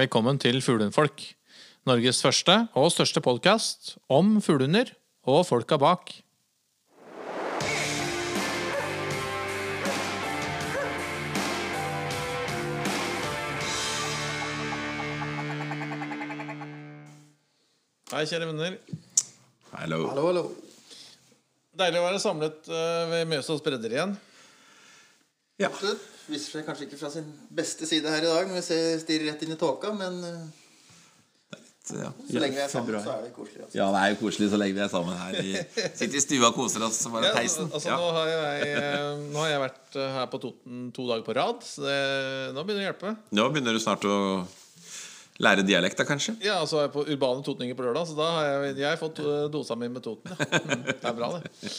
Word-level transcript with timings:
Velkommen 0.00 0.38
til 0.40 0.62
Fuglehundfolk. 0.64 1.20
Norges 1.84 2.22
første 2.24 2.54
og 2.78 2.86
største 2.94 3.20
podkast 3.20 3.98
om 4.08 4.38
fuglehunder 4.40 4.94
og 5.28 5.42
folka 5.44 5.76
bak. 5.76 6.12
Hei, 18.14 18.24
kjære 18.24 18.48
venner. 18.48 18.80
Hallo. 19.74 20.00
Hallo, 20.14 20.26
hallo. 20.30 20.46
Deilig 21.76 22.00
å 22.00 22.08
være 22.08 22.24
samlet 22.24 22.72
eh, 22.72 23.04
ved 23.12 23.28
Mjøsas 23.34 23.60
bredder 23.68 23.98
igjen. 23.98 24.16
Ja. 25.60 25.68
Det 25.80 25.96
viser 26.30 26.56
seg 26.56 26.66
kanskje 26.66 26.86
ikke 26.88 26.98
fra 27.00 27.10
sin 27.12 27.28
beste 27.52 27.88
side 27.88 28.08
her 28.08 28.24
i 28.24 28.30
dag 28.30 28.48
når 28.48 28.60
vi 28.60 28.64
ser 28.64 28.98
stirrer 29.02 29.32
rett 29.32 29.42
inn 29.44 29.54
i 29.54 29.58
tåka, 29.60 29.90
men 29.96 30.20
eh, 30.24 30.44
ja. 31.98 32.12
så 32.14 32.42
lenge 32.42 32.56
vi 32.56 32.62
er 32.62 32.70
sammen, 32.70 33.00
så 33.02 33.16
er 33.16 33.26
det 33.26 33.32
koselig. 33.34 33.64
Altså. 33.64 33.76
Ja, 33.76 33.88
det 33.92 34.00
er 34.00 34.14
jo 34.14 34.18
koselig 34.22 34.48
så 34.52 34.60
lenge 34.62 34.78
vi 34.78 34.84
er 34.84 34.92
sammen 34.92 35.18
her. 35.18 35.40
I, 35.42 35.64
sitter 35.98 36.20
i 36.20 36.22
stua 36.22 36.52
og 36.52 36.56
koser 36.56 36.86
oss 36.86 37.02
bare 37.10 37.32
Ja, 37.32 37.34
peisen. 37.36 37.68
altså, 37.68 37.96
nå, 37.98 38.08
har 38.16 38.30
jeg, 38.30 38.70
eh, 38.78 39.10
nå 39.26 39.42
har 39.42 39.52
jeg 39.52 39.62
vært 39.66 40.00
eh, 40.00 40.16
her 40.16 40.30
på 40.32 40.42
Toten 40.46 40.88
to 40.96 41.06
dager 41.10 41.26
på 41.26 41.36
rad, 41.40 41.66
så 41.66 41.84
det, 41.84 42.00
nå 42.56 42.64
begynner 42.64 42.80
det 42.80 42.86
å 42.86 42.90
hjelpe. 42.92 43.14
Nå 43.40 43.48
begynner 43.50 43.76
du 43.76 43.82
snart 43.82 44.06
å 44.08 44.16
lære 45.40 45.64
dialekt, 45.64 45.96
da, 45.98 46.04
kanskje? 46.08 46.34
Ja, 46.44 46.58
og 46.60 46.68
så 46.68 46.80
er 46.80 46.86
jeg 46.86 46.92
på 46.94 47.04
Urbane 47.06 47.44
Totninger 47.44 47.76
på 47.78 47.84
lørdag, 47.86 48.08
så 48.10 48.16
da 48.18 48.26
har 48.34 48.48
jeg, 48.48 48.74
jeg 48.82 48.88
har 48.90 48.98
fått 49.00 49.20
eh, 49.24 49.46
dosa 49.52 49.76
mi 49.78 49.88
med 49.92 50.04
Toten. 50.04 50.34
Ja. 50.34 50.60
Mm, 50.60 50.82
det 50.90 51.08
er 51.10 51.16
bra, 51.16 51.30
det. 51.36 51.70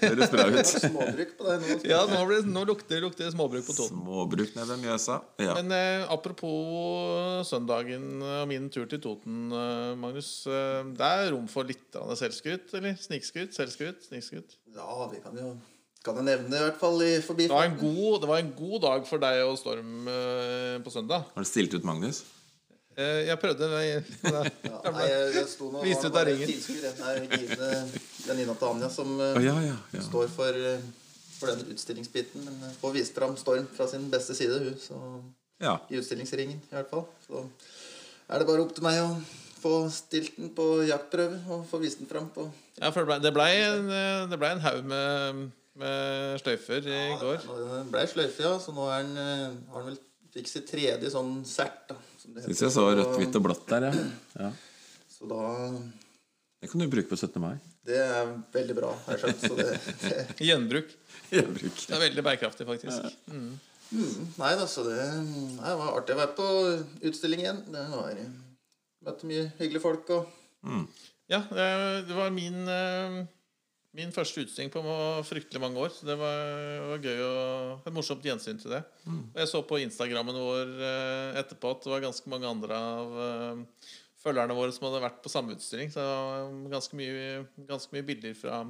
Høres 0.00 0.32
bra 0.32 0.46
ut. 0.48 0.72
småbruk 0.86 1.34
på 1.38 1.48
deg 1.48 1.66
nå. 1.66 1.76
Ja, 1.90 2.00
nå, 2.08 2.22
blir, 2.28 2.48
nå 2.48 2.64
lukter, 2.68 3.02
lukter 3.04 3.28
det 3.28 3.34
småbruk 3.34 3.66
på 3.68 3.76
Toten. 3.76 4.00
Småbruk 4.00 4.54
nede 4.56 4.68
ved 4.72 4.82
Mjøsa. 4.86 5.18
Ja. 5.42 5.56
Men 5.60 5.76
eh, 5.76 6.06
apropos 6.12 7.48
søndagen 7.50 8.24
og 8.24 8.48
min 8.50 8.70
tur 8.72 8.88
til 8.90 9.02
Toten, 9.04 9.44
eh, 9.52 9.92
Magnus. 10.00 10.32
Eh, 10.48 10.80
det 10.96 11.12
er 11.12 11.32
rom 11.36 11.48
for 11.52 11.68
litt 11.68 12.00
selvskryt, 12.18 12.72
eller? 12.78 12.96
Snikskryt? 13.00 13.52
Selvskryt? 13.56 14.08
Snikskryt? 14.08 14.56
Ja, 14.76 15.08
vi 15.12 15.20
kan 15.20 15.36
jo, 15.36 15.54
kan 16.06 16.20
jeg 16.22 16.32
nevne 16.32 16.56
i 16.56 16.68
hvert 16.70 16.80
fall 16.80 17.02
i 17.04 17.14
forbi. 17.24 17.50
Det 17.50 17.56
var, 17.56 17.68
en 17.68 17.80
god, 17.80 18.22
det 18.22 18.30
var 18.32 18.44
en 18.44 18.54
god 18.56 18.78
dag 18.88 19.08
for 19.08 19.22
deg 19.22 19.44
og 19.44 19.58
Storm 19.60 20.08
eh, 20.08 20.78
på 20.84 20.94
søndag. 20.94 21.28
Har 21.34 21.44
du 21.44 21.48
stilt 21.52 21.76
ut 21.76 21.84
Magnus? 21.84 22.24
Eh, 22.92 23.22
jeg 23.24 23.38
prøvde 23.40 23.68
men 23.72 23.84
jeg, 23.86 24.02
Ja, 24.68 24.80
nei, 24.92 25.04
jeg, 25.08 25.44
sto 25.48 25.70
nå 25.72 25.80
Viste 25.84 26.10
ut 26.10 26.16
av 26.18 26.26
ringen. 26.28 26.50
venninna 28.26 28.56
til 28.58 28.68
Anja, 28.68 28.90
som 28.92 29.14
uh, 29.16 29.38
ja, 29.40 29.54
ja. 29.64 29.76
ja. 29.94 30.02
står 30.04 30.28
for, 30.30 30.52
uh, 30.52 30.82
for 31.38 31.54
den 31.54 31.72
utstillingsbiten. 31.72 32.44
Men 32.44 32.58
uh, 32.66 32.74
får 32.82 32.92
vist 32.98 33.16
fram 33.16 33.38
Storm 33.40 33.64
fra 33.72 33.88
sin 33.88 34.04
beste 34.12 34.36
side, 34.36 34.60
hun. 34.60 34.76
Så, 34.80 34.98
ja. 35.64 35.78
I 35.88 36.02
utstillingsringen, 36.02 36.60
i 36.68 36.76
hvert 36.76 36.92
fall. 36.92 37.06
Så 37.24 37.46
er 38.28 38.42
det 38.42 38.50
bare 38.50 38.66
opp 38.66 38.76
til 38.76 38.84
meg 38.84 39.00
å 39.00 39.08
få 39.62 39.74
stilt 39.94 40.36
den 40.36 40.52
på 40.56 40.68
jaktprøve 40.84 41.40
og 41.54 41.66
få 41.70 41.80
vist 41.82 42.00
den 42.02 42.10
fram 42.10 42.28
på 42.34 42.48
Ja, 42.80 42.90
for 42.90 43.06
det 43.06 43.30
ble, 43.30 43.32
ble 43.36 43.50
en, 43.62 43.90
det 44.30 44.38
ble 44.40 44.54
en 44.56 44.64
haug 44.64 44.80
med, 44.90 45.42
med 45.78 46.40
sløyfer 46.42 46.88
i 46.90 47.02
går. 47.20 47.44
Det 47.46 47.82
blei 47.92 48.06
sløyfe, 48.10 48.42
ja. 48.44 48.56
Så 48.60 48.74
nå 48.76 48.88
er 48.92 49.06
den, 49.06 49.60
har 49.72 49.84
den 49.84 49.94
vel 49.94 50.00
fikk 50.32 50.48
sitt 50.48 50.68
tredje 50.68 51.12
sånn 51.12 51.40
sert. 51.48 51.86
da 51.88 51.96
som 52.22 52.36
det 52.36 52.44
Syns 52.46 52.62
jeg 52.66 52.74
så 52.76 52.86
rødt, 52.92 53.16
hvitt 53.18 53.38
og 53.38 53.44
blått 53.48 53.66
der, 53.70 53.88
ja. 53.88 54.06
ja. 54.38 54.50
Så 55.10 55.26
da 55.30 55.42
Det 56.62 56.70
kan 56.70 56.82
du 56.82 56.88
bruke 56.92 57.10
på 57.10 57.18
17. 57.18 57.40
mai. 57.42 57.56
Det 57.82 57.98
er 57.98 58.30
veldig 58.54 58.76
bra, 58.78 58.92
har 59.06 59.18
jeg 59.18 59.22
skjønt. 59.24 59.42
Så 59.48 59.58
det, 59.58 59.66
det 60.04 60.22
Gjenbruk. 60.48 60.92
Gjenbruk. 61.34 61.80
Det 61.82 61.96
er 61.96 62.04
veldig 62.06 62.24
bærekraftig, 62.28 62.66
faktisk. 62.68 63.18
mm, 63.26 63.50
Nei 64.38 64.52
da, 64.56 64.68
så 64.70 64.86
det, 64.86 64.98
nei, 65.58 65.66
det 65.66 65.78
var 65.82 65.98
artig 65.98 66.14
å 66.14 66.20
være 66.22 66.36
på 66.38 66.46
utstilling 67.10 67.42
igjen. 67.44 67.60
Det 67.74 67.82
var 67.90 68.22
Møtte 69.02 69.26
mye 69.26 69.48
hyggelige 69.58 69.82
folk 69.82 70.10
og 70.14 70.30
Ja, 71.32 71.42
det 71.50 71.66
det 72.06 72.14
var 72.14 72.30
min, 72.30 72.60
eh, 72.70 73.16
min 73.92 74.12
første 74.14 74.40
utstilling 74.40 74.70
på 74.72 74.82
fryktelig 75.28 75.60
mange 75.60 75.80
år. 75.84 75.90
Så 75.92 76.06
det 76.08 76.14
var, 76.20 76.44
var 76.94 77.02
gøy 77.04 77.18
og 77.26 77.88
et 77.88 77.96
morsomt 77.96 78.24
gjensyn 78.24 78.60
til 78.62 78.72
det. 78.72 78.82
Og 79.08 79.40
jeg 79.42 79.50
så 79.50 79.60
på 79.68 79.80
Instagrammen 79.84 80.38
vår 80.40 80.70
eh, 80.80 81.40
etterpå 81.42 81.74
at 81.74 81.84
det 81.84 81.92
var 81.92 82.06
ganske 82.06 82.32
mange 82.32 82.48
andre 82.48 82.78
av 82.78 83.18
eh, 83.26 83.90
følgerne 84.22 84.56
våre 84.56 84.72
som 84.72 84.86
hadde 84.88 85.02
vært 85.04 85.18
på 85.24 85.32
samme 85.32 85.56
utstilling. 85.58 85.92
Så 85.92 86.00
det 86.00 86.08
var 86.08 86.72
ganske 86.78 86.96
mye, 86.96 87.42
ganske 87.68 87.92
mye 87.98 88.06
bilder 88.08 88.38
fra 88.38 88.62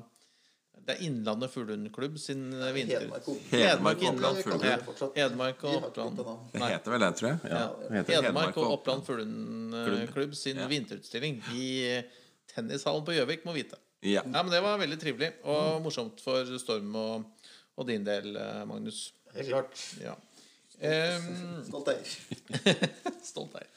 Det 0.83 0.97
er 0.97 1.05
Innlandet 1.07 1.53
fuglehundklubb 1.53 2.19
sin 2.19 2.49
eh, 2.59 2.73
vinter... 2.75 3.07
Hedmark 3.53 4.03
og. 4.03 4.09
Oppland 4.17 4.43
fuglehund. 4.43 4.91
Det. 4.99 5.11
Hedmark 5.21 5.63
og 5.69 5.87
Oppland. 5.93 6.19
Det 6.57 6.65
heter 6.73 6.97
vel 6.97 7.05
det, 7.07 7.13
tror 7.21 7.31
jeg. 7.31 7.53
Ja. 7.53 7.63
Ja. 8.01 8.03
Hedmark 8.11 8.59
og 8.59 8.75
Oppland 8.81 9.07
Fuglehundklubb 9.07 10.35
sin 10.35 10.59
Ja. 10.59 10.67
vinterutstilling 10.73 11.39
i 11.55 11.71
tennishallen 12.57 13.07
på 13.07 13.15
Gjøvik, 13.15 13.47
må 13.47 13.55
vite. 13.55 13.79
Ja. 14.03 14.23
Ja, 14.27 14.43
men 14.43 14.51
Det 14.51 14.61
var 14.65 14.81
veldig 14.83 14.99
trivelig 14.99 15.31
og 15.47 15.83
morsomt 15.85 16.21
for 16.25 16.49
Storm 16.59 16.95
og, 16.99 17.47
og 17.79 17.87
din 17.87 18.05
del, 18.07 18.35
eh, 18.37 18.63
Magnus. 18.67 19.13
Helt 19.37 19.49
klart. 19.53 19.79
Ja. 20.03 20.17
Ehm, 20.83 21.63
Stolt 21.69 21.93
eier. 21.93 22.13
stolt 23.31 23.55
deg 23.55 23.69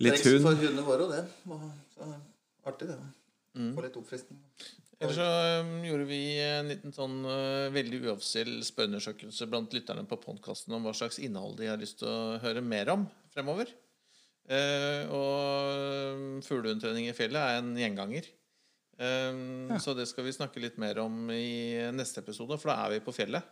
Litt 0.00 0.24
hund. 0.24 0.42
for 0.42 0.54
hund. 0.54 0.62
hundene 0.64 0.84
våre 0.86 1.02
og 1.04 1.10
det. 1.12 1.24
Må- 1.46 1.72
Artig, 2.66 2.88
det. 2.88 2.98
Få 3.74 3.82
litt 3.82 3.96
oppfriskning. 3.96 4.38
Ellers 5.00 5.16
så 5.16 5.60
um, 5.60 5.82
gjorde 5.84 6.06
vi 6.06 6.38
en 6.44 6.68
liten 6.68 6.92
sånn 6.92 7.24
uh, 7.24 7.70
veldig 7.72 8.02
uoffisiell 8.04 8.60
spørreundersøkelse 8.62 9.46
blant 9.48 9.72
lytterne 9.72 10.04
på 10.06 10.18
podkasten 10.20 10.74
om 10.76 10.82
hva 10.84 10.92
slags 10.92 11.18
innhold 11.18 11.56
de 11.56 11.66
har 11.70 11.78
lyst 11.80 11.98
til 12.00 12.08
å 12.08 12.38
høre 12.42 12.60
mer 12.62 12.90
om 12.92 13.06
fremover. 13.32 13.66
Eh, 14.50 15.06
og 15.08 16.16
um, 16.18 16.40
fuglehundtrening 16.42 17.08
i 17.08 17.14
fjellet 17.16 17.40
er 17.40 17.58
en 17.62 17.72
gjenganger. 17.78 18.26
Um, 19.00 19.78
Så 19.80 19.94
det 19.96 20.04
skal 20.10 20.26
vi 20.26 20.34
snakke 20.36 20.60
litt 20.60 20.76
mer 20.80 20.98
om 21.00 21.30
i 21.32 21.72
neste 21.96 22.20
episode, 22.20 22.58
for 22.60 22.68
da 22.68 22.82
er 22.84 22.98
vi 22.98 23.04
på 23.06 23.14
fjellet. 23.16 23.46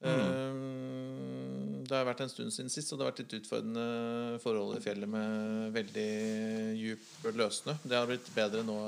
Um, 0.00 1.82
det 1.84 1.98
har 1.98 2.06
vært 2.08 2.22
en 2.24 2.32
stund 2.32 2.54
siden 2.54 2.72
sist, 2.72 2.88
og 2.88 2.96
det 2.96 3.04
har 3.04 3.10
vært 3.10 3.20
litt 3.24 3.36
utfordrende 3.42 4.38
forhold 4.40 4.78
i 4.78 4.82
fjellet 4.84 5.10
med 5.10 5.74
veldig 5.74 6.10
djup 6.80 7.28
løssnø. 7.36 7.74
Det 7.84 7.98
har 7.98 8.08
blitt 8.08 8.30
bedre 8.32 8.64
nå 8.64 8.78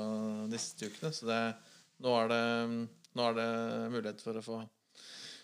de 0.49 0.61
siste 0.61 0.89
ukene, 0.89 1.13
så 1.13 1.29
det, 1.29 1.41
nå, 2.01 2.15
er 2.23 2.31
det, 2.31 2.43
nå 3.13 3.27
er 3.29 3.37
det 3.37 3.49
mulighet 3.93 4.23
for 4.25 4.39
å 4.39 4.45
få, 4.45 4.61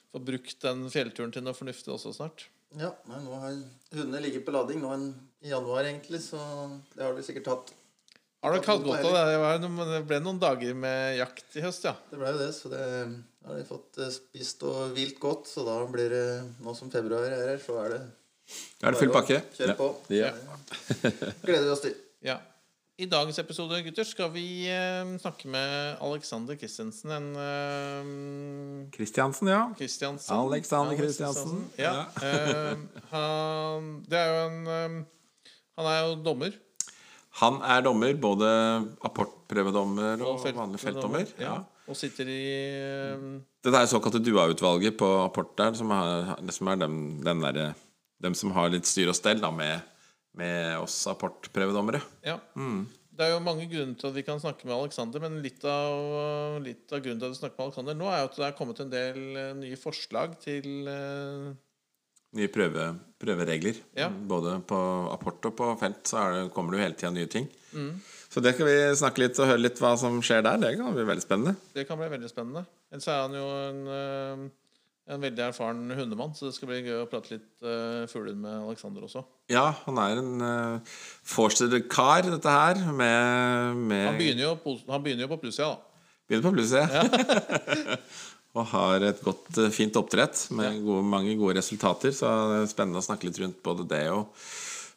få 0.09 0.23
brukt 0.31 0.57
den 0.65 0.87
fjellturen 0.89 1.35
til 1.35 1.45
noe 1.45 1.57
fornuftig 1.57 1.93
også 1.93 2.15
snart. 2.15 2.47
Ja, 2.79 2.93
men 3.09 3.25
nå 3.25 3.37
har 3.41 3.53
hundene 3.93 4.23
ligget 4.25 4.45
på 4.47 4.53
lading 4.53 4.81
nå 4.81 4.95
en, 4.95 5.11
i 5.45 5.53
januar, 5.53 5.85
egentlig, 5.85 6.23
så 6.25 6.39
det 6.95 7.05
har 7.05 7.13
de 7.17 7.25
sikkert 7.27 7.53
hatt. 7.53 7.75
Har 8.39 8.53
dere 8.55 8.63
hatt 8.63 8.83
godt 8.85 9.03
av 9.03 9.15
det? 9.17 9.23
Det, 9.33 9.39
var, 9.41 9.57
det 9.89 10.01
ble 10.07 10.19
noen 10.23 10.37
dager 10.39 10.77
med 10.79 11.17
jakt 11.19 11.57
i 11.59 11.63
høst, 11.65 11.83
ja. 11.89 11.91
Det 12.11 12.19
ble 12.21 12.29
jo 12.31 12.37
det, 12.39 12.51
så 12.55 12.69
det 12.71 12.83
har 13.49 13.57
de 13.57 13.65
fått 13.67 13.99
eh, 13.99 14.11
spist 14.15 14.63
og 14.69 14.93
vilt 14.95 15.17
godt. 15.19 15.49
Så 15.51 15.65
da 15.67 15.75
blir 15.91 16.07
det, 16.13 16.23
nå 16.63 16.75
som 16.77 16.91
februar 16.93 17.27
er 17.27 17.49
her, 17.51 17.59
så 17.63 17.75
er 17.83 17.97
det 17.97 17.99
Er 18.85 18.95
det 18.95 19.01
full 19.01 19.11
pakke? 19.13 19.41
Kjøre 19.57 19.75
på. 19.79 19.89
Ja. 20.15 20.31
Gleder 21.45 21.67
vi 21.67 21.73
oss 21.75 21.83
til. 21.87 21.97
ja. 22.25 22.39
I 22.99 23.05
dagens 23.07 23.37
episode 23.39 23.77
gutter, 23.85 24.03
skal 24.03 24.27
vi 24.33 24.41
eh, 24.67 25.11
snakke 25.23 25.47
med 25.47 26.01
Alexander 26.03 26.57
Christensen. 26.59 27.13
En 27.15 27.29
eh, 27.39 28.89
Kristiansen, 28.91 29.47
ja. 29.47 29.61
Kristiansen. 29.79 30.33
Alexander 30.35 30.91
Alex 30.97 30.99
Kristiansen. 31.05 31.61
Ja. 31.79 31.93
eh, 32.19 32.73
han, 33.13 33.87
det 34.03 34.19
er 34.19 34.27
jo 34.33 34.41
en 34.49 34.59
eh, 34.73 34.97
Han 35.79 35.87
er 35.93 36.01
jo 36.09 36.17
dommer. 36.27 36.57
Han 37.39 37.59
er 37.63 37.83
dommer, 37.85 38.13
både 38.19 38.47
apportprøvedommer 39.07 40.23
og, 40.25 40.39
felt- 40.43 40.57
vanlig 40.59 40.81
feltdommer. 40.81 41.29
Ja. 41.39 41.57
Og 41.89 41.97
sitter 41.97 42.27
i 42.29 42.41
eh, 42.77 43.27
Det 43.65 43.73
er 43.73 43.87
såkalte 43.89 44.21
Dua-utvalget 44.21 44.97
på 44.99 45.07
apport 45.23 45.55
der, 45.57 45.73
som 45.79 45.91
er, 45.95 46.35
som 46.53 46.69
er 46.69 46.81
dem, 46.83 46.97
den 47.25 47.45
derre 47.45 47.71
dem 48.19 48.35
som 48.35 48.51
har 48.51 48.69
litt 48.73 48.87
styr 48.87 49.09
og 49.11 49.15
stell 49.17 49.39
da, 49.39 49.49
med, 49.55 49.79
med 50.37 50.75
oss 50.81 51.01
apportprøvedommere. 51.07 52.01
Ja. 52.27 52.35
Det 52.55 53.25
er 53.25 53.33
jo 53.33 53.39
mange 53.43 53.65
grunner 53.71 53.95
til 53.99 54.09
at 54.11 54.15
vi 54.15 54.23
kan 54.27 54.39
snakke 54.39 54.67
med 54.67 54.75
Alexander, 54.75 55.23
men 55.23 55.39
litt 55.43 55.63
av, 55.67 56.59
litt 56.63 56.91
av 56.95 57.01
grunnen 57.03 57.19
til 57.19 57.29
at 57.29 57.33
vi 57.35 57.39
snakker 57.41 57.57
med 57.59 57.65
Alexander 57.69 57.97
nå, 57.99 58.11
er 58.11 58.21
jo 58.21 58.29
at 58.29 58.37
det 58.39 58.45
er 58.47 58.57
kommet 58.59 58.83
en 58.83 58.91
del 58.93 59.19
eh, 59.39 59.49
nye 59.59 59.79
forslag 59.79 60.35
til 60.43 60.87
eh, 60.91 61.49
Nye 62.37 62.49
prøve, 62.53 62.91
prøveregler. 63.17 63.79
Ja. 63.97 64.09
Både 64.09 64.59
på 64.69 64.77
apport 65.09 65.49
og 65.49 65.55
på 65.57 65.71
felt 65.81 66.05
så 66.09 66.21
er 66.21 66.35
det, 66.35 66.43
kommer 66.53 66.75
det 66.75 66.79
jo 66.79 66.85
hele 66.85 66.97
tida 66.99 67.11
nye 67.15 67.29
ting. 67.31 67.47
Mm. 67.73 67.95
Så 68.29 68.43
det 68.45 68.53
skal 68.53 68.69
vi 68.69 68.77
snakke 68.99 69.23
litt 69.23 69.41
og 69.41 69.49
høre 69.49 69.63
litt 69.63 69.81
hva 69.81 69.95
som 69.97 70.19
skjer 70.21 70.45
der. 70.45 70.61
Det 70.61 70.75
kan 70.77 70.93
bli 70.93 71.07
veldig 71.09 71.25
spennende. 71.25 71.55
Det 71.73 71.87
kan 71.89 71.97
bli 71.97 72.11
veldig 72.11 72.29
spennende. 72.29 72.65
Ellers 72.93 73.09
er 73.09 73.23
han 73.23 73.33
jo 73.39 73.47
en, 73.63 73.81
eh, 73.95 74.45
en 75.09 75.25
veldig 75.25 75.45
erfaren 75.47 75.97
hundemann, 75.97 76.37
så 76.37 76.45
det 76.45 76.53
skal 76.59 76.69
bli 76.69 76.83
gøy 76.85 77.01
å 77.01 77.09
prate 77.09 77.33
litt 77.33 77.49
uh, 77.65 78.05
fugler 78.11 78.37
med 78.37 78.53
Alexander 78.59 79.09
også. 79.09 79.25
Ja, 79.49 79.71
han 79.87 79.97
er 80.05 80.21
en 80.21 80.45
uh, 80.45 80.97
Forster-kar, 81.33 82.29
dette 82.29 82.53
her, 82.53 82.83
med, 82.93 83.81
med 83.89 84.05
Han 84.05 84.21
begynner 84.21 84.51
jo 84.51 84.55
på, 84.61 84.77
han 84.85 85.01
begynner 85.05 85.25
jo 85.25 85.33
på 85.33 85.41
plussida, 85.47 85.73
da. 85.73 85.89
Begynner 86.29 86.45
på 86.45 86.53
plusset. 86.53 86.85
og 88.57 88.65
har 88.71 89.05
et 89.05 89.21
godt, 89.21 89.49
eh, 89.61 89.69
fint 89.73 89.95
oppdrett 89.99 90.47
med 90.57 90.81
gode, 90.85 91.03
mange 91.05 91.35
gode 91.37 91.59
resultater. 91.59 92.13
Så 92.15 92.29
det 92.49 92.61
er 92.63 92.71
spennende 92.71 93.01
å 93.01 93.05
snakke 93.05 93.29
litt 93.29 93.39
rundt 93.41 93.59
både 93.65 93.85
det 93.89 94.05
og, 94.13 94.33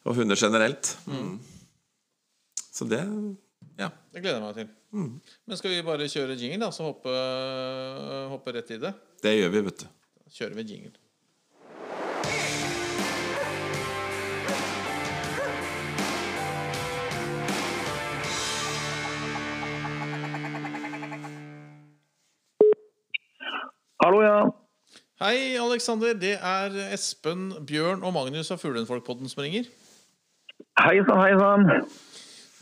og 0.06 0.16
hunder 0.16 0.38
generelt. 0.40 0.96
Mm. 1.06 1.38
Så 2.72 2.88
det 2.88 3.02
Ja. 3.78 3.88
Det 4.12 4.20
gleder 4.20 4.40
jeg 4.40 4.42
meg 4.42 4.54
til. 4.56 4.68
Men 5.48 5.56
skal 5.56 5.70
vi 5.72 5.84
bare 5.86 6.08
kjøre 6.10 6.36
jingle, 6.36 6.58
da, 6.66 6.70
så 6.74 6.84
hoppe, 6.90 7.12
hoppe 8.32 8.52
rett 8.52 8.70
i 8.74 8.80
det? 8.82 8.92
Det 9.22 9.32
gjør 9.38 9.52
vi, 9.54 9.62
vet 9.68 9.78
du. 9.84 9.86
Da 9.86 10.34
kjører 10.34 10.58
vi 10.58 10.64
jingle. 10.68 10.92
Hei, 25.22 25.54
Alexander. 25.54 26.16
Det 26.18 26.32
er 26.34 26.72
Espen, 26.90 27.52
Bjørn 27.62 28.00
og 28.02 28.10
Magnus 28.16 28.48
av 28.50 28.58
Fuglehundfolkpodden 28.58 29.30
som 29.30 29.44
ringer. 29.44 29.68
Hei 30.80 30.96
sann, 31.06 31.20
hei 31.20 31.36
sann. 31.38 31.68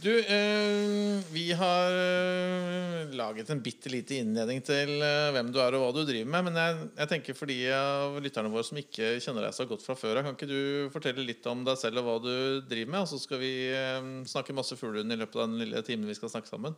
Du, 0.01 0.11
eh, 0.12 1.23
vi 1.33 1.47
har 1.57 1.95
eh, 1.97 3.15
laget 3.17 3.49
en 3.53 3.62
bitte 3.65 3.89
lite 3.93 4.19
innledning 4.21 4.61
til 4.65 4.93
eh, 4.93 5.31
hvem 5.33 5.49
du 5.55 5.57
er 5.65 5.77
og 5.77 5.87
hva 5.87 5.89
du 5.97 6.03
driver 6.05 6.29
med. 6.35 6.51
Men 6.51 6.59
jeg, 6.61 6.89
jeg 7.01 7.11
tenker 7.15 7.39
for 7.39 7.49
de 7.49 7.57
av 7.77 8.19
lytterne 8.21 8.53
våre 8.53 8.67
som 8.69 8.81
ikke 8.81 9.15
kjenner 9.25 9.47
deg 9.47 9.57
så 9.57 9.65
godt 9.71 9.85
fra 9.87 9.97
før 9.97 10.21
kan 10.21 10.37
ikke 10.37 10.49
du 10.51 10.91
fortelle 10.93 11.25
litt 11.25 11.49
om 11.49 11.62
deg 11.65 11.81
selv 11.81 12.03
og 12.03 12.11
hva 12.11 12.17
du 12.27 12.35
driver 12.69 12.93
med? 12.93 13.07
Og 13.07 13.09
så 13.15 13.23
skal 13.23 13.41
vi 13.41 13.55
eh, 13.73 14.11
snakke 14.29 14.57
masse 14.57 14.77
fuglehund 14.77 15.17
i 15.17 15.21
løpet 15.23 15.41
av 15.41 15.49
den 15.49 15.65
lille 15.65 15.81
timen 15.87 16.12
vi 16.12 16.19
skal 16.19 16.33
snakke 16.35 16.53
sammen. 16.53 16.77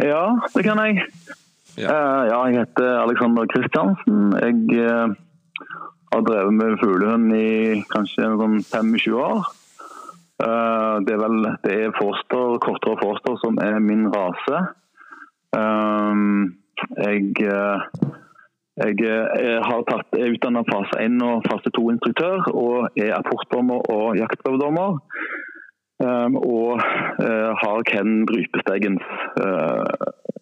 Ja, 0.00 0.30
det 0.54 0.64
kan 0.64 0.80
jeg. 0.86 1.04
Ja. 1.78 1.88
Eh, 1.94 2.22
ja, 2.30 2.38
jeg 2.46 2.58
heter 2.58 2.88
Alexander 3.04 3.46
Kristiansen. 3.46 4.32
Jeg 4.42 4.56
eh, 4.82 5.08
har 6.12 6.22
drevet 6.26 6.54
med 6.54 6.78
fuglehund 6.82 7.30
i 7.36 7.82
kanskje 7.92 8.26
sånn 8.40 8.56
25 8.66 9.14
år. 9.14 9.44
Eh, 10.42 10.94
det 11.06 11.14
er 11.14 11.20
vel 11.22 11.36
det 11.62 11.76
er 11.76 11.94
forster, 11.94 12.58
kortere 12.64 12.98
forster 12.98 13.38
som 13.44 13.60
er 13.62 13.78
min 13.84 14.08
rase. 14.14 14.64
Jeg 16.98 17.22
jeg 18.78 18.94
eh, 19.02 19.60
har 19.62 19.80
tatt, 19.86 20.18
utdannet 20.18 20.68
fase 20.70 20.98
1 21.02 21.22
og 21.26 21.46
fase 21.46 21.70
2-instruktør 21.78 22.50
og 22.54 22.98
er 22.98 23.14
apportdommer 23.16 23.86
og 23.90 24.18
jaktprøvedommer. 24.18 24.98
Og 25.98 26.78
har 27.58 27.80
Ken 27.90 28.20
Drypestegens 28.28 29.02
Ja, 29.34 30.37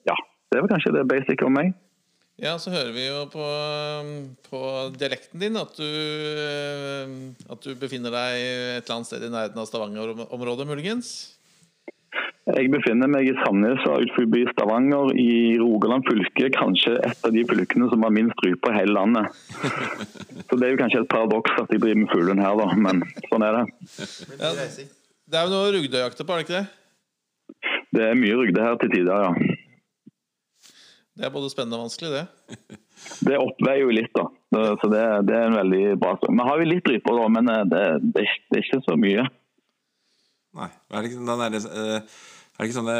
det 0.52 0.62
var 0.62 0.70
kanskje 0.72 0.94
det 0.94 1.08
basic 1.10 1.42
om 1.46 1.56
meg. 1.56 1.74
Ja, 2.36 2.58
så 2.60 2.68
hører 2.68 2.92
vi 2.92 3.06
jo 3.06 3.22
på, 3.32 3.44
på 4.50 4.58
dialekten 5.00 5.40
din 5.40 5.56
at 5.56 5.72
du, 5.78 5.86
eh, 5.88 7.14
at 7.48 7.64
du 7.64 7.72
befinner 7.80 8.12
deg 8.12 8.42
et 8.42 8.82
eller 8.82 8.98
annet 8.98 9.08
sted 9.08 9.24
i 9.24 9.32
nærheten 9.32 9.62
av 9.62 9.68
Stavanger-området, 9.70 10.68
muligens? 10.68 11.14
Jeg 12.46 12.68
befinner 12.70 13.10
meg 13.10 13.26
i 13.26 13.34
Sandnes 13.40 13.80
og 13.88 14.04
utenfor 14.04 14.52
Stavanger 14.52 15.10
i 15.18 15.56
Rogaland 15.58 16.04
fylke. 16.06 16.52
Kanskje 16.54 16.94
et 17.08 17.24
av 17.26 17.32
de 17.34 17.42
fylkene 17.48 17.88
som 17.90 18.04
har 18.06 18.14
minst 18.14 18.44
ryper 18.44 18.70
i 18.70 18.82
hele 18.82 18.94
landet. 18.94 19.32
Så 20.46 20.60
det 20.60 20.68
er 20.68 20.76
jo 20.76 20.80
kanskje 20.84 21.02
et 21.02 21.10
paradoks 21.10 21.56
at 21.58 21.72
de 21.72 21.80
driver 21.82 22.04
med 22.04 22.12
fuglehund 22.12 22.44
her, 22.44 22.60
da. 22.60 22.68
Men 22.86 23.02
sånn 23.32 23.48
er 23.48 23.58
det. 23.58 23.64
Reising. 24.44 24.92
Det 25.26 25.40
er 25.40 25.48
jo 25.48 25.56
noe 25.56 25.72
Rugdøyjakter 25.74 26.28
på, 26.28 26.36
er 26.36 26.44
det 26.44 26.46
ikke 26.46 26.60
det? 26.60 26.66
Det 27.96 28.04
er 28.12 28.18
mye 28.20 28.36
rugde 28.38 28.62
her 28.62 28.78
til 28.78 28.92
tider, 28.92 29.26
ja. 29.26 29.55
Det 31.16 31.24
er 31.24 31.32
både 31.32 31.48
spennende 31.48 31.78
og 31.78 31.86
vanskelig, 31.86 32.10
det. 32.12 32.78
Det 33.24 33.38
oppveier 33.40 33.82
jo 33.86 33.92
litt, 33.96 34.12
da. 34.16 34.26
Så 34.82 34.88
det, 34.92 35.02
det 35.28 35.36
er 35.36 35.46
en 35.48 35.56
veldig 35.56 35.82
bra 36.00 36.14
sak. 36.20 36.28
Vi 36.28 36.44
har 36.48 36.60
jo 36.60 36.66
litt 36.68 36.88
ryper, 36.92 37.16
da, 37.20 37.26
men 37.32 37.48
eh, 37.52 37.62
det, 37.72 37.82
det, 38.04 38.24
det 38.52 38.58
er 38.60 38.66
ikke 38.66 38.82
så 38.84 38.96
mye. 39.00 39.24
Nei. 40.56 40.68
Er 40.92 41.02
det 41.04 41.10
ikke, 41.10 41.24
den 41.24 41.40
der, 41.40 41.56
eh, 41.56 42.16
er 42.56 42.60
det 42.64 42.68
ikke 42.70 42.78
sånne 42.78 42.96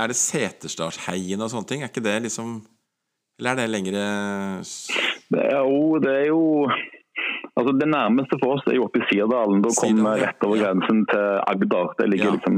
Er 0.00 0.08
det 0.12 0.16
Setersdalsheien 0.16 1.42
og 1.44 1.50
sånne 1.52 1.68
ting? 1.68 1.82
Er 1.84 1.90
ikke 1.92 2.04
det 2.04 2.14
liksom 2.24 2.54
Eller 3.40 3.50
er 3.52 3.58
det 3.58 3.66
lengre 3.74 4.04
Det 5.34 5.42
er 5.42 5.58
jo, 5.58 5.98
det 6.00 6.14
er 6.22 6.28
jo 6.30 6.40
Altså 7.58 7.74
Det 7.76 7.88
nærmeste 7.90 8.38
for 8.40 8.56
oss 8.56 8.64
er 8.70 8.78
jo 8.78 8.86
oppe 8.88 9.02
i 9.02 9.06
Sirdalen. 9.10 9.60
Da 9.62 9.70
kommer 9.76 10.16
vi 10.16 10.24
rett 10.24 10.46
over 10.46 10.58
grensen 10.58 11.04
til 11.10 11.26
Agder. 11.46 11.92
Det 12.00 12.08
ligger 12.10 12.32
Ja. 12.32 12.32
liksom, 12.38 12.56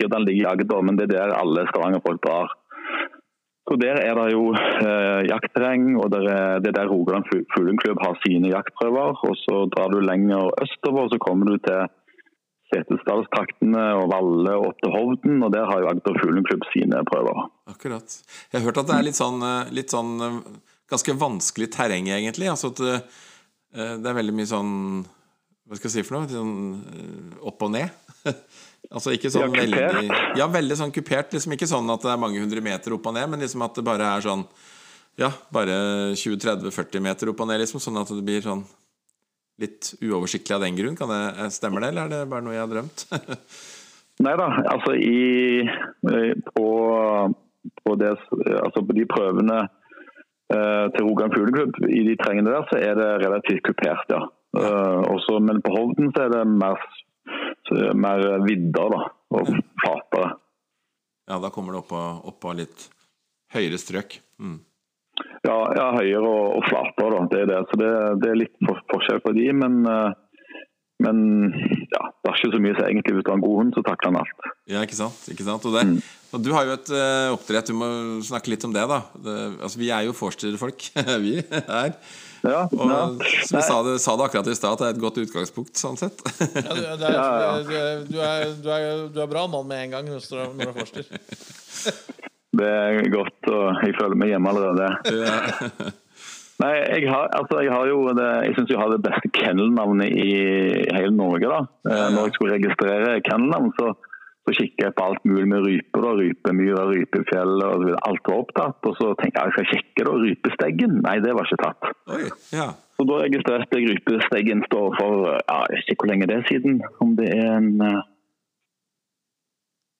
Sirdalen 0.00 0.26
ligger 0.26 0.42
i 0.42 0.50
Agder, 0.50 0.80
men 0.82 0.96
det 0.98 1.04
er 1.06 1.12
der 1.12 1.34
alle 1.36 1.62
skavanger 1.68 2.02
folk 2.02 2.18
drar. 2.24 2.50
Så 3.68 3.76
Der 3.78 3.96
er 4.02 4.14
det 4.18 4.32
jo 4.32 4.50
eh, 4.52 5.22
jaktterreng, 5.30 5.96
og 6.02 6.10
der 6.10 6.24
er, 6.28 6.58
det 6.58 6.72
er 6.72 6.78
der 6.80 6.90
Rogaland 6.90 7.28
fugleklubb 7.54 8.00
har 8.02 8.18
sine 8.26 8.50
jaktprøver. 8.50 9.20
og 9.22 9.36
Så 9.44 9.66
drar 9.70 9.92
du 9.92 10.00
lenger 10.02 10.50
østover, 10.64 11.08
så 11.12 11.18
kommer 11.22 11.52
du 11.52 11.56
til 11.62 11.86
Setesdalstraktene 12.72 13.84
og 14.00 14.08
Valle 14.10 14.56
og 14.56 14.70
opp 14.70 14.82
til 14.82 14.94
Hovden. 14.94 15.42
og 15.44 15.52
Der 15.54 15.68
har 15.68 15.82
jo 15.82 15.90
Agder 15.92 16.18
fugleklubb 16.22 16.66
sine 16.72 17.04
prøver. 17.08 17.46
Akkurat. 17.68 18.18
Jeg 18.50 18.58
har 18.58 18.66
hørt 18.66 18.82
at 18.82 18.88
det 18.90 18.98
er 18.98 19.08
litt 19.08 19.20
sånn, 19.20 19.42
eh, 19.46 19.72
litt 19.78 19.94
sånn 19.94 20.12
eh, 20.26 20.38
ganske 20.90 21.16
vanskelig 21.20 21.70
terreng, 21.76 22.08
egentlig. 22.10 22.50
Altså 22.50 22.72
at 22.72 22.82
eh, 22.88 23.02
det 24.02 24.08
er 24.08 24.18
veldig 24.18 24.36
mye 24.36 24.48
sånn 24.48 24.72
Hva 25.64 25.78
skal 25.78 25.88
jeg 25.88 25.94
si 25.94 26.04
for 26.04 26.18
noe? 26.18 26.28
Sånn 26.28 27.38
opp 27.48 27.62
og 27.62 27.70
ned. 27.72 27.94
altså 28.92 29.14
ikke 29.16 29.32
sånn 29.32 29.48
Ja, 29.48 29.62
veldig 29.62 30.20
Ja, 30.38 30.46
veldig 30.52 30.78
sånn 30.78 30.94
kupert. 30.94 31.32
Liksom 31.34 31.56
ikke 31.56 31.70
sånn 31.70 31.90
at 31.92 32.04
det 32.04 32.12
er 32.12 32.20
mange 32.20 32.42
hundre 32.42 32.62
meter 32.64 32.96
opp 32.96 33.08
og 33.10 33.16
ned, 33.16 33.30
men 33.32 33.42
liksom 33.44 33.64
at 33.66 33.76
det 33.78 33.86
bare 33.86 34.12
er 34.16 34.24
sånn 34.24 34.46
Ja, 35.20 35.32
bare 35.52 35.74
20-30-40 36.16 37.04
meter 37.04 37.32
opp 37.32 37.42
og 37.44 37.50
ned, 37.50 37.60
liksom. 37.64 37.82
Sånn 37.82 38.00
at 38.00 38.12
det 38.12 38.24
blir 38.24 38.44
sånn 38.44 38.64
litt 39.60 39.92
uoversiktlig 40.00 40.56
av 40.56 40.64
den 40.64 40.78
grunn. 40.78 40.96
Kan 40.98 41.12
det, 41.12 41.50
stemme 41.54 41.82
det, 41.82 41.92
eller 41.92 42.06
er 42.06 42.14
det 42.14 42.30
bare 42.30 42.44
noe 42.46 42.56
jeg 42.56 42.64
har 42.64 42.72
drømt? 42.72 43.06
Nei 44.24 44.34
da, 44.38 44.48
altså 44.70 44.94
i, 44.96 45.62
eh, 45.64 46.32
på, 46.52 46.66
på, 47.82 47.94
det, 47.98 48.12
altså 48.60 48.82
på 48.86 48.96
de 48.96 49.06
prøvene 49.08 49.58
eh, 50.52 50.86
til 50.94 51.06
Rogan 51.08 51.32
fugleklubb, 51.32 51.80
i 51.88 52.04
de 52.06 52.18
trengene 52.20 52.52
der, 52.52 52.66
så 52.70 52.78
er 52.78 52.98
det 52.98 53.08
relativt 53.24 53.64
kupert, 53.66 54.12
ja. 54.12 54.22
Eh, 54.58 55.00
også, 55.08 55.40
men 55.40 55.62
på 55.64 55.72
Hovden 55.74 56.12
så 56.12 56.26
er 56.26 56.34
det 56.34 56.44
mer, 56.50 56.82
mer 57.94 58.24
vidder 58.46 58.90
da, 58.92 59.04
og 59.36 59.52
flatere. 59.82 60.34
ja, 61.30 61.38
da 61.38 61.50
kommer 61.54 61.72
det 61.72 61.84
opp 61.84 61.92
av, 61.96 62.20
opp 62.32 62.44
av 62.50 62.58
litt 62.58 62.88
høyere 63.54 63.78
strøk. 63.80 64.18
Mm. 64.42 64.58
Ja, 65.44 65.56
ja 65.76 65.86
høyere 65.96 66.26
og, 66.26 66.58
og 66.58 66.66
flatere, 66.68 67.14
da. 67.14 67.22
Det 67.30 67.40
er 67.42 67.50
det. 67.52 67.60
Så 67.70 67.78
det, 67.80 67.92
det 68.22 68.30
er 68.32 68.40
litt 68.40 68.70
forskjell 68.90 69.22
på 69.24 69.34
de, 69.36 69.46
men, 69.62 69.82
eh, 69.88 70.18
men 71.02 71.18
ja, 71.92 72.02
det 72.22 72.30
er 72.30 72.36
ikke 72.38 72.50
så 72.54 72.60
mye 72.62 72.74
som 72.78 72.86
egentlig 72.88 73.14
hvis 73.16 73.24
du 73.26 73.30
har 73.32 73.38
en 73.40 73.44
god 73.44 73.56
hund, 73.60 73.72
så 73.76 73.82
takler 73.86 74.12
han 74.12 74.20
alt. 74.22 74.50
Ja, 74.70 74.82
ikke 74.86 74.98
sant? 74.98 75.22
Ikke 75.32 75.46
sant? 75.46 75.64
Og, 75.68 75.74
det, 75.76 76.02
og 76.32 76.42
du 76.46 76.50
har 76.54 76.66
jo 76.68 76.74
et 76.78 76.90
uh, 76.94 77.32
oppdrett, 77.34 77.70
du 77.72 77.76
må 77.78 77.88
snakke 78.24 78.52
litt 78.54 78.64
om 78.68 78.74
det, 78.74 78.84
da. 78.90 79.00
Det, 79.26 79.36
altså, 79.66 79.80
vi 79.82 79.90
er 79.94 80.06
jo 80.08 80.14
vorsterfolk, 80.16 80.86
vi 81.26 81.38
her. 81.50 81.96
Ja, 82.42 82.64
Og, 82.74 82.88
ja. 82.90 83.02
som 83.46 83.58
vi 83.60 83.62
sa 83.62 83.74
det, 83.86 83.92
sa 84.02 84.16
det 84.18 84.24
akkurat 84.26 84.48
i 84.50 84.54
stad, 84.58 84.72
at 84.74 84.80
det 84.82 84.86
er 84.88 84.96
et 84.96 85.02
godt 85.04 85.20
utgangspunkt, 85.22 85.76
sånn 85.78 85.98
sett. 86.00 86.22
Ja, 86.58 86.74
du, 86.74 87.04
er. 87.06 87.12
Du, 87.68 87.74
er, 87.76 88.02
du, 88.08 88.16
er, 88.18 88.48
du, 88.64 88.70
er, 88.74 89.04
du 89.14 89.20
er 89.22 89.30
bra 89.30 89.44
mann 89.52 89.68
med 89.70 89.84
en 89.86 89.94
gang 89.98 90.08
når 90.10 90.24
du 90.26 90.34
er- 90.40 90.50
når 90.50 90.64
du 90.64 90.70
er 90.72 90.78
forster. 90.80 91.92
Det 92.52 92.68
er 92.68 93.06
godt, 93.14 93.46
og 93.48 93.78
jeg 93.86 93.94
føler 93.96 94.18
meg 94.20 94.32
hjemme 94.34 94.50
allerede. 94.52 94.88
Nei, 96.62 96.74
jeg 96.94 97.10
har, 97.10 97.26
altså, 97.38 97.58
jeg 97.64 97.72
har 97.74 97.88
jo 97.90 97.98
det, 98.14 98.28
jeg 98.46 98.54
synes 98.54 98.70
jeg 98.70 98.78
har 98.78 98.90
det 98.92 99.02
beste 99.06 99.28
kennelnavnet 99.34 100.14
i 100.14 100.32
hele 100.94 101.14
Norge. 101.16 101.48
da. 101.50 101.60
Eh. 101.90 102.08
Når 102.14 102.28
jeg 102.28 102.34
skulle 102.36 102.56
registrere 102.58 103.22
kennelnavn, 103.28 103.72
så, 103.78 103.88
så 104.46 104.54
kikker 104.58 104.86
jeg 104.86 104.96
på 104.98 105.08
alt 105.08 105.26
mulig 105.30 105.48
med 105.52 105.66
ryper. 105.66 106.06
da, 106.06 106.12
Rypemyra, 106.20 106.86
rypefjell 106.92 107.66
og. 107.66 107.88
Alt 108.06 108.30
var 108.30 108.38
opptatt. 108.44 108.88
Og 108.90 108.96
så 109.00 109.10
tenker 109.18 109.40
jeg 109.40 109.50
jeg 109.50 109.56
skal 109.56 109.68
sjekke 109.72 110.06
da, 110.08 110.14
Rypesteggen. 110.22 110.96
Nei, 111.08 111.18
det 111.26 111.34
var 111.38 111.50
ikke 111.50 111.62
tatt. 111.64 111.92
Oi, 112.14 112.24
ja. 112.54 112.70
Så 112.94 113.08
da 113.10 113.20
registrerte 113.24 113.80
jeg 113.80 113.90
Rypesteggen 113.90 114.66
står 114.70 114.98
for 115.00 115.28
ja, 115.34 115.60
jeg 115.66 115.78
vet 115.82 115.94
ikke 115.94 116.04
hvor 116.04 116.14
lenge 116.14 116.30
det 116.30 116.40
er 116.40 116.50
siden. 116.52 116.82
Om 117.02 117.14
det 117.18 117.30
er 117.34 117.54
en 117.58 117.70
eh, 117.90 118.02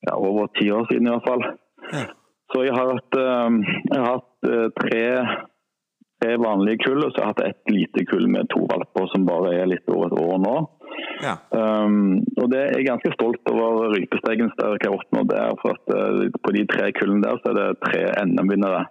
ja, 0.07 0.15
over 0.15 0.51
ti 0.59 0.71
år 0.71 0.87
siden 0.91 1.09
i 1.09 1.17
hvert 1.17 1.27
fall. 1.31 1.49
Ja. 1.91 2.11
Så 2.53 2.61
jeg 2.63 2.75
har 2.77 2.93
hatt, 2.93 3.17
eh, 3.17 3.79
jeg 3.89 3.97
har 3.99 4.13
hatt 4.13 4.53
tre, 4.77 5.01
tre 6.23 6.37
vanlige 6.39 6.79
kull, 6.85 7.03
og 7.03 7.11
så 7.13 7.23
har 7.23 7.33
jeg 7.33 7.53
hatt 7.53 7.57
et 7.67 7.73
lite 7.75 8.05
kull 8.09 8.29
med 8.31 8.49
to 8.53 8.63
valper 8.69 9.09
som 9.11 9.27
bare 9.27 9.53
er 9.59 9.69
litt 9.69 9.89
over 9.91 10.09
et 10.09 10.19
år 10.23 10.39
nå. 10.43 10.55
ja. 11.23 11.35
Um, 11.51 12.21
og 12.39 12.49
det 12.53 12.61
er 12.61 12.77
jeg 12.77 12.87
ganske 12.87 13.13
stolt 13.15 13.51
over 13.51 13.91
Rypestegen 13.93 14.51
der 14.59 14.77
jeg 14.77 14.89
har 14.89 14.97
oppnådd 14.97 15.31
der. 15.31 15.55
For 15.61 15.75
at 15.75 15.93
uh, 15.93 16.23
på 16.43 16.55
de 16.55 16.65
tre 16.71 16.91
kullene 16.95 17.25
der 17.25 17.41
så 17.41 17.51
er 17.51 17.59
det 17.59 17.81
tre 17.83 18.03
NM-vinnere. 18.23 18.83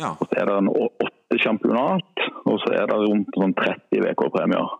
Ja. 0.00 0.14
Så 0.18 0.28
er 0.36 0.48
det 0.48 0.56
en 0.58 0.72
åtte 0.72 1.38
championat, 1.42 2.24
og 2.48 2.58
så 2.64 2.72
er 2.76 2.88
det 2.90 2.98
rundt 3.04 3.38
sånn 3.38 3.54
30 3.58 4.04
VK-premier. 4.06 4.74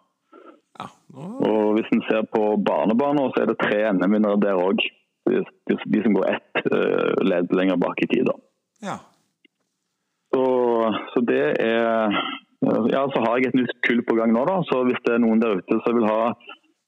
ja. 0.80 0.88
Oh. 1.12 1.38
Og 1.44 1.76
hvis 1.76 1.90
en 1.92 2.00
ser 2.08 2.24
på 2.32 2.54
barnebaner, 2.64 3.32
så 3.32 3.42
er 3.42 3.52
det 3.52 3.60
tre 3.60 3.80
NM-vinnere 3.92 4.40
der 4.42 4.60
òg. 4.60 4.84
De, 5.28 5.38
de, 5.70 5.76
de 5.86 6.00
som 6.02 6.16
går 6.16 6.32
ett 6.32 6.64
uh, 6.66 7.20
ledd 7.22 7.52
lenger 7.54 7.78
bak 7.78 8.00
i 8.02 8.10
tid. 8.10 8.26
da. 8.26 8.38
ja. 8.88 8.98
Så, 10.32 10.42
så 11.12 11.22
det 11.28 11.44
er 11.60 12.16
Ja, 12.92 13.06
så 13.10 13.20
har 13.24 13.38
jeg 13.38 13.50
et 13.50 13.56
nytt 13.58 13.72
kull 13.86 14.04
på 14.06 14.14
gang 14.18 14.32
nå, 14.34 14.44
da. 14.48 14.60
Så 14.68 14.84
hvis 14.86 15.00
det 15.06 15.16
er 15.16 15.22
noen 15.24 15.40
der 15.42 15.58
ute 15.60 15.80
som 15.82 15.96
vil 15.98 16.06
ha 16.06 16.34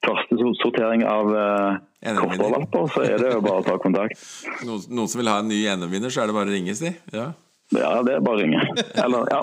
første 0.04 0.52
sortering 0.60 1.04
av 1.08 1.30
eh, 1.34 2.12
NM-vinner. 2.12 2.66
så 2.92 3.04
er 3.04 3.16
det 3.20 3.32
jo 3.32 3.40
bare 3.44 3.62
å 3.62 3.66
ta 3.66 3.78
kontakt. 3.82 4.20
Noen, 4.66 4.84
noen 4.92 5.10
som 5.10 5.22
vil 5.22 5.30
ha 5.32 5.38
en 5.42 5.50
ny 5.50 5.62
NM-vinner, 5.72 6.12
så 6.12 6.22
er 6.22 6.30
det 6.30 6.36
bare 6.36 6.52
å 6.52 6.54
ringe, 6.54 6.76
si. 6.78 6.92
Ja. 7.14 7.32
Ja, 7.72 7.90
det 8.04 8.18
er 8.18 8.24
bare 8.24 8.36
å 8.36 8.42
ringe. 8.42 8.60
Eller, 9.04 9.28
ja. 9.32 9.40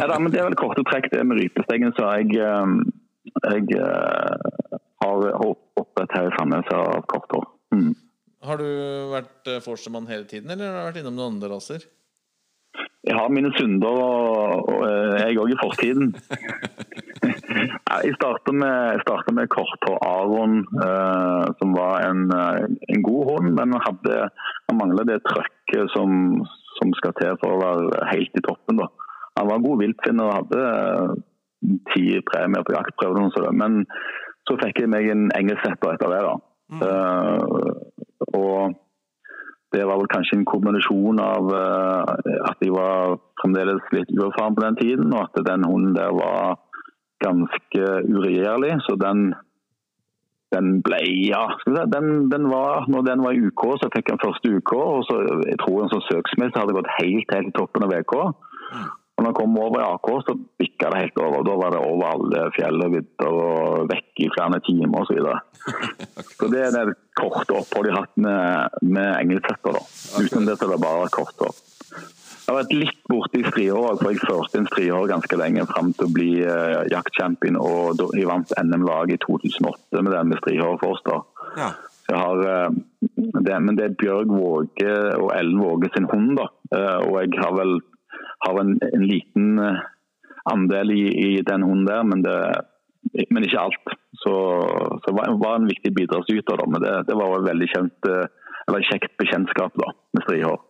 Nei, 0.00 0.16
men 0.16 0.30
det 0.32 0.40
er 0.40 0.48
vel 0.48 0.58
korte 0.58 0.84
trekk, 0.88 1.10
det 1.12 1.22
med 1.28 1.42
rypestengen. 1.42 1.92
Så 1.98 2.08
jeg, 2.16 2.40
eh, 2.40 3.34
jeg 3.44 3.76
eh, 3.76 4.78
har 5.04 5.26
opprettet 5.44 6.16
her 6.16 6.30
i 6.30 6.36
Sandnes 6.38 6.72
av 6.74 7.04
korthår. 7.10 7.46
Mm. 7.76 7.92
Har 8.48 8.60
du 8.60 8.68
vært 9.12 9.52
eh, 9.52 9.62
forstemann 9.64 10.08
hele 10.10 10.26
tiden, 10.28 10.50
eller 10.52 10.72
har 10.72 10.88
du 10.88 10.90
vært 10.90 11.02
innom 11.02 11.18
noen 11.18 11.36
andre 11.36 11.52
raser? 11.52 11.84
Jeg 13.08 13.16
har 13.16 13.32
mine 13.32 13.50
synder, 13.56 13.88
og, 13.88 14.68
og 14.68 14.80
eh, 14.84 15.20
jeg 15.30 15.38
òg 15.40 15.52
i 15.54 15.60
fortiden. 15.62 16.10
Jeg 17.90 18.14
startet 18.16 18.54
med, 18.54 18.74
jeg 18.94 19.00
startet 19.02 19.34
med 19.34 19.48
korthår 19.50 19.96
Aron, 20.06 20.60
eh, 20.84 21.46
som 21.58 21.72
var 21.74 22.04
en, 22.06 22.20
eh, 22.32 22.62
en 22.94 23.02
god 23.02 23.22
hund, 23.30 23.48
men 23.56 23.74
han, 23.74 23.82
hadde, 23.86 24.28
han 24.68 24.78
manglet 24.78 25.10
det 25.10 25.18
trøkket 25.26 25.90
som, 25.96 26.38
som 26.78 26.94
skal 27.00 27.16
til 27.18 27.34
for 27.42 27.56
å 27.56 27.60
være 27.60 28.06
helt 28.12 28.38
i 28.38 28.44
toppen. 28.46 28.78
Da. 28.80 28.86
Han 29.40 29.50
var 29.50 29.58
en 29.58 29.66
god 29.66 29.82
viltfinner 29.82 30.30
og 30.30 30.38
hadde 30.38 30.62
eh, 30.70 31.16
ti 31.90 32.04
premier 32.30 32.64
på 32.64 32.76
jaktprøven, 32.78 33.32
men 33.58 33.82
så 34.48 34.56
fikk 34.62 34.84
jeg 34.84 34.92
meg 34.94 35.10
en 35.10 35.26
engelsetter 35.36 35.96
etter 35.96 36.14
det. 36.14 36.22
da. 36.28 36.36
Eh, 36.86 37.44
og 38.38 38.78
det 39.72 39.84
var 39.86 40.00
vel 40.00 40.10
kanskje 40.10 40.40
en 40.40 40.48
kombinasjon 40.48 41.20
av 41.22 41.52
eh, 41.54 42.40
at 42.50 42.64
jeg 42.64 42.74
var 42.74 43.20
fremdeles 43.42 43.92
litt 43.94 44.10
uerfaren 44.16 44.56
på 44.56 44.64
den 44.64 44.80
tiden, 44.80 45.12
og 45.14 45.28
at 45.28 45.44
den 45.46 45.66
hunden 45.68 45.94
der 45.94 46.10
var 46.16 46.58
ganske 47.22 47.84
uregjerlig. 48.10 48.72
Så 48.86 48.96
den, 48.98 49.30
den 50.54 50.80
ble 50.86 51.00
Ja, 51.28 51.44
skal 51.60 51.76
vi 51.76 51.84
Den, 51.94 52.28
den 52.32 52.48
var, 52.50 52.88
når 52.90 53.06
den 53.06 53.22
var 53.22 53.36
i 53.36 53.44
UK, 53.46 53.66
så 53.82 53.90
fikk 53.94 54.10
han 54.10 54.22
første 54.24 54.56
UK. 54.58 54.74
Og 54.74 55.04
så 55.08 55.20
jeg 55.46 55.60
tror 55.62 55.84
en 55.84 55.92
sånn 55.94 56.08
søksmessig 56.08 56.58
hadde 56.58 56.76
gått 56.76 56.94
helt, 56.98 57.36
helt 57.36 57.52
i 57.52 57.58
toppen 57.60 57.86
av 57.86 57.94
VK. 57.94 58.16
Og 59.20 59.24
når 59.26 59.34
jeg 59.34 59.36
kom 59.36 59.56
over 59.60 59.82
i 59.82 59.84
AK, 59.84 60.06
så 60.24 60.34
bikka 60.56 60.88
det 60.88 61.00
helt 61.02 61.18
over. 61.20 61.42
Da 61.44 61.54
var 61.60 61.74
det 61.74 61.80
over 61.84 62.06
alle 62.08 62.44
fjell 62.56 62.78
og 62.80 62.94
vidder 62.94 63.34
og 63.36 63.90
vekk 63.90 64.22
i 64.24 64.28
flere 64.32 64.60
timer 64.64 65.02
osv. 65.02 65.10
Så, 65.10 65.16
videre. 65.18 65.40
så 66.38 66.48
det 66.48 66.62
er 66.64 66.72
det 66.88 66.94
korte 67.20 67.58
oppholdet 67.58 67.90
de 67.90 67.98
har 67.98 68.06
hatt 68.06 68.22
med, 68.24 68.78
med 68.80 69.42
da. 69.44 69.82
Uten 70.24 70.48
det 70.48 70.56
så 70.56 70.64
har 70.64 70.72
det 70.72 70.80
bare 70.86 71.02
vært 71.02 71.18
kort. 71.18 71.36
da. 71.36 71.50
Jeg 72.46 72.48
har 72.48 72.58
vært 72.62 72.72
litt 72.78 73.04
borte 73.12 73.42
i 73.42 73.44
strihår, 73.44 74.00
for 74.00 74.08
jeg 74.08 74.24
førte 74.24 74.58
inn 74.62 74.70
strihår 74.70 75.12
ganske 75.12 75.40
lenge 75.42 75.68
fram 75.68 75.92
til 75.92 76.08
å 76.08 76.14
bli 76.16 76.30
uh, 76.40 76.80
jaktchampion. 76.88 77.60
Og 77.60 78.00
jeg 78.16 78.24
vant 78.32 78.56
NM-laget 78.56 79.18
i 79.18 79.22
2008 79.26 80.00
med 80.00 80.16
den 80.16 80.32
med 80.32 80.40
strihår 80.40 80.80
Forster. 80.80 81.28
ja. 81.60 81.74
Så 82.08 82.16
Jeg 82.16 82.24
har, 82.24 82.40
eh, 82.48 82.70
det, 83.44 83.56
men 83.62 83.76
det 83.76 83.84
er 83.84 83.98
Bjørg 84.00 84.32
Våge 84.32 84.94
og 85.20 85.28
Ellen 85.36 85.60
Våge 85.60 85.92
sin 85.94 86.08
hund. 86.10 86.40
da. 86.40 86.48
Eh, 86.72 86.98
Og 87.06 87.20
jeg 87.20 87.36
har 87.38 87.52
vel 87.54 87.82
har 88.44 88.60
en, 88.60 88.76
en 88.86 89.06
liten 89.06 89.58
eh, 89.62 89.80
andel 90.50 90.92
i, 90.94 91.04
i 91.26 91.30
den 91.46 91.64
hunden 91.66 91.88
der, 91.88 92.04
men, 92.08 92.24
det, 92.24 92.36
men 93.30 93.46
ikke 93.46 93.64
alt. 93.66 93.96
Så, 94.20 94.34
så 95.04 95.14
var, 95.16 95.32
var 95.40 95.58
en 95.58 95.70
viktig 95.70 95.92
bidragsyter. 95.96 96.60
da, 96.60 96.68
Men 96.68 96.84
det, 96.84 96.94
det 97.08 97.16
var 97.18 97.38
et 97.38 97.48
veldig 97.50 97.70
kjent, 97.72 98.10
eh, 98.10 98.52
eller 98.68 98.86
kjekt 98.90 99.16
bekjentskap 99.20 99.76
da, 99.80 99.92
med 100.16 100.26
strihår. 100.26 100.62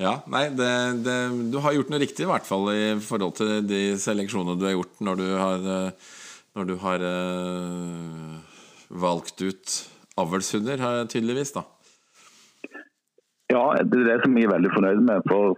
Ja, 0.00 0.16
nei, 0.30 0.46
det, 0.56 0.72
det, 1.04 1.16
du 1.52 1.58
har 1.60 1.74
gjort 1.76 1.90
noe 1.92 2.00
riktig 2.00 2.24
i 2.24 2.30
hvert 2.30 2.46
fall 2.48 2.70
i 2.72 2.84
forhold 3.02 3.36
til 3.36 3.58
de 3.66 3.82
seleksjonene 4.00 4.56
du 4.56 4.64
har 4.68 4.76
gjort 4.76 5.02
når 5.04 5.20
du 5.20 5.26
har, 5.36 5.66
eh, 5.74 6.14
når 6.56 6.68
du 6.70 6.74
har 6.80 7.04
eh, 7.08 8.62
valgt 9.02 9.44
ut 9.44 9.76
avlshunder, 10.20 10.80
tydeligvis, 11.08 11.54
da. 11.56 11.64
Ja, 13.52 13.64
det 13.84 13.98
er 14.00 14.08
det 14.08 14.20
som 14.22 14.36
jeg 14.36 14.46
er 14.46 14.54
veldig 14.54 14.70
fornøyd 14.72 15.02
med. 15.08 15.26
For, 15.30 15.56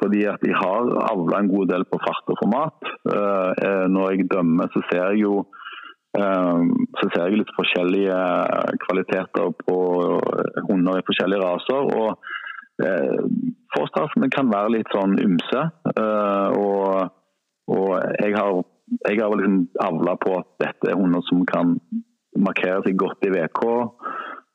fordi 0.00 0.24
at 0.32 0.42
jeg 0.46 0.56
har 0.62 0.90
avla 1.12 1.40
en 1.40 1.52
god 1.54 1.70
del 1.72 1.86
på 1.90 2.00
fart 2.06 2.32
og 2.32 2.38
format. 2.42 2.90
Eh, 3.14 3.50
eh, 3.66 3.86
når 3.94 4.10
jeg 4.10 4.30
dømmer, 4.34 4.70
så 4.74 4.82
ser 4.88 5.04
jeg 5.10 5.22
jo 5.26 5.34
eh, 6.18 6.60
så 6.98 7.10
ser 7.12 7.28
jeg 7.28 7.42
litt 7.42 7.54
forskjellige 7.58 8.18
kvaliteter 8.86 9.54
på 9.62 9.78
hunder 10.68 11.00
i 11.00 11.06
forskjellige 11.08 11.46
raser. 11.46 11.96
og 12.00 12.36
Forstraffene 13.74 14.30
kan 14.32 14.48
være 14.48 14.70
litt 14.72 14.94
sånn 14.94 15.18
ymse. 15.20 15.62
og, 16.56 17.10
og 17.74 17.90
jeg 18.22 18.32
har, 18.32 18.62
jeg 19.04 19.18
har 19.20 19.34
liksom 19.36 19.58
avla 19.84 20.14
på 20.22 20.32
at 20.38 20.48
dette 20.64 20.88
er 20.88 20.96
hunder 20.96 21.20
som 21.26 21.42
kan 21.44 21.74
markere 22.40 22.80
seg 22.86 22.96
godt 23.02 23.28
i 23.28 23.34
VK. 23.34 23.60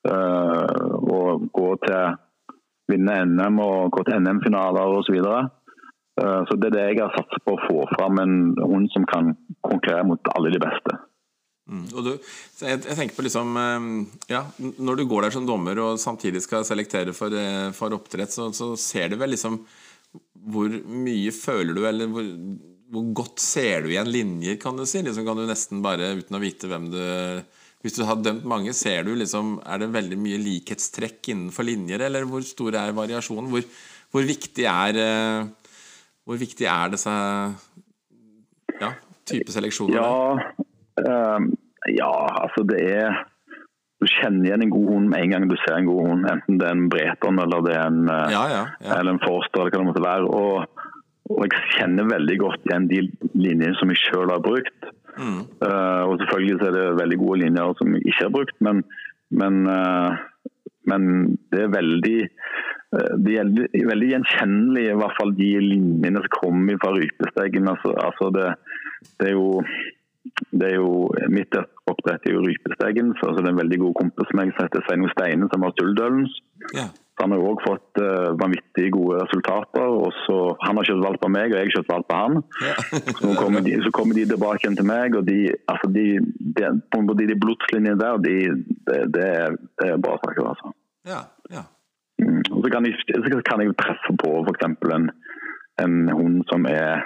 og 0.10 1.46
gå 1.53 1.70
til 1.86 2.17
vinne 2.92 3.18
NM 3.32 3.62
og 3.63 3.96
gå 3.96 4.06
til 4.08 4.22
NM-finaler 4.22 4.98
osv. 5.00 5.18
Så. 5.25 5.39
Eh, 6.22 6.42
så 6.48 6.58
det 6.60 6.72
er 6.72 6.77
det 6.77 6.86
jeg 6.92 7.01
har 7.01 7.15
satset 7.18 7.44
på 7.46 7.56
å 7.56 7.63
få 7.65 7.82
fram 7.96 8.22
en 8.24 8.38
hund 8.62 8.88
som 8.94 9.08
kan 9.10 9.34
konkurrere 9.65 10.06
mot 10.08 10.34
alle 10.36 10.54
de 10.54 10.62
beste. 10.63 10.98
Mm. 11.65 11.88
Du, 11.89 12.12
jeg, 12.62 12.77
jeg 12.86 12.94
tenker 12.94 13.15
på 13.18 13.24
liksom 13.25 13.56
eh, 13.58 13.86
Ja, 14.30 14.44
når 14.62 15.00
du 15.00 15.08
går 15.10 15.25
der 15.25 15.34
som 15.34 15.48
dommer 15.50 15.80
og 15.82 15.98
samtidig 15.98 16.44
skal 16.46 16.62
selektere 16.68 17.15
for, 17.18 17.34
eh, 17.34 17.72
for 17.74 17.96
oppdrett, 17.98 18.30
så, 18.30 18.51
så 18.54 18.75
ser 18.77 19.10
du 19.10 19.18
vel 19.18 19.34
liksom 19.34 19.58
Hvor 20.46 20.70
mye 20.86 21.34
føler 21.34 21.74
du, 21.74 21.82
eller 21.89 22.12
hvor, 22.13 22.30
hvor 22.94 23.10
godt 23.18 23.42
ser 23.42 23.82
du 23.82 23.89
igjen 23.96 24.13
linjer, 24.13 24.60
kan 24.62 24.77
du 24.77 24.86
si? 24.86 25.01
Liksom 25.01 25.25
kan 25.25 25.42
du 25.42 25.48
nesten 25.50 25.82
bare, 25.86 26.13
uten 26.22 26.38
å 26.38 26.44
vite 26.44 26.70
hvem 26.70 26.92
du 26.94 27.01
Hvis 27.86 28.00
du 28.00 28.01
har 28.08 28.18
dømt 28.18 28.48
mange, 28.50 28.74
ser 28.74 29.04
du 29.06 29.12
liksom 29.13 29.60
Er 29.62 29.84
det 29.84 29.92
veldig 29.94 30.18
mye 30.18 30.39
likhetstrekk 30.42 31.30
innenfor 31.36 31.68
linjer, 31.68 32.01
eller 32.08 32.25
hvor 32.25 32.42
stor 32.42 32.74
er 32.82 32.96
variasjonen? 32.98 33.51
Hvor, 33.51 33.68
hvor 34.10 34.25
viktig 34.25 34.65
er 34.72 34.98
eh, 35.04 35.46
Hvor 36.25 36.42
viktig 36.42 36.65
er 36.65 36.96
disse 36.96 37.13
ja, 38.82 38.89
type 39.30 39.54
seleksjoner? 39.54 40.00
Ja, 40.01 40.65
øh, 41.06 41.46
ja, 41.94 42.12
altså 42.42 42.65
det 42.65 42.82
er 42.89 43.22
Du 44.01 44.10
kjenner 44.10 44.50
igjen 44.50 44.65
en 44.65 44.74
god 44.74 44.89
hund 44.89 45.13
med 45.13 45.22
en 45.22 45.36
gang 45.36 45.46
du 45.48 45.56
ser 45.62 45.77
en 45.77 45.88
god 45.88 46.10
hund. 46.10 46.25
Enten 46.27 46.58
det 46.60 46.65
er 46.68 46.74
en 46.75 46.89
Breton 46.92 47.38
eller 47.39 47.62
det 47.70 47.77
er 47.77 47.86
en, 47.86 48.01
eh, 48.10 48.34
ja, 48.34 48.44
ja, 48.51 48.65
ja. 48.82 48.98
eller 48.98 49.13
en 49.13 49.24
Forster 49.24 49.62
eller 49.62 49.72
hva 49.72 49.84
det 49.84 49.89
måtte 49.92 50.08
være. 50.10 50.34
Og, 50.42 50.89
og 51.32 51.46
jeg 51.46 51.63
kjenner 51.77 52.10
veldig 52.10 52.42
godt 52.42 52.68
igjen 52.68 52.89
de 52.92 53.00
linjene 53.38 53.77
som 53.77 53.94
jeg 53.94 54.01
sjøl 54.08 54.34
har 54.34 54.44
brukt. 54.44 54.89
Mm. 55.17 55.41
Eh, 55.67 56.03
og 56.05 56.17
selvfølgelig 56.22 56.67
er 56.67 56.75
det 56.75 56.86
veldig 57.01 57.19
gode 57.22 57.41
linjer 57.43 57.75
som 57.79 57.95
jeg 57.95 58.05
ikke 58.05 58.24
har 58.27 58.34
brukt, 58.36 58.57
men, 58.67 58.84
men, 59.41 59.60
eh, 59.72 60.24
men 60.91 61.12
det 61.51 61.65
er 61.65 61.75
veldig 61.75 62.17
det 62.95 63.24
de 63.27 63.34
er 63.36 63.88
veldig, 63.89 64.07
gjenkjennelig 64.07 64.84
i 64.88 64.95
hvert 64.95 65.15
fall 65.17 65.34
de 65.36 65.50
linjene 65.60 66.22
som 66.24 66.31
kommer 66.31 66.77
fra 66.79 66.93
rypestegen. 66.95 67.67
Altså, 67.67 67.91
altså 68.00 68.29
det, 68.31 68.45
det, 69.19 69.31
er 69.31 69.34
jo, 69.34 69.50
det 70.55 70.69
er 70.69 70.77
jo 70.77 70.91
Mitt 71.34 71.57
oppdrett 71.91 72.29
er 72.29 72.38
jo 72.38 72.45
rypestegen, 72.45 73.12
så 73.17 73.31
altså 73.31 73.43
det 73.43 73.50
er 73.50 73.55
en 73.57 73.63
veldig 73.63 73.81
god 73.81 73.98
kompis 74.00 74.31
som 74.31 74.43
heter 74.45 74.86
Sveinung 74.86 75.12
Steine, 75.12 75.50
som 75.51 75.65
har 75.65 75.75
Suldølens. 75.75 76.38
ja. 76.77 76.88
Så 77.15 77.24
han 77.24 77.31
har 77.31 77.39
jo 77.39 77.51
òg 77.53 77.62
fått 77.63 78.00
uh, 78.03 78.34
vanvittig 78.36 78.89
gode 78.91 79.22
resultater. 79.22 79.86
og 79.88 80.10
så, 80.25 80.39
Han 80.65 80.75
har 80.75 80.89
kjøpt 80.89 81.05
valp 81.05 81.24
av 81.24 81.31
meg, 81.31 81.53
og 81.53 81.55
jeg 81.55 81.69
har 81.69 81.75
kjøpt 81.77 81.93
valp 81.93 82.12
av 82.12 82.24
han. 82.25 82.41
Ja. 82.65 82.74
Så, 83.22 83.31
kommer 83.39 83.63
de, 83.63 83.77
så 83.86 83.91
kommer 83.95 84.19
de 84.19 84.25
tilbake 84.34 84.65
igjen 84.65 84.75
til 84.75 84.89
meg, 84.89 85.15
og 85.15 85.24
de, 85.29 85.38
altså 85.72 85.91
de, 85.95 86.05
de, 86.60 86.74
på 86.91 87.15
de, 87.22 87.29
de 87.31 87.39
blodslinjene 87.39 88.01
der, 88.01 88.19
de, 88.25 88.36
det, 88.89 89.00
det, 89.15 89.29
er, 89.45 89.55
det 89.79 89.93
er 89.93 90.03
bra 90.03 90.19
saker. 90.25 90.51
altså. 90.51 90.75
ja, 91.07 91.24
ja. 91.55 91.63
Mm. 92.19 92.43
Og 92.51 92.63
så 92.63 92.69
kan 92.72 92.86
jeg, 92.88 92.95
så 93.07 93.41
kan 93.48 93.63
jeg 93.63 93.75
presse 93.79 94.13
på 94.22 94.29
f.eks. 94.43 94.67
En, 94.95 95.10
en 95.84 95.95
hund 96.15 96.43
som 96.51 96.67
er 96.69 97.03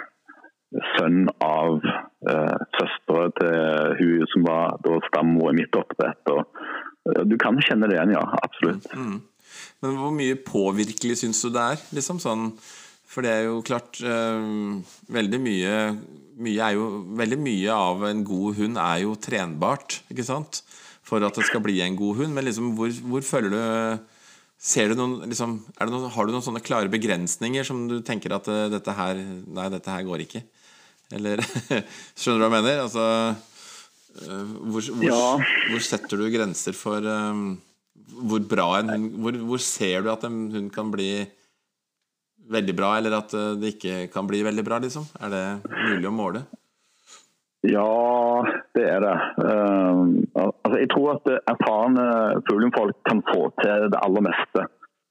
sønn 0.96 1.24
av 1.42 1.80
uh, 1.82 2.58
søstera 2.78 3.30
til 3.40 3.96
hun 4.02 4.28
som 4.34 4.46
var 4.46 4.78
da 4.86 5.00
stammoren 5.08 5.58
i 5.58 5.64
mitt 5.64 5.78
oppdrett. 5.78 6.34
og 6.34 6.46
uh, 6.46 7.24
Du 7.26 7.38
kan 7.42 7.58
kjenne 7.66 7.90
det 7.90 7.98
igjen, 7.98 8.14
ja. 8.18 8.26
Absolutt. 8.44 8.86
Mm. 8.94 9.18
Men 9.84 9.96
hvor 10.00 10.12
mye 10.12 10.36
påvirkelig 10.44 11.22
syns 11.22 11.40
du 11.46 11.52
det 11.56 11.66
er? 11.76 11.84
Liksom 11.96 12.20
sånn, 12.20 12.50
for 13.10 13.26
det 13.26 13.32
er 13.32 13.46
jo 13.48 13.62
klart 13.66 14.02
øh, 14.06 14.80
Veldig 15.10 15.40
mye, 15.42 15.76
mye 16.44 16.68
jo, 16.76 16.90
Veldig 17.20 17.40
mye 17.42 17.74
av 17.76 18.04
en 18.10 18.24
god 18.28 18.60
hund 18.60 18.80
er 18.84 19.06
jo 19.06 19.16
trenbart, 19.18 20.02
ikke 20.12 20.28
sant? 20.28 20.62
For 21.08 21.24
at 21.26 21.40
det 21.40 21.48
skal 21.48 21.64
bli 21.66 21.80
en 21.82 21.96
god 21.98 22.20
hund. 22.20 22.36
Men 22.36 22.46
liksom, 22.46 22.74
hvor, 22.78 22.92
hvor 23.10 23.26
føler 23.26 23.56
du 23.56 23.62
Ser 24.60 24.92
du 24.92 24.98
noen, 25.00 25.22
liksom, 25.32 25.56
noen, 25.88 26.10
Har 26.12 26.28
du 26.28 26.34
noen 26.36 26.44
sånne 26.44 26.62
klare 26.64 26.92
begrensninger 26.92 27.64
som 27.64 27.86
du 27.88 28.02
tenker 28.04 28.36
at 28.36 28.50
uh, 28.52 28.66
dette 28.72 28.92
her 28.98 29.16
Nei, 29.48 29.70
dette 29.72 29.94
her 29.96 30.04
går 30.08 30.26
ikke? 30.26 30.44
Eller 31.16 31.40
Skjønner 32.20 32.44
du 32.44 32.44
hva 32.44 32.50
jeg 32.50 32.58
mener? 32.58 32.84
Altså 32.84 33.06
uh, 34.28 34.54
hvor, 34.68 34.84
hvor, 34.84 35.08
Ja. 35.08 35.24
hvor 35.72 35.88
setter 35.88 36.20
du 36.20 36.28
grenser 36.36 36.76
for 36.76 37.08
um, 37.08 37.56
hvor 38.28 38.44
bra 38.52 38.70
en 38.80 38.90
hund 38.94 39.20
hvor, 39.24 39.38
hvor 39.52 39.62
ser 39.64 40.04
du 40.04 40.12
at 40.12 40.26
en 40.28 40.48
hund 40.54 40.72
kan 40.76 40.92
bli 40.92 41.12
veldig 42.50 42.76
bra, 42.78 42.96
eller 42.98 43.18
at 43.20 43.36
uh, 43.38 43.54
det 43.60 43.76
ikke 43.76 44.08
kan 44.14 44.28
bli 44.28 44.42
veldig 44.46 44.66
bra, 44.66 44.80
liksom? 44.82 45.06
Er 45.22 45.34
det 45.34 45.44
mulig 45.70 46.10
å 46.10 46.16
måle? 46.16 46.44
Ja, 47.68 47.86
det 48.78 48.86
er 48.88 49.04
det. 49.04 49.16
Uh, 49.44 50.04
altså, 50.40 50.76
jeg 50.80 50.90
tror 50.94 51.18
at 51.18 51.32
erfarne 51.54 52.06
fuglefolk 52.48 53.00
kan 53.10 53.22
få 53.28 53.50
til 53.60 53.90
det 53.92 54.02
aller 54.02 54.26
meste. 54.30 54.66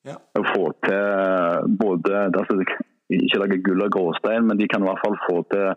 Ja. 0.09 0.17
Få 0.55 0.71
til 0.87 1.75
både 1.77 2.29
altså, 2.31 2.63
Ikke 3.13 3.41
lage 3.43 3.61
gull 3.65 3.83
og 3.85 3.93
gråstein, 3.93 4.47
men 4.49 4.59
de 4.61 4.69
kan 4.71 4.85
i 4.85 4.89
hvert 4.89 5.03
fall 5.05 5.19
få 5.27 5.43
til 5.53 5.73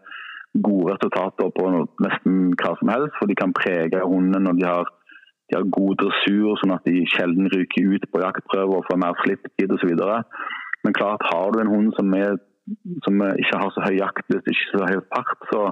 gode 0.60 0.94
resultater 0.94 1.52
på 1.56 1.68
nesten 2.04 2.40
hva 2.60 2.74
som 2.80 2.92
helst. 2.92 3.16
For 3.20 3.30
de 3.30 3.38
kan 3.40 3.56
prege 3.56 4.02
hunden 4.04 4.48
når 4.48 4.58
de 4.60 4.68
har, 4.68 4.92
de 5.52 5.58
har 5.58 5.68
god 5.76 5.98
dressur, 6.00 6.54
sånn 6.62 6.72
at 6.78 6.86
de 6.88 7.02
sjelden 7.12 7.50
ryker 7.52 7.90
ut 7.92 8.06
på 8.08 8.22
jaktprøver 8.24 8.78
og 8.78 8.86
får 8.88 9.00
mer 9.04 9.18
slipptid 9.20 9.74
osv. 9.76 9.92
Men 10.86 10.96
klart, 10.96 11.26
har 11.28 11.52
du 11.52 11.60
en 11.60 11.72
hund 11.72 11.92
som, 11.98 12.14
er, 12.16 12.38
som 13.04 13.20
ikke 13.28 13.60
har 13.60 13.74
så 13.76 13.84
høy 13.84 13.98
jaktlyst, 13.98 14.48
ikke 14.48 14.70
så 14.70 14.88
høy 14.88 15.02
fart, 15.12 15.44
så, 15.52 15.66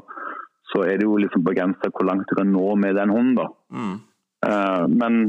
så 0.74 0.84
er 0.84 1.00
det 1.00 1.08
jo 1.08 1.16
liksom 1.24 1.46
begrensa 1.48 1.94
hvor 1.94 2.10
langt 2.10 2.28
du 2.28 2.36
kan 2.42 2.52
nå 2.52 2.74
med 2.84 3.00
den 3.00 3.14
hunden. 3.16 3.40
da. 3.40 3.48
Mm. 3.72 3.96
Eh, 4.50 4.84
men 5.00 5.20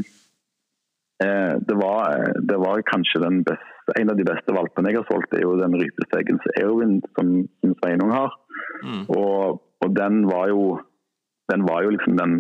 eh, 1.23 1.55
det, 1.71 1.79
var, 1.79 2.19
det 2.51 2.59
var 2.59 2.83
kanskje 2.91 3.23
den 3.23 3.45
beste, 3.47 3.97
en 3.99 4.11
av 4.11 4.19
de 4.19 4.27
beste 4.27 4.55
valpene 4.55 4.91
jeg 4.91 5.01
har 5.01 5.09
solgt, 5.09 5.33
er 5.35 5.47
jo 5.47 5.57
den 5.59 5.79
rypestegens 5.79 6.51
Eowyn 6.59 6.99
som, 7.15 7.37
som 7.63 7.79
Sveinung 7.79 8.13
har. 8.19 8.35
Mm. 8.83 9.05
Og, 9.15 9.63
og 9.63 9.95
den 9.95 10.25
var 10.27 10.51
jo 10.51 10.65
den 11.51 11.65
var 11.67 11.83
jo 11.83 11.95
liksom 11.95 12.19
den 12.19 12.35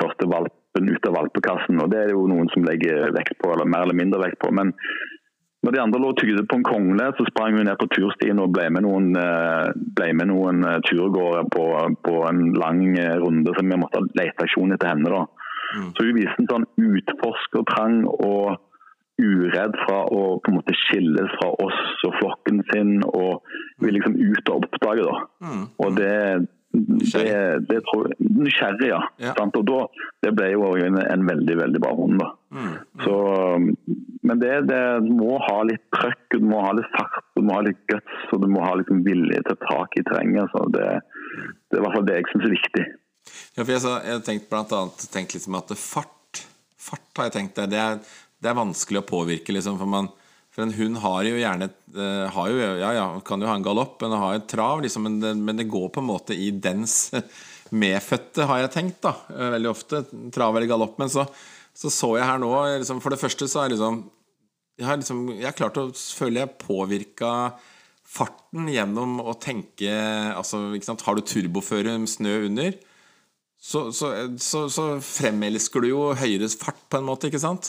første 0.00 0.26
valpen 0.28 0.59
ut 0.78 1.06
av 1.08 1.16
valpekassen, 1.16 1.80
og 1.82 1.90
det 1.90 1.98
er 1.98 2.10
det 2.10 2.14
jo 2.16 2.28
noen 2.30 2.50
som 2.54 2.66
legger 2.66 3.10
vekt 3.16 3.38
på, 3.40 3.50
eller 3.52 3.66
mer 3.68 3.86
eller 3.86 3.98
mindre 3.98 4.22
vekt 4.22 4.38
på. 4.42 4.52
Men 4.54 4.70
når 5.60 5.74
de 5.74 5.80
andre 5.82 6.00
lå 6.00 6.12
og 6.12 6.20
tygde 6.20 6.46
på 6.48 6.56
en 6.56 6.64
kongle, 6.64 7.10
så 7.16 7.26
sprang 7.28 7.58
hun 7.58 7.66
ned 7.68 7.76
på 7.80 7.90
turstien 7.92 8.38
og 8.40 8.52
ble 8.54 8.68
med 8.72 8.86
noen, 8.86 9.10
eh, 9.18 9.72
ble 9.98 10.08
med 10.16 10.30
noen 10.30 10.64
eh, 10.64 10.78
turgåere 10.88 11.44
på, 11.52 11.66
på 12.06 12.14
en 12.30 12.40
lang 12.56 12.80
eh, 12.96 13.18
runde, 13.20 13.52
så 13.52 13.66
vi 13.66 13.80
måtte 13.82 14.00
ha 14.00 14.08
leteaksjon 14.22 14.72
etter 14.76 14.94
henne. 14.94 15.12
da. 15.12 15.26
Mm. 15.76 15.90
Så 15.96 16.06
hun 16.06 16.16
viste 16.16 16.40
en 16.40 16.50
sånn 16.54 16.68
utforskertrang 16.80 18.00
og 18.08 18.56
uredd 19.20 19.76
fra 19.84 19.98
å 20.08 20.22
på 20.40 20.48
en 20.48 20.56
måte 20.56 20.74
skilles 20.86 21.34
fra 21.36 21.50
oss 21.66 22.06
og 22.08 22.16
flokken 22.22 22.62
sin, 22.70 22.94
og 23.04 23.44
vil 23.84 23.98
liksom 23.98 24.16
ut 24.16 24.48
og 24.54 24.64
oppdage. 24.64 25.04
da. 25.04 25.18
Mm. 25.44 25.66
Og 25.84 26.00
det, 26.00 26.14
det, 26.72 27.58
det 27.66 27.80
tror 27.88 28.12
Nysgjerrig, 28.18 28.90
ja. 28.92 29.00
Ja. 29.18 29.32
Og 29.42 29.64
da, 29.66 29.78
det 30.22 30.30
ble 30.38 30.52
jo 30.52 30.68
en, 30.78 31.00
en 31.02 31.26
veldig 31.26 31.56
veldig 31.58 31.80
bra 31.82 31.90
hund. 31.98 32.20
da. 32.22 32.28
Mm. 32.54 32.76
Så, 33.04 33.16
men 34.26 34.42
det, 34.42 34.52
det 34.70 34.82
må 35.06 35.38
ha 35.42 35.58
litt 35.66 35.82
trøkk, 35.96 36.36
du 36.36 36.46
må 36.52 36.62
ha 36.62 36.72
litt 36.78 36.90
fart, 36.94 37.24
du 37.34 37.42
må 37.46 37.58
ha 37.58 37.64
litt 37.66 37.82
guts 37.90 38.30
og 38.30 38.44
du 38.44 38.48
må 38.52 38.62
ha 38.62 38.76
liksom 38.78 39.02
vilje 39.06 39.42
til 39.48 39.60
tak 39.64 39.98
i 39.98 40.06
terrenget. 40.06 40.54
Så 40.54 40.64
det, 40.76 40.86
det 41.70 41.78
er 41.78 41.82
i 41.82 41.84
hvert 41.86 41.98
fall 41.98 42.08
det 42.08 42.20
jeg 42.20 42.30
syns 42.30 42.46
er 42.46 42.56
viktig. 42.56 42.86
Ja, 43.56 43.64
for 43.64 43.74
jeg, 43.74 43.82
så, 43.82 43.98
jeg 44.06 44.16
har 44.16 44.24
tenkt 44.26 44.48
blant 44.50 44.72
annet 44.76 45.06
tenkt 45.12 45.36
liksom 45.36 45.58
at 45.58 45.76
fart 45.78 46.16
Fart 46.80 47.18
har 47.18 47.26
jeg 47.28 47.34
tenkt 47.34 47.58
det, 47.58 47.66
det 47.74 47.76
er, 47.76 47.98
det 48.40 48.48
er 48.48 48.56
vanskelig 48.56 49.02
å 49.02 49.04
påvirke, 49.04 49.52
liksom. 49.52 49.74
For, 49.76 49.90
man, 49.90 50.06
for 50.60 50.68
en 50.68 50.76
hund 50.76 51.00
har 51.02 51.24
jo 51.24 51.38
gjerne 51.40 51.70
eh, 51.96 52.26
har 52.34 52.50
jo, 52.52 52.58
Ja, 52.82 52.90
ja, 52.98 53.06
kan 53.24 53.40
jo 53.40 53.48
ha 53.48 53.56
en 53.56 53.64
galopp, 53.64 53.96
men 54.04 54.18
har 54.20 54.36
et 54.36 54.50
trav, 54.50 54.82
liksom, 54.84 55.08
men, 55.08 55.16
det, 55.22 55.32
men 55.40 55.56
det 55.58 55.70
går 55.72 55.88
på 55.94 56.04
en 56.04 56.10
måte 56.10 56.36
i 56.36 56.50
dens 56.52 57.08
medfødte, 57.84 58.44
har 58.50 58.66
jeg 58.66 58.74
tenkt, 58.76 59.00
da. 59.08 59.14
eh, 59.32 59.54
Veldig 59.56 59.72
ofte. 59.72 60.04
Trav 60.34 60.58
eller 60.58 60.70
galopp. 60.70 61.00
Men 61.00 61.12
så 61.12 61.24
så, 61.80 61.90
så 61.92 62.14
jeg 62.18 62.26
her 62.28 62.40
nå 62.42 62.50
liksom, 62.80 63.00
For 63.02 63.14
det 63.14 63.20
første 63.20 63.48
så 63.48 63.64
er 63.64 63.74
liksom 63.74 64.02
Jeg 64.80 64.88
har 64.88 65.00
liksom 65.00 65.20
Jeg 65.36 65.48
har 65.48 65.58
klart 65.58 65.80
å 65.80 65.90
føle 65.94 66.42
jeg 66.42 66.56
påvirka 66.60 67.32
farten 68.10 68.66
gjennom 68.66 69.20
å 69.22 69.36
tenke 69.38 69.92
altså, 70.34 70.64
Har 71.06 71.14
du 71.18 71.22
turboføre 71.22 71.94
snø 72.10 72.40
under, 72.48 72.74
så, 73.60 73.84
så, 73.94 74.08
så 74.72 74.84
fremelsker 75.04 75.84
du 75.84 75.92
jo 75.92 76.00
høyere 76.18 76.48
fart 76.58 76.80
på 76.90 76.98
en 76.98 77.06
måte, 77.06 77.28
ikke 77.28 77.38
sant? 77.38 77.68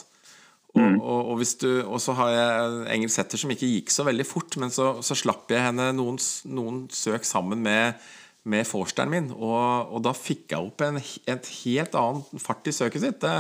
Og, 0.72 1.02
og, 1.02 1.32
og, 1.34 1.44
du, 1.60 1.70
og 1.84 2.00
så 2.00 2.16
har 2.16 2.32
jeg 2.32 2.64
en 2.64 2.88
engelsk 2.96 3.18
setter 3.18 3.42
som 3.42 3.52
ikke 3.52 3.70
gikk 3.70 3.92
så 3.92 4.06
veldig 4.08 4.26
fort, 4.28 4.56
men 4.62 4.72
så, 4.72 4.94
så 5.04 5.18
slapp 5.20 5.52
jeg 5.52 5.64
henne 5.66 5.90
noen, 5.98 6.20
noen 6.48 6.86
søk 6.96 7.28
sammen 7.28 7.60
med, 7.66 8.00
med 8.48 8.64
forsteren 8.70 9.12
min, 9.12 9.28
og, 9.36 9.92
og 9.92 10.06
da 10.08 10.16
fikk 10.16 10.56
jeg 10.56 10.72
opp 10.72 10.86
en, 10.88 11.02
et 11.02 11.52
helt 11.64 11.98
annen 12.00 12.42
fart 12.42 12.72
i 12.72 12.76
søket 12.76 13.04
sitt. 13.04 13.20
Det, 13.24 13.34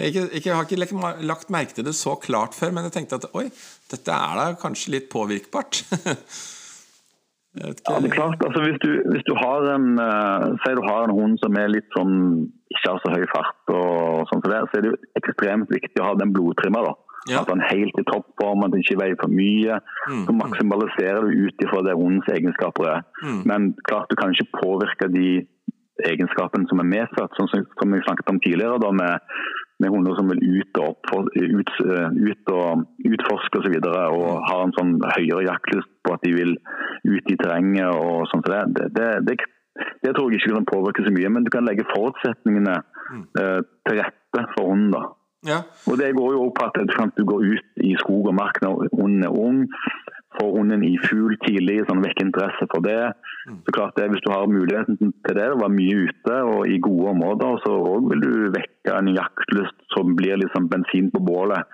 jeg, 0.00 0.14
ikke, 0.14 0.24
ikke, 0.38 0.54
har 0.56 0.64
ikke 0.64 1.20
lagt 1.28 1.52
merke 1.52 1.76
til 1.76 1.84
det 1.84 1.96
så 1.98 2.16
klart 2.20 2.56
før, 2.56 2.72
men 2.72 2.88
jeg 2.88 2.96
tenkte 2.96 3.20
at 3.20 3.28
oi, 3.36 3.50
dette 3.92 4.16
er 4.16 4.40
da 4.40 4.48
kanskje 4.60 4.96
litt 4.96 5.12
påvirkbart. 5.12 5.84
Ja, 7.58 7.98
det 7.98 8.10
er 8.10 8.14
klart. 8.14 8.42
Altså, 8.46 8.62
hvis, 8.62 8.78
du, 8.78 8.90
hvis 9.10 9.24
du 9.26 9.34
har 9.34 9.64
en 9.74 9.98
uh, 9.98 10.74
du 10.78 10.82
har 10.86 11.08
en 11.08 11.16
hund 11.16 11.38
som 11.42 11.56
er 11.58 11.72
litt 11.72 11.88
sånn 11.96 12.46
ikke 12.70 12.92
har 12.92 13.00
så 13.02 13.10
høy 13.10 13.24
fart, 13.32 13.72
og 13.74 14.28
sånn 14.30 14.42
som 14.44 14.52
det, 14.52 14.60
så 14.70 14.78
er 14.78 14.84
det 14.84 14.92
jo 14.92 14.98
ekstremt 15.18 15.72
viktig 15.74 15.98
å 16.02 16.12
ha 16.12 16.18
den 16.20 16.34
blodtrimma. 16.36 16.84
Ja. 17.28 17.42
At 17.42 17.50
den 17.50 17.60
er 17.60 17.72
helt 17.74 17.98
i 17.98 18.04
toppform, 18.06 18.62
at 18.64 18.72
den 18.72 18.84
ikke 18.84 19.00
veier 19.02 19.18
for 19.20 19.32
mye. 19.34 19.80
Mm, 20.08 20.22
Så 20.28 20.34
maksimaliserer 20.38 21.26
du 21.26 21.48
ut 21.48 21.64
ifra 21.66 21.82
det 21.84 21.96
hundens 21.98 22.30
egenskaper 22.32 22.86
er. 22.94 23.02
Mm. 23.24 23.40
Men 23.50 23.66
klart 23.90 24.08
du 24.08 24.16
kan 24.16 24.32
ikke 24.32 24.62
påvirke 24.62 25.10
de 25.12 25.42
egenskapene 26.06 26.70
som 26.70 26.80
er 26.80 26.88
medfødt, 26.94 27.34
sånn 27.36 27.50
som, 27.52 27.66
som 27.76 27.92
vi 27.92 28.00
snakket 28.06 28.32
om 28.32 28.40
tidligere, 28.40 28.78
da, 28.80 28.92
med, 28.94 29.34
med 29.80 29.92
hunder 29.94 30.16
som 30.18 30.28
vil 30.30 30.42
ut 30.60 30.80
og, 30.80 30.96
opp, 30.96 31.30
ut, 31.36 31.72
eh, 31.84 32.18
ut 32.30 32.52
og 32.54 32.84
utforske 33.10 33.62
osv. 33.62 33.76
Og, 33.78 33.86
så 33.86 34.02
og 34.16 34.42
har 34.48 34.64
en 34.64 34.76
sånn 34.76 34.92
høyere 35.04 35.46
jaktlyst 35.48 35.90
på 36.04 36.16
at 36.16 36.26
de 36.26 36.34
vil 36.36 36.56
ut 37.08 37.32
i 37.32 37.38
terrenget 37.40 37.88
og 37.88 38.28
sånt. 38.32 38.48
som 38.48 38.74
det. 38.76 38.90
Det, 38.96 39.08
det, 39.28 39.38
det, 40.04 40.12
tror 40.14 40.28
jeg 40.30 40.42
ikke 40.42 40.58
kan 40.58 40.68
påvirke 40.68 41.06
så 41.06 41.14
mye, 41.14 41.32
men 41.32 41.46
du 41.46 41.52
kan 41.52 41.66
legge 41.68 41.88
forutsetningene 41.94 42.76
eh, 43.40 43.60
til 43.88 44.02
rette 44.02 44.44
for 44.56 44.68
hunden. 44.68 44.92
da. 44.96 45.06
Ja. 45.48 45.62
Og 45.88 45.96
Det 45.96 46.12
går 46.16 46.32
jo 46.36 46.48
på 46.52 46.66
at 46.68 47.12
du 47.16 47.24
går 47.24 47.46
ut 47.54 47.84
i 47.88 47.94
skog 48.02 48.28
og 48.28 48.36
mark 48.36 48.60
når 48.62 48.90
hunden 48.92 49.24
er 49.24 49.32
ung. 49.46 49.64
Får 50.38 50.52
hunden 50.54 50.84
i 50.86 50.92
fugl 51.02 51.34
tidlig, 51.42 51.80
sånn 51.88 52.04
vekke 52.04 52.22
interesse 52.22 52.68
for 52.70 52.84
det. 52.86 53.12
Så 53.50 53.74
klart 53.74 53.96
det, 53.98 54.10
Hvis 54.12 54.22
du 54.22 54.30
har 54.30 54.46
muligheten 54.46 54.98
til 55.00 55.34
det, 55.34 55.48
være 55.58 55.74
mye 55.74 56.06
ute 56.06 56.36
og 56.52 56.70
i 56.70 56.78
gode 56.78 57.14
områder, 57.16 57.58
så 57.64 57.74
vil 58.06 58.22
du 58.22 58.32
vekke 58.54 58.94
en 58.94 59.10
jaktlyst 59.10 59.76
som 59.94 60.14
blir 60.16 60.38
liksom 60.38 60.68
bensin 60.70 61.10
på 61.10 61.22
bålet. 61.26 61.66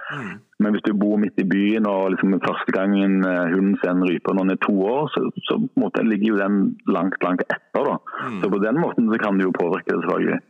Men 0.62 0.72
hvis 0.72 0.86
du 0.86 0.94
bor 0.96 1.18
midt 1.20 1.36
i 1.42 1.44
byen 1.44 1.84
og 1.90 2.14
liksom 2.14 2.38
første 2.40 2.72
gangen 2.72 3.18
eh, 3.28 3.52
hunden 3.52 3.76
ser 3.82 3.92
en 3.92 4.06
rype 4.08 4.32
når 4.32 4.46
den 4.46 4.54
er 4.56 4.62
to 4.64 4.74
år, 4.88 5.10
så, 5.12 5.26
så 5.44 5.58
måte 5.76 6.04
ligger 6.06 6.32
jo 6.32 6.40
den 6.40 6.60
langt 6.88 7.20
langt 7.26 7.44
etter. 7.44 7.90
da. 7.90 7.98
Så 8.40 8.48
på 8.52 8.62
den 8.64 8.80
måten 8.80 9.10
så 9.12 9.20
kan 9.20 9.36
du 9.36 9.50
jo 9.50 9.56
påvirke 9.56 9.92
det, 9.92 10.00
selvfølgelig. 10.06 10.40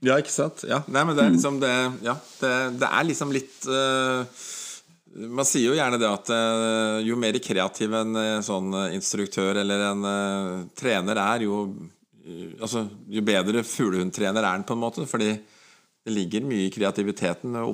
Ja, 0.00 0.16
ikke 0.16 0.32
sant? 0.32 0.64
Ja. 0.64 0.80
Nei, 0.88 1.04
men 1.04 1.16
det 1.16 1.26
er 1.26 1.34
liksom 1.34 1.60
det 1.60 1.74
Ja, 2.06 2.16
det, 2.40 2.54
det 2.80 2.88
er 2.88 3.04
liksom 3.04 3.34
litt 3.36 3.68
eh, 3.68 4.24
Man 5.10 5.46
sier 5.48 5.72
jo 5.72 5.74
gjerne 5.74 5.98
det 5.98 6.06
at 6.06 6.28
eh, 6.30 7.00
jo 7.02 7.16
mer 7.18 7.34
kreativ 7.42 7.94
en 7.98 8.18
eh, 8.18 8.42
sånn 8.46 8.70
eh, 8.78 8.92
instruktør 8.94 9.58
eller 9.58 9.88
en 9.88 10.04
trener 10.78 11.18
er, 11.22 11.48
jo 11.48 11.64
Altså, 12.62 12.84
jo 13.10 13.22
bedre 13.26 13.62
fuglehundtrener 13.66 14.44
er 14.44 14.52
han, 14.52 14.62
på 14.62 14.76
en 14.76 14.78
måte. 14.78 15.02
Fordi 15.08 15.32
det 15.34 16.12
ligger 16.12 16.44
mye 16.46 16.68
i 16.68 16.70
kreativiteten 16.70 17.56
å 17.58 17.72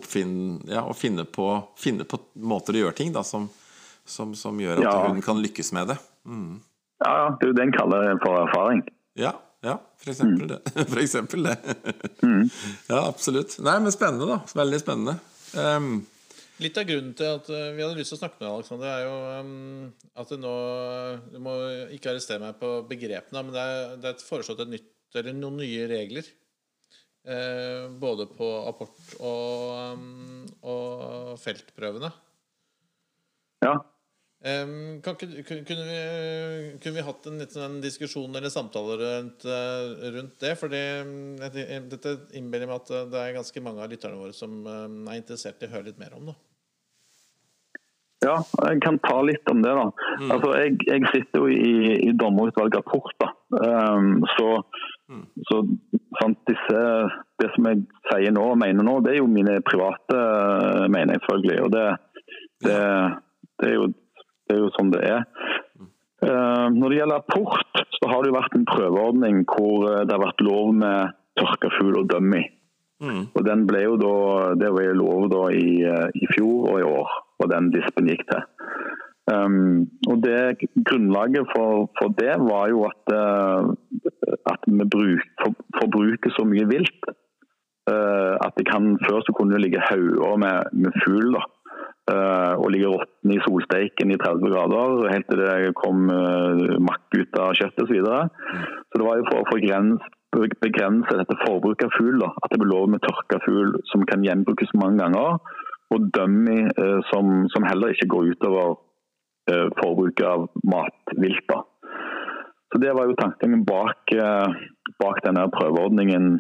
ja, 0.71 0.85
finne, 0.97 1.27
på, 1.29 1.49
finne, 1.77 2.07
på, 2.09 2.21
måter 2.41 2.79
å 2.79 2.85
gjøre 2.87 2.97
ting 2.97 3.13
da, 3.13 3.21
som, 3.27 3.51
som, 4.07 4.33
som 4.39 4.57
gjør 4.63 4.81
at 4.81 4.87
ja. 4.87 4.95
hunden 5.03 5.27
kan 5.27 5.43
lykkes 5.43 5.75
med 5.77 5.91
det. 5.93 5.99
Mm. 6.25 6.55
Ja, 7.05 7.13
det 7.37 7.45
er 7.45 7.53
jo 7.53 7.59
det 7.59 7.67
en 7.67 7.75
kaller 7.75 8.17
for 8.23 8.39
erfaring. 8.47 8.81
Ja, 9.19 9.35
ja 9.67 9.77
for 10.01 10.15
eksempel 10.15 10.55
det. 10.55 10.63
For 10.95 11.03
eksempel 11.03 11.51
det. 11.51 11.57
mm. 12.23 12.45
Ja, 12.95 13.03
absolutt. 13.03 13.59
Nei, 13.67 13.77
men 13.83 13.93
spennende, 13.93 14.31
da. 14.31 14.41
Veldig 14.63 14.81
spennende. 14.87 15.19
Um, 15.53 15.99
Litt 16.63 16.79
av 16.81 16.87
grunnen 16.89 17.13
til 17.17 17.35
at 17.37 17.49
eh, 17.53 17.73
vi 17.77 17.83
hadde 17.85 17.99
lyst 17.99 18.15
til 18.15 18.17
å 18.17 18.23
snakke 18.23 18.39
med 18.39 18.47
deg, 18.47 18.55
Alexander, 18.55 18.89
er 18.89 19.03
jo 19.05 19.17
um, 19.45 19.89
at 20.17 20.31
det 20.33 20.39
nå 20.41 20.53
Du 21.35 21.39
må 21.45 21.57
ikke 21.93 22.15
arrestere 22.15 22.41
meg 22.41 22.57
på 22.61 22.71
begrepene, 22.89 23.43
men 23.43 23.53
det 23.53 23.65
er, 23.65 23.97
det 24.01 24.13
er 24.13 24.25
foreslått 24.25 24.65
nytt, 24.71 24.89
eller 25.17 25.37
noen 25.37 25.61
nye 25.61 25.89
regler. 25.91 26.31
Eh, 27.27 27.85
både 28.01 28.29
på 28.31 28.49
apport 28.71 29.13
og, 29.19 29.99
um, 29.99 30.47
og 30.63 31.37
feltprøvene. 31.43 32.13
Ja. 33.67 33.75
Um, 34.47 35.01
kan, 35.03 35.17
kunne, 35.19 35.41
vi, 35.41 35.45
kunne, 36.79 36.95
vi, 36.95 37.03
hatt 37.03 37.27
en 37.27 37.41
liten 37.41 37.59
sånn 37.59 37.81
diskusjon 37.83 38.37
eller 38.39 38.53
samtale 38.53 38.99
rundt, 39.01 39.47
uh, 39.49 40.11
rundt 40.15 40.37
det? 40.43 40.53
For 40.61 40.71
dette 40.71 42.19
innbiller 42.39 42.71
meg 42.71 42.85
at 42.85 42.93
det 43.11 43.23
er 43.23 43.39
ganske 43.41 43.65
mange 43.65 43.83
av 43.83 43.91
lytterne 43.91 44.21
våre 44.21 44.37
som 44.37 44.61
er 44.69 45.19
interessert 45.19 45.65
i 45.65 45.71
å 45.71 45.75
høre 45.75 45.91
litt 45.91 46.03
mer 46.03 46.15
om 46.15 46.31
det. 46.31 46.37
Ja, 48.25 48.37
jeg 48.69 48.81
kan 48.83 48.99
ta 49.05 49.19
litt 49.23 49.51
om 49.51 49.63
det. 49.63 49.73
da. 49.77 49.91
Mm. 50.21 50.31
Altså, 50.35 50.53
jeg, 50.57 50.77
jeg, 50.89 51.03
sitter 51.13 51.43
jo 51.43 51.49
i, 51.53 51.97
i 52.09 52.15
dommerutvalget 52.17 52.79
rapport. 52.81 53.13
da. 53.21 53.29
Um, 53.61 54.25
så, 54.37 54.49
mm. 55.13 55.25
så 55.51 55.61
sant, 56.21 56.41
disse, 56.49 56.81
det 57.43 57.51
som 57.55 57.69
jeg 57.71 57.85
sier 58.09 58.35
nå 58.35 58.49
og 58.55 58.59
mener 58.63 58.87
nå, 58.87 58.99
det 59.05 59.15
er 59.15 59.21
jo 59.21 59.29
mine 59.31 59.59
private 59.69 60.17
uh, 60.17 60.87
meninger, 60.89 61.21
selvfølgelig. 61.27 61.61
Og 61.67 61.73
det, 61.77 61.87
det, 62.65 62.81
det, 63.61 63.71
er 63.71 63.77
jo, 63.77 63.91
det, 64.47 64.57
er 64.57 64.63
jo, 64.63 64.73
sånn 64.77 64.93
det 64.95 65.03
er. 65.07 65.25
Uh, 66.25 66.67
når 66.73 66.91
det 66.91 66.99
gjelder 67.01 67.21
apport, 67.21 67.81
så 67.99 68.11
har 68.11 68.23
det 68.23 68.31
jo 68.31 68.39
vært 68.39 68.55
en 68.57 68.69
prøveordning 68.71 69.43
hvor 69.51 69.85
uh, 69.85 70.03
det 70.07 70.15
har 70.15 70.23
vært 70.23 70.45
lov 70.47 70.73
med 70.81 71.17
tørka 71.37 71.71
fugl 71.77 72.01
og 72.01 72.09
dummy. 72.11 72.43
Mm. 73.05 73.27
Og 73.37 73.43
den 73.45 73.67
ble 73.69 73.83
jo 73.83 73.99
da, 74.01 74.13
Det 74.57 74.71
var 74.73 74.95
lov 74.97 75.27
da 75.29 75.43
i, 75.53 75.83
uh, 75.85 76.09
i 76.17 76.29
fjor 76.33 76.71
og 76.71 76.79
i 76.81 76.87
år 76.89 77.17
og 77.37 77.51
den 77.53 77.69
dispen 77.75 78.09
gikk 78.09 78.25
til. 78.31 78.47
Um, 79.27 79.91
og 80.09 80.23
det 80.23 80.63
Grunnlaget 80.87 81.51
for, 81.51 81.91
for, 81.99 82.15
det 82.17 82.39
var 82.47 82.71
jo 82.71 82.85
at, 82.87 83.11
at 84.53 84.69
vi 84.71 84.87
bruk, 84.87 85.25
for, 85.43 85.57
forbruker 85.81 86.33
så 86.33 86.47
mye 86.47 86.65
vilt 86.71 87.11
uh, 87.91 88.35
at 88.47 88.55
det 88.59 88.67
kan 88.71 88.95
før 89.03 89.21
så 89.27 89.35
kunne 89.35 89.55
det 89.55 89.65
ligge 89.65 89.83
hauger 89.89 90.39
med, 90.43 90.71
med 90.73 90.97
fugl 91.05 91.37
uh, 91.37 91.47
og 92.07 92.69
ligger 92.71 92.93
råtne 92.95 93.35
i 93.35 93.41
solsteiken 93.43 94.13
i 94.15 94.19
30 94.23 94.53
grader 94.53 95.09
helt 95.11 95.27
til 95.27 95.41
det 95.43 95.73
kom 95.75 96.05
makk 96.87 97.17
ut 97.17 97.39
av 97.43 97.57
kjøttet 97.59 97.83
osv. 97.83 97.89
Så, 97.89 97.97
videre. 97.97 98.21
så 98.87 99.01
det 99.01 99.09
var 99.09 99.19
jo 99.19 99.27
for 99.27 99.41
å 99.41 99.49
begrense, 99.51 100.11
begrense 100.63 101.19
dette 101.19 101.39
forbruket 101.43 101.89
av 101.89 101.97
fugl 101.99 102.23
at 102.29 102.53
det 102.53 102.61
ble 102.63 102.71
lov 102.71 102.93
med 102.95 103.03
tørka 103.03 103.41
fugl 103.43 103.75
som 103.91 104.07
kan 104.07 104.23
gjenbrukes 104.23 104.71
mange 104.79 105.03
ganger 105.03 105.41
og 105.95 106.11
dummy 106.15 106.59
eh, 106.67 107.01
som, 107.11 107.47
som, 107.53 107.67
heller 107.69 107.95
ikke 107.95 108.11
går 108.11 108.33
utover 108.35 108.77
eh, 109.51 109.69
forbruket 109.81 110.27
av 110.27 110.49
matvilt. 110.67 111.57
Så 112.73 112.81
Det 112.83 112.93
var 112.99 113.07
jo 113.07 113.19
tanken 113.21 113.63
bak, 113.65 114.13
eh, 114.13 114.57
bak 115.03 115.23
denne 115.25 115.47
prøveordningen 115.55 116.33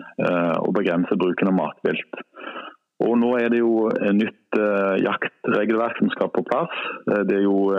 å 0.67 0.73
begrense 0.75 1.19
bruken 1.19 1.53
av 1.53 1.59
matvilt. 1.61 2.23
Og 3.05 3.17
Nå 3.21 3.35
er 3.37 3.51
det 3.53 3.61
jo 3.61 3.89
et 3.93 4.15
nytt 4.17 4.59
jaktregelverk 5.05 5.99
som 6.01 6.09
skal 6.15 6.31
på 6.33 6.45
plass. 6.49 6.73
Det 7.29 7.35
er 7.37 7.43
jo 7.45 7.75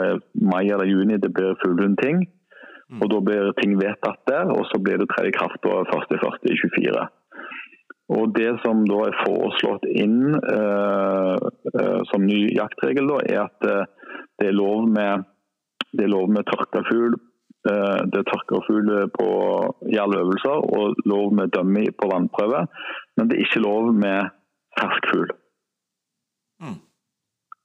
mai 0.45 0.67
eller 0.67 0.85
juni 0.85 1.17
det 1.17 1.31
blir 1.33 1.57
fuglehundting. 1.63 2.27
Mm. 2.87 3.01
Og 3.01 3.09
Da 3.11 3.21
blir 3.25 3.53
ting 3.57 3.73
vedtatt 3.79 4.21
der, 4.29 4.51
og 4.53 4.67
så 4.69 4.79
blir 4.79 5.01
det 5.01 5.09
tredje 5.11 5.33
kraft 5.35 5.57
på 5.63 5.73
1.1.24. 5.73 7.07
Og 8.15 8.35
Det 8.35 8.51
som 8.63 8.85
da 8.87 8.99
er 9.07 9.17
foreslått 9.25 9.87
inn 9.89 10.37
eh, 10.37 12.03
som 12.11 12.23
ny 12.29 12.43
jaktregel, 12.55 13.09
da, 13.09 13.17
er 13.25 13.41
at 13.47 13.67
det 14.37 14.51
er 14.51 14.55
lov 14.55 14.85
med, 14.87 15.25
det 15.91 16.05
er 16.05 16.13
lov 16.13 16.29
med 16.31 16.47
tørka 16.47 16.85
fugl 16.87 17.17
det 17.67 18.19
er 18.21 18.27
tørka 18.29 18.61
fugl 18.67 18.89
på 19.11 19.27
jervøvelser 19.91 20.61
og 20.77 21.01
lov 21.09 21.33
med 21.35 21.51
dummy 21.51 21.87
på 21.99 22.07
vannprøve. 22.11 22.65
Men 23.17 23.27
det 23.27 23.37
er 23.37 23.43
ikke 23.43 23.65
lov 23.65 23.91
med 23.93 24.29
fersk 24.79 25.09
fugl. 25.11 25.31
Mm. 26.63 26.79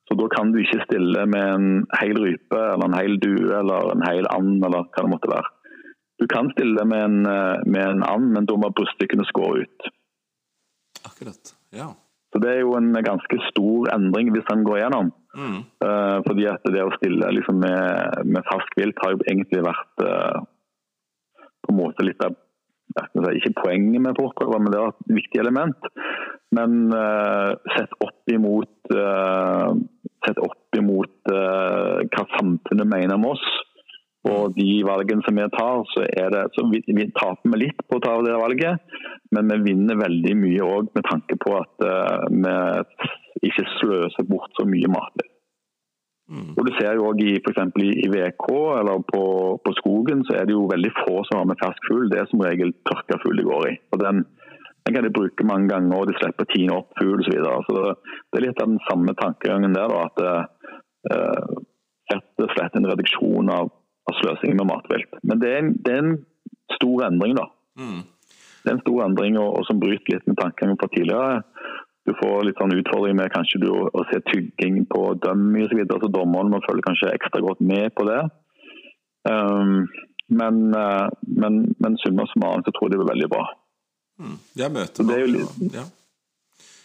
Så 0.08 0.18
Da 0.18 0.28
kan 0.34 0.52
du 0.52 0.60
ikke 0.60 0.84
stille 0.84 1.26
med 1.30 1.54
en 1.54 1.66
hel 2.00 2.18
rype 2.20 2.60
eller 2.60 2.88
en 2.88 2.98
hel 2.98 3.18
due 3.22 3.48
eller 3.58 3.94
en 3.94 4.04
hel 4.04 4.28
and 4.34 4.64
eller 4.64 4.88
hva 4.90 5.04
det 5.04 5.12
måtte 5.12 5.30
være. 5.32 5.50
Du 6.20 6.26
kan 6.30 6.50
stille 6.52 6.84
med 6.84 7.04
en, 7.04 7.22
med 7.66 7.82
en 7.82 8.02
and, 8.06 8.28
men 8.34 8.46
da 8.46 8.58
må 8.60 8.70
bryststykkene 8.76 9.24
skåre 9.26 9.64
ut. 9.64 9.88
Akkurat, 11.08 11.54
ja. 11.74 11.88
Så 12.32 12.38
Det 12.38 12.50
er 12.50 12.60
jo 12.60 12.76
en 12.76 12.92
ganske 13.04 13.38
stor 13.50 13.90
endring 13.92 14.30
hvis 14.32 14.46
den 14.48 14.64
går 14.64 14.78
gjennom. 14.82 15.10
Mm. 15.36 15.58
Uh, 15.84 16.18
fordi 16.26 16.46
at 16.48 16.64
det 16.72 16.84
å 16.84 16.94
stille 16.96 17.28
liksom, 17.36 17.60
med, 17.60 18.22
med 18.28 18.46
fersk 18.48 18.78
vilt 18.80 19.02
har 19.04 19.14
jo 19.14 19.24
egentlig 19.26 19.64
vært 19.66 20.04
uh, 20.06 20.40
på 21.62 21.72
en 21.72 21.80
måte 21.80 22.06
litt 22.08 22.24
av 22.24 22.38
ikke 23.32 23.54
poenget 23.56 24.02
med 24.04 24.18
forprøver, 24.18 24.60
men 24.60 24.72
det 24.72 24.80
er 24.80 24.90
et 24.90 25.14
viktig 25.16 25.38
element. 25.40 25.86
Men 26.52 26.92
uh, 26.92 27.56
sett 27.76 27.92
opp 28.04 28.30
imot, 28.32 28.92
sett 30.26 30.38
opp 30.38 30.76
imot 30.78 31.30
hva 31.32 32.24
samfunnet 32.36 32.88
mener 32.88 33.16
om 33.16 33.24
oss, 33.30 33.44
og 34.30 34.54
de 34.54 34.82
valgene 34.86 35.24
som 35.26 35.34
vi 35.34 35.46
tar, 35.50 35.82
så, 35.90 36.04
det, 36.06 36.42
så 36.54 36.64
vi, 36.70 36.78
vi 36.86 37.08
taper 37.16 37.50
vi 37.50 37.64
litt 37.64 37.82
på 37.88 37.98
å 37.98 38.04
ta 38.04 38.14
det 38.22 38.36
valget. 38.38 38.94
Men 39.34 39.50
vi 39.50 39.72
vinner 39.72 39.98
veldig 39.98 40.36
mye 40.38 40.68
òg 40.68 40.92
med 40.94 41.08
tanke 41.08 41.38
på 41.42 41.56
at 41.58 41.86
uh, 41.88 42.28
vi 42.30 43.50
ikke 43.50 43.66
sløser 43.78 44.28
bort 44.28 44.54
så 44.58 44.66
mye 44.68 44.90
mat. 44.92 45.24
Mm. 46.30 46.52
Og 46.54 46.62
du 46.68 46.70
ser 46.78 46.94
jo 46.96 47.08
også 47.10 47.26
i, 47.26 47.32
for 47.44 47.82
i, 47.82 47.88
i 48.06 48.10
VK 48.12 48.46
eller 48.78 49.02
på, 49.10 49.24
på, 49.64 49.74
skogen, 49.80 50.22
så 50.28 50.38
er 50.38 50.46
det 50.46 50.54
jo 50.54 50.68
veldig 50.70 50.92
få 51.02 51.18
som 51.26 51.40
har 51.40 51.48
med 51.50 51.58
fersk 51.60 51.90
fugl. 51.90 52.06
Det 52.12 52.20
er 52.20 52.30
som 52.30 52.44
regel 52.46 52.70
tørka 52.88 53.18
fugl 53.24 53.42
de 53.42 53.48
går 53.48 53.68
i. 53.72 53.74
Og 53.92 54.04
den, 54.04 54.22
den, 54.82 54.94
kan 54.94 55.06
de 55.06 55.12
bruke 55.14 55.46
mange 55.46 55.70
ganger, 55.70 55.98
og 55.98 56.08
de 56.10 56.16
slipper 56.18 56.48
tine 56.50 56.74
opp 56.80 56.90
fugl 56.98 57.20
osv. 57.20 57.28
Så, 57.28 57.36
videre. 57.36 57.60
så 57.68 58.32
det 58.32 58.40
er 58.40 58.46
litt 58.48 58.62
av 58.62 58.72
den 58.72 58.82
samme 58.88 59.14
tankegangen 59.18 59.76
der. 59.76 59.92
Da, 59.92 60.08
at 60.08 61.12
uh, 61.12 61.60
rett 62.12 62.44
og 62.44 62.52
slett 62.56 62.76
en 62.78 62.90
reduksjon 62.90 63.52
av 63.54 63.70
av 64.10 64.18
sløsing 64.18 64.56
med 64.58 64.68
matvilt. 64.68 65.18
Men 65.22 65.42
det 65.42 65.50
er, 65.50 65.62
en, 65.62 65.72
det 65.84 65.94
er, 65.94 66.02
en, 66.02 66.18
stor 66.72 67.04
endring, 67.06 67.36
da. 67.36 67.46
Mm. 67.78 68.02
Det 68.62 68.70
er 68.70 68.76
en 68.76 68.84
stor 68.84 69.02
endring 69.04 69.38
og, 69.38 69.48
og 69.58 69.66
som 69.68 69.80
bryter 69.82 70.14
litt 70.16 70.28
med 70.30 70.38
tankene 70.40 70.76
fra 70.80 70.88
tidligere. 70.92 71.42
Du 72.08 72.14
får 72.18 72.46
litt 72.46 72.58
sånn 72.58 72.74
utfordring 72.74 73.18
med 73.18 73.30
kanskje 73.34 73.60
du 73.62 73.68
å, 73.70 74.04
se 74.10 74.22
tygging 74.30 74.82
på 74.90 75.02
dummy 75.22 75.66
osv. 75.66 75.82
Så, 75.84 75.98
så 76.02 76.10
dommerne 76.10 76.54
må 76.54 76.62
følge 76.64 76.86
kanskje 76.86 77.12
ekstra 77.14 77.42
godt 77.44 77.62
med 77.62 77.92
på 77.98 78.06
det. 78.08 78.22
Um, 79.28 79.84
men, 80.32 80.62
uh, 80.74 81.06
men, 81.28 81.60
men 81.82 81.98
summa 82.02 82.26
summarum 82.32 82.64
så 82.66 82.72
tror 82.74 82.88
jeg 82.88 82.96
det 82.96 83.02
blir 83.02 83.12
veldig 83.12 83.30
bra. 83.34 83.44
Mm. 84.20 84.38
Jeg 84.58 84.74
møter 84.74 85.06
man, 85.08 85.22
litt, 85.32 85.74
ja. 85.74 85.84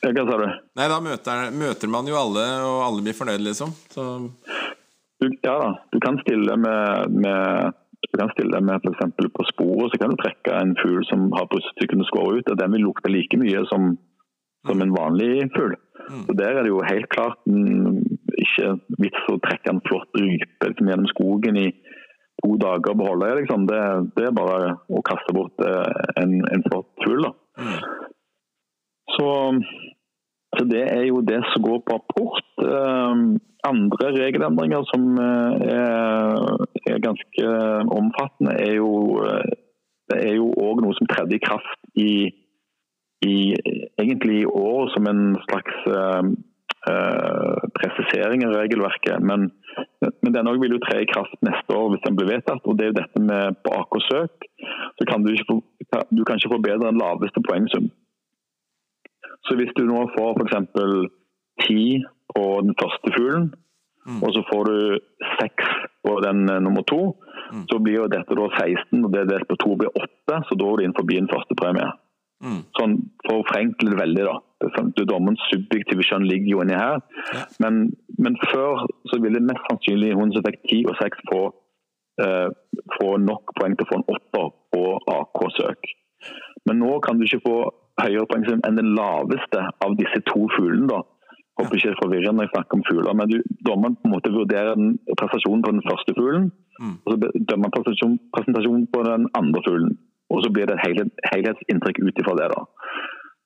Hva 0.08 0.24
sa 0.30 0.38
du? 0.40 0.46
Nei, 0.78 0.88
Da 0.92 1.00
møter, 1.04 1.50
møter, 1.52 1.92
man 1.92 2.08
jo 2.10 2.18
alle, 2.20 2.46
og 2.66 2.80
alle 2.86 3.04
blir 3.06 3.18
fornøyd, 3.18 3.44
liksom. 3.50 3.74
Så 3.94 4.06
du, 5.18 5.32
ja 5.42 5.56
da, 5.58 5.70
du 5.92 5.98
kan 6.04 6.20
stille 6.22 6.56
med, 6.62 7.16
med 7.26 7.74
du 8.08 8.20
kan 8.22 8.30
stille 8.36 8.60
med 8.62 8.86
f.eks. 8.86 9.32
på 9.34 9.46
sporet 9.50 9.92
så 9.92 10.00
kan 10.02 10.13
du 10.13 10.20
trekke 10.22 10.54
en 10.54 10.76
fugl 10.78 11.02
som 11.10 11.26
har 11.34 11.50
bryststykkene 11.52 12.06
skåret 12.08 12.44
ut. 12.44 12.52
og 12.54 12.60
Den 12.62 12.76
vil 12.76 12.86
lukte 12.86 13.12
like 13.12 13.40
mye 13.42 13.63
som, 13.72 13.96
som 14.70 14.84
en 14.84 14.94
vanlig 14.94 15.50
fugl. 15.56 15.76
Mm. 16.08 16.24
Så 16.28 16.38
Der 16.40 16.54
er 16.54 16.62
det 16.63 16.72
jo 16.72 16.86
helt 16.86 17.10
klart 17.10 17.42
ikke 17.48 18.70
vits 19.02 19.26
å 19.34 19.40
trekke 19.44 19.74
en 19.74 19.84
flott 19.90 20.22
rype 20.22 20.70
liksom, 20.70 20.92
gjennom 20.92 21.10
skogen 21.12 21.60
i 21.60 21.68
to 22.43 22.56
dager 22.62 22.93
og 22.93 23.00
beholde 23.02 23.34
liksom. 23.41 23.67
det. 23.69 23.84
Det 24.17 24.28
er 24.28 24.38
bare 24.38 24.76
å 24.89 25.04
kaste 25.06 25.36
bort 25.36 25.65
eh, 25.65 26.08
en, 26.21 26.39
en 26.54 26.65
flott 26.69 26.89
fugl. 27.04 27.30
Mm. 27.58 27.78
Så, 29.15 29.28
så, 30.56 30.65
det 30.69 30.84
er 30.93 31.06
jo 31.10 31.23
det 31.26 31.41
som 31.52 31.65
går 31.65 31.84
på 31.86 31.97
rapport. 31.97 32.50
Um, 32.62 33.38
andre 33.67 34.12
regelendringer 34.15 34.84
som 34.91 35.08
eh, 35.19 35.69
er, 35.73 36.67
er 36.91 37.00
ganske 37.04 37.54
omfattende, 37.97 38.54
er 38.54 38.76
jo, 38.78 38.91
eh, 39.26 39.56
det 40.12 40.19
er 40.30 40.36
jo 40.38 40.52
òg 40.54 40.84
noe 40.86 40.97
som 40.97 41.10
tredde 41.10 41.36
i 41.36 41.41
kraft 41.43 41.89
i, 41.97 42.12
i, 43.26 43.38
egentlig 43.97 44.43
i 44.43 44.52
år 44.52 44.93
som 44.93 45.10
en 45.10 45.23
slags 45.47 45.82
presisering 47.78 48.45
av 48.47 48.56
regelverket. 48.58 49.23
Men, 49.23 49.50
men 50.02 50.36
den 50.36 50.50
vil 50.62 50.76
jo 50.78 50.82
tre 50.84 51.02
i 51.04 51.10
kraft 51.10 51.38
neste 51.45 51.76
år 51.76 51.91
hvis 51.93 52.04
den 52.06 52.17
blir 52.19 52.32
vedtatt. 52.32 52.65
og 52.65 52.78
Det 52.78 52.88
er 52.88 52.91
jo 52.93 53.00
dette 53.00 53.23
med 53.23 53.60
bak 53.67 54.00
og 54.00 54.04
søk. 54.08 54.50
Så 54.97 55.08
kan 55.10 55.26
du, 55.26 55.34
ikke 55.34 55.60
du 56.12 56.23
kan 56.23 56.39
ikke 56.39 56.54
få 56.56 56.63
bedre 56.63 56.91
enn 56.91 57.02
laveste 57.02 57.43
poengsum. 57.45 57.91
Så 59.47 59.56
hvis 59.56 59.71
du 59.78 59.86
nå 59.88 60.02
får 60.15 60.41
f.eks. 60.41 60.58
ti 61.65 62.04
på 62.34 62.45
den 62.65 62.76
første 62.80 63.13
fuglen, 63.15 63.52
og 64.23 64.30
så 64.34 64.41
får 64.47 64.69
du 64.71 65.00
seks 65.39 65.71
på 66.08 66.19
den 66.23 66.50
eh, 66.50 66.62
nummer 66.63 66.84
to, 66.88 67.02
så 67.67 67.80
blir 67.84 68.02
jo 68.02 68.12
dette 68.12 68.36
da 68.39 68.47
16, 68.56 69.04
og 69.04 69.12
det 69.12 69.26
delt 69.28 69.47
på 69.50 69.58
to 69.60 69.76
blir 69.80 69.91
8, 69.91 70.38
så 70.47 70.58
da 70.60 70.67
er 70.67 70.80
du 70.80 70.86
inn 70.86 70.95
forbi 70.95 71.19
den 71.19 71.32
første 71.32 71.58
premie. 71.60 71.89
Mm. 72.43 72.60
Sånn, 72.78 72.97
For 73.26 73.39
å 73.39 73.45
forenkle 73.50 73.93
det 73.93 74.00
veldig, 74.00 74.26
da. 74.28 74.36
Sånn, 74.76 74.91
du, 74.97 75.04
subjektive 75.50 76.06
skjønn 76.06 76.28
ligger 76.30 76.52
jo 76.52 76.62
inni 76.63 76.78
her. 76.78 77.02
Ja. 77.34 77.45
Men, 77.63 77.80
men 78.17 78.38
før 78.52 78.86
så 79.10 79.19
ville 79.23 79.43
mest 79.43 79.65
sannsynlig 79.69 80.13
hun 80.17 80.34
som 80.36 80.45
fikk 80.45 80.62
10 80.69 80.91
og 80.91 81.02
6 81.02 81.26
få, 81.32 81.41
eh, 82.23 82.47
få 82.97 83.10
nok 83.26 83.54
poeng 83.58 83.78
til 83.78 83.88
å 83.88 83.91
få 83.91 84.00
en 84.00 84.08
åtter 84.15 84.47
på 84.73 84.86
AK-søk. 85.17 85.91
Men 86.69 86.82
nå 86.84 86.97
kan 87.06 87.19
du 87.19 87.28
ikke 87.28 87.43
få 87.45 87.58
høyere 88.02 88.30
poeng 88.30 88.47
enn 88.58 88.82
den 88.82 88.95
laveste 88.97 89.63
av 89.86 89.97
disse 90.00 90.21
to 90.30 90.47
fuglene. 90.58 90.89
da. 90.93 91.04
Håper 91.58 91.78
ikke 91.78 91.89
det 91.89 91.95
er 91.95 92.04
forvirrende 92.04 92.38
når 92.38 92.45
jeg 92.45 92.54
snakker 92.54 92.78
om 92.78 92.84
fugler, 92.86 93.15
men 93.17 93.30
du, 93.32 93.38
dommeren 93.65 93.95
på 93.97 94.06
en 94.06 94.13
måte 94.13 94.34
vurderer 94.34 94.76
den 94.78 94.91
prestasjonen 95.17 95.63
på 95.65 95.71
den 95.73 95.86
første 95.88 96.13
fuglen, 96.13 96.52
og 97.02 97.08
så 97.10 97.32
dømmer 97.50 97.65
han 97.65 97.73
prestasjon, 97.73 98.19
presentasjonen 98.36 98.84
på 98.93 99.02
den 99.08 99.26
andre 99.39 99.63
fuglen. 99.65 99.95
Og 100.34 100.44
så 100.44 100.52
blir 100.52 100.68
det 100.68 100.78
et 100.78 100.86
helhetsinntrykk 101.32 102.02
ut 102.04 102.22
ifra 102.22 102.36
det. 102.40 102.48
da. 102.56 102.63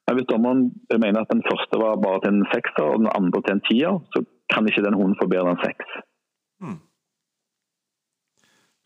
Men 0.08 0.17
Hvis 0.17 0.30
dommeren 0.32 0.62
mener 1.04 1.22
at 1.22 1.34
den 1.34 1.44
første 1.46 1.82
var 1.82 2.02
bare 2.02 2.22
til 2.24 2.34
en 2.34 2.48
sekser 2.54 2.84
og 2.84 3.04
den 3.04 3.12
andre 3.15 3.41
til 3.46 3.54
en 3.56 3.65
tier, 3.70 4.00
så 4.13 4.24
kan 4.54 4.67
ikke 4.67 4.84
den 4.88 4.98
hunden 4.98 5.20
få 5.22 5.30
bedre 5.30 5.54
enn 5.54 5.62
seks. 5.62 6.00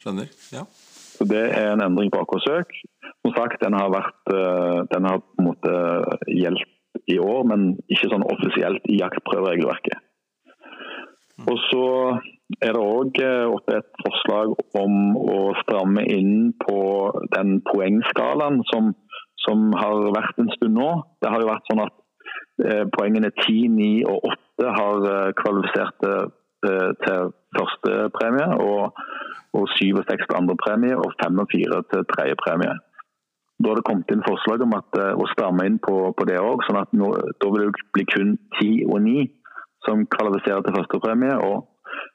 Skjønner. 0.06 0.30
Ja. 0.54 0.64
Så 1.18 1.26
Det 1.26 1.44
er 1.58 1.72
en 1.74 1.82
endring 1.82 2.12
på 2.12 2.22
AK-søk. 2.22 2.70
Som 3.26 3.34
sagt, 3.34 3.64
den 3.64 3.74
har, 3.74 3.90
vært, 3.90 4.22
eh, 4.30 4.80
den 4.94 5.08
har 5.10 5.18
på 5.20 5.42
en 5.42 5.48
måte 5.50 5.72
gjeldt 6.30 6.72
i 7.10 7.18
år, 7.18 7.42
men 7.50 7.78
ikke 7.90 8.12
sånn 8.12 8.26
offisielt 8.28 8.86
i 8.86 9.00
jaktprøveregelverket. 9.00 9.98
Og 11.50 11.58
så 11.70 11.86
er 12.62 12.76
det 12.76 12.82
òg 12.82 13.20
oppe 13.56 13.80
et 13.80 13.88
forslag 14.04 14.54
om 14.78 15.16
å 15.18 15.40
stramme 15.64 16.04
inn 16.06 16.54
på 16.62 16.80
den 17.34 17.60
poengskalaen 17.66 18.62
som, 18.72 18.94
som 19.46 19.72
har 19.74 20.12
vært 20.16 20.42
en 20.42 20.52
stund 20.54 20.78
nå. 20.78 20.90
Det 21.22 21.32
har 21.32 21.42
jo 21.42 21.50
vært 21.50 21.72
sånn 21.72 21.84
at 21.86 21.96
eh, 22.66 22.84
poengene 22.96 23.32
10, 23.42 23.70
9 23.76 23.90
og 24.12 24.30
8 24.32 24.74
har 24.78 25.08
eh, 25.12 25.32
kvalifisert 25.42 26.10
eh, 26.10 26.26
til 27.06 27.32
første 27.56 27.96
premie, 28.16 28.48
og, 28.62 28.98
og 29.54 29.66
7 29.78 30.00
og 30.00 30.06
6 30.10 30.26
til 30.26 30.38
andre 30.38 30.58
premie, 30.62 30.98
og 30.98 31.14
5 31.22 31.42
og 31.44 31.50
4 31.54 31.82
til 31.92 32.06
tredje 32.14 32.38
premie. 32.42 32.74
Da 33.56 33.72
har 33.72 33.80
det 33.80 33.86
kommet 33.88 34.12
inn 34.12 34.26
forslag 34.26 34.66
om 34.66 34.74
at, 34.76 34.98
eh, 35.00 35.14
å 35.16 35.30
stramme 35.32 35.68
inn 35.70 35.78
på, 35.80 35.96
på 36.18 36.28
det 36.28 36.42
òg, 36.42 36.66
sånn 36.68 36.82
at 36.82 36.92
nå, 36.98 37.12
da 37.42 37.52
vil 37.54 37.70
det 37.70 37.86
bli 37.96 38.08
kun 38.12 38.36
10 38.60 38.90
og 38.90 39.00
9 39.06 39.30
som 39.86 40.04
kvalifiserer 40.12 40.66
til 40.66 40.76
første 40.76 41.00
premie, 41.04 41.38
og, 41.38 41.70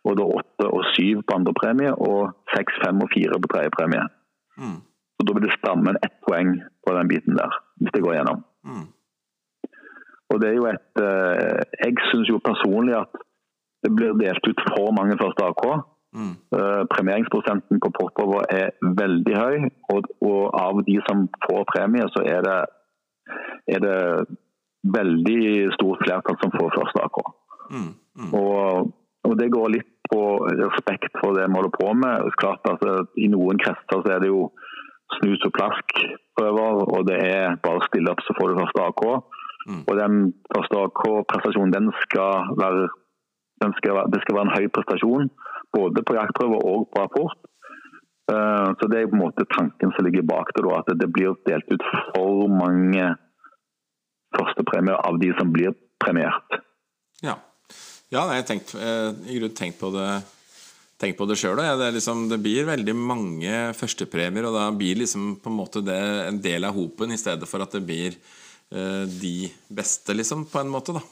og 0.05 0.13
da 0.19 0.25
8 0.41 0.69
og 0.77 0.83
7 0.97 1.23
på 1.27 1.37
andre 1.39 1.55
premie, 1.61 1.93
og 2.09 2.21
6, 2.55 2.79
5 2.85 3.03
og 3.05 3.11
4 3.17 3.41
på 3.43 3.51
tredje 3.53 3.75
premie. 3.79 4.05
Mm. 4.63 4.79
Så 5.15 5.21
Da 5.27 5.33
vil 5.35 5.47
det 5.49 5.59
stamme 5.59 5.91
ett 6.07 6.17
poeng 6.27 6.51
på 6.85 6.91
den 6.97 7.09
biten 7.13 7.35
der, 7.41 7.53
hvis 7.81 7.93
det 7.95 8.03
går 8.05 8.15
gjennom. 8.17 8.39
Mm. 8.65 8.87
Og 10.31 10.37
det 10.41 10.49
er 10.49 10.57
jo 10.61 10.67
et 10.75 10.93
eh, 11.09 11.61
Jeg 11.85 11.93
syns 12.11 12.29
jo 12.33 12.47
personlig 12.51 12.95
at 13.03 13.13
det 13.85 13.91
blir 13.97 14.13
delt 14.25 14.45
ut 14.51 14.61
for 14.69 14.93
mange 14.99 15.17
første 15.23 15.43
AK. 15.51 15.65
Mm. 16.19 16.35
Eh, 16.57 16.83
Premieringsprosenten 16.95 17.81
på 17.85 17.91
popover 17.99 18.41
er 18.61 18.69
veldig 19.03 19.37
høy, 19.43 19.57
og, 19.93 19.99
og 20.31 20.43
av 20.67 20.83
de 20.89 20.97
som 21.09 21.27
får 21.47 21.63
premie, 21.73 22.07
så 22.15 22.25
er 22.35 22.41
det, 22.49 22.61
er 23.75 23.81
det 23.87 24.01
veldig 24.99 25.43
stort 25.77 26.03
flertall 26.05 26.37
som 26.43 26.55
får 26.57 26.77
første 26.79 27.05
AK. 27.07 27.19
Mm. 27.75 27.93
Mm. 28.21 28.33
Og, 28.41 28.93
og 29.31 29.39
det 29.41 29.51
går 29.55 29.73
litt 29.77 29.91
på 30.11 30.21
respekt 30.59 31.13
for 31.21 31.37
det 31.37 31.47
vi 31.47 31.59
holder 31.59 31.75
på 31.77 31.93
med. 32.03 32.31
Klart 32.43 32.67
at 32.71 32.83
eh, 32.87 33.03
I 33.25 33.31
noen 33.33 33.61
kretser 33.63 34.03
så 34.03 34.15
er 34.15 34.23
det 34.23 34.31
jo 34.33 34.49
snus 35.19 35.43
og 35.47 35.55
plask-prøver, 35.59 36.83
og 36.95 37.07
det 37.09 37.19
er 37.27 37.59
bare 37.65 37.87
stille 37.89 38.13
opp 38.13 38.23
så 38.23 38.35
får 38.39 38.51
du 38.53 38.61
første 38.61 38.89
AK. 38.89 39.05
Mm. 39.71 39.83
Og 39.85 39.95
den 39.99 40.19
første 40.55 40.83
AK-prestasjonen 40.87 41.75
den 41.75 41.93
skal 42.05 42.55
være 42.61 42.89
den 43.61 43.75
skal 43.77 43.97
være, 43.99 44.11
det 44.13 44.21
skal 44.23 44.37
være 44.37 44.47
en 44.49 44.57
høy 44.57 44.69
prestasjon, 44.73 45.27
både 45.77 46.03
på 46.09 46.15
jaktprøver 46.17 46.63
og 46.71 46.87
på 46.89 47.03
rapport. 47.03 47.41
Eh, 48.33 48.69
Så 48.79 48.89
Det 48.89 49.01
er 49.01 49.11
på 49.11 49.19
en 49.19 49.25
måte 49.27 49.45
tanken 49.59 49.93
som 49.93 50.05
ligger 50.05 50.25
bak 50.33 50.55
det, 50.57 50.65
da, 50.65 50.79
at 50.81 50.89
det 51.01 51.13
blir 51.13 51.37
delt 51.51 51.69
ut 51.75 51.85
for 52.15 52.49
mange 52.49 53.05
førstepremier 54.37 54.99
av 55.09 55.19
de 55.21 55.33
som 55.39 55.53
blir 55.53 55.75
premiert. 56.01 56.61
Ja. 57.23 57.37
Ja 58.11 58.27
nei, 58.27 58.41
jeg 58.41 58.45
har 58.45 58.51
tenkt, 58.51 58.75
eh, 58.75 59.49
tenkt 59.55 59.81
på 59.81 59.93
det 59.95 60.11
tenkt 61.01 61.17
på 61.17 61.27
det 61.29 61.39
sjøl. 61.41 61.57
Det, 61.57 61.87
er 61.87 61.97
liksom, 61.97 62.27
det 62.29 62.41
blir 62.45 62.69
veldig 62.69 62.95
mange 62.97 63.63
førstepremier, 63.79 64.49
og 64.51 64.57
da 64.59 64.67
blir 64.77 65.01
liksom 65.01 65.39
på 65.41 65.49
en 65.49 65.57
måte 65.57 65.83
det 65.85 65.97
en 66.27 66.41
del 66.45 66.69
av 66.69 66.77
hopen, 66.77 67.15
i 67.15 67.21
stedet 67.21 67.49
for 67.49 67.65
at 67.65 67.73
det 67.77 67.83
blir 67.87 68.13
eh, 68.13 69.07
de 69.09 69.49
beste, 69.73 70.17
liksom, 70.17 70.45
på 70.51 70.61
en 70.61 70.73
måte, 70.73 70.97
da. 70.99 71.03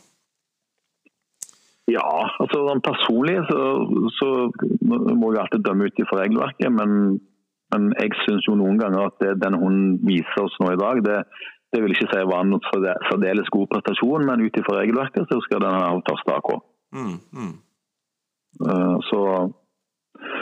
Ja, 1.89 2.05
altså 2.37 2.67
sånn 2.69 2.85
personlig 2.85 3.39
så, 3.49 3.61
så 4.19 4.27
må 4.85 5.31
jeg 5.33 5.41
alltid 5.41 5.65
dømme 5.65 5.89
ut 5.89 6.03
ifra 6.03 6.19
regelverket, 6.21 6.69
men, 6.69 7.17
men 7.73 7.87
jeg 7.97 8.13
syns 8.27 8.45
jo 8.45 8.59
noen 8.61 8.77
ganger 8.81 9.09
at 9.09 9.17
det 9.23 9.39
den 9.41 9.57
hun 9.57 9.79
viser 10.05 10.43
oss 10.45 10.59
nå 10.61 10.75
i 10.75 10.81
dag, 10.81 11.01
det, 11.07 11.23
det 11.73 11.81
vil 11.81 11.97
ikke 11.97 12.11
si 12.11 12.27
var 12.29 12.45
en 12.45 12.61
særde- 12.69 12.99
særdeles 13.09 13.49
god 13.57 13.71
prestasjon, 13.73 14.29
men 14.29 14.45
ut 14.45 14.61
ifra 14.61 14.83
regelverket 14.83 15.33
så 15.33 15.41
skal 15.47 15.65
den 15.65 15.81
ha 15.81 15.95
første 16.11 16.37
AK. 16.37 16.59
Mm, 16.95 17.19
mm. 17.33 17.55
Eh, 18.69 18.97
Så, 19.11 19.21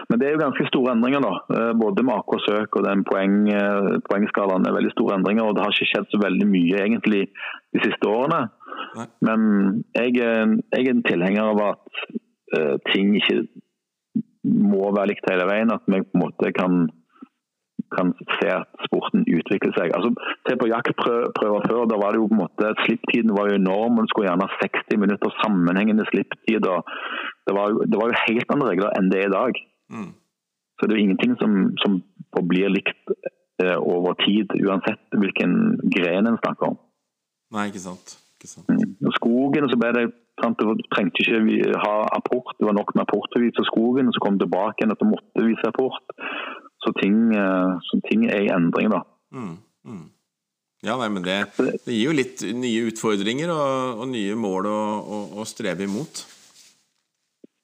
men 0.09 0.19
det 0.21 0.29
er 0.29 0.37
jo 0.37 0.43
ganske 0.45 0.67
store 0.71 0.95
endringer, 0.95 1.25
da. 1.25 1.33
Eh, 1.57 1.73
Både 1.79 2.05
med 2.07 2.15
AK-søk 2.21 2.79
og 2.79 2.87
den 2.87 3.05
poeng, 3.09 3.49
eh, 3.53 3.99
poengskalaen 4.09 4.67
er 4.67 4.77
veldig 4.77 4.93
store 4.95 5.19
endringer. 5.19 5.45
og 5.45 5.57
Det 5.57 5.65
har 5.65 5.75
ikke 5.75 5.91
skjedd 5.93 6.09
så 6.13 6.23
veldig 6.23 6.49
mye 6.53 6.85
egentlig 6.85 7.27
de 7.75 7.83
siste 7.85 8.09
årene. 8.09 8.49
Nei. 8.97 9.07
Men 9.29 9.41
jeg, 9.95 10.15
jeg 10.17 10.87
er 10.87 10.91
en 10.91 11.03
tilhenger 11.03 11.53
av 11.53 11.63
at 11.75 12.05
ting 12.93 13.17
ikke 13.19 13.43
må 14.47 14.93
være 14.95 15.11
likt 15.11 15.29
hele 15.29 15.47
veien. 15.49 15.73
At 15.75 15.83
vi 15.87 16.01
på 16.01 16.15
en 16.15 16.23
måte 16.23 16.53
kan, 16.57 16.87
kan 17.95 18.13
se 18.39 18.49
at 18.53 18.69
sporten 18.87 19.25
utvikler 19.37 19.73
seg. 19.79 19.95
Altså, 19.97 20.11
Se 20.49 20.57
på 20.61 20.71
jaktprøver 20.71 21.63
før. 21.69 21.87
da 21.91 21.97
var 22.03 22.13
det 22.13 22.21
jo 22.21 22.29
på 22.31 22.37
en 22.37 22.45
måte 22.45 22.75
Slipptiden 22.85 23.37
var 23.39 23.49
jo 23.51 23.59
enorm. 23.61 23.99
og 23.99 24.05
Du 24.05 24.11
skulle 24.11 24.29
gjerne 24.29 24.47
ha 24.47 24.61
60 24.63 25.01
minutter 25.05 25.31
sammenhengende 25.43 26.05
slipptid. 26.11 26.63
og 26.67 26.81
det 27.47 27.55
var, 27.59 27.67
jo, 27.71 27.79
det 27.91 27.97
var 28.01 28.07
jo 28.11 28.23
helt 28.27 28.53
andre 28.53 28.71
regler 28.73 28.91
enn 28.99 29.11
det 29.11 29.19
er 29.23 29.29
i 29.31 29.37
dag. 29.41 29.53
Mm. 29.95 30.13
Så 30.77 30.87
det 30.87 30.93
er 30.93 30.99
jo 30.99 31.07
ingenting 31.07 31.35
som, 31.41 31.53
som 31.83 31.93
blir 32.51 32.69
likt 32.69 33.13
eh, 33.63 33.79
over 33.79 34.13
tid, 34.27 34.51
uansett 34.67 35.01
hvilken 35.23 35.53
gren 35.95 36.29
en 36.29 36.41
snakker 36.43 36.73
om. 36.73 36.79
Nei, 37.55 37.69
ikke 37.71 37.85
sant. 37.87 38.19
Ikke 38.37 38.51
sant. 38.51 38.69
Og 39.07 39.15
skogen 39.17 39.69
så 39.71 39.79
ble 39.81 39.93
det 39.97 40.07
sant, 40.43 40.61
Du 40.61 40.83
trengte 40.93 41.25
ikke 41.25 41.79
ha 41.81 41.95
apport, 42.19 42.53
det 42.59 42.69
var 42.69 42.77
nok 42.77 42.93
med 42.95 43.07
apport 43.07 43.31
til 43.33 43.41
å 43.41 43.47
vise 43.47 43.69
skogen. 43.71 44.13
Så 44.13 44.23
kom 44.23 44.37
det 44.37 44.45
tilbake 44.47 44.83
igjen 44.83 44.93
at 44.93 45.01
du 45.01 45.09
måtte 45.09 45.47
vise 45.47 45.71
apport. 45.71 46.03
Så 46.87 46.93
ting, 47.01 47.35
eh, 47.35 47.73
så 47.83 47.99
ting 48.07 48.29
er 48.31 48.45
i 48.47 48.53
endring, 48.55 48.93
da. 48.93 49.03
Mm, 49.35 49.57
mm. 49.91 50.05
Ja, 50.87 50.95
nei, 51.01 51.09
men 51.11 51.25
det, 51.25 51.41
det 51.59 51.91
gir 51.91 52.13
jo 52.13 52.15
litt 52.15 52.45
nye 52.55 52.87
utfordringer 52.93 53.51
og, 53.51 54.03
og 54.05 54.11
nye 54.13 54.37
mål 54.39 54.69
å, 54.71 54.81
å, 55.03 55.21
å 55.43 55.47
strebe 55.49 55.87
imot. 55.89 56.23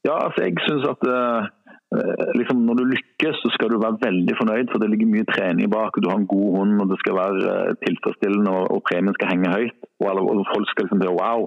Ja, 0.02 0.16
altså 0.16 0.42
jeg 0.42 0.56
synes 0.64 0.88
at 0.90 1.06
eh, 1.06 1.46
eh, 1.94 2.32
liksom 2.40 2.64
når 2.66 2.80
du 2.80 2.84
lykkes, 2.96 3.38
så 3.44 3.52
skal 3.54 3.70
du 3.70 3.78
være 3.78 4.00
veldig 4.02 4.36
fornøyd, 4.40 4.72
for 4.72 4.82
det 4.82 4.90
ligger 4.90 5.12
mye 5.12 5.28
trening 5.30 5.70
bak. 5.70 5.94
og 5.94 6.02
Du 6.02 6.10
har 6.10 6.18
en 6.18 6.26
god 6.34 6.58
hund, 6.58 6.82
og 6.82 6.90
det 6.90 6.98
skal 7.04 7.20
være 7.20 7.76
tilfredsstillende, 7.84 8.56
og, 8.58 8.74
og 8.74 8.84
premien 8.90 9.14
skal 9.20 9.30
henge 9.36 9.54
høyt. 9.54 9.78
Og, 10.02 10.10
og 10.18 10.42
folk 10.50 10.72
skal 10.72 10.88
liksom 10.88 11.04
si 11.04 11.14
wow, 11.20 11.46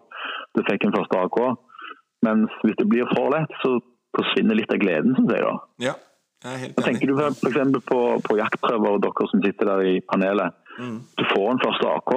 du 0.56 0.64
fikk 0.70 0.88
en 0.88 0.96
første 0.96 1.28
AK. 1.28 1.44
Mens 2.24 2.60
hvis 2.64 2.80
det 2.80 2.88
blir 2.88 3.12
for 3.12 3.36
lett, 3.36 3.60
så 3.66 3.76
forsvinner 4.16 4.56
litt 4.56 4.72
av 4.72 4.80
gleden, 4.80 5.18
syns 5.20 5.36
jeg. 5.36 5.44
da. 5.44 5.56
Ja, 5.90 6.00
Hva 6.46 6.84
tenker 6.86 7.10
du 7.10 7.16
f.eks. 7.18 7.86
På, 7.90 8.00
på 8.26 8.38
jaktprøver, 8.40 8.96
og 8.98 9.04
dere 9.06 9.28
som 9.32 9.42
sitter 9.44 9.70
der 9.72 9.84
i 9.92 10.00
panelet. 10.12 10.54
Mm. 10.80 10.98
Du 11.18 11.24
får 11.34 11.48
en 11.52 11.62
første 11.66 11.88
AK. 11.98 12.12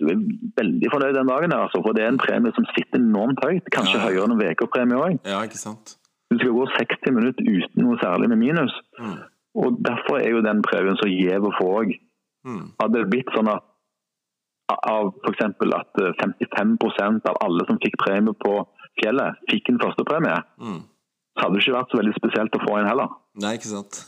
Du 0.00 0.04
er 0.08 0.20
veldig 0.60 0.88
fornøyd 0.92 1.16
den 1.18 1.28
dagen, 1.32 1.52
her, 1.52 1.64
altså, 1.66 1.80
for 1.84 1.92
det 1.96 2.04
er 2.04 2.12
en 2.14 2.20
premie 2.22 2.52
som 2.56 2.64
sitter 2.74 3.00
enormt 3.00 3.42
høyt. 3.44 3.66
Kanskje 3.74 3.98
Ja. 3.98 4.04
høyere 4.08 4.24
enn 4.28 4.36
en 4.36 4.40
VK-premie 4.40 5.00
òg. 5.06 5.18
Ja, 5.28 5.42
ikke 5.44 5.60
sant. 5.60 5.96
Du 6.30 6.38
skal 6.38 6.54
gå 6.56 6.66
60 6.78 7.10
minutter 7.16 7.42
uten 7.50 7.82
noe 7.84 7.98
særlig 8.00 8.28
med 8.30 8.38
minus. 8.38 8.74
Mm. 9.00 9.18
Og 9.60 9.80
Derfor 9.82 10.20
er 10.22 10.30
jo 10.30 10.40
den 10.46 10.62
prøven 10.62 10.96
så 11.00 11.08
gjev 11.10 11.48
å 11.50 11.52
få 11.58 11.66
òg. 11.82 11.96
Mm. 12.46 12.62
Hadde 12.80 13.02
det 13.02 13.10
blitt 13.10 13.32
sånn 13.34 13.50
at 13.50 13.66
av 14.70 15.10
f.eks. 15.26 15.40
at 15.42 15.98
eh, 15.98 16.12
55% 16.22 17.26
av 17.26 17.36
alle 17.42 17.66
som 17.66 17.78
fikk 17.82 17.96
premie 17.98 18.32
på 18.38 18.52
fjellet, 19.02 19.36
fikk 19.50 19.68
en 19.72 19.80
førstepremie, 19.82 20.38
Mm. 20.60 20.80
Så 21.34 21.44
hadde 21.44 21.56
det 21.56 21.62
ikke 21.64 21.76
vært 21.76 21.92
så 21.92 22.00
veldig 22.00 22.16
spesielt 22.16 22.56
å 22.56 22.62
få 22.64 22.78
en 22.80 22.88
heller. 22.90 23.12
Nei, 23.40 23.56
ikke 23.58 23.72
sant. 23.74 24.00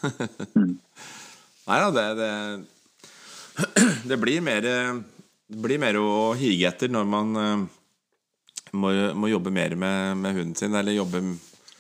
Mm. 0.53 0.75
Nei 1.63 1.77
da, 1.79 1.91
det, 1.95 2.05
det 2.19 2.31
Det 4.11 4.17
blir 4.19 4.41
mer 4.43 4.65
Det 4.67 5.61
blir 5.63 5.79
mer 5.81 5.97
å 6.01 6.33
hige 6.37 6.67
etter 6.69 6.91
når 6.91 7.07
man 7.09 7.39
eh, 7.39 7.63
må, 8.75 8.91
må 9.15 9.31
jobbe 9.31 9.53
mer 9.55 9.77
med, 9.79 10.19
med 10.19 10.37
hunden 10.37 10.57
sin, 10.59 10.75
eller 10.75 10.97
jobbe 10.97 11.23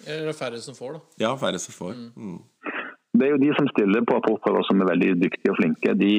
Eller 0.07 0.29
det 0.29 0.33
er 0.35 0.39
færre 0.39 0.61
som 0.63 0.77
får, 0.79 0.97
da. 0.97 1.03
Ja, 1.25 1.33
færre 1.41 1.61
som 1.63 1.75
får. 1.75 1.99
Mm. 2.17 2.39
Det 3.13 3.27
er 3.27 3.35
jo 3.35 3.43
de 3.43 3.51
som 3.59 3.69
stiller 3.73 4.05
på 4.09 4.17
apportprøver 4.19 4.65
som 4.69 4.81
er 4.81 4.89
veldig 4.93 5.11
dyktige 5.21 5.53
og 5.53 5.59
flinke. 5.61 5.93
De, 6.01 6.13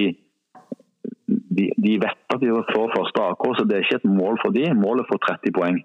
de, 1.28 1.70
de 1.86 1.96
vet 2.02 2.36
at 2.36 2.42
de 2.42 2.52
får 2.70 2.94
første 2.94 3.26
AK, 3.32 3.48
så 3.58 3.66
det 3.70 3.78
er 3.78 3.88
ikke 3.88 4.02
et 4.02 4.12
mål 4.20 4.38
for 4.44 4.56
de. 4.56 4.68
Målet 4.78 5.10
får 5.10 5.22
30 5.30 5.56
poeng. 5.58 5.80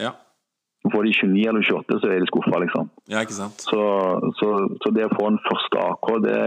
Ja. 0.00 0.14
Får 0.90 1.04
de 1.06 1.12
29 1.14 1.48
eller 1.48 1.62
28, 1.62 1.98
så 2.02 2.08
er 2.10 2.22
de 2.22 2.26
skuffa, 2.26 2.58
liksom. 2.64 2.88
ja, 3.12 3.20
ikke 3.22 3.36
sant. 3.36 3.62
Så, 3.62 3.82
så, 4.40 4.48
så 4.82 4.90
det 4.90 5.04
å 5.06 5.12
få 5.12 5.28
en 5.30 5.38
første 5.44 5.78
AK, 5.78 6.08
det, 6.24 6.40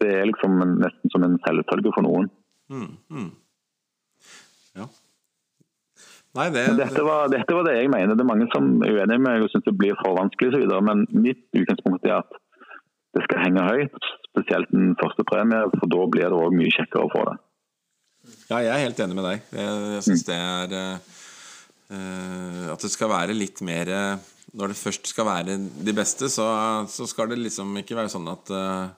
det 0.00 0.08
er 0.16 0.26
liksom 0.26 0.56
en, 0.64 0.72
nesten 0.82 1.12
som 1.14 1.26
en 1.26 1.36
selvfølge 1.44 1.92
for 1.94 2.06
noen. 2.08 2.26
Mm. 2.74 2.88
Mm. 3.14 3.28
Ja. 4.80 4.88
Nei, 6.38 6.48
det, 6.54 6.64
Dette 6.78 7.04
var, 7.06 7.30
dette 7.30 7.54
var 7.54 7.66
det 7.66 7.76
jeg 7.78 7.90
mener. 7.90 8.14
Det 8.18 8.22
er 8.22 8.30
mange 8.32 8.46
som 8.50 8.66
er 8.82 8.98
uenige 8.98 9.18
med 9.18 9.26
meg 9.26 9.46
og 9.46 9.50
syns 9.50 9.66
det 9.66 9.76
blir 9.78 9.98
for 10.02 10.18
vanskelig 10.18 10.52
osv. 10.52 10.74
Men 10.86 11.06
mitt 11.14 11.46
utgangspunkt 11.54 12.06
er 12.06 12.20
at 12.20 12.38
det 13.16 13.24
skal 13.26 13.42
henge 13.42 13.66
høyt, 13.66 14.10
spesielt 14.30 14.70
den 14.74 14.92
første 14.98 15.26
premie, 15.26 15.64
for 15.78 15.90
da 15.90 16.02
blir 16.14 16.30
det 16.30 16.38
òg 16.38 16.54
mye 16.54 16.74
kjekkere 16.74 17.06
å 17.06 17.14
få 17.14 17.24
det. 17.30 17.38
Ja, 18.50 18.60
jeg 18.60 18.70
er 18.74 18.84
helt 18.84 19.00
enig 19.02 19.16
med 19.18 19.26
deg. 19.26 19.48
Jeg, 19.54 19.80
jeg 19.96 20.04
syns 20.06 20.26
det 20.28 20.36
er 20.36 20.76
eh, 20.78 21.16
At 21.90 22.82
det 22.84 22.90
skal 22.92 23.10
være 23.10 23.34
litt 23.34 23.60
mer 23.66 23.88
eh, 23.90 24.28
Når 24.54 24.72
det 24.72 24.78
først 24.78 25.10
skal 25.10 25.26
være 25.26 25.56
de 25.58 25.94
beste, 25.94 26.28
så, 26.30 26.46
så 26.90 27.06
skal 27.06 27.30
det 27.30 27.38
liksom 27.42 27.72
ikke 27.80 27.98
være 27.98 28.10
sånn 28.12 28.28
at 28.30 28.50
eh, 28.54 28.88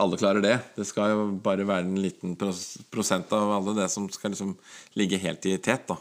alle 0.00 0.18
klarer 0.20 0.44
det. 0.44 0.56
Det 0.76 0.84
skal 0.86 1.10
jo 1.14 1.22
bare 1.42 1.66
være 1.66 1.88
en 1.88 1.98
liten 1.98 2.36
pros 2.38 2.78
prosent 2.92 3.32
av 3.34 3.50
alle 3.56 3.74
det 3.80 3.88
som 3.90 4.06
skal 4.12 4.30
liksom 4.34 4.52
ligge 5.00 5.18
helt 5.18 5.46
i 5.50 5.56
tet, 5.58 5.88
da. 5.88 5.96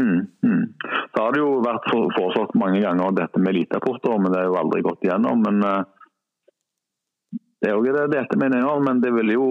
Mm, 0.00 0.24
mm. 0.44 0.64
Så 1.12 1.22
har 1.22 1.32
det 1.32 1.40
jo 1.40 1.52
vært 1.64 1.86
for- 1.88 2.10
foreslått 2.16 2.56
mange 2.58 2.80
ganger 2.82 3.14
dette 3.16 3.38
med 3.40 3.54
eliteapporter, 3.54 4.16
men 4.18 4.32
det 4.34 4.40
er 4.40 4.48
jo 4.50 4.58
aldri 4.60 4.82
gått 4.84 5.06
igjennom. 5.06 5.44
Men 5.44 5.62
eh, 5.64 5.84
det 7.62 7.70
er 7.70 7.76
jo 7.76 7.94
det 8.00 8.08
dette 8.16 8.40
mener 8.40 8.64
jeg, 8.64 8.82
men 8.88 9.00
det 9.04 9.12
vil 9.14 9.32
jo 9.36 9.46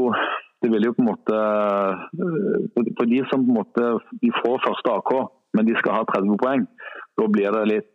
det 0.63 0.71
vil 0.73 0.85
jo 0.87 0.93
på 0.97 1.03
en 1.03 1.09
måte 1.11 1.39
eh, 1.39 2.91
for 2.97 3.09
de 3.09 3.23
som 3.29 3.43
på 3.45 3.51
en 3.53 3.57
måte 3.61 3.87
de 4.21 4.31
får 4.41 4.61
første 4.65 4.93
AK, 4.99 5.11
men 5.55 5.67
de 5.67 5.75
skal 5.79 5.99
ha 5.99 6.07
30 6.11 6.39
poeng, 6.41 6.65
da 7.15 7.27
blir 7.31 7.55
det 7.55 7.67
litt 7.71 7.91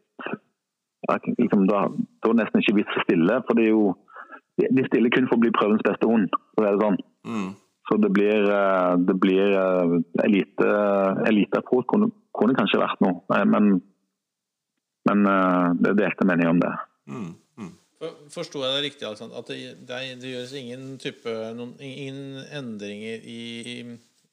liksom, 1.38 1.66
da, 1.68 1.88
da 1.88 2.30
er 2.30 2.34
det 2.34 2.38
nesten 2.42 2.62
ikke 2.62 2.78
vits 2.80 2.96
å 2.96 3.04
stille. 3.04 3.40
For 3.46 3.58
det 3.58 3.66
er 3.66 3.72
jo 3.72 3.90
de 4.60 4.86
stiller 4.88 5.12
kun 5.14 5.28
for 5.30 5.38
å 5.38 5.42
bli 5.44 5.52
prøvens 5.56 5.84
beste 5.86 6.08
hund. 6.08 6.28
Så 6.56 6.64
er 6.64 6.74
det 6.74 6.84
sånn. 6.84 6.98
Mm. 7.26 7.50
Så 7.88 7.98
det 7.98 8.10
blir, 8.14 8.50
eh, 8.54 8.96
det 9.08 9.16
blir 9.18 9.54
eh, 9.58 9.94
elite, 10.24 10.66
eliteapproach 11.26 11.88
kunne, 11.90 12.10
kunne 12.36 12.56
kanskje 12.58 12.82
vært 12.82 13.00
noe, 13.04 13.22
Eh, 13.34 13.46
men, 13.48 13.80
men 15.08 15.26
eh, 15.26 15.68
det 15.80 15.94
er 15.94 16.00
delte 16.04 16.26
meninger 16.28 16.52
om 16.52 16.60
det. 16.62 16.74
Mm. 17.10 17.30
Mm. 17.58 17.72
Forsto 18.30 18.62
jeg 18.62 18.76
det 18.76 18.84
riktig, 18.84 19.08
Alexander? 19.08 19.40
At 19.40 19.50
det, 19.50 19.58
det, 19.88 19.98
det 20.22 20.34
gjøres 20.34 20.54
ingen 20.60 20.84
type 21.02 21.34
noen, 21.56 21.74
ingen 21.80 22.38
endringer 22.60 23.26
i, 23.26 23.40
i 23.64 23.76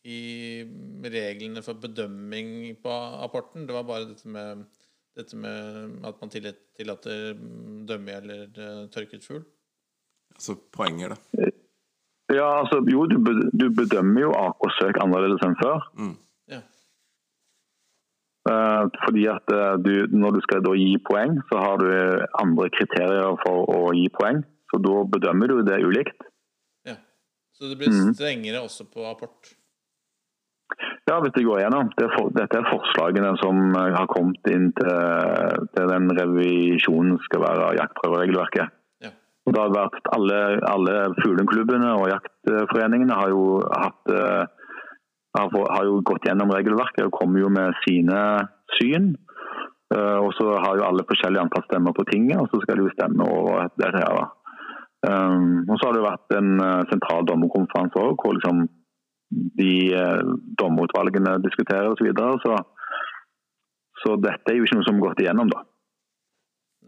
reglene 0.06 1.64
for 1.66 1.74
bedømming 1.74 2.78
på 2.84 2.90
apporten? 3.24 3.68
Det 3.68 3.76
var 3.76 3.84
bare 3.84 4.08
dette 4.10 4.28
med, 4.28 4.66
dette 5.18 5.38
med 5.38 6.06
at 6.08 6.22
man 6.22 6.32
tillater 6.32 7.34
dømme 7.88 8.18
eller 8.22 8.48
eh, 8.48 8.88
tørket 8.94 9.26
fugl? 9.26 9.44
Altså 10.36 10.58
poenger, 10.72 11.16
da. 11.16 11.50
Ja, 12.34 12.60
altså, 12.60 12.82
jo, 12.92 13.06
du, 13.08 13.18
du 13.56 13.70
bedømmer 13.72 14.22
jo 14.22 14.32
AK-søk 14.36 15.00
annerledes 15.02 15.44
enn 15.48 15.56
før. 15.62 15.86
Ja. 16.52 16.62
Eh, 18.48 18.84
fordi 19.06 19.26
at 19.32 19.54
eh, 19.56 19.76
du, 19.84 19.94
når 20.12 20.38
du 20.38 20.42
skal 20.46 20.64
da 20.64 20.76
gi 20.78 20.98
poeng, 21.08 21.40
så 21.50 21.64
har 21.64 21.82
du 21.82 21.88
andre 22.44 22.70
kriterier 22.76 23.40
for 23.46 23.68
å 23.74 23.94
gi 23.98 24.08
poeng. 24.14 24.44
Så 24.68 24.80
da 24.84 25.04
bedømmer 25.08 25.48
du 25.52 25.62
det 25.64 25.80
ulikt. 25.84 26.28
ja. 26.88 26.98
Så 27.56 27.72
det 27.72 27.80
blir 27.80 27.90
strengere 27.90 28.18
strengere 28.20 28.60
også 28.68 28.86
på 28.92 29.08
apport? 29.08 29.57
Ja, 31.08 31.18
hvis 31.24 31.34
det 31.34 31.46
går 31.48 31.62
igjennom. 31.62 31.90
Det 31.98 32.10
for, 32.14 32.30
dette 32.36 32.60
er 32.60 32.68
forslagene 32.70 33.32
som 33.42 33.62
eh, 33.72 33.94
har 33.96 34.10
kommet 34.12 34.50
inn 34.52 34.70
til, 34.78 35.64
til 35.74 35.94
den 35.94 36.12
revisjonen 36.20 37.18
skal 37.26 37.44
være 37.46 37.70
av 37.70 37.78
jaktprøveregelverket. 37.80 38.76
Ja. 39.06 39.14
Og 39.48 39.56
det 39.56 39.64
har 39.64 39.74
vært 39.74 40.12
alle, 40.14 40.42
alle 40.70 40.98
fugleklubbene 41.22 41.96
og 41.98 42.12
jaktforeningene 42.14 43.18
har 43.18 43.34
jo 43.34 43.48
hatt 43.72 44.14
eh, 44.14 44.44
har, 45.38 45.84
jo 45.86 46.02
gått 46.06 46.26
gjennom 46.26 46.52
regelverket 46.54 47.06
og 47.06 47.14
kommer 47.14 47.44
jo 47.44 47.50
med 47.54 47.78
sine 47.86 48.22
syn. 48.78 49.14
Eh, 49.96 50.18
og 50.22 50.34
så 50.38 50.52
har 50.62 50.78
jo 50.78 50.88
alle 50.92 51.08
forskjellige 51.10 51.48
antall 51.48 51.66
stemmer 51.70 51.98
på 51.98 52.06
tinget, 52.12 52.42
og 52.42 52.52
så 52.52 52.62
skal 52.62 52.78
de 52.78 52.86
jo 52.86 52.98
stemme 52.98 53.26
over 53.26 53.72
dette 53.80 53.96
her. 53.98 54.20
da. 54.22 54.34
Um, 55.08 55.62
og 55.70 55.78
så 55.78 55.88
har 55.88 55.94
det 55.94 56.02
vært 56.04 56.34
en 56.36 56.48
sentral 56.90 57.28
dommerkonferanse 57.30 58.02
òg, 58.02 58.16
hvor 58.18 58.34
liksom 58.34 58.66
de 59.30 59.72
eh, 59.94 60.22
dommerutvalgene 60.60 61.38
diskuterer 61.44 61.90
osv. 61.92 62.00
Så, 62.02 62.08
videre, 62.08 62.40
så 62.46 62.58
så 64.04 64.14
dette 64.22 64.52
er 64.54 64.60
jo 64.60 64.66
ikke 64.68 64.78
noe 64.78 64.86
som 64.86 65.00
har 65.00 65.08
gått 65.10 65.22
igjennom, 65.24 65.50
da. 65.50 65.64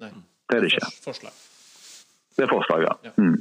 Nei. 0.04 0.12
Det 0.50 0.58
er 0.60 0.62
det 0.66 0.70
ikke. 0.72 0.86
Fors- 0.86 1.06
Forslag. 1.08 1.40
Det 2.38 2.44
er 2.46 2.52
forslaget, 2.52 2.86
ja. 2.86 3.10
Ja. 3.10 3.14
Mm. 3.18 3.40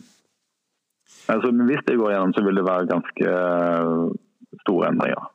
Altså, 1.28 1.50
hvis 1.68 1.82
det 1.86 1.98
går 2.00 2.10
igjennom, 2.14 2.32
så 2.34 2.44
vil 2.46 2.56
det 2.56 2.64
være 2.64 2.88
ganske 2.88 3.26
eh, 3.28 4.62
store 4.64 4.88
endringer. 4.88 5.28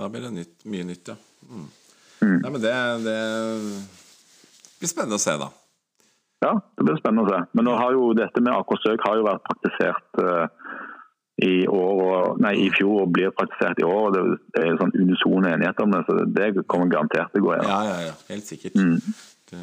Da 0.00 0.08
blir 0.12 0.24
det 0.24 0.32
nytt, 0.38 0.56
mye 0.72 0.86
nytt, 0.88 1.12
ja. 1.12 1.18
Mm. 1.46 1.68
Mm. 2.24 2.38
Nei, 2.40 2.50
men 2.56 2.60
det, 2.64 2.72
det 3.04 3.18
blir 4.80 4.90
spennende 4.90 5.20
å 5.20 5.22
se, 5.22 5.36
da. 5.40 5.50
Ja, 6.44 6.54
det 6.76 6.84
blir 6.88 6.98
spennende 7.00 7.26
å 7.28 7.30
se. 7.32 7.42
Men 7.56 7.68
nå 7.68 7.76
har 7.78 7.92
jo 7.96 8.08
dette 8.16 8.40
med 8.44 8.56
AK-søk 8.56 9.04
har 9.06 9.20
jo 9.20 9.28
vært 9.28 9.44
praktisert 9.46 10.20
eh, 10.24 10.65
i 11.44 11.66
år 11.68 12.38
nei, 12.40 12.54
i 12.64 12.68
fjor 12.72 13.02
og 13.04 13.10
blir 13.12 13.34
praktisert 13.36 13.80
i 13.82 13.84
år. 13.84 14.06
og 14.08 14.14
Det, 14.16 14.62
er 14.62 14.78
sånn 14.80 14.94
unison 14.96 15.44
enighet 15.44 15.82
om 15.84 15.92
det, 15.92 16.04
så 16.08 16.16
det 16.24 16.52
kommer 16.64 16.88
garantert 16.92 17.32
til 17.34 17.44
å 17.44 17.48
gå 17.48 17.56
igjen. 17.56 17.68
Ja, 17.68 17.80
ja, 17.90 17.98
ja. 18.08 18.14
Helt 18.30 18.48
sikkert. 18.48 18.78
Mm. 18.80 18.96
Det, 19.50 19.60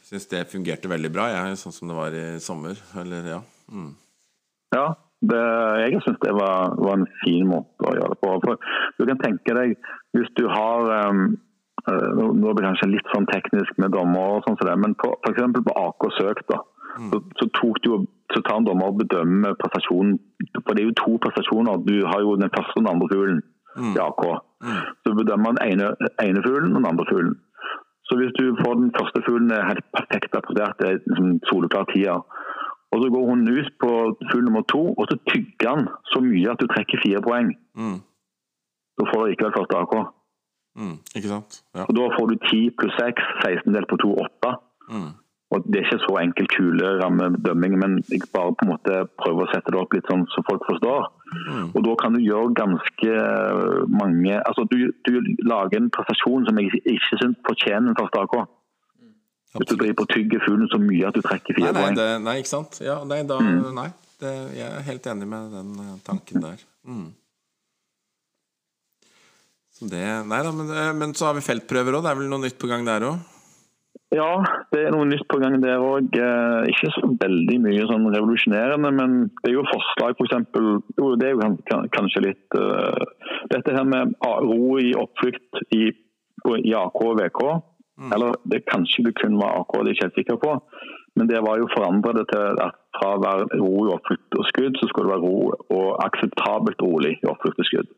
jeg 0.00 0.08
syns 0.08 0.30
det 0.32 0.46
fungerte 0.50 0.90
veldig 0.90 1.12
bra, 1.14 1.28
jeg, 1.34 1.60
sånn 1.60 1.76
som 1.76 1.92
det 1.92 1.98
var 1.98 2.16
i 2.16 2.24
sommer. 2.42 2.80
Eller, 3.02 3.28
ja. 3.36 3.42
Mm. 3.70 3.92
Ja, 4.74 4.86
det, 5.20 5.42
jeg 5.84 6.00
syns 6.06 6.18
det 6.24 6.32
var, 6.34 6.74
var 6.80 6.96
en 6.96 7.06
fin 7.20 7.44
måte 7.50 7.86
å 7.86 7.94
gjøre 7.98 8.14
det 8.14 8.20
på. 8.24 8.32
For 8.46 8.56
du 8.96 9.06
kan 9.10 9.20
tenke 9.20 9.56
deg, 9.60 9.76
hvis 10.16 10.32
du 10.40 10.46
har 10.50 11.10
um, 11.10 11.24
Nå 11.88 12.34
blir 12.36 12.58
det 12.58 12.66
kanskje 12.66 12.90
litt 12.90 13.06
sånn 13.08 13.24
teknisk 13.30 13.78
med 13.80 13.94
dommer, 13.94 14.34
og 14.36 14.42
sånn 14.44 14.58
som 14.60 14.68
det, 14.68 14.74
men 14.82 14.92
på, 15.00 15.14
for 15.24 15.32
eksempel 15.32 15.62
på 15.64 15.72
AK 15.80 16.04
Søk 16.18 16.42
da, 16.50 16.58
så, 17.08 17.20
så, 17.38 17.46
tok 17.56 17.78
du, 17.80 17.88
jo- 17.88 18.02
så 18.32 18.42
tar 18.46 18.60
en 18.60 18.66
dommer 18.68 18.90
og 18.90 18.98
bedømmer 19.02 19.58
prestasjonen. 19.60 20.18
For 20.64 20.74
det 20.74 20.82
er 20.82 20.88
jo 20.90 21.00
to 21.02 21.12
prestasjoner. 21.24 21.82
Du 21.88 21.96
har 22.10 22.20
jo 22.24 22.36
den 22.40 22.54
første 22.56 22.76
og 22.76 22.82
den 22.82 22.92
andre 22.92 23.10
fuglen 23.12 23.40
i 23.96 24.00
AK. 24.08 24.22
Så 25.02 25.14
bedømmer 25.20 25.56
den 25.56 25.62
ene, 25.70 25.94
ene 26.26 26.44
fuglen 26.46 26.74
og 26.74 26.80
den 26.82 26.90
andre 26.92 27.06
fuglen. 27.10 27.34
Så 28.06 28.18
hvis 28.18 28.34
du 28.38 28.44
får 28.62 28.74
den 28.80 28.92
første 28.98 29.22
fuglen 29.26 29.50
er 29.54 29.68
helt 29.70 29.86
perfekt 29.96 30.34
applaudert, 30.38 30.78
det 30.78 30.86
er 30.88 31.02
liksom 31.10 31.28
soleklar 31.50 31.86
tier, 31.92 32.18
og 32.92 32.96
så 33.02 33.06
går 33.14 33.24
hun 33.30 33.40
ut 33.56 33.68
på 33.82 33.90
fugl 34.30 34.44
nummer 34.44 34.64
to, 34.74 34.82
og 34.98 35.04
så 35.10 35.16
tygger 35.30 35.68
han 35.74 35.84
så 36.12 36.18
mye 36.30 36.48
at 36.52 36.62
du 36.62 36.66
trekker 36.66 37.02
fire 37.04 37.20
poeng. 37.28 37.52
Mm. 37.78 37.98
Da 38.98 39.06
får 39.10 39.20
du 39.22 39.30
likevel 39.30 39.56
første 39.58 39.76
AK. 39.82 39.94
Mm. 40.80 40.96
Ikke 41.16 41.30
sant? 41.34 41.52
Ja. 41.76 41.84
Og 41.88 41.92
da 41.98 42.08
får 42.16 42.26
du 42.30 42.34
10 42.50 42.60
pluss 42.78 42.96
6, 42.98 43.22
16 43.44 43.76
delt 43.76 43.90
på 43.92 43.98
2, 44.02 44.10
8. 44.26 44.52
Mm. 44.94 45.10
Og 45.50 45.64
det 45.66 45.80
er 45.80 45.86
ikke 45.88 46.04
så 46.04 46.12
enkel 46.20 46.46
kulerammebedømming, 46.52 47.72
men 47.80 47.96
jeg 48.06 48.22
bare 48.30 48.52
på 48.54 48.66
en 48.66 48.70
måte 48.70 49.00
prøver 49.18 49.48
å 49.48 49.50
sette 49.50 49.72
det 49.74 49.80
opp 49.80 49.96
litt 49.96 50.06
sånn 50.06 50.22
så 50.30 50.44
folk 50.46 50.62
forstår. 50.68 51.08
Mm. 51.30 51.64
Og 51.74 51.80
da 51.86 51.94
kan 51.98 52.14
du 52.14 52.20
gjøre 52.22 52.52
ganske 52.58 53.10
mange 53.94 54.36
Altså 54.40 54.64
du, 54.70 54.76
du 55.06 55.12
lager 55.46 55.78
en 55.78 55.90
prestasjon 55.94 56.46
som 56.48 56.58
jeg 56.58 56.80
ikke 56.82 57.18
syns 57.20 57.38
fortjener 57.46 57.90
en 57.92 57.98
første 57.98 58.22
AK. 58.22 58.36
Hvis 59.58 59.70
du 59.72 59.74
driver 59.80 59.98
på 59.98 60.06
tygger 60.14 60.42
fuglen 60.46 60.70
så 60.70 60.78
mye 60.78 61.08
at 61.08 61.18
du 61.18 61.22
trekker 61.26 61.58
Nei, 61.58 61.64
fire 61.64 61.74
nei, 61.74 61.82
poeng. 61.82 61.98
det, 61.98 62.08
nei, 62.22 62.36
ikke 62.42 62.52
sant? 62.54 62.78
Ja, 62.86 63.00
nei, 63.06 63.22
da, 63.26 63.40
Mm. 63.42 63.74
nei 63.74 63.88
det, 64.20 64.34
jeg 64.54 64.68
er 64.68 64.86
helt 64.86 65.06
enig 65.10 65.26
med 65.26 65.50
den 65.56 65.70
eh, 65.82 65.94
tanken 66.06 66.42
der. 66.44 66.62
Mm. 66.86 67.08
Så 69.74 69.88
det, 69.90 70.04
nei 70.28 70.40
da, 70.44 70.52
men, 70.54 70.70
eh, 70.70 70.92
men 70.94 71.14
så 71.16 71.30
har 71.30 71.34
vi 71.38 71.42
feltprøver 71.46 71.96
òg. 71.98 72.04
Det 72.04 72.12
er 72.12 72.18
vel 72.20 72.30
noe 72.30 72.42
nytt 72.44 72.58
på 72.60 72.68
gang 72.70 72.84
der 72.86 73.06
òg? 73.08 73.18
Ja, 74.10 74.42
det 74.74 74.80
er 74.88 74.90
noe 74.94 75.06
nytt 75.06 75.22
på 75.30 75.38
gang 75.38 75.54
der 75.62 75.78
òg. 75.78 76.10
Ikke 76.70 76.90
så 76.96 77.08
veldig 77.20 77.58
mye 77.62 77.84
sånn 77.86 78.08
revolusjonerende, 78.10 78.90
men 78.96 79.12
det 79.44 79.52
er 79.52 79.54
jo 79.54 79.66
forslag 79.70 80.18
f.eks. 80.18 80.34
Jo, 80.98 81.12
det 81.18 81.28
er 81.28 81.34
jo 81.36 81.42
kan- 81.44 81.58
kan- 81.70 81.88
kanskje 81.94 82.24
litt 82.26 82.56
uh, 82.58 83.04
Dette 83.50 83.74
her 83.76 83.84
med 83.86 84.14
ro 84.22 84.78
i 84.82 84.90
oppflukt 84.98 85.62
i, 85.74 85.90
i 85.90 86.74
AK 86.74 86.98
og 87.06 87.20
VK. 87.20 87.42
Eller 88.14 88.34
det 88.50 88.64
kanskje 88.66 89.04
det 89.06 89.14
kun 89.20 89.38
var 89.38 89.60
AK, 89.60 89.72
det 89.78 89.80
er 89.80 89.88
jeg 89.92 89.96
ikke 89.98 90.06
helt 90.08 90.18
sikker 90.20 90.38
på. 90.42 90.52
Men 91.18 91.28
det 91.28 91.42
var 91.44 91.58
jo 91.58 91.68
forandret 91.74 92.26
til 92.30 92.60
at 92.64 92.76
fra 92.96 93.14
å 93.16 93.22
være 93.22 93.58
ro 93.60 93.86
i 93.86 93.92
oppflukt 93.94 94.38
og 94.40 94.46
skudd, 94.50 94.78
så 94.80 94.88
skulle 94.88 95.10
det 95.10 95.14
være 95.18 95.26
ro 95.28 95.52
og 95.76 95.88
akseptabelt 96.06 96.82
rolig 96.82 97.14
i 97.20 97.28
oppflukt 97.30 97.60
og 97.62 97.68
skudd. 97.68 97.90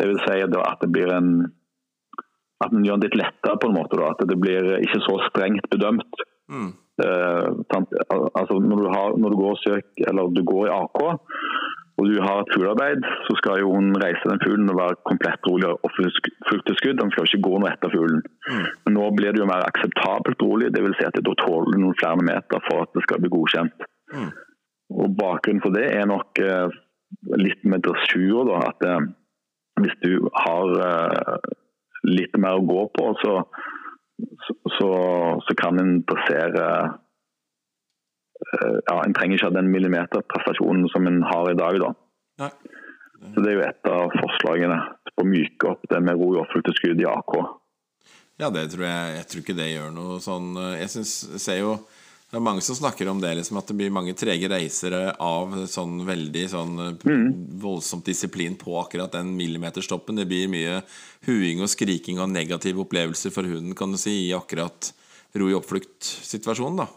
Det 0.00 0.08
vil 0.08 0.20
si 0.26 0.36
at 0.42 0.80
det 0.84 0.90
blir 0.92 1.12
en 1.12 1.30
at 2.64 2.74
en 2.76 2.84
gjør 2.84 3.00
det 3.00 3.10
litt 3.10 3.22
lettere 3.22 3.58
på 3.60 3.70
en 3.70 3.76
måte. 3.78 3.98
Da, 3.98 4.12
at 4.12 4.28
det 4.28 4.38
blir 4.40 4.74
ikke 4.80 5.02
så 5.06 5.16
strengt 5.30 5.68
bedømt. 5.72 6.24
Mm. 6.50 6.72
Uh, 7.00 7.46
altså 8.36 8.58
når 8.60 8.82
du, 8.84 8.88
har, 8.92 9.14
når 9.16 9.32
du 9.32 9.36
går 9.40 9.54
og 9.54 9.62
søker, 9.62 10.08
eller 10.10 10.34
du 10.36 10.42
går 10.44 10.66
i 10.68 10.74
AK 10.74 11.04
og 12.00 12.06
du 12.08 12.16
har 12.24 12.38
et 12.40 12.52
fuglearbeid, 12.54 13.04
så 13.26 13.34
skal 13.40 13.60
jo 13.60 13.72
hun 13.74 13.92
reise 14.02 14.28
den 14.30 14.40
fuglen 14.44 14.72
og 14.72 14.78
være 14.80 15.00
komplett 15.10 15.48
rolig 15.48 15.68
og 15.68 15.90
fullt 16.48 16.64
til 16.68 16.78
skudd. 16.78 17.00
Den 17.00 17.12
skal 17.12 17.26
ikke 17.28 17.46
gå 17.46 17.58
noe 17.60 17.72
etter 17.74 17.92
fuglen. 17.92 18.22
Men 18.84 18.96
nå 18.96 19.08
blir 19.18 19.34
det 19.34 19.42
jo 19.42 19.48
mer 19.50 19.66
akseptabelt 19.66 20.44
rolig, 20.46 20.70
dvs. 20.72 20.96
Si 20.96 21.08
at 21.08 21.20
da 21.26 21.34
tåler 21.42 21.76
noen 21.76 21.98
flere 22.00 22.24
meter 22.30 22.64
for 22.68 22.86
at 22.86 22.94
det 22.96 23.04
skal 23.04 23.20
bli 23.20 23.32
godkjent. 23.34 23.84
Mm. 24.16 24.30
Og 25.02 25.16
Bakgrunnen 25.20 25.64
for 25.64 25.76
det 25.76 25.86
er 25.92 26.08
nok 26.08 26.40
uh, 26.40 26.78
litt 27.44 27.68
med 27.68 27.84
dressur. 27.84 28.48
da, 28.48 28.62
at 28.70 28.88
uh, 28.88 29.04
Hvis 29.84 30.00
du 30.00 30.12
har 30.46 30.72
litt 32.08 32.36
mer 32.40 32.58
å 32.58 32.66
gå 32.66 32.82
på, 32.96 33.06
så, 33.20 33.36
så, 34.46 34.56
så, 34.78 34.90
så 35.46 35.56
kan 35.58 35.80
en 35.80 35.94
dressere 36.08 36.66
eh, 38.46 38.76
ja, 38.86 38.96
En 39.04 39.16
trenger 39.16 39.36
ikke 39.36 39.50
ha 39.50 39.56
den 39.58 39.72
millimeterprestasjonen 39.72 40.88
som 40.94 41.08
en 41.10 41.22
har 41.28 41.50
i 41.52 41.58
dag. 41.58 41.80
da. 41.84 41.92
Nei. 42.44 42.52
Så 43.20 43.42
Det 43.44 43.50
er 43.50 43.58
jo 43.58 43.64
et 43.68 43.88
av 43.92 44.14
forslagene 44.16 44.78
å 45.20 45.24
myke 45.28 45.74
opp 45.74 45.82
det 45.90 46.00
med 46.00 46.16
ro 46.16 46.40
i 46.40 46.76
skudd 46.78 47.02
i 47.02 47.08
AK. 47.08 47.34
Ja, 48.40 48.48
det 48.48 48.70
tror 48.72 48.86
jeg 48.86 49.16
Jeg 49.18 49.26
tror 49.28 49.42
ikke 49.42 49.58
det 49.58 49.66
gjør 49.68 49.90
noe 49.92 50.14
sånn 50.24 50.54
Jeg 50.78 50.88
synes, 50.88 51.10
ser 51.44 51.58
jo 51.60 51.74
det 52.30 52.36
er 52.38 52.44
mange 52.46 52.62
som 52.62 52.76
snakker 52.78 53.08
om 53.10 53.18
det, 53.20 53.32
liksom, 53.40 53.58
at 53.58 53.66
det 53.66 53.74
blir 53.80 53.90
mange 53.90 54.14
trege 54.14 54.46
reisere 54.52 55.16
av 55.18 55.50
sånn 55.66 56.04
veldig 56.06 56.44
sånn 56.52 56.76
voldsomt 57.62 58.04
disiplin 58.06 58.54
på 58.60 58.76
akkurat 58.80 59.12
den 59.16 59.32
millimeterstoppen. 59.36 60.16
Det 60.20 60.28
blir 60.30 60.46
mye 60.52 60.76
huing 61.26 61.60
og 61.64 61.68
skriking 61.72 62.20
og 62.22 62.30
negative 62.30 62.84
opplevelser 62.84 63.34
for 63.34 63.42
hunden, 63.50 63.74
kan 63.74 63.90
du 63.90 63.98
si, 63.98 64.28
i 64.28 64.34
akkurat 64.36 64.92
ro 65.34 65.48
i 65.50 65.54
oppflukt-situasjonen, 65.58 66.84
da. 66.84 66.88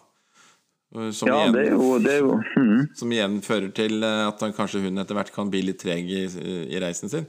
Som, 1.11 1.27
Ja, 1.31 1.39
igjen, 1.47 1.53
det 1.57 1.61
er 1.65 1.71
jo, 1.73 1.97
det 1.99 2.11
er 2.13 2.19
jo 2.21 2.35
Mm. 2.55 2.81
som 2.95 3.09
igjen 3.09 3.39
fører 3.41 3.73
til 3.73 4.03
eh, 4.03 4.27
at 4.27 4.39
han- 4.41 4.53
kanskje 4.53 4.83
hunden 4.83 4.99
etter 5.01 5.15
hvert 5.15 5.31
kan 5.33 5.49
bli 5.49 5.63
litt 5.63 5.79
treg 5.81 6.05
i, 6.05 6.25
i 6.69 6.79
reisen 6.79 7.09
sin. 7.09 7.25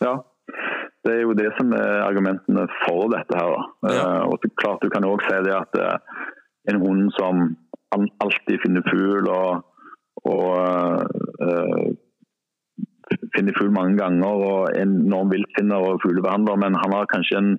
Ja. 0.00 0.22
Det 1.04 1.12
er 1.12 1.20
jo 1.22 1.34
det 1.34 1.52
som 1.58 1.72
er 1.76 2.00
argumentene 2.08 2.66
for 2.86 3.08
dette 3.12 3.36
her. 3.36 3.52
da. 3.82 3.92
Ja. 3.92 4.00
Eh, 4.22 4.22
og 4.32 4.40
klart 4.56 4.80
Du 4.80 4.88
kan 4.88 5.02
òg 5.04 5.20
si 5.28 5.36
det 5.44 5.52
at 5.52 5.74
eh, 5.76 5.98
en 6.68 6.80
hund 6.82 7.10
som 7.16 7.56
alltid 7.94 8.60
finner 8.62 8.84
fugl 8.86 9.26
og, 9.32 9.64
og 10.28 10.50
eh, 11.46 11.88
finner 13.34 13.56
fugl 13.58 13.72
mange 13.74 13.96
ganger 13.98 14.44
og 14.50 14.68
er 14.70 14.84
en 14.84 15.00
enorm 15.06 15.32
viltfinner 15.32 15.82
og 15.88 16.00
fuglebehandler, 16.04 16.60
men 16.60 16.78
han 16.78 16.94
har 16.94 17.08
kanskje 17.10 17.40
en 17.40 17.50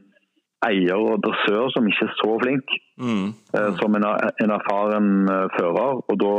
eier 0.68 1.00
og 1.02 1.24
dressør 1.26 1.72
som 1.74 1.88
ikke 1.90 2.08
er 2.08 2.18
så 2.22 2.38
flink 2.46 2.80
Mm. 3.02 3.34
eh, 3.58 3.72
som 3.80 3.96
en, 3.98 4.04
en 4.44 4.52
erfaren 4.54 5.08
eh, 5.26 5.48
fører. 5.58 6.02
og 6.10 6.16
da, 6.22 6.34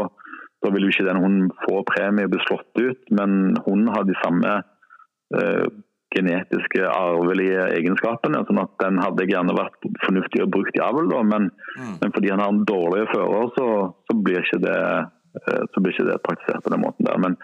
da 0.62 0.70
vil 0.70 0.84
jo 0.86 0.92
ikke 0.92 1.08
den 1.08 1.18
hunden 1.18 1.48
få 1.64 1.80
premie 1.88 2.28
og 2.28 2.30
bli 2.30 2.42
slått 2.44 2.78
ut, 2.78 3.00
men 3.10 3.56
hunden 3.66 3.88
har 3.90 4.04
de 4.06 4.14
samme 4.20 4.52
eh, 5.34 5.66
genetiske, 6.14 6.84
arvelige 6.88 7.64
egenskapene. 7.78 8.44
sånn 8.48 8.62
at 8.62 8.72
den 8.82 9.00
hadde 9.02 9.26
gjerne 9.30 9.56
vært 9.56 9.88
fornuftig 10.04 10.44
å 10.44 10.50
bruke 10.52 10.76
i 10.76 10.84
avl, 10.84 11.08
da, 11.10 11.22
men, 11.32 11.50
men 11.78 12.14
fordi 12.14 12.32
han 12.32 12.42
har 12.42 12.52
en 12.52 12.62
dårlig 12.68 13.08
fører, 13.12 13.50
så, 13.56 13.66
så 14.08 14.18
blir 14.18 14.44
ikke 14.44 14.60
det 14.66 14.78
eh, 14.82 15.64
så 15.72 15.82
blir 15.82 15.94
ikke 15.96 16.08
det 16.10 16.20
praktisert 16.26 16.64
på 16.64 16.74
den 16.74 16.84
måten 16.84 17.08
der. 17.08 17.20
Men 17.22 17.38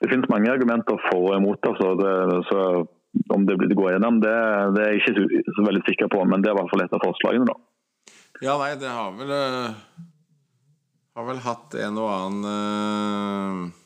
det 0.00 0.10
finnes 0.12 0.30
mange 0.32 0.52
argumenter 0.52 1.00
for 1.10 1.30
og 1.30 1.38
imot. 1.38 1.70
Altså, 1.70 1.94
det, 2.00 2.14
så 2.50 2.60
om 3.34 3.46
det 3.46 3.56
blir 3.60 3.76
gå 3.78 3.92
gjennom, 3.92 4.18
det, 4.24 4.34
det 4.74 4.82
er 4.82 4.90
jeg 4.94 5.04
ikke 5.04 5.14
så, 5.20 5.44
så 5.54 5.68
veldig 5.68 5.84
sikker 5.86 6.10
på, 6.10 6.24
men 6.26 6.42
det 6.42 6.50
er 6.50 6.56
i 6.56 6.60
hvert 6.60 6.72
fall 6.72 6.84
et 6.84 6.96
av 6.96 7.04
forslagene. 7.04 7.46
da. 7.52 7.60
Ja, 8.42 8.58
nei, 8.58 8.74
det 8.80 8.90
har 8.90 9.14
vel 9.14 9.30
eh, 9.30 9.76
Har 11.14 11.26
vel 11.28 11.40
hatt 11.44 11.76
en 11.78 11.98
og 12.02 12.10
annen 12.10 12.48
har, 12.50 13.83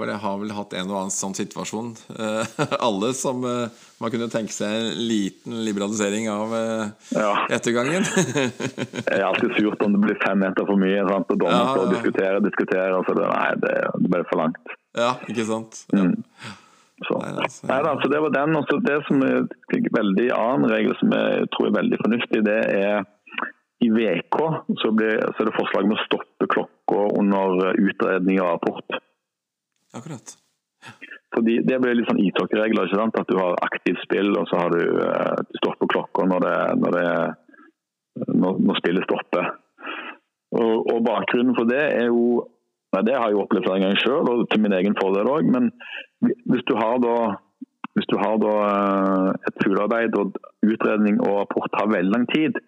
vel, 0.00 0.10
har 0.22 0.36
vel 0.40 0.50
hatt 0.56 0.74
en 0.76 0.90
og 0.90 0.96
annen 1.00 1.14
sånn 1.14 1.34
situasjon. 1.36 1.92
Eh, 2.16 2.54
alle 2.88 3.12
som 3.16 3.44
eh, 3.46 3.68
Man 4.00 4.12
kunne 4.12 4.28
tenke 4.28 4.52
seg 4.52 4.68
en 4.76 4.98
liten 5.08 5.54
liberalisering 5.64 6.26
av 6.28 6.52
eh, 6.58 6.90
Ja. 7.16 7.30
ettergangen. 7.56 8.04
jeg 9.10 9.16
er 9.16 9.24
alltid 9.28 9.56
surt 9.56 9.82
om 9.86 9.96
det 9.96 10.02
blir 10.04 10.18
fem 10.24 10.38
meter 10.44 10.68
for 10.68 10.76
mye. 10.80 11.00
Sant? 11.08 11.32
Og 11.32 11.40
dommeren 11.40 11.62
Ja, 11.64 11.72
står 11.74 11.86
og 11.88 11.94
diskuterer 11.96 12.44
diskuterer, 12.44 12.94
og 12.98 13.08
så 13.08 13.16
det, 13.16 13.26
nei, 13.32 13.50
det, 13.64 13.74
det 14.04 14.12
ble 14.12 14.22
for 14.28 14.42
langt. 14.44 14.76
ja, 14.96 15.14
ikke 15.30 15.48
sant? 15.48 15.82
Ja. 15.96 16.06
Så. 17.04 17.16
Nei, 17.20 17.32
altså. 17.44 17.66
Nei, 17.68 17.80
da, 17.84 17.90
så 18.00 18.08
det 18.08 18.20
var 18.24 18.30
den. 18.32 18.54
Også 18.56 18.78
det 18.84 18.94
som 19.08 19.20
er 19.26 19.42
en 19.42 19.88
veldig 19.98 20.28
annen 20.32 20.70
regel 20.72 20.94
som 20.96 21.10
jeg 21.12 21.48
tror 21.52 21.66
er 21.68 21.74
veldig 21.80 21.98
fornuftig, 22.00 22.40
det 22.46 22.60
er 22.72 23.02
i 23.84 23.90
VK 23.92 24.38
så, 24.80 24.88
blir, 24.96 25.18
så 25.36 25.42
er 25.44 25.50
det 25.50 25.56
forslag 25.58 25.84
om 25.84 25.92
å 25.92 25.98
stoppe 26.06 26.46
klokka 26.54 27.02
under 27.20 27.76
utredning 27.76 28.38
og 28.40 28.54
rapport. 28.54 28.96
Akkurat. 29.94 30.34
Fordi 31.34 31.60
Det 31.66 31.78
blir 31.82 31.94
litt 31.98 32.08
sånn 32.08 32.22
ishockeyregler. 32.22 32.88
ikke 32.88 33.00
sant? 33.00 33.20
At 33.20 33.30
du 33.30 33.38
har 33.38 33.58
aktivt 33.66 34.02
spill, 34.04 34.32
og 34.38 34.48
så 34.50 34.62
har 34.62 34.74
du, 34.74 34.82
du 34.82 35.56
du 35.60 35.70
på 35.80 35.90
klokka 35.94 36.26
når, 36.26 36.46
det, 36.46 36.58
når, 36.82 36.98
det, 36.98 37.08
når, 38.34 38.60
når 38.66 38.80
spillet 38.80 39.06
stopper. 39.08 39.50
Og, 40.56 40.86
og 40.92 41.02
Bakgrunnen 41.04 41.56
for 41.56 41.68
det 41.68 41.82
er 41.98 42.06
jo 42.06 42.46
nei, 42.94 43.02
Det 43.04 43.16
har 43.16 43.26
jeg 43.28 43.36
jo 43.36 43.42
opplevd 43.42 43.66
flere 43.66 43.82
ganger 43.82 44.00
sjøl, 44.00 44.30
og 44.30 44.46
til 44.50 44.62
min 44.62 44.76
egen 44.78 44.96
fordel 45.00 45.28
òg. 45.28 45.50
Men 45.52 45.72
hvis 46.22 46.64
du 46.70 46.76
har 46.78 47.02
da 47.02 47.16
hvis 47.96 48.08
du 48.12 48.18
har 48.20 48.36
da 48.36 48.54
eh, 48.68 49.28
et 49.48 49.62
fuglearbeid 49.62 50.16
og 50.20 50.34
utredning 50.68 51.16
og 51.24 51.38
rapport 51.40 51.70
tar 51.72 51.88
veldig 51.88 52.12
lang 52.12 52.26
tid, 52.28 52.58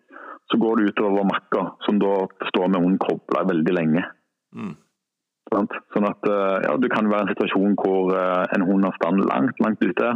så 0.48 0.56
går 0.56 0.80
det 0.80 0.92
utover 0.92 1.26
makka, 1.28 1.64
som 1.84 1.98
da 2.00 2.12
står 2.48 2.70
med 2.72 2.80
hunden 2.80 3.02
kobla 3.02 3.42
veldig 3.50 3.74
lenge. 3.76 4.04
Mm. 4.56 4.72
Sånn 5.52 6.06
at 6.08 6.26
eh, 6.28 6.56
ja, 6.66 6.76
Du 6.76 6.88
kan 6.92 7.08
være 7.10 7.24
i 7.24 7.26
en 7.28 7.32
situasjon 7.34 7.76
hvor 7.80 8.12
eh, 8.16 8.44
en 8.56 8.64
hund 8.68 8.84
har 8.84 8.96
stand 8.98 9.24
langt 9.24 9.60
langt 9.64 9.82
ute, 9.84 10.10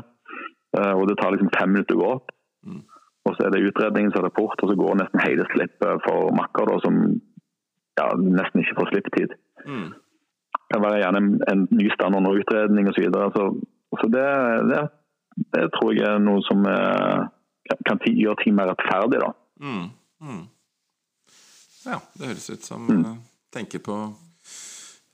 eh, 0.79 0.93
og 0.93 1.07
det 1.09 1.17
tar 1.21 1.33
liksom 1.35 1.51
fem 1.57 1.73
minutter 1.73 1.97
å 1.97 2.03
gå 2.03 2.11
opp. 2.17 2.31
Mm. 2.67 2.83
Og 3.27 3.37
så 3.37 3.47
er 3.47 3.53
det 3.55 3.63
utredning, 3.69 4.11
så 4.13 4.19
er 4.21 4.27
det 4.29 4.35
port, 4.37 4.59
og 4.63 4.71
så 4.73 4.77
går 4.79 4.97
nesten 4.99 5.21
hele 5.23 5.45
slippet 5.53 6.03
for 6.07 6.33
makker 6.35 6.67
da, 6.73 6.79
som 6.85 6.97
ja, 8.01 8.07
nesten 8.19 8.63
ikke 8.65 8.79
får 8.81 8.91
slippetid. 8.93 9.35
Mm. 9.67 9.91
Det 9.93 10.75
kan 10.75 10.83
være 10.87 11.03
gjerne 11.03 11.21
en, 11.23 11.31
en 11.53 11.63
ny 11.77 11.87
stand 11.95 12.17
under 12.19 12.39
utredning 12.41 12.89
osv. 12.91 12.99
Så, 12.99 13.05
videre. 13.05 13.31
så 13.37 13.45
så 14.01 14.09
det, 14.09 14.25
det, 14.73 14.81
det 15.55 15.67
tror 15.77 15.93
jeg 15.95 16.09
er 16.09 16.23
noe 16.25 16.41
som 16.47 16.65
er, 16.67 17.27
kan- 17.87 18.01
gjøre 18.09 18.41
ting 18.43 18.55
mer 18.57 18.71
rettferdig. 18.73 19.21
da. 19.21 19.29
Mm. 19.61 19.85
Mm. 20.25 20.43
Ja, 21.87 21.99
det 22.19 22.31
høres 22.31 22.51
ut 22.55 22.65
som 22.65 22.87
Mm. 22.89 23.19
Tenker 23.53 23.83
på 23.85 23.97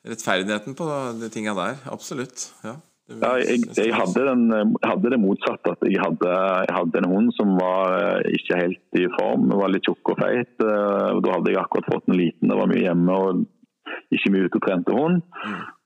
rettferdigheten 0.09 0.77
på 0.79 0.87
de 1.21 1.31
tinga 1.33 1.55
der. 1.59 1.81
Absolutt. 1.93 2.51
Ja, 2.65 2.79
Ja, 3.09 3.31
jeg, 3.41 3.63
jeg, 3.73 3.93
hadde 3.97 4.25
den, 4.27 4.43
hadde 4.85 5.11
det 5.15 5.19
motsatte. 5.23 5.73
At 5.73 5.85
jeg 5.89 5.97
hadde, 6.03 6.33
jeg 6.69 6.75
hadde 6.77 7.01
en 7.01 7.09
hund 7.09 7.31
som 7.39 7.55
var 7.57 7.95
eh, 7.97 8.35
ikke 8.37 8.59
helt 8.59 9.01
i 9.01 9.07
form. 9.15 9.47
Var 9.49 9.73
litt 9.73 9.89
tjukk 9.89 10.13
og 10.13 10.21
feit. 10.21 10.53
eh, 10.61 11.07
og 11.15 11.23
Da 11.25 11.39
hadde 11.39 11.55
jeg 11.55 11.63
akkurat 11.63 11.89
fått 11.89 12.11
en 12.13 12.19
liten. 12.21 12.51
Det 12.53 12.59
var 12.59 12.69
mye 12.69 12.85
hjemme 12.85 13.17
og 13.17 13.47
ikke 14.13 14.33
mye 14.35 14.51
ute 14.51 14.61
og 14.61 14.67
trente 14.67 14.93
hund. 14.99 15.23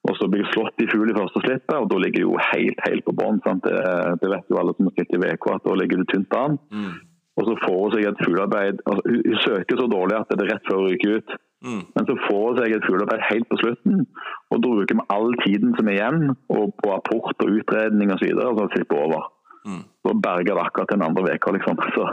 Og 0.03 0.18
så 0.18 0.27
blir 0.27 0.43
jeg 0.43 0.51
slått 0.51 0.83
i 0.83 0.89
fugl 0.91 1.12
i 1.12 1.14
første 1.14 1.45
slippet, 1.45 1.77
og 1.79 1.87
da 1.93 2.01
ligger 2.03 2.25
jeg 2.25 2.27
jo 2.27 2.35
helt 2.43 2.81
helt 2.89 3.05
på 3.07 3.14
bånn. 3.14 3.39
Det, 3.62 3.77
det 4.18 4.31
vet 4.35 4.51
jo 4.51 4.59
alle 4.59 4.75
som 4.75 4.89
har 4.89 4.97
spilt 4.97 5.14
i 5.14 5.20
VK, 5.23 5.47
at 5.55 5.68
da 5.68 5.77
ligger 5.79 6.03
du 6.03 6.09
tynt 6.11 6.35
an. 6.35 6.59
Mm. 6.75 6.93
Og 7.39 7.47
så 7.47 7.55
får 7.62 7.79
hun 7.79 7.95
seg 7.95 8.09
et 8.11 8.18
fuglearbeid 8.27 8.83
altså, 8.85 9.03
hun 9.09 9.39
søker 9.41 9.79
så 9.79 9.87
dårlig 9.89 10.18
at 10.18 10.35
det 10.35 10.43
er 10.45 10.51
rett 10.57 10.66
før 10.68 10.83
hun 10.83 10.91
ryker 10.91 11.14
ut. 11.20 11.37
Mm. 11.63 11.83
Men 11.95 12.07
så 12.09 12.17
får 12.27 12.59
seg 12.59 12.75
et 12.75 12.87
fuglearbeid 12.89 13.23
helt 13.29 13.49
på 13.51 13.59
slutten, 13.61 14.03
og 14.51 14.63
da 14.65 14.73
bruker 14.75 14.99
vi 14.99 15.07
all 15.15 15.31
tiden 15.45 15.77
som 15.79 15.89
er 15.89 15.99
igjen, 15.99 16.35
og 16.51 16.75
på 16.81 16.91
rapport 16.91 17.45
og 17.45 17.57
utredning 17.61 18.11
osv. 18.15 18.33
Og, 18.35 18.43
så 18.43 18.49
og 18.51 18.61
så 18.61 18.69
slipper 18.75 19.03
over. 19.05 19.29
Mm. 19.67 19.83
Da 20.03 20.15
berger 20.27 20.59
det 20.59 20.65
akkurat 20.65 20.91
den 20.91 21.07
andre 21.07 21.37
uka, 21.37 21.55
liksom. 21.55 21.83
Så, 21.95 22.09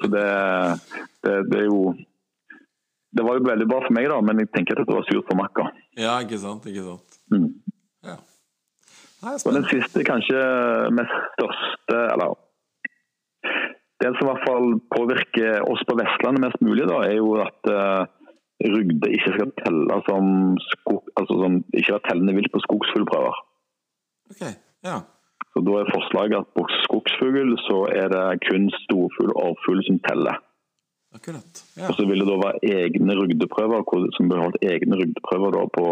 så 0.00 0.08
det, 0.12 0.26
det, 1.24 1.36
det 1.48 1.60
er 1.60 1.64
jo 1.64 1.94
Det 3.16 3.24
var 3.24 3.36
jo 3.38 3.44
veldig 3.46 3.68
bra 3.68 3.78
for 3.84 3.94
meg, 3.96 4.08
da, 4.10 4.20
men 4.24 4.40
jeg 4.40 4.50
tenker 4.52 4.80
at 4.80 4.88
det 4.88 4.96
var 4.96 5.04
surt 5.08 5.26
for 5.28 5.38
makka. 5.40 5.66
Ja, 6.00 6.18
ikke 6.24 6.38
sant. 6.40 6.68
Ikke 6.68 6.84
sant. 6.84 7.18
Mm. 7.32 7.50
Ja. 8.08 8.16
Nei, 9.22 9.34
Og 9.36 9.52
den 9.56 9.68
siste, 9.68 10.04
kanskje 10.04 10.38
mest 10.96 11.18
største, 11.36 11.98
eller 12.14 12.32
det 14.02 14.10
som 14.16 14.26
i 14.26 14.30
hvert 14.30 14.46
fall 14.48 14.72
påvirker 14.96 15.68
oss 15.70 15.84
på 15.86 15.96
Vestlandet 16.00 16.42
mest 16.46 16.64
mulig, 16.64 16.88
da, 16.90 17.02
er 17.06 17.20
jo 17.20 17.36
at 17.44 17.70
uh, 17.70 18.08
rugde 18.74 19.08
ikke 19.16 19.32
skal 19.34 19.50
telle 19.64 19.96
som, 20.08 20.26
skog, 20.70 21.02
altså 21.18 21.34
som 21.42 21.56
ikke 21.74 21.92
være 21.96 22.06
tellende 22.08 22.34
vilt 22.38 22.52
på 22.54 22.60
skogsfuglprøver. 22.66 23.36
Okay, 24.32 24.54
ja. 24.86 25.00
Så 25.52 25.60
Da 25.66 25.72
er 25.82 25.90
forslaget 25.92 26.38
at 26.38 26.48
på 26.56 26.62
skogsfugl 26.84 27.50
så 27.68 27.78
er 27.92 28.08
det 28.08 28.24
kun 28.48 28.70
storfugl 28.84 29.34
og 29.36 29.42
orrfugl 29.50 29.82
som 29.88 29.98
teller. 30.08 30.38
Akkurat. 31.14 31.58
Ja. 31.76 31.88
Og 31.90 31.94
så 31.98 32.06
vil 32.08 32.22
det 32.22 32.28
da 32.30 32.38
være 32.40 32.62
egne 32.78 33.16
rugdeprøver 33.18 33.82
som 34.16 34.30
blir 34.30 34.40
holdt 34.40 34.62
egne 34.64 34.96
rugdeprøver 34.96 35.52
da 35.58 35.66
på 35.76 35.86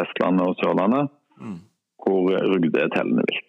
Vestlandet 0.00 0.46
og 0.48 0.56
Sørlandet, 0.62 1.10
Mm. 1.36 1.58
hvor 2.00 2.30
rugde 2.52 2.80
er 2.80 2.88
tellende 2.88 3.24
vilt. 3.28 3.44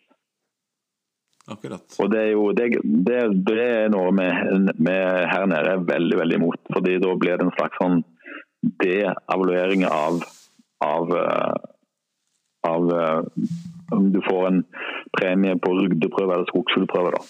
Akkurat. 1.48 1.86
Og 2.04 2.10
det 2.12 2.20
er 2.20 2.32
jo 2.34 2.50
det, 2.52 2.66
det, 3.08 3.20
det 3.48 3.60
er 3.64 3.90
noe 3.94 4.12
vi 4.12 4.26
her 5.32 5.46
nede 5.48 5.70
er 5.78 5.86
veldig 5.88 6.18
veldig 6.20 6.36
imot. 6.42 6.60
fordi 6.74 6.98
da 7.00 7.14
blir 7.16 7.38
det 7.40 7.46
en 7.48 7.56
slags 7.56 7.80
sånn 7.80 8.02
de-evaluering 8.82 9.86
av, 9.88 10.22
av, 10.86 11.12
eh, 11.18 11.54
av 12.70 12.92
eh, 12.92 13.22
om 13.96 14.12
du 14.14 14.22
får 14.26 14.48
en 14.48 14.64
premie 15.18 15.56
på 15.64 15.74
rugdeprøve 15.78 16.36
eller 16.36 16.50
skogsfuglprøve. 16.52 17.14
da. 17.16 17.22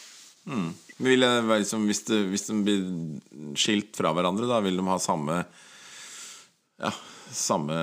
Mm. 0.47 0.69
Vil 1.05 1.21
det 1.25 1.31
liksom, 1.51 1.85
hvis, 1.89 2.03
det, 2.07 2.23
hvis 2.31 2.47
de 2.49 2.55
blir 2.65 2.87
skilt 3.59 3.97
fra 3.99 4.13
hverandre, 4.17 4.47
da 4.49 4.61
vil 4.65 4.79
de 4.79 4.87
ha 4.87 4.97
samme 5.01 5.43
ja, 6.81 6.91
samme 7.33 7.75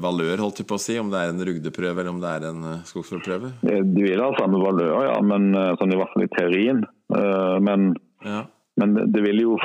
valør, 0.00 0.40
holdt 0.44 0.62
jeg 0.62 0.68
på 0.70 0.78
å 0.78 0.80
si, 0.80 0.96
om 1.00 1.10
det 1.12 1.20
er 1.20 1.32
en 1.32 1.44
rugdeprøve 1.48 2.00
eller 2.00 2.12
om 2.14 2.20
det 2.22 2.32
er 2.32 2.48
en 2.52 2.64
eh, 2.70 2.82
skogsfuglprøve? 2.88 3.52
De 3.64 4.06
vil 4.06 4.22
ha 4.24 4.30
samme 4.38 4.60
valør, 4.62 4.96
ja, 5.10 5.18
men 5.24 5.52
sånn 5.80 5.92
i 5.92 6.00
hvert 6.00 6.12
fall 6.14 6.26
i 6.28 6.32
teorien. 6.36 6.84
Men, 7.12 7.92
Ja. 8.24 8.44
men 8.80 8.94
det 9.12 9.20
vil 9.24 9.40
jo 9.42 9.56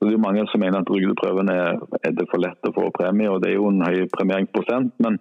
Det 0.00 0.08
er 0.08 0.16
jo 0.16 0.22
mange 0.22 0.44
som 0.50 0.62
mener 0.62 0.82
at 0.82 0.90
rygdeprøven 0.90 1.50
er, 1.52 1.76
er 2.02 2.14
det 2.16 2.26
for 2.30 2.42
lett 2.42 2.68
å 2.68 2.74
få 2.74 2.88
premie, 2.96 3.30
og 3.30 3.42
det 3.42 3.52
er 3.52 3.58
jo 3.58 3.68
en 3.70 3.84
høy 3.86 4.06
premieringsprosent. 4.14 4.94
men 5.04 5.20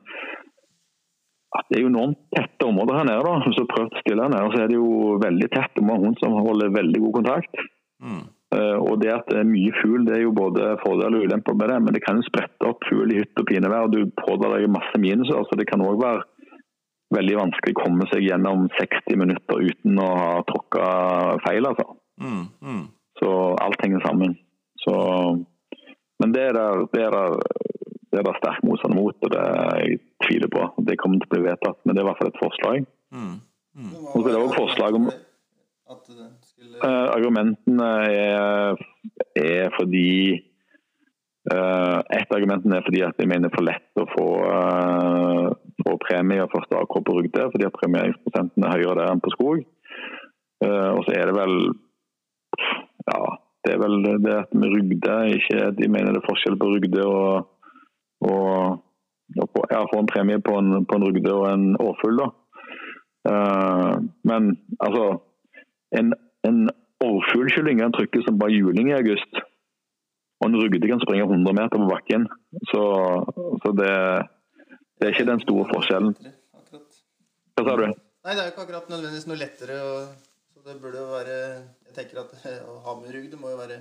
det 1.70 1.78
er 1.78 1.84
jo 1.84 1.92
enormt 1.92 2.18
tette 2.34 2.66
områder 2.66 2.98
her 2.98 3.08
nede. 3.08 3.26
da. 3.26 3.34
Har 3.46 3.68
prøvd 3.74 3.98
å 3.98 4.02
stille 4.02 4.24
her 4.26 4.32
nede, 4.34 4.54
så 4.54 4.62
er 4.64 4.72
det 4.72 4.80
jo 4.80 5.18
veldig 5.22 5.50
tett. 5.54 5.78
og 5.78 5.86
Man 5.90 6.06
hund 6.06 6.22
som 6.22 6.38
holder 6.38 6.74
veldig 6.74 7.02
god 7.06 7.14
kontakt. 7.20 7.62
Mm. 8.04 8.24
Uh, 8.54 8.78
og 8.86 9.00
det 9.02 9.10
at 9.14 9.30
det 9.32 9.40
er 9.42 9.50
mye 9.50 9.74
fugl, 9.80 10.04
det 10.06 10.18
er 10.18 10.24
jo 10.26 10.34
både 10.38 10.76
fordeler 10.84 11.20
og 11.20 11.28
ulemper 11.28 11.58
med 11.58 11.72
det. 11.72 11.80
Men 11.86 11.96
det 11.96 12.04
kan 12.06 12.20
jo 12.20 12.26
sprette 12.28 12.70
opp 12.70 12.86
fugl 12.90 13.14
i 13.14 13.20
hytt 13.22 13.42
og 13.42 13.48
pinevær, 13.50 13.88
og 13.88 13.94
du 13.94 14.02
pådrar 14.24 14.58
deg 14.58 14.74
masse 14.74 15.02
minuser. 15.02 15.46
Så 15.50 15.58
det 15.60 15.70
kan 15.70 15.86
òg 15.86 16.02
være 16.02 16.26
veldig 17.14 17.38
vanskelig 17.38 17.76
å 17.76 17.84
komme 17.84 18.10
seg 18.10 18.26
gjennom 18.26 18.66
60 18.80 19.22
minutter 19.22 19.62
uten 19.70 20.02
å 20.02 20.10
ha 20.18 20.34
tråkka 20.50 20.88
feil. 21.46 21.70
altså. 21.70 21.86
Mm. 22.22 22.46
Mm. 22.66 22.84
Så 23.22 23.30
alt 23.62 23.86
henger 23.86 24.02
sammen. 24.06 24.38
Så, 24.84 24.94
men 26.22 26.34
det 26.36 26.48
er 26.50 26.58
der, 26.58 26.86
det 26.94 27.02
er 27.08 27.16
der, 27.16 27.38
det 28.12 28.20
er 28.20 28.28
det 28.28 28.36
sterk 28.38 28.64
motstand 28.68 28.96
mot, 28.98 29.16
og 29.26 29.32
det 29.34 29.44
jeg 29.44 30.00
tviler 30.26 30.52
på. 30.54 30.70
Det 30.88 31.00
kommer 31.02 31.22
til 31.22 31.30
å 31.30 31.34
bli 31.36 31.46
vedtatt, 31.50 31.80
men 31.84 31.96
det 31.96 32.02
er 32.02 32.06
i 32.06 32.10
hvert 32.12 32.22
fall 32.22 32.32
et 32.34 32.42
forslag. 32.42 32.88
Mm. 33.16 33.36
Og 34.14 34.18
så 34.20 34.26
er 34.28 34.34
det 34.34 34.42
også 34.42 34.60
forslag 34.60 35.00
om- 35.00 35.14
At 35.94 36.00
skulle 36.08 36.30
Uh, 36.84 37.08
argumentene 37.14 37.88
er, 38.10 38.78
er 39.36 39.70
fordi 39.76 40.40
uh, 41.52 42.00
Et 42.00 42.24
av 42.32 42.38
argumentene 42.38 42.78
er 42.78 42.86
fordi 42.88 43.02
at 43.04 43.20
jeg 43.20 43.28
mener 43.28 43.50
det 43.50 43.52
er 43.52 43.58
for 43.58 43.68
lett 43.68 44.02
å 44.02 44.06
få, 44.14 44.28
uh, 44.48 45.52
få 45.84 45.96
premie 46.02 46.48
for 46.52 46.66
AK 46.80 46.96
på 47.04 47.16
rugde, 47.18 47.46
fordi 47.52 47.68
at 47.68 47.78
premieringsprosenten 47.78 48.64
er 48.64 48.74
høyere 48.74 48.96
der 49.02 49.12
enn 49.12 49.22
på 49.24 49.34
skog. 49.36 49.64
Uh, 50.64 50.92
og 50.96 51.04
så 51.06 51.18
er 51.20 51.30
det 51.30 51.36
vel 51.38 51.56
Ja, 53.12 53.20
det 53.64 53.74
er 53.74 53.82
vel 53.82 53.98
det 54.26 54.36
at 54.36 54.54
med 54.54 54.74
rugde 54.74 55.18
ikke 55.38 55.72
De 55.78 55.88
mener 55.88 56.12
det 56.12 56.22
er 56.22 56.28
forskjell 56.28 56.58
på 56.60 56.70
rugde 56.74 57.06
og, 57.08 57.48
og, 58.28 58.80
og 59.40 59.50
på, 59.56 59.66
ja, 59.72 59.84
få 59.88 60.00
en 60.02 60.12
premie 60.12 60.42
på 60.44 60.58
en, 60.60 60.86
på 60.86 61.00
en 61.00 61.06
rugde 61.08 61.34
og 61.34 61.46
en 61.54 61.68
årfugl, 61.80 62.22
da. 62.22 62.30
Uh, 63.24 64.04
men 64.28 64.58
altså 64.84 65.04
en, 65.96 66.12
en 66.44 66.70
Årfuglkylling 67.04 67.80
kan 67.80 67.94
trykke 67.96 68.22
som 68.26 68.40
bare 68.40 68.56
juling 68.56 68.90
i 68.90 69.00
august. 69.00 69.42
Og 70.40 70.48
en 70.48 70.60
rugde 70.60 70.88
kan 70.92 71.02
springe 71.04 71.26
100 71.28 71.56
meter 71.60 71.78
på 71.82 71.90
bakken. 71.92 72.28
Så, 72.72 72.84
så 73.64 73.72
det, 73.80 73.94
det 74.98 75.08
er 75.08 75.14
ikke 75.14 75.32
den 75.32 75.44
store 75.46 75.66
forskjellen. 75.74 76.14
Hva 77.56 77.66
sa 77.68 77.76
du? 77.80 77.86
Nei, 78.24 78.36
det 78.36 78.40
er 78.40 78.48
jo 78.48 78.54
ikke 78.54 78.66
akkurat 78.66 78.92
nødvendigvis 78.92 79.28
noe 79.30 79.40
lettere. 79.40 79.80
Og, 79.88 80.33
så 80.64 80.74
det 80.74 80.82
burde 80.82 81.00
jo 81.04 81.10
være 81.18 81.36
Jeg 81.88 81.94
tenker 81.98 82.22
at 82.24 82.32
å 82.72 82.80
ha 82.86 82.96
med 83.00 83.12
det 83.32 83.40
må 83.40 83.52
jo 83.52 83.60
være 83.60 83.80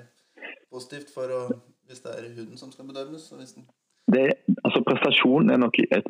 positivt 0.72 1.14
for 1.14 1.30
å 1.30 1.40
Hvis 1.86 2.02
det 2.04 2.12
er 2.18 2.34
huden 2.36 2.58
som 2.58 2.70
skal 2.72 2.88
bedømmes. 2.90 3.24
Og 3.32 3.38
hvis 3.38 3.54
den 3.56 3.68
Det, 4.12 4.24
altså 4.66 4.82
prestasjon 4.88 5.50
er, 5.50 5.58
nok, 5.62 5.78
et, 5.78 6.06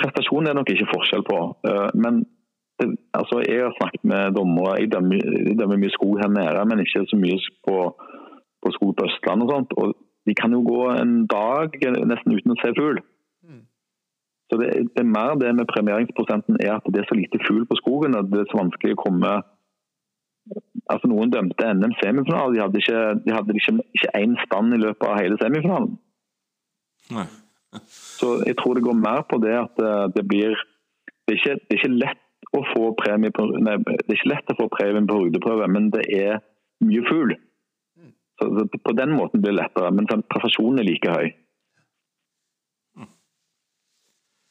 prestasjon 0.00 0.46
er 0.46 0.54
nok 0.58 0.68
ikke 0.70 0.92
forskjell 0.92 1.24
på. 1.30 1.38
eh, 1.70 1.88
men 2.04 2.24
det, 2.78 2.88
altså 3.18 3.40
jeg 3.48 3.64
har 3.64 3.74
snakket 3.80 4.04
med 4.12 4.36
dommere 4.36 4.76
Jeg 4.80 4.92
dømmer, 4.92 5.16
jeg 5.48 5.58
dømmer 5.60 5.80
mye 5.80 5.96
skog 5.96 6.20
her 6.22 6.30
nede, 6.38 6.66
men 6.68 6.84
ikke 6.84 7.06
så 7.12 7.16
mye 7.24 7.38
på, 7.68 7.76
på 8.62 8.74
skog 8.76 8.96
på 8.96 9.08
Østlandet. 9.08 9.48
og 9.48 9.54
sånt, 9.54 9.76
og 9.80 9.96
De 10.26 10.34
kan 10.34 10.52
jo 10.52 10.60
gå 10.72 10.80
en 10.90 11.26
dag 11.30 11.76
nesten 12.12 12.34
uten 12.36 12.54
å 12.54 12.60
se 12.60 12.72
fugl. 12.78 12.98
Så 14.50 14.58
det, 14.60 14.68
det 14.94 15.02
er 15.02 15.14
mer 15.16 15.34
det 15.42 15.52
med 15.58 15.70
premieringsprosenten 15.74 16.58
er 16.66 16.76
at 16.76 16.86
det 16.94 17.00
er 17.00 17.08
så 17.08 17.16
lite 17.18 17.38
fugl 17.46 17.64
på 17.66 17.78
skogen 17.80 18.14
at 18.18 18.28
det 18.30 18.44
er 18.44 18.50
så 18.50 18.60
vanskelig 18.60 18.94
å 18.94 19.02
komme 19.06 19.32
altså 20.92 21.10
Noen 21.10 21.32
dømte 21.32 21.72
NM 21.74 21.94
semifinale. 22.00 22.54
De 22.54 22.62
hadde 22.62 22.82
ikke, 22.82 23.02
de 23.24 23.34
hadde 23.34 23.56
ikke, 23.58 23.74
ikke 23.96 24.12
én 24.20 24.36
stand 24.44 24.76
i 24.76 24.82
løpet 24.82 25.08
av 25.08 25.18
hele 25.20 25.38
semifinalen. 25.40 25.96
Nei. 27.16 27.26
Så 27.92 28.38
jeg 28.46 28.56
tror 28.58 28.76
det 28.76 28.86
går 28.86 28.96
mer 28.98 29.24
på 29.28 29.38
det 29.42 29.52
at 29.58 29.82
eh, 29.82 30.06
det 30.14 30.24
blir 30.28 30.54
Det 31.26 31.34
er 31.34 31.38
ikke, 31.40 31.54
det 31.58 31.74
er 31.74 31.80
ikke 31.80 31.98
lett 31.98 32.54
å 32.54 32.60
få 32.70 32.82
premie 32.94 33.34
på 33.34 33.44
nei, 33.58 33.74
det 33.82 34.04
er 34.06 34.14
ikke 34.14 34.30
lett 34.30 34.52
å 34.52 34.54
få 34.60 34.68
premie 34.70 35.08
på 35.10 35.16
rugdeprøve, 35.18 35.66
men 35.74 35.88
det 35.90 36.04
er 36.14 36.36
mye 36.86 37.02
fugl. 37.08 37.32
Så 38.38 38.46
så 38.54 38.66
på 38.70 38.94
den 38.94 39.16
måten 39.16 39.42
blir 39.42 39.50
det 39.50 39.58
lettere, 39.58 39.90
men 39.90 40.06
prestasjonen 40.06 40.78
er 40.78 40.86
like 40.86 41.10
høy. 41.10 41.32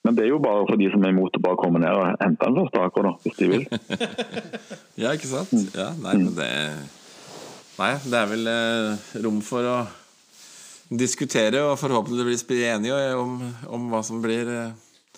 Men 0.05 0.13
det 0.13 0.27
er 0.27 0.29
jo 0.29 0.41
bare 0.43 0.67
for 0.69 0.77
de 0.77 0.87
som 0.93 1.01
er 1.01 1.13
imot 1.15 1.37
å 1.37 1.41
bare 1.41 1.57
komme 1.57 1.81
ned 1.81 1.89
og 1.97 2.19
hente 2.21 2.45
den 2.45 2.59
første 2.59 2.83
AK, 2.85 2.99
hvis 3.25 3.39
de 3.39 3.51
vil. 3.51 3.65
Ja, 5.01 5.11
ikke 5.11 5.27
sant? 5.27 5.51
Ja, 5.75 5.89
nei, 5.99 6.13
men 6.21 6.35
det 6.37 6.49
Nei, 7.75 7.89
det 8.07 8.15
er 8.15 8.29
vel 8.29 8.47
eh, 8.47 9.07
rom 9.25 9.41
for 9.43 9.67
å 9.67 9.79
diskutere 10.87 11.59
og 11.65 11.73
forhåpentligvis 11.81 12.45
bli 12.47 12.61
enige 12.69 12.99
om, 13.19 13.33
om 13.67 13.89
hva 13.91 13.99
som 14.05 14.21
blir 14.23 14.47
eh, 14.47 15.17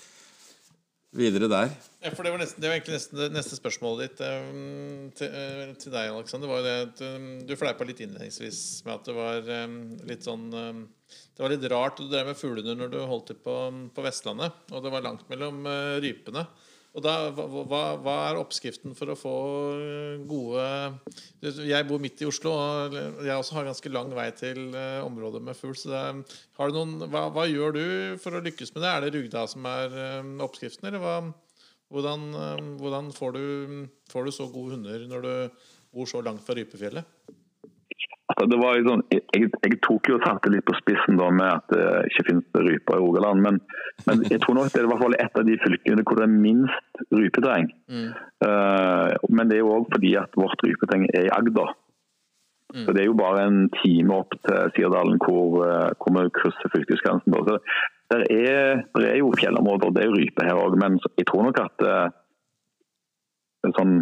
videre 1.14 1.52
der. 1.52 1.76
Ja, 2.08 2.14
for 2.16 2.24
det 2.24 2.32
var, 2.32 2.39
nesten, 2.39 2.62
det 2.64 2.70
var 2.70 2.78
egentlig 2.78 2.93
nesten 2.95 3.20
det 3.20 3.26
neste 3.36 3.58
spørsmålet 3.58 4.14
ditt 4.14 4.22
um, 4.24 5.08
til, 5.18 5.34
uh, 5.34 5.74
til 5.76 5.91
deg, 5.91 6.12
Alexander. 6.14 6.47
Var 6.47 6.62
jo 6.62 6.68
det 6.68 7.10
um, 7.10 7.26
Du 7.43 7.51
fleipa 7.60 7.84
litt 7.88 7.99
innledningsvis 8.05 8.60
med 8.86 8.93
at 8.93 9.10
det 9.10 9.16
var 9.18 9.49
um, 9.66 9.74
litt 10.08 10.24
sånn 10.24 10.45
Det 10.53 11.41
var 11.43 11.51
litt 11.51 11.66
rart 11.74 11.99
du 11.99 12.05
drev 12.08 12.30
med 12.32 12.39
fuglene 12.39 12.78
når 12.80 12.93
du 12.93 12.97
holdt 13.12 13.34
til 13.34 13.39
på, 13.43 13.58
på 13.91 14.05
Vestlandet. 14.05 14.55
Og 14.72 14.86
det 14.86 14.93
var 14.93 15.03
langt 15.03 15.26
mellom 15.32 15.68
uh, 15.68 15.97
rypene. 16.03 16.45
Og 16.97 17.03
da, 17.03 17.16
hva, 17.36 17.82
hva, 18.01 18.14
er 18.30 18.39
oppskriften 18.39 18.95
for 18.97 19.12
å 19.12 19.18
få 19.20 19.34
uh, 19.76 20.24
gode 20.32 20.64
Jeg 21.68 21.88
bor 21.91 21.99
midt 22.01 22.24
i 22.24 22.30
Oslo, 22.30 22.53
og 22.55 22.95
jeg 23.28 23.36
også 23.36 23.58
har 23.58 23.68
ganske 23.68 23.91
lang 23.91 24.16
vei 24.16 24.30
til 24.39 24.72
området 25.03 25.43
med 25.43 25.60
fugl. 25.60 25.76
Så 25.76 25.91
det, 25.91 26.05
er- 26.14 26.39
har 26.62 26.72
du 26.72 26.80
noen, 26.80 26.95
hva, 27.12 27.28
hva 27.36 27.43
gjør 27.51 27.76
du 27.76 27.84
for 28.24 28.39
å 28.39 28.41
lykkes 28.47 28.72
med 28.78 28.88
det? 28.88 28.93
Er 28.95 29.05
det 29.05 29.14
rugda 29.20 29.43
som 29.51 29.68
er 29.76 29.99
oppskriften, 30.47 30.88
eller 30.88 31.03
hva? 31.03 31.18
Hvordan, 31.94 32.30
eh, 32.36 32.64
hvordan 32.82 33.12
får, 33.16 33.38
du, 33.38 33.88
får 34.12 34.28
du 34.28 34.32
så 34.36 34.48
gode 34.54 34.76
hunder 34.76 35.08
når 35.08 35.28
du 35.28 35.34
bor 35.96 36.10
så 36.10 36.22
langt 36.22 36.44
fra 36.44 36.58
Rypefjellet? 36.58 37.06
Altså, 38.28 38.46
det 38.52 38.58
var 38.60 38.76
sånn, 38.84 39.02
jeg, 39.10 39.48
jeg, 39.64 39.78
tok 39.88 40.10
jo 40.12 40.20
satte 40.22 40.52
litt 40.52 40.66
på 40.68 40.76
spissen 40.82 41.18
da 41.18 41.30
med 41.34 41.48
at 41.48 41.72
det 41.72 41.86
ikke 42.12 42.26
finnes 42.28 42.60
ryper 42.68 43.00
i 43.00 43.02
Rogaland. 43.02 43.42
Men, 43.46 43.60
men 44.06 44.26
jeg 44.28 44.44
tror 44.44 44.60
nok 44.60 44.70
det 44.74 44.82
er 44.82 44.86
i 44.86 44.92
hvert 44.92 45.04
fall 45.06 45.18
et 45.18 45.40
av 45.40 45.48
de 45.48 45.56
fylkene 45.64 46.04
hvor 46.04 46.20
det 46.20 46.28
er 46.28 46.36
minst 46.36 47.02
rypeterreng. 47.16 47.72
Uh, 48.44 49.16
men 49.32 49.50
det 49.50 49.58
er 49.58 49.64
jo 49.64 49.74
òg 49.80 49.88
fordi 49.96 50.14
at 50.20 50.38
vårt 50.38 50.62
rypeterreng 50.68 51.08
er 51.16 51.30
i 51.30 51.34
Agder. 51.34 51.72
Så 52.76 52.92
Det 52.92 53.02
er 53.02 53.08
jo 53.08 53.18
bare 53.18 53.46
en 53.48 53.70
time 53.80 54.20
opp 54.20 54.36
til 54.44 54.72
Sirdalen 54.76 55.22
hvor, 55.24 55.62
eh, 55.64 55.92
hvor 55.98 56.12
vi 56.18 56.34
krysser 56.36 56.74
fylkesgrensen. 56.74 57.34
Så 57.48 57.56
der 58.12 58.24
er, 58.32 58.84
der 58.95 59.08
er 59.10 59.18
jo 59.20 59.34
fjellområder, 59.39 59.91
det 59.95 60.03
er 60.05 60.14
rype 60.16 60.45
her 60.47 60.60
òg, 60.62 60.78
men 60.80 60.99
jeg 61.18 61.28
tror 61.28 61.47
nok 61.47 61.60
at 61.60 61.84
eh, 61.84 62.14
sånn 63.76 63.95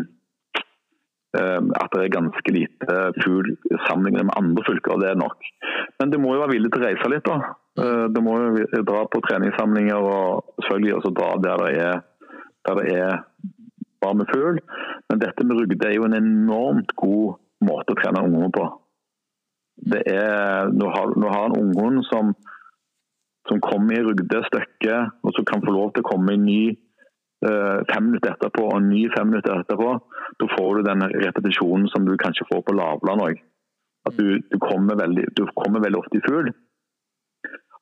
eh, 1.40 1.62
at 1.82 1.96
det 1.96 2.04
er 2.04 2.14
ganske 2.14 2.54
lite 2.54 2.98
fugl 3.24 3.56
sammenlignet 3.88 4.28
med 4.30 4.38
andre 4.38 4.66
fylker. 4.68 5.00
Det 5.02 5.10
er 5.12 5.20
nok. 5.20 5.50
Men 6.00 6.14
du 6.14 6.20
må 6.22 6.36
jo 6.36 6.44
være 6.44 6.54
villig 6.54 6.72
til 6.74 6.84
å 6.84 6.86
reise 6.86 7.12
litt. 7.12 7.26
da. 7.26 7.56
Eh, 7.82 8.06
Du 8.14 8.22
må 8.22 8.38
jo 8.40 8.84
dra 8.88 9.06
på 9.10 9.24
treningssamlinger 9.26 9.98
og 9.98 10.56
selvfølgelig 10.62 10.96
også 11.00 11.16
dra 11.18 11.32
der 11.48 11.66
det 11.66 11.74
er, 11.88 12.02
der 12.68 12.82
det 12.82 12.88
er 12.94 13.24
bare 14.06 14.20
med 14.22 14.32
fugl. 14.32 14.62
Men 15.10 15.22
dette 15.22 15.44
med 15.44 15.58
rugde 15.60 15.90
er 15.90 15.98
jo 15.98 16.06
en 16.08 16.20
enormt 16.22 16.94
god 17.02 17.40
måte 17.66 17.96
å 17.96 18.00
trene 18.00 18.24
ungdommer 18.26 18.54
på. 18.54 18.66
Det 19.92 20.02
er, 20.08 20.70
Nå 20.72 20.88
har 20.94 21.16
nå 21.20 21.32
har 21.34 21.50
en 21.50 21.58
unghund 21.60 22.06
som, 22.08 22.36
som 23.50 23.62
kommer 23.62 23.96
i 23.96 24.04
rugde 24.04 24.42
stykke, 24.50 24.98
og 25.24 25.34
som 25.36 25.46
kan 25.46 25.64
få 25.66 25.74
lov 25.74 25.94
til 25.94 26.06
å 26.06 26.10
komme 26.10 26.36
i 26.36 26.42
ny 26.42 26.62
eh, 26.72 27.80
fem 27.92 28.08
minutter 28.10 28.34
etterpå 28.34 28.68
og 28.72 28.86
ny 28.86 29.06
fem 29.16 29.32
minutter 29.32 29.60
etterpå. 29.62 29.92
Da 30.42 30.52
får 30.56 30.70
du 30.78 30.88
den 30.90 31.06
repetisjonen 31.26 31.90
som 31.94 32.08
du 32.08 32.16
kanskje 32.22 32.48
får 32.52 32.64
på 32.66 32.78
lavland 32.78 33.26
òg. 33.28 33.44
At 34.06 34.18
du, 34.20 34.40
du, 34.52 34.58
kommer, 34.62 34.98
veldig, 35.02 35.28
du 35.38 35.46
kommer 35.58 35.84
veldig 35.84 36.02
ofte 36.02 36.20
i 36.20 36.26
fugl. 36.26 36.52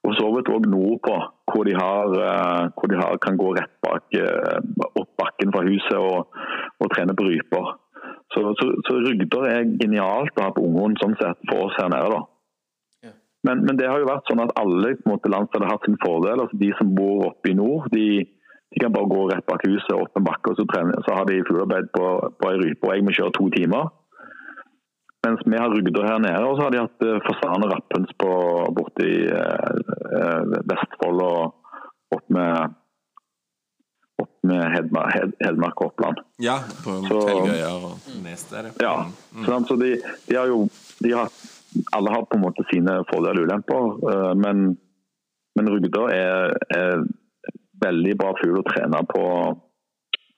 Og 0.03 0.17
så 0.17 0.27
vidt 0.35 0.51
òg 0.51 0.65
nordpå, 0.67 1.15
hvor 1.51 1.63
de, 1.67 1.77
har, 1.79 2.17
eh, 2.27 2.65
hvor 2.75 2.91
de 2.91 2.99
har, 2.99 3.15
kan 3.23 3.39
gå 3.39 3.53
rett 3.55 3.71
bak 3.85 4.19
eh, 4.19 4.59
opp 4.99 5.09
bakken 5.19 5.53
fra 5.55 5.63
huset 5.67 5.95
og, 5.99 6.35
og 6.83 6.91
trene 6.91 7.15
på 7.15 7.27
ryper. 7.29 7.71
Så, 8.33 8.41
så, 8.59 8.67
så, 8.87 8.99
Rygder 9.05 9.47
er 9.47 9.67
genialt 9.79 10.39
å 10.39 10.47
ha 10.47 10.53
på 10.55 10.63
unghund 10.65 10.99
sånn 10.99 11.15
sett 11.19 11.39
for 11.47 11.67
oss 11.67 11.77
her 11.79 11.91
nede. 11.93 12.09
da. 12.17 12.21
Men, 13.43 13.65
men, 13.67 13.75
det 13.79 13.89
har 13.89 13.99
jo 13.99 14.07
vært 14.07 14.29
sånn 14.29 14.43
at 14.43 14.53
alle 14.59 14.93
måte, 15.09 15.31
landsdeler 15.31 15.67
har 15.67 15.75
hatt 15.75 15.87
sin 15.87 15.99
fordel. 16.03 16.43
altså 16.43 16.59
De 16.59 16.69
som 16.77 16.93
bor 16.95 17.25
oppe 17.27 17.51
i 17.51 17.57
nord, 17.57 17.89
de, 17.91 18.23
de 18.23 18.83
kan 18.83 18.93
bare 18.93 19.11
gå 19.11 19.25
rett 19.31 19.47
bak 19.49 19.65
huset 19.67 19.95
opp 19.97 20.15
en 20.19 20.27
bakke, 20.27 20.53
og 20.53 20.59
så, 20.59 20.67
trener, 20.69 21.01
så 21.03 21.17
har 21.17 21.27
de 21.27 21.41
fuglearbeid 21.49 21.91
på, 21.95 22.05
på 22.39 22.53
ei 22.53 22.61
rype. 22.61 22.87
Og 22.87 22.95
jeg 22.95 23.05
må 23.07 23.15
kjøre 23.17 23.35
to 23.39 23.49
timer. 23.57 23.91
Mens 25.23 25.43
vi 25.47 25.59
har 25.59 25.71
Rugder 25.71 26.07
her 26.07 26.19
nede, 26.19 26.43
og 26.43 26.57
så 26.57 26.65
har 26.65 26.73
de 26.73 26.81
hatt 26.81 27.03
uh, 27.07 27.19
fasan 27.23 27.63
og 27.63 27.69
rapphøns 27.71 28.15
borte 28.19 29.05
i 29.07 29.19
uh, 29.31 30.55
Vestfold 30.67 31.21
og 31.23 32.17
opp 32.17 32.25
med 32.35 32.73
opp 34.23 34.31
med 34.45 34.61
Hedmark, 34.75 35.13
Hed, 35.15 35.31
Hedmark 35.41 35.79
og 35.81 35.93
Oppland. 35.93 36.19
Ja, 36.43 36.59
på 36.83 36.99
Telgøya 37.07 37.71
og 37.71 38.03
Nes 38.23 38.43
der. 38.51 38.69
Ja, 38.83 38.93
mm. 39.31 39.45
så, 39.47 39.59
så 39.67 39.77
de, 39.79 39.93
de, 40.27 40.35
har 40.37 40.51
jo 40.51 40.67
de 40.99 41.13
har, 41.15 41.31
Alle 41.95 42.13
har 42.13 42.25
på 42.29 42.37
en 42.37 42.43
måte 42.45 42.65
sine 42.69 42.99
fordeler 43.09 43.43
og 43.43 43.49
ulemper, 43.49 43.91
uh, 44.07 44.33
men, 44.39 44.73
men 45.57 45.69
Rugder 45.73 46.13
er, 46.13 46.57
er, 46.75 47.05
veldig 47.83 48.13
bra 48.15 48.29
fugl 48.39 48.61
å 48.61 48.67
trene 48.67 48.99
på, 49.09 49.23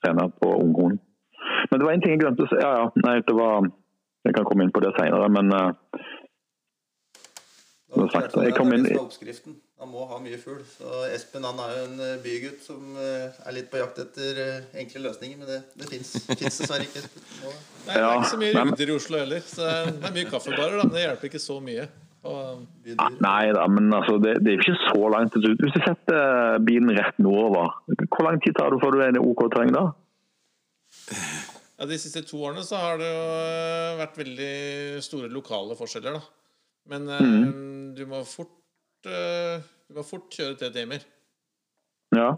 trene 0.02 0.24
på 0.40 0.48
unghorn. 0.64 0.96
Men 1.70 1.78
det 1.78 1.86
var 1.86 1.92
en 1.94 2.00
ting 2.02 2.16
jeg 2.16 2.22
glemte 2.24 2.42
å 2.42 2.48
si. 2.50 2.56
Ja, 2.58 2.72
ja, 2.80 2.88
nei, 3.04 3.20
det 3.22 3.36
var 3.38 3.68
jeg 4.26 4.34
kan 4.34 4.46
komme 4.48 4.66
inn 4.66 4.72
på 4.74 4.82
det 4.82 4.90
seinere, 4.96 5.28
men 5.30 5.52
uh, 5.54 5.70
sagt, 8.12 8.36
jeg 8.42 8.54
kom 8.56 8.72
inn 8.74 8.86
oppskriften. 8.98 9.56
Han 9.80 9.90
må 9.92 10.06
ha 10.08 10.18
mye 10.24 10.38
fugl. 10.40 10.62
Så 10.66 11.02
Espen 11.12 11.44
han 11.44 11.60
er 11.60 11.74
jo 11.74 11.82
en 11.84 12.00
eh, 12.00 12.14
bygutt 12.24 12.64
som 12.64 12.96
eh, 12.96 13.36
er 13.44 13.56
litt 13.56 13.68
på 13.72 13.78
jakt 13.82 14.00
etter 14.06 14.40
enkle 14.80 15.04
løsninger, 15.04 15.42
men 15.42 15.50
det, 15.50 15.60
det 15.76 15.90
fins 15.90 16.14
dessverre 16.40 16.88
ikke. 16.88 17.04
Nei, 17.44 17.52
det 17.92 18.00
er 18.00 18.16
ikke 18.16 18.32
så 18.32 18.40
mye 18.40 18.56
rydder 18.56 18.90
i 18.90 18.96
Oslo 18.96 19.20
heller. 19.20 19.44
Så 19.44 19.68
det 19.68 20.10
er 20.10 20.16
mye 20.16 20.32
kaffebarer, 20.32 20.80
men 20.82 20.96
det 20.96 21.04
hjelper 21.04 21.30
ikke 21.30 21.44
så 21.44 21.60
mye. 21.62 21.86
Ja, 22.26 23.06
Nei 23.22 23.42
da, 23.54 23.66
men 23.70 23.90
altså, 23.94 24.16
det, 24.22 24.38
det, 24.42 24.54
er 24.54 24.62
ikke 24.62 24.78
så 24.88 25.10
langt 25.12 25.36
ut. 25.36 25.46
Hvis 25.60 25.74
du 25.74 25.82
setter 25.84 26.58
bilen 26.66 26.90
rett 26.96 27.18
nordover, 27.22 27.76
hvor 28.08 28.26
lang 28.26 28.40
tid 28.42 28.56
tar 28.58 28.72
det 28.72 28.80
før 28.82 28.96
du 28.96 29.04
er 29.04 29.18
i 29.18 29.22
OK 29.22 29.44
terreng 29.52 29.74
da? 29.76 29.84
Ja, 31.76 31.86
De 31.86 31.98
siste 32.00 32.24
to 32.26 32.40
årene 32.40 32.64
så 32.66 32.80
har 32.80 32.98
det 33.00 33.10
jo 33.10 33.22
eh, 33.36 33.98
vært 34.00 34.18
veldig 34.22 34.52
store 35.04 35.30
lokale 35.32 35.76
forskjeller, 35.78 36.16
da. 36.16 36.45
Men 36.90 37.08
eh, 37.10 37.22
mm. 37.22 37.94
du 37.96 38.04
må 38.10 38.22
fort 38.28 39.08
uh, 39.08 39.62
Du 39.88 39.98
må 39.98 40.04
fort 40.06 40.28
kjøre 40.32 40.58
tre 40.58 40.70
timer. 40.74 41.04
Ja. 42.14 42.34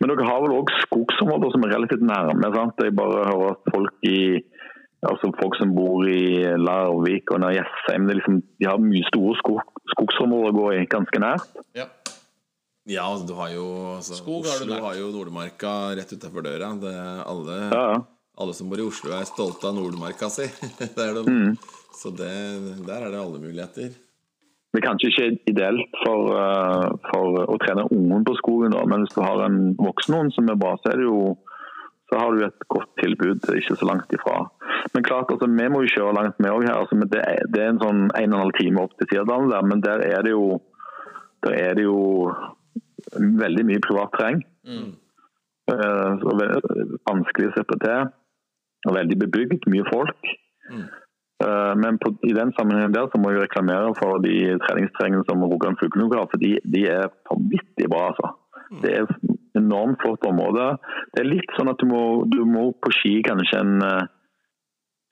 Men 0.00 0.10
dere 0.10 0.26
har 0.26 0.40
vel 0.42 0.56
òg 0.56 0.70
skogsområder 0.86 1.52
som 1.54 1.64
er 1.66 1.74
relativt 1.76 2.04
nærme? 2.04 2.50
sant? 2.54 2.80
Jeg 2.82 2.96
bare 2.98 3.26
hører 3.28 3.54
at 3.54 3.72
folk 3.74 4.08
i 4.08 4.20
altså 5.02 5.32
folk 5.34 5.56
som 5.58 5.72
bor 5.74 6.06
i 6.06 6.42
Larvik 6.62 7.32
og 7.34 7.42
Jessheim 7.50 8.06
liksom, 8.10 8.38
de 8.62 8.68
har 8.68 8.78
mye 8.78 9.06
store 9.08 9.34
skog, 9.40 9.62
skogsområder 9.96 10.52
å 10.52 10.58
gå 10.60 10.66
i 10.76 10.86
ganske 10.90 11.22
nært. 11.22 11.62
Ja. 11.78 11.88
Ja, 12.90 13.06
altså, 13.06 13.28
du 13.28 13.36
har 13.38 13.50
jo 13.54 13.66
altså, 13.96 14.16
Skog 14.18 14.46
har 14.48 14.58
Oslo 14.58 14.78
har 14.82 14.96
jo 14.98 15.10
Nordmarka 15.14 15.72
rett 15.94 16.16
utenfor 16.16 16.42
døra. 16.42 16.72
Det 16.82 16.90
er 16.90 17.20
alle 17.30 17.58
ja, 17.70 17.84
ja 17.94 18.00
alle 18.40 18.54
som 18.56 18.70
bor 18.70 18.80
i 18.80 18.86
Oslo, 18.86 19.12
er 19.12 19.28
stolte 19.28 19.68
av 19.68 19.76
Nordmarka 19.76 20.30
si. 20.32 20.46
Det 20.80 20.90
er 20.96 21.18
mm. 21.26 21.52
Så 22.02 22.10
det, 22.10 22.32
der 22.86 23.04
er 23.06 23.12
det 23.12 23.20
alle 23.20 23.38
muligheter. 23.38 23.92
Det 24.72 24.80
er 24.80 24.86
kanskje 24.86 25.08
ikke 25.10 25.50
ideelt 25.52 25.98
for, 26.00 26.32
uh, 26.32 26.88
for 27.10 27.42
å 27.44 27.58
trene 27.60 27.84
ungen 27.92 28.24
på 28.24 28.34
skogen, 28.38 28.72
da, 28.74 28.82
men 28.88 29.04
hvis 29.04 29.14
du 29.14 29.20
har 29.22 29.42
en 29.44 29.58
voksen 29.78 30.16
hund 30.16 30.32
som 30.34 30.48
er 30.48 30.58
bra, 30.58 30.72
så, 30.80 30.94
er 30.94 31.02
det 31.02 31.04
jo, 31.06 31.34
så 32.08 32.22
har 32.22 32.32
du 32.32 32.46
et 32.46 32.64
godt 32.72 32.88
tilbud 33.02 33.44
ikke 33.58 33.76
så 33.76 33.88
langt 33.90 34.16
ifra. 34.16 34.38
Men 34.94 35.04
klart, 35.06 35.30
altså, 35.34 35.50
vi 35.52 35.68
må 35.74 35.84
jo 35.84 35.92
kjøre 35.92 36.16
langt, 36.16 36.40
vi 36.40 36.50
òg 36.50 36.64
her. 36.64 36.80
Altså, 36.80 36.96
det, 37.04 37.20
er, 37.20 37.44
det, 37.52 37.60
er 37.60 37.74
en 37.74 37.82
sånn 37.84 38.02
en 38.08 38.32
og 38.32 38.38
en 38.38 38.42
halv 38.46 38.56
time 38.56 38.86
opp 38.86 38.96
til 38.96 39.10
Sirdalen 39.12 39.52
der, 39.52 39.68
men 39.68 39.84
der 39.84 40.06
er 40.08 40.24
det 40.24 40.32
jo, 40.32 40.48
er 41.52 41.76
det 41.76 41.84
jo 41.84 42.00
veldig 43.44 43.68
mye 43.68 43.84
privat 43.84 44.16
terreng. 44.16 44.42
Mm. 44.64 44.90
Uh, 45.70 46.18
vanskelig 47.06 47.52
å 47.52 47.78
det 47.84 48.00
og 48.88 48.96
veldig 48.96 49.20
bebygd, 49.20 49.68
mye 49.70 49.84
folk. 49.92 50.32
Mm. 50.72 50.88
Uh, 51.42 51.72
men 51.82 51.98
på, 51.98 52.12
i 52.28 52.34
den 52.36 52.52
sammenhengen 52.56 52.94
der 52.94 53.08
så 53.10 53.18
må 53.18 53.32
jeg 53.32 53.42
reklamere 53.42 53.94
for 53.98 54.20
de 54.22 54.36
treningstrengene 54.62 55.24
som 55.28 55.42
Rogaland 55.42 55.80
Fuglenok 55.80 56.14
har, 56.18 56.28
for 56.30 56.42
de, 56.42 56.54
de, 56.74 56.84
er 56.92 57.10
vanvittig 57.30 57.88
bra. 57.90 58.10
altså. 58.12 58.32
Det 58.82 58.92
er 58.92 59.04
et 59.04 59.58
enormt 59.58 60.00
flott 60.02 60.24
område. 60.28 60.70
Det 61.12 61.22
er 61.22 61.28
litt 61.28 61.56
sånn 61.58 61.70
at 61.72 61.80
du 61.82 61.88
må, 61.90 62.02
du 62.30 62.40
må 62.48 62.70
på 62.80 62.92
ski 62.96 63.18
kanskje 63.26 63.58
en, 63.60 63.74
eh, 63.84 64.06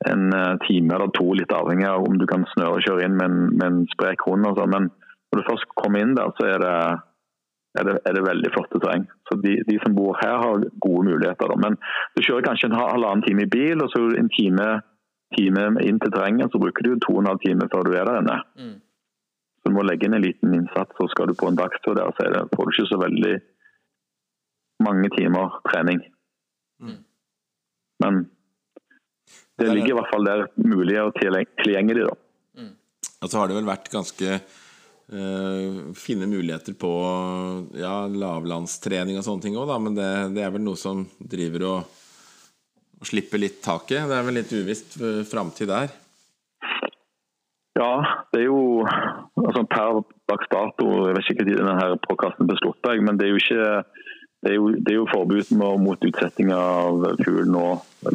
en 0.08 0.30
eh, 0.32 0.54
time 0.64 0.96
eller 0.96 1.12
to, 1.16 1.26
litt 1.36 1.52
avhengig 1.52 1.88
av 1.90 2.06
om 2.08 2.16
du 2.16 2.24
kan 2.30 2.46
snøre 2.54 2.78
og 2.78 2.86
kjøre 2.86 3.04
inn 3.04 3.18
med 3.18 3.28
en, 3.28 3.42
med 3.58 3.66
en 3.66 3.82
sprek 3.92 4.24
hund. 4.28 4.48
Altså. 4.48 4.64
Men 4.70 4.88
når 4.88 5.42
du 5.42 5.48
først 5.50 5.68
kommer 5.76 6.04
inn 6.04 6.16
der, 6.16 6.32
så 6.38 6.48
er 6.54 6.64
det 6.64 6.74
er 7.78 7.86
det, 7.86 7.92
er 8.06 8.16
det 8.16 8.26
veldig 8.26 8.50
flotte 8.54 8.80
terreng. 8.82 9.04
Så 9.28 9.36
de, 9.44 9.52
de, 9.68 9.76
som 9.84 9.94
bor 9.94 10.16
her, 10.18 10.36
har 10.42 10.64
gode 10.86 11.04
muligheter. 11.06 11.52
Da. 11.52 11.58
Men 11.64 11.76
du 12.16 12.22
kjører 12.24 12.48
kanskje 12.48 12.70
en 12.70 12.78
halvannen 12.80 13.22
time 13.26 13.46
i 13.46 13.52
bil, 13.52 13.82
og 13.84 13.92
så 13.92 14.02
en 14.18 14.32
time, 14.34 14.66
time 15.36 15.66
inn 15.86 16.00
til 16.02 16.12
terrenget. 16.14 16.52
Så 16.52 16.60
bruker 16.62 16.86
du 16.86 16.94
to 16.98 17.16
og 17.16 17.22
en 17.22 17.30
halv 17.32 17.42
time 17.44 17.68
før 17.72 17.86
du 17.86 17.92
er 17.94 18.08
der 18.08 18.22
inne. 18.22 18.38
Mm. 18.58 18.78
Så 19.60 19.68
du 19.68 19.76
må 19.76 19.84
legge 19.84 20.08
inn 20.08 20.16
en 20.16 20.24
liten 20.24 20.56
innsats, 20.56 20.96
så 20.96 21.06
skal 21.12 21.30
du 21.30 21.36
på 21.36 21.50
en 21.50 21.58
dagstur 21.58 21.96
der, 21.98 22.12
så 22.16 22.28
det, 22.32 22.46
får 22.56 22.66
du 22.66 22.74
ikke 22.74 22.88
så 22.88 22.98
veldig 23.02 23.34
mange 24.80 25.10
timer 25.12 25.58
trening. 25.68 26.00
Mm. 26.80 27.00
Men 28.00 28.22
det 29.60 29.68
ligger 29.68 29.92
i 29.92 29.98
hvert 29.98 30.12
fall 30.14 30.24
der 30.24 30.46
mulig 30.56 30.96
og 31.02 31.12
tilgjengelig. 31.20 32.08
da. 32.08 32.16
Mm. 32.62 32.72
Og 33.20 33.28
så 33.28 33.38
har 33.38 33.50
det 33.50 33.58
vel 33.58 33.68
vært 33.68 33.90
ganske 33.92 34.38
øh, 35.12 35.80
finne 35.92 36.28
muligheter 36.30 36.76
på 36.80 36.92
ja, 37.76 37.94
lavlandstrening 38.08 39.20
og 39.20 39.26
sånne 39.26 39.44
ting 39.44 39.58
òg, 39.60 39.74
men 39.84 39.98
det, 39.98 40.10
det, 40.38 40.46
er 40.46 40.54
vel 40.56 40.64
noe 40.64 40.80
som 40.80 41.04
driver 41.20 41.66
og, 41.74 41.99
og 43.00 43.08
slipper 43.08 43.40
litt 43.40 43.60
taket. 43.64 44.06
Det 44.08 44.16
er 44.16 44.26
vel 44.26 44.38
litt 44.40 44.52
uvisst 44.52 44.98
framtid 45.30 45.70
der? 45.72 45.92
Ja, 47.78 47.92
det 48.34 48.42
er 48.42 48.48
jo 48.50 48.84
altså 49.40 49.62
per 49.70 50.00
dags 50.28 50.48
dato 50.50 50.86
Jeg 51.06 51.14
vet 51.16 51.28
ikke 51.32 51.46
når 51.46 51.60
denne 51.70 52.00
påkasten 52.04 52.48
ble 52.50 52.58
sluppet, 52.58 53.00
men 53.06 53.20
det 53.20 53.28
er 53.28 53.32
jo 53.32 53.40
ikke 53.40 53.68
det 54.40 54.54
er 54.54 54.56
jo, 54.56 54.68
det 54.72 54.92
er 54.92 54.96
jo 54.96 55.08
forbud 55.10 55.50
mot 55.84 56.04
utsetting 56.08 56.48
av 56.56 57.02
fugl 57.20 57.48
nå. 57.52 57.64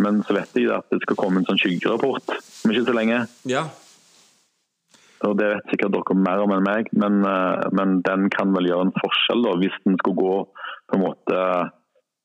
Men 0.01 0.23
så 0.25 0.33
vet 0.33 0.57
jeg 0.57 0.71
at 0.73 0.88
det 0.89 1.03
skal 1.03 1.19
komme 1.19 1.41
en 1.41 1.45
sånn 1.45 1.59
skyggerapport 1.61 2.33
om 2.33 2.73
ikke 2.73 2.88
så 2.88 2.95
lenge. 2.97 3.19
Ja, 3.45 3.67
og 5.25 5.38
Det 5.39 5.47
vet 5.51 5.71
sikkert 5.71 5.95
dere 5.95 6.17
mer 6.19 6.43
om 6.43 6.53
enn 6.55 6.65
meg, 6.65 6.91
men, 6.93 7.23
eh, 7.25 7.65
men 7.71 8.01
den 8.05 8.29
kan 8.33 8.53
vel 8.55 8.67
gjøre 8.69 8.89
en 8.89 8.97
forskjell 8.99 9.45
da, 9.47 9.55
hvis 9.61 9.77
den 9.86 9.97
skulle 10.01 10.21
gå 10.21 10.36
på 10.89 10.97
en 10.97 11.05
måte 11.05 11.39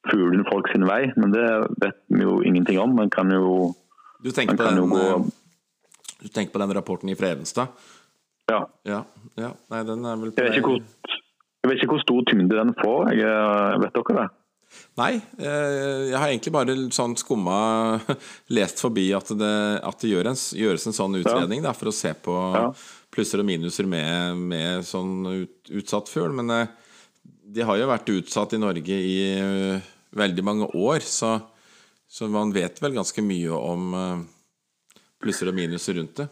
fuglen 0.08 0.44
folk 0.48 0.70
sin 0.72 0.86
vei. 0.88 1.02
Men 1.16 1.34
det 1.34 1.46
vet 1.82 2.00
vi 2.08 2.24
jo 2.24 2.40
ingenting 2.46 2.80
om. 2.80 2.96
Man 2.96 3.12
kan 3.12 3.30
jo 3.34 3.72
Du 4.22 4.30
tenker, 4.30 4.56
på 4.56 4.68
den, 4.68 4.82
gå, 4.90 4.98
eh, 4.98 5.24
du 6.22 6.28
tenker 6.28 6.52
på 6.52 6.62
den 6.62 6.74
rapporten 6.76 7.08
i 7.08 7.16
Frevenstad? 7.16 7.72
Ja. 8.50 8.66
ja. 8.84 9.04
ja. 9.36 9.54
Nei, 9.70 9.82
den 9.88 10.04
er 10.04 10.20
vel 10.20 10.34
på 10.34 10.44
jeg 10.44 10.56
vet, 10.58 10.66
hvor, 10.66 10.82
jeg 11.62 11.70
vet 11.70 11.82
ikke 11.82 11.94
hvor 11.94 12.04
stor 12.04 12.28
tyngde 12.28 12.58
den 12.58 12.74
får. 12.80 13.14
Jeg, 13.14 13.26
eh, 13.26 13.80
vet 13.84 13.98
dere 13.98 14.20
det? 14.20 14.28
Nei, 15.00 15.16
jeg 15.42 16.14
har 16.14 16.28
egentlig 16.28 16.52
bare 16.54 16.74
sånn 16.94 17.16
skumma 17.18 17.56
lest 18.56 18.78
forbi 18.78 19.08
at 19.16 19.32
det, 19.34 19.56
at 19.82 20.04
det 20.04 20.12
gjøres, 20.12 20.44
en, 20.52 20.60
gjøres, 20.60 20.84
en, 20.86 20.94
sånn 20.94 21.16
utredning 21.18 21.64
da, 21.64 21.72
for 21.74 21.90
å 21.90 21.94
se 21.94 22.12
på 22.14 22.36
plusser 23.10 23.42
og 23.42 23.48
minuser 23.48 23.88
med, 23.90 24.38
med 24.52 24.86
sånn 24.86 25.26
ut, 25.26 25.72
utsatt 25.80 26.10
fugl. 26.10 26.32
Men 26.38 26.54
eh, 26.54 26.70
de 27.54 27.64
har 27.66 27.78
jo 27.78 27.88
vært 27.90 28.12
utsatt 28.14 28.54
i 28.54 28.60
Norge 28.62 28.96
i 28.96 29.16
uh, 29.42 29.88
veldig 30.16 30.44
mange 30.46 30.68
år, 30.78 31.02
så, 31.06 31.36
så, 32.08 32.28
man 32.30 32.52
vet 32.54 32.80
vel 32.82 32.96
ganske 32.98 33.24
mye 33.24 33.56
om 33.56 33.94
uh, 33.96 34.20
plusser 35.22 35.50
og 35.50 35.56
minuser 35.58 35.98
rundt 35.98 36.22
det. 36.22 36.28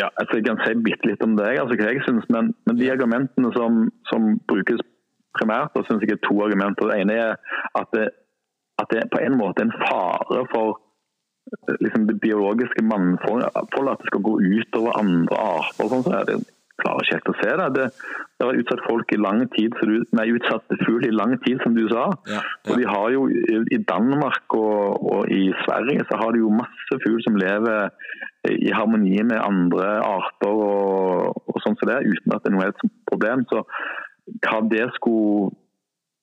Ja, 0.00 0.08
altså 0.18 0.40
Jeg 0.40 0.48
kan 0.48 0.58
si 0.64 0.74
bitte 0.82 1.06
litt 1.06 1.22
om 1.22 1.36
det, 1.38 1.52
altså 1.60 1.78
hva 1.78 1.92
jeg 1.92 2.02
synes, 2.06 2.26
men, 2.34 2.50
men 2.66 2.78
de 2.80 2.90
argumentene 2.90 3.52
som, 3.54 3.84
som 4.10 4.32
brukes 4.50 4.82
primært 5.38 5.74
så 5.74 5.84
syns 5.86 6.02
jeg 6.02 6.16
er 6.16 6.24
to 6.26 6.34
argumenter. 6.42 6.90
Det 6.90 7.02
ene 7.02 7.18
er 7.18 7.36
at 7.78 7.94
det, 7.94 8.08
at 8.82 8.90
det 8.90 9.04
på 9.12 9.22
en 9.22 9.38
måte 9.38 9.62
er 9.62 9.70
en 9.70 9.78
fare 9.84 10.42
for 10.50 10.80
liksom, 11.78 12.08
det 12.10 12.18
biologiske 12.22 12.82
mannfoldet, 12.90 13.54
at 13.54 13.70
det 14.02 14.10
skal 14.10 14.26
gå 14.26 14.34
ut 14.42 14.78
over 14.80 14.98
andre 14.98 15.38
arter. 15.38 15.90
Sånn, 15.92 16.04
så 16.06 16.18
jeg 16.18 16.42
klarer 16.82 17.04
ikke 17.04 17.16
helt 17.18 17.30
å 17.30 17.34
se 17.38 17.50
det. 17.60 17.66
Det, 17.76 17.86
det 18.38 18.46
har 18.48 18.58
utsatt 18.60 18.84
folk 18.88 19.12
i 19.14 19.20
lang 19.20 19.42
tid, 19.54 19.76
du, 19.78 19.96
nei, 20.18 20.26
utsatt 20.34 20.74
fugl 20.84 21.06
i 21.06 21.14
lang 21.14 21.36
tid, 21.44 21.60
som 21.62 21.76
du 21.76 21.84
sa. 21.92 22.06
Ja, 22.30 22.40
Og 22.68 22.80
de 22.80 22.86
har 22.90 23.10
jo 23.14 23.26
i 23.30 23.80
Danmark 23.88 24.56
og, 24.58 25.04
og 25.14 25.32
i 25.32 25.52
Sverige 25.64 26.06
så 26.10 26.18
har 26.20 26.34
de 26.34 26.42
jo 26.42 26.52
masse 26.54 27.00
fugl 27.04 27.20
som 27.26 27.38
lever 27.40 27.90
i 28.50 28.72
harmoni 28.76 29.22
med 29.24 29.38
andre 29.40 29.90
arter 30.04 30.50
og, 30.52 31.44
og 31.48 31.60
sånn 31.64 31.78
som 31.80 31.88
det, 31.88 32.02
uten 32.10 32.34
at 32.34 32.42
det 32.44 32.50
er 32.50 32.56
noe 32.56 32.66
helt 32.66 32.82
problem. 33.08 33.46
Så 33.48 33.62
hva 34.44 34.58
det 34.72 34.88
skulle 34.98 35.54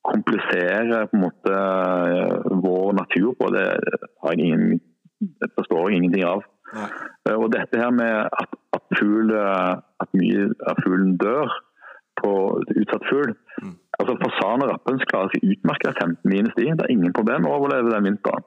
komplisere 0.06 1.06
på 1.10 1.18
en 1.18 1.24
måte 1.28 1.58
vår 2.64 2.94
natur 2.98 3.34
på, 3.38 3.50
det 3.54 3.66
har 4.24 4.34
jeg 4.34 4.48
ingen, 4.48 4.80
det 5.42 5.52
forstår 5.58 5.90
jeg 5.92 6.02
ingenting 6.02 6.26
av. 6.26 6.42
Nei. 6.74 6.88
Eh, 7.30 7.36
Og 7.38 7.52
dette 7.54 7.78
her 7.78 7.92
med 7.94 8.26
at, 8.26 8.58
fugl, 9.00 9.34
eh, 9.36 9.74
at 10.04 10.18
mye 10.18 10.48
av 10.70 10.82
fuglen 10.84 11.18
dør 11.22 11.52
på 12.22 12.32
utsatt 12.82 13.08
fugl 13.10 13.36
Mm. 13.62 13.76
altså 14.00 14.14
Fasan 14.22 14.64
og 14.64 14.70
rappens 14.72 15.04
klarer 15.12 15.30
seg 15.34 15.44
utmerket 15.54 16.00
15 16.00 16.30
minus 16.32 16.56
de. 16.58 16.70
Det 16.78 16.86
er 16.86 16.94
ingen 16.94 17.14
problem 17.14 17.46
å 17.46 17.56
overleve 17.60 17.92
den 17.94 18.08
vinteren. 18.10 18.46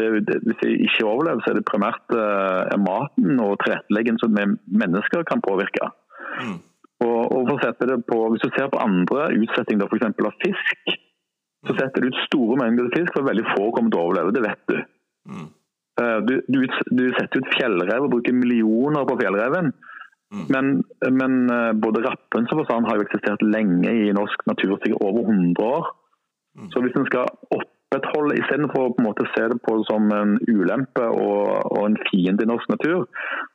Er 0.00 0.16
hvis 0.16 0.60
de 0.62 0.70
ikke 0.86 1.06
overlever, 1.06 1.42
så 1.44 1.52
er 1.52 1.58
det 1.58 1.68
primært 1.68 2.14
eh, 2.16 2.76
maten 2.80 3.40
og 3.44 3.58
tilretteleggingen 3.62 4.20
som 4.22 4.34
mennesker 4.34 5.24
kan 5.28 5.42
påvirke. 5.44 5.90
Mm. 6.40 6.58
Og, 7.04 7.20
og 7.36 7.48
på, 8.08 8.18
Hvis 8.32 8.44
du 8.44 8.50
ser 8.56 8.68
på 8.72 8.80
andre 8.80 9.30
utsettinger, 9.36 9.88
f.eks. 9.88 10.24
av 10.24 10.36
fisk, 10.44 10.96
så 11.68 11.76
setter 11.76 12.04
du 12.04 12.08
ut 12.08 12.20
store 12.26 12.56
mengder 12.60 12.88
fisk, 12.96 13.12
for 13.16 13.28
veldig 13.28 13.46
få 13.52 13.70
kommer 13.76 13.92
til 13.92 14.00
å 14.00 14.04
overleve. 14.08 14.34
Det 14.36 14.44
vet 14.44 14.62
du. 14.72 14.78
Mm. 15.28 15.48
Eh, 16.00 16.18
Du, 16.28 16.34
du, 16.48 16.60
du 16.98 17.04
setter 17.16 17.42
ut 17.42 17.54
fjellrev 17.56 18.06
og 18.06 18.12
bruker 18.16 18.36
millioner 18.36 19.06
på 19.08 19.18
fjellreven. 19.20 19.72
Mm. 20.30 20.44
Men, 20.54 20.66
men 21.18 21.32
eh, 21.50 21.72
både 21.84 22.04
rappens 22.06 22.52
og 22.54 22.62
fasan 22.62 22.86
har 22.86 22.98
jo 22.98 23.06
eksistert 23.06 23.42
lenge 23.42 23.90
i 23.90 24.14
norsk 24.14 24.46
natur, 24.50 24.78
sikkert 24.78 25.02
over 25.08 25.26
100 25.26 25.66
år. 25.66 25.90
Mm. 26.58 26.70
Så 26.70 26.82
hvis 26.84 26.96
en 26.98 27.08
skal 27.08 27.26
opprettholde, 27.56 28.38
istedenfor 28.38 28.86
å 28.86 28.92
på 28.94 29.02
en 29.02 29.08
måte 29.08 29.26
se 29.34 29.48
det 29.50 29.58
på 29.66 29.80
som 29.90 30.06
en 30.14 30.36
ulempe 30.46 31.08
og, 31.10 31.50
og 31.74 31.82
en 31.88 31.98
fiende 32.08 32.46
i 32.46 32.50
norsk 32.50 32.70
natur, 32.70 33.04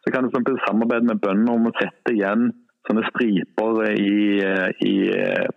så 0.03 0.13
kan 0.13 0.27
du 0.27 0.53
samarbeide 0.67 1.07
med 1.07 1.23
bøndene 1.23 1.55
om 1.55 1.71
å 1.71 1.75
sette 1.79 2.15
igjen 2.15 2.51
sånne 2.85 3.05
striper 3.07 3.79
i, 3.95 4.43
i, 4.85 4.95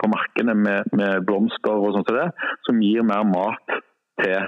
på 0.01 0.09
markene 0.09 0.55
med, 0.57 0.95
med 0.97 1.27
blomster 1.29 1.75
og 1.77 1.93
sånt 1.93 2.09
som 2.09 2.17
det, 2.17 2.29
som 2.65 2.79
gir 2.81 3.05
mer 3.05 3.27
mat 3.29 3.75
til, 4.23 4.47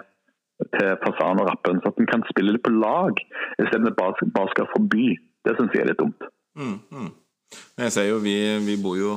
til 0.76 0.92
fasan 1.04 1.42
og 1.42 1.48
rappen. 1.50 1.80
Så 1.82 1.92
at 1.92 2.00
en 2.02 2.10
kan 2.10 2.26
spille 2.30 2.54
det 2.56 2.62
på 2.66 2.72
lag, 2.74 3.20
istedenfor 3.58 3.96
bare, 3.98 4.30
bare 4.36 4.52
skal 4.54 4.70
forby. 4.74 5.06
Det 5.46 5.56
syns 5.56 5.74
jeg 5.76 5.84
er 5.84 5.92
litt 5.92 6.00
dumt. 6.02 6.28
Mm, 6.58 6.78
mm. 6.90 7.10
Jeg 7.80 7.94
ser 7.94 8.10
jo, 8.10 8.20
vi, 8.22 8.36
vi 8.66 8.76
bor 8.80 8.98
jo 8.98 9.16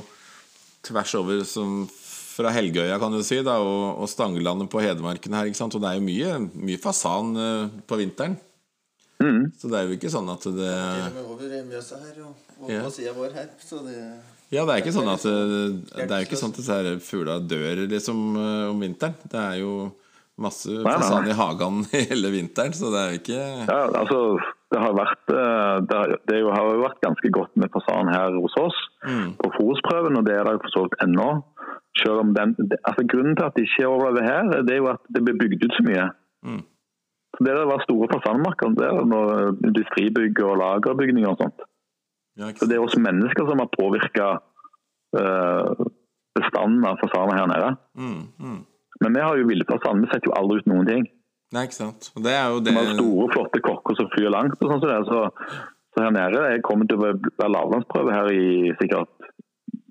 tvers 0.84 1.14
over 1.20 1.44
som 1.48 1.84
fra 2.34 2.50
Helgøya, 2.50 2.98
kan 3.02 3.14
du 3.14 3.22
si, 3.26 3.38
da, 3.46 3.60
og, 3.62 4.02
og 4.02 4.10
Stangelandet 4.10 4.72
på 4.72 4.82
Hedmarken 4.82 5.36
her. 5.38 5.50
ikke 5.50 5.60
sant? 5.60 5.76
Og 5.78 5.84
det 5.84 5.92
er 5.92 6.00
jo 6.00 6.08
mye, 6.08 6.40
mye 6.66 6.82
fasan 6.82 7.36
uh, 7.38 7.68
på 7.86 8.00
vinteren. 8.00 8.40
Mm. 9.22 9.52
Så 9.56 9.70
det 9.72 9.78
er 9.80 9.88
jo 9.88 9.96
ikke 9.96 10.12
sånn 10.12 10.30
at 10.34 10.46
det 10.52 10.70
over 11.22 11.52
Mjøsa 11.70 12.00
her 12.02 12.24
og, 12.26 12.34
på 12.66 12.90
sida 12.92 13.14
vår 13.16 13.36
her. 13.38 13.52
Så 13.62 13.84
det 13.86 13.98
Ja, 14.52 14.66
det 14.66 14.74
er 14.74 14.82
ikke 14.82 14.96
sånn 14.96 15.10
at 15.10 15.24
det, 15.24 15.36
liksom 15.38 16.10
det 16.10 16.16
er 16.16 16.24
jo 16.24 16.28
ikke 16.28 16.40
sånn 16.42 16.54
at 16.54 16.60
disse 16.60 16.96
fugla 17.06 17.38
dør 17.40 17.84
liksom 17.94 18.20
eh, 18.42 18.66
om 18.72 18.84
vinteren. 18.84 19.16
Det 19.30 19.40
er 19.40 19.62
jo 19.62 19.72
masse 20.42 20.70
fasan 20.84 21.28
i 21.30 21.34
hagen 21.38 21.84
hele 21.94 22.32
vinteren, 22.34 22.74
så 22.74 22.90
det 22.94 23.00
er 23.04 23.10
jo 23.14 23.20
ikke 23.22 23.42
Ja, 23.70 23.80
altså, 24.02 24.20
det 24.74 24.80
har, 24.82 24.94
vært, 24.98 25.24
eh, 25.30 25.76
det 25.88 25.98
har, 26.00 26.14
det 26.30 26.40
jo, 26.42 26.50
har 26.56 26.70
jo 26.74 26.82
vært 26.82 27.02
ganske 27.06 27.30
godt 27.38 27.54
med 27.62 27.70
fasan 27.76 28.10
her 28.14 28.40
hos 28.42 28.58
oss 28.58 28.80
Mm. 29.04 29.34
på 29.36 29.50
fôrsprøven, 29.58 30.16
og 30.16 30.24
det 30.26 30.32
er 30.38 30.46
det 30.48 30.52
jo 30.56 30.60
for 30.64 30.72
så 30.72 30.82
vidt 30.86 31.02
ennå. 31.04 31.26
Selv 32.00 32.22
om 32.22 32.30
den, 32.34 32.54
altså 32.88 33.04
Grunnen 33.12 33.36
til 33.36 33.44
at 33.46 33.58
det 33.58 33.66
ikke 33.68 33.84
er 33.84 33.90
overlever 33.92 34.24
her, 34.24 34.62
det 34.64 34.72
er 34.72 34.80
jo 34.80 34.88
at 34.94 35.02
det 35.12 35.22
blir 35.26 35.36
bygd 35.42 35.66
ut 35.66 35.76
så 35.76 35.84
mye. 35.84 36.06
Mm. 36.48 36.62
Så 37.36 37.44
Det 37.44 37.52
der 37.58 37.68
var 37.68 37.84
store 37.84 38.08
fasanmarker, 38.14 38.72
det 38.80 38.88
er 38.88 39.52
industribygg 39.68 40.40
og 40.48 40.56
lagerbygninger 40.64 41.30
og 41.34 41.38
sånt. 41.44 41.60
ja, 42.40 42.48
Så 42.56 42.66
det 42.70 42.78
er 42.78 42.86
oss 42.86 42.96
mennesker 42.96 43.44
som 43.50 43.60
har 43.60 43.70
påvirka 43.76 44.30
bestanden 46.40 46.86
av 46.88 46.98
fasaner 47.04 47.38
her 47.42 47.48
nede. 47.52 47.70
Mm, 48.00 48.22
mm. 48.40 48.62
Men 49.02 49.18
vi 49.18 49.26
har 49.26 49.38
jo 49.40 49.50
villfasan, 49.50 50.04
vi 50.04 50.10
setter 50.12 50.30
jo 50.30 50.38
aldri 50.38 50.62
ut 50.62 50.70
noen 50.70 50.90
ting. 50.90 51.06
Nei, 51.54 51.68
ikke 51.68 51.78
sant. 51.78 52.10
Og 52.18 52.26
det 52.26 52.34
er 52.34 52.50
jo 52.50 52.62
det 52.66 52.74
Vi 52.74 52.80
har 52.80 52.96
store, 52.98 53.28
flotte 53.36 53.62
kokker 53.66 53.98
som 54.00 54.10
flyr 54.14 54.32
langt. 54.34 54.58
og 54.58 54.72
sånn 54.72 54.82
som 54.82 54.90
det. 54.90 55.02
Så, 55.10 55.20
så 55.94 56.06
her 56.06 56.16
nede 56.16 56.48
jeg 56.50 56.64
kommer 56.66 56.90
til 56.90 56.98
å 56.98 57.04
være 57.06 57.52
lavlandsprøve 57.54 58.16
her 58.16 58.32
i 58.34 58.74
sikkert 58.80 59.30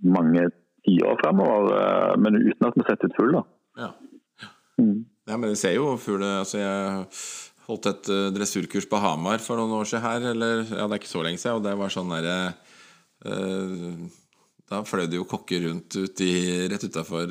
mange 0.02 0.48
tiår 0.82 1.20
fremover, 1.22 1.76
eh, 1.78 2.16
men 2.18 2.40
uten 2.40 2.66
at 2.66 2.78
vi 2.78 2.86
setter 2.88 3.10
ut 3.10 3.18
fugl. 3.18 3.38
Ja. 3.78 3.92
Mm. 4.80 5.04
Ja, 5.30 5.36
men 5.36 5.52
jeg 5.52 5.60
ser 5.60 5.76
jo 5.76 5.92
fugl 6.00 6.24
altså 6.26 6.58
Jeg 6.58 7.04
holdt 7.68 7.86
et 7.92 8.08
eh, 8.10 8.30
dressurkurs 8.34 8.88
på 8.90 8.98
Hamar 8.98 9.42
for 9.44 9.60
noen 9.60 9.76
år 9.78 9.86
siden 9.86 10.02
her, 10.02 10.26
eller 10.32 10.64
ja, 10.64 10.88
det 10.88 10.96
er 10.96 10.98
ikke 10.98 11.12
så 11.12 11.22
lenge 11.22 11.38
siden, 11.38 11.60
og 11.60 11.66
det 11.66 11.76
var 11.78 11.92
sånn 11.94 12.10
derre 12.10 12.38
uh, 13.28 14.08
Da 14.72 14.82
fløy 14.88 15.06
det 15.06 15.20
jo 15.20 15.28
kokker 15.30 15.68
rundt 15.68 15.94
ut 15.94 16.24
i, 16.26 16.32
rett 16.72 16.88
utafor 16.88 17.30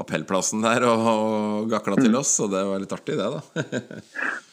appellplassen 0.00 0.62
der 0.64 0.86
og, 0.88 1.04
og 1.08 1.68
gakla 1.72 1.98
til 2.00 2.16
oss, 2.16 2.32
og 2.44 2.52
det 2.54 2.62
var 2.68 2.80
litt 2.80 2.94
artig, 2.96 3.18
det, 3.18 3.28
da. 3.28 3.68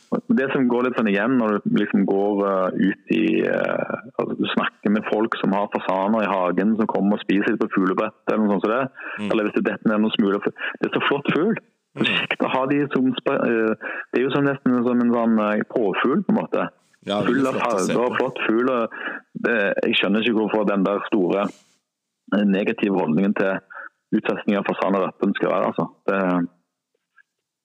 Det 0.09 0.47
som 0.49 0.65
går 0.65 0.87
litt 0.87 0.95
sånn 0.97 1.09
igjen 1.11 1.35
når 1.37 1.59
du 1.61 1.75
liksom 1.77 2.05
går 2.09 2.39
uh, 2.41 2.69
ut 2.73 3.11
i 3.13 3.43
uh, 3.45 3.91
altså 4.17 4.37
Du 4.39 4.47
snakker 4.55 4.93
med 4.95 5.05
folk 5.05 5.37
som 5.37 5.53
har 5.53 5.69
fasaner 5.73 6.25
i 6.25 6.31
hagen, 6.31 6.73
som 6.79 6.89
kommer 6.89 7.19
og 7.19 7.21
spiser 7.21 7.53
litt 7.53 7.61
på 7.61 7.69
fuglebrett, 7.75 8.17
eller 8.25 8.41
noe 8.41 8.55
sånt 8.55 8.65
som 8.65 8.73
det. 8.73 9.27
Eller 9.27 9.45
hvis 9.45 9.57
det 9.59 9.65
detter 9.67 9.91
ned 9.91 10.01
noen 10.05 10.15
smuler 10.17 10.41
Det 10.49 10.89
er 10.89 10.95
så 10.95 11.03
flott 11.05 11.29
fugl. 11.35 11.61
Er 11.99 12.09
kjekt 12.09 12.45
å 12.45 12.51
ha 12.53 12.65
de 12.69 12.81
som 12.93 13.07
eh, 13.09 13.93
Det 14.09 14.19
er 14.19 14.23
jo 14.23 14.33
som 14.33 14.45
nesten 14.45 14.81
som 14.85 15.01
en 15.05 15.13
sånn 15.13 15.39
påfugl, 15.73 16.21
på 16.25 16.33
en 16.33 16.39
måte. 16.39 16.67
Ja, 17.07 17.21
Full 17.25 17.45
av 17.49 17.57
farger 17.61 18.17
flott 18.17 18.41
fugl. 18.47 18.69
Jeg 19.45 19.97
skjønner 19.97 20.25
ikke 20.25 20.37
hvorfor 20.41 20.69
den 20.69 20.85
der 20.85 21.01
store 21.09 21.47
negative 22.45 22.97
holdningen 22.97 23.33
til 23.37 23.57
fasan 24.12 24.97
og 24.97 25.03
rappen 25.05 25.36
skal 25.38 25.51
være. 25.53 25.70
altså. 25.72 25.86
Det, 26.10 26.22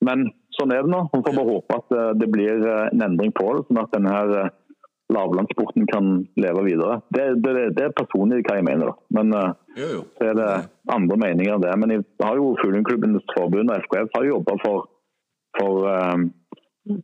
men 0.04 0.26
sånn 0.56 0.74
er 0.74 0.84
det 0.84 0.92
nå. 0.92 1.06
Vi 1.12 1.22
får 1.24 1.36
bare 1.38 1.54
håpe 1.54 1.78
at 1.80 1.96
eh, 1.96 2.12
det 2.20 2.28
blir 2.32 2.60
eh, 2.60 2.84
en 2.92 3.06
endring 3.08 3.32
på 3.36 3.46
det, 3.56 3.64
sånn 3.68 3.80
at 3.82 3.94
denne 3.94 4.14
eh, 4.42 4.52
lavlandssporten 5.14 5.86
kan 5.88 6.12
leve 6.40 6.64
videre. 6.66 7.00
Det, 7.14 7.26
det, 7.44 7.54
det 7.76 7.86
er 7.86 7.96
personlig 7.96 8.42
hva 8.46 8.58
jeg 8.58 8.66
mener, 8.66 8.92
da. 8.92 8.94
Men 9.18 9.34
Jo, 9.74 9.88
jo. 9.90 10.00
så 10.16 10.30
er 10.30 10.38
det 10.38 10.50
andre 10.94 11.18
meninger 11.20 11.56
enn 11.56 11.64
det. 11.64 11.74
Men 11.80 11.92
jeg 11.96 12.06
har 12.22 12.40
jo 12.40 12.54
Fuglingklubbenes 12.62 13.26
forbund 13.34 13.70
og 13.70 13.84
FKF 13.84 14.16
har 14.16 14.24
jo 14.24 14.32
jobba 14.38 14.56
for, 14.62 14.88
for, 15.58 15.84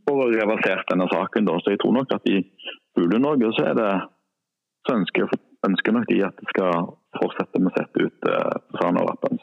for 0.09 0.22
å 0.24 0.30
reversere 0.32 0.86
denne 0.88 1.11
saken. 1.12 1.51
Da. 1.51 1.59
Så 1.61 1.74
jeg 1.74 1.82
tror 1.84 1.99
nok 1.99 2.16
at 2.16 2.30
i 2.32 2.41
Fugle-Norge 2.97 3.53
så 3.59 3.68
er 3.68 3.78
det 3.78 3.91
så 4.88 4.97
ønsker, 4.97 5.28
ønsker 5.66 5.92
nok 5.92 6.06
de 6.08 6.20
at 6.24 6.36
det 6.40 6.48
skal 6.54 6.90
fortsette 7.18 7.61
med 7.61 7.72
å 7.72 7.76
sette 7.78 8.04
ut 8.06 8.28
uh, 8.30 8.54
fasaner 8.74 9.02
og 9.04 9.11
rappens. 9.12 9.42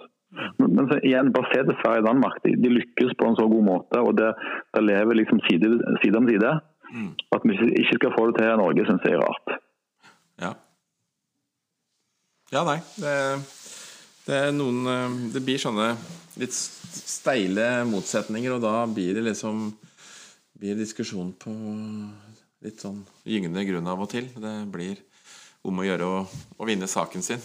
Men, 0.59 0.73
men 0.77 0.87
så 0.89 0.97
igjen, 1.01 1.31
bare 1.33 1.49
se 1.51 1.63
til 1.65 1.77
Sverige 1.81 2.03
og 2.03 2.07
Danmark. 2.09 2.39
De, 2.43 2.53
de 2.61 2.69
lykkes 2.73 3.13
på 3.17 3.27
en 3.29 3.37
så 3.39 3.45
god 3.49 3.63
måte. 3.65 4.01
og 4.01 4.15
Det, 4.19 4.31
det 4.75 4.83
lever 4.85 5.17
liksom 5.21 5.39
side, 5.47 5.71
side 6.03 6.19
om 6.19 6.27
side. 6.29 6.51
Mm. 6.93 7.09
At 7.35 7.43
vi 7.47 7.55
ikke- 7.57 7.73
ikke 7.83 7.97
skal 8.01 8.13
få 8.17 8.25
det 8.29 8.35
til 8.39 8.51
i 8.51 8.57
Norge, 8.61 8.85
syns 8.87 9.07
jeg 9.07 9.17
er 9.17 9.23
rart. 9.25 9.55
Ja. 10.41 10.51
Ja, 12.53 12.61
nei. 12.63 12.77
Det, 12.95 13.15
det 14.27 14.37
er 14.45 14.53
noen 14.55 14.85
eh, 14.87 15.17
Det 15.33 15.41
blir 15.43 15.59
sånne 15.59 15.89
litt 16.39 16.53
steile 16.55 17.83
motsetninger, 17.89 18.53
og 18.55 18.61
da 18.63 18.85
blir 18.87 19.17
det 19.17 19.25
liksom 19.27 19.67
Blir 20.57 20.77
diskusjon 20.79 21.33
på 21.37 21.51
litt 22.65 22.79
sånn 22.81 23.03
gyngende 23.29 23.61
grunn 23.67 23.85
av 23.91 23.99
og 24.01 24.09
til. 24.09 24.25
Det 24.41 24.53
blir 24.73 24.95
om 25.67 25.79
å 25.81 25.85
gjøre 25.85 26.05
å, 26.07 26.17
å 26.57 26.67
vinne 26.67 26.87
saken 26.87 27.23
sin. 27.25 27.41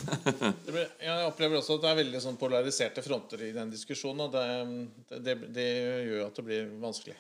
Jeg 1.03 1.27
opplever 1.27 1.59
også 1.59 1.79
at 1.79 1.85
det 1.85 1.91
er 1.91 2.01
veldig 2.05 2.21
sånn 2.23 2.39
polariserte 2.41 3.03
fronter 3.03 3.43
i 3.49 3.53
den 3.57 3.73
diskusjonen. 3.73 4.29
Og 4.29 4.35
det, 4.35 5.21
det, 5.25 5.37
det 5.55 5.69
gjør 5.69 6.03
jo 6.11 6.25
at 6.29 6.39
det 6.39 6.47
blir 6.47 6.73
vanskelig. 6.83 7.17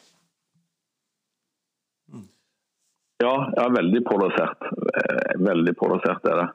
Ja, 3.22 3.34
ja 3.56 3.68
veldig 3.70 4.02
polarisert. 4.06 4.66
Eh, 4.66 5.38
Veldig 5.42 5.74
polarisert 5.78 6.26
er 6.26 6.40
det. 6.42 6.48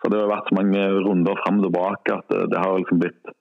Så 0.00 0.08
Det 0.08 0.20
har 0.20 0.30
vært 0.30 0.48
så 0.48 0.56
mange 0.56 0.80
runder 1.04 1.36
fram 1.42 1.60
og 1.60 1.66
tilbake 1.68 2.14
at 2.14 2.30
det, 2.32 2.46
det 2.52 2.60
har 2.62 2.78
liksom 2.80 3.02
blitt 3.02 3.34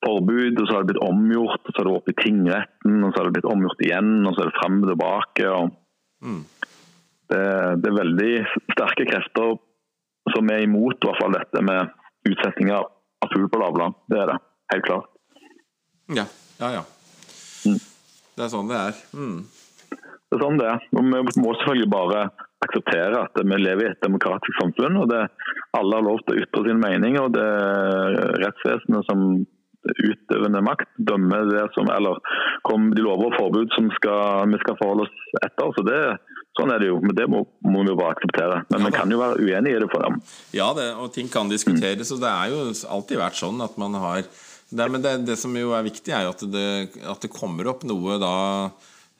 forbud, 0.00 0.56
og 0.56 0.64
så 0.64 0.72
har 0.72 0.84
det 0.84 0.94
blitt 0.94 1.04
omgjort, 1.04 1.60
og 1.60 1.74
så 1.74 1.82
er 1.82 1.88
det 1.88 1.96
oppe 1.98 2.14
i 2.14 2.20
tingretten, 2.22 2.94
og 3.04 3.10
så 3.12 3.20
har 3.20 3.28
det 3.28 3.34
blitt 3.36 3.50
omgjort 3.50 3.82
igjen, 3.84 4.14
og 4.24 4.32
så 4.32 4.42
er 4.42 4.48
det 4.48 4.56
frem 4.56 4.78
og 4.80 4.88
tilbake. 4.94 5.50
og 5.50 5.76
Mm. 6.20 6.40
Det, 7.30 7.44
det 7.82 7.90
er 7.90 7.98
veldig 7.98 8.32
sterke 8.74 9.06
krefter 9.08 9.56
som 10.34 10.50
er 10.52 10.64
imot 10.66 10.98
i 10.98 11.08
hvert 11.08 11.22
fall 11.22 11.36
dette 11.36 11.62
med 11.64 11.94
utsetting 12.28 12.72
av 12.74 12.90
fugl 13.32 13.48
på 13.52 13.60
lavland. 13.60 13.96
Det 14.10 14.18
er 14.20 14.32
det, 14.32 14.36
helt 14.74 14.86
klart. 14.88 15.08
Ja, 16.10 16.26
ja, 16.60 16.70
ja. 16.80 16.84
Mm. 17.68 17.80
Det 18.36 18.46
er 18.46 18.52
sånn 18.52 18.70
det 18.70 18.78
er. 18.78 19.00
Mm. 19.14 19.40
Det 20.30 20.38
er 20.38 20.42
sånn 20.44 20.60
det 20.60 20.68
er. 20.70 20.84
Og 20.94 21.06
Vi 21.06 21.42
må 21.42 21.54
selvfølgelig 21.58 21.90
bare 21.92 22.24
akseptere 22.64 23.22
at 23.24 23.40
vi 23.40 23.58
lever 23.60 23.86
i 23.86 23.90
et 23.92 24.04
demokratisk 24.04 24.60
samfunn. 24.60 24.98
og 25.02 25.08
det, 25.10 25.22
Alle 25.76 25.96
har 25.96 26.06
lov 26.06 26.20
til 26.24 26.36
å 26.36 26.44
ytre 26.44 26.66
sin 26.66 26.82
mening. 26.82 27.18
og 27.20 27.32
Det 27.34 27.46
er 27.46 28.20
rettsvesenet 28.44 29.08
som 29.08 29.24
utøvende 29.80 30.60
makt 30.60 30.90
dømmer 30.98 31.46
det 31.48 31.62
som 31.74 31.88
Eller 31.88 32.18
kommer 32.68 32.94
de 32.94 33.02
lover 33.02 33.30
og 33.30 33.38
forbud 33.38 33.72
som 33.72 33.88
skal, 33.96 34.50
vi 34.52 34.60
skal 34.60 34.76
forholde 34.76 35.06
oss 35.06 35.22
etter. 35.40 35.72
så 35.76 35.84
det 35.86 36.02
Sånn 36.60 36.74
er 36.74 36.82
det 36.82 36.90
jo, 36.90 37.00
men 37.02 37.16
det 37.16 37.26
må, 37.30 37.42
må 37.66 37.82
vi 37.84 37.92
jo 37.92 37.96
bare 37.98 38.14
akseptere. 38.16 38.60
Men 38.68 38.78
Ja, 38.78 38.84
man 38.86 38.94
kan 38.96 39.14
jo 39.14 39.18
være 39.20 39.40
uenige 39.40 39.78
i 39.78 39.82
det 39.82 39.90
for 39.92 40.04
dem. 40.06 40.20
Ja, 40.56 40.70
det, 40.76 40.86
og 41.00 41.10
ting 41.16 41.30
kan 41.32 41.50
diskuteres, 41.52 42.12
og 42.14 42.22
det 42.22 42.30
er 42.30 42.52
jo 42.52 42.62
alltid 42.96 43.20
vært 43.20 43.40
sånn 43.40 43.60
at 43.64 43.76
man 43.80 43.98
har 44.00 44.22
det, 44.70 44.86
Men 44.86 45.02
det, 45.02 45.16
det 45.26 45.36
som 45.40 45.54
jo 45.58 45.72
er 45.74 45.82
viktig, 45.82 46.12
er 46.14 46.28
jo 46.28 46.34
at 46.34 46.44
det, 46.46 46.68
at 47.10 47.24
det 47.24 47.32
kommer 47.34 47.66
opp 47.72 47.82
noe 47.88 48.20
da 48.22 48.34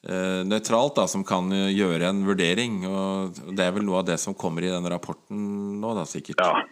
eh, 0.07 0.43
nøytralt 0.47 1.01
da, 1.01 1.09
som 1.11 1.25
kan 1.27 1.51
gjøre 1.51 2.07
en 2.07 2.21
vurdering. 2.29 2.85
Og 2.87 3.41
det 3.57 3.67
er 3.67 3.75
vel 3.75 3.89
noe 3.89 3.99
av 4.05 4.07
det 4.13 4.21
som 4.23 4.37
kommer 4.39 4.63
i 4.63 4.71
den 4.71 4.87
rapporten 4.93 5.81
nå, 5.83 5.95
da, 5.99 6.07
sikkert. 6.07 6.39
Ja. 6.39 6.63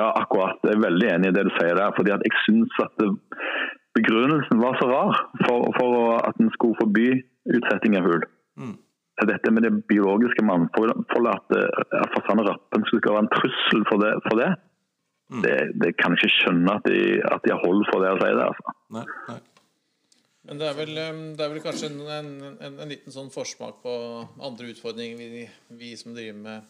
ja, 0.00 0.08
akkurat. 0.22 0.64
Jeg 0.64 0.78
er 0.78 0.86
veldig 0.86 1.10
enig 1.12 1.32
i 1.32 1.36
det 1.36 1.44
du 1.50 1.52
sier 1.58 1.76
der. 1.76 1.92
fordi 1.98 2.16
at 2.16 2.24
jeg 2.24 2.40
syns 2.46 2.80
at 2.86 2.96
det, 3.02 3.10
begrunnelsen 3.96 4.60
var 4.60 4.80
så 4.80 4.88
rar 4.90 5.20
for, 5.44 5.68
for 5.76 6.16
at 6.20 6.40
en 6.40 6.50
skulle 6.56 6.78
forby 6.80 7.08
utsetting 7.56 7.96
av 7.98 8.08
hull. 8.08 8.24
Mm. 8.56 8.74
Dette 9.16 9.50
med 9.50 9.64
det 9.64 9.72
biologiske 9.88 10.44
mannfoldet, 10.44 10.96
at, 11.32 11.46
det- 11.48 11.68
og 12.04 12.46
rappen 12.50 12.84
skulle 12.84 13.14
være 13.14 13.24
en 13.24 13.32
trussel 13.32 13.84
for 13.88 14.02
det, 14.02 14.12
for 14.28 14.36
det, 14.42 14.50
det, 15.42 15.54
det 15.80 15.94
kan 15.96 16.12
jeg 16.12 16.26
ikke 16.26 16.34
skjønne 16.36 16.74
at 16.76 16.84
de, 16.86 17.00
at 17.24 17.44
de 17.44 17.54
har 17.54 17.62
hold 17.64 17.86
for 17.88 18.04
det 18.04 18.12
å 18.12 18.18
si 18.20 18.28
det. 18.36 18.44
altså. 18.50 18.74
Nei, 18.94 19.04
nei. 19.30 19.38
Men 20.46 20.60
det 20.60 20.66
er 20.68 20.76
vel, 20.78 20.92
eh, 21.02 21.22
det 21.34 21.42
er 21.42 21.54
vel 21.54 21.64
kanskje 21.64 21.88
en, 21.90 22.00
en, 22.06 22.28
en, 22.60 22.76
en 22.84 22.92
liten 22.92 23.14
sånn 23.14 23.32
forsmak 23.34 23.80
på 23.82 23.94
andre 24.46 24.68
utfordringer 24.70 25.18
vi, 25.18 25.46
vi 25.80 25.94
som 25.98 26.14
driver 26.14 26.38
med 26.44 26.68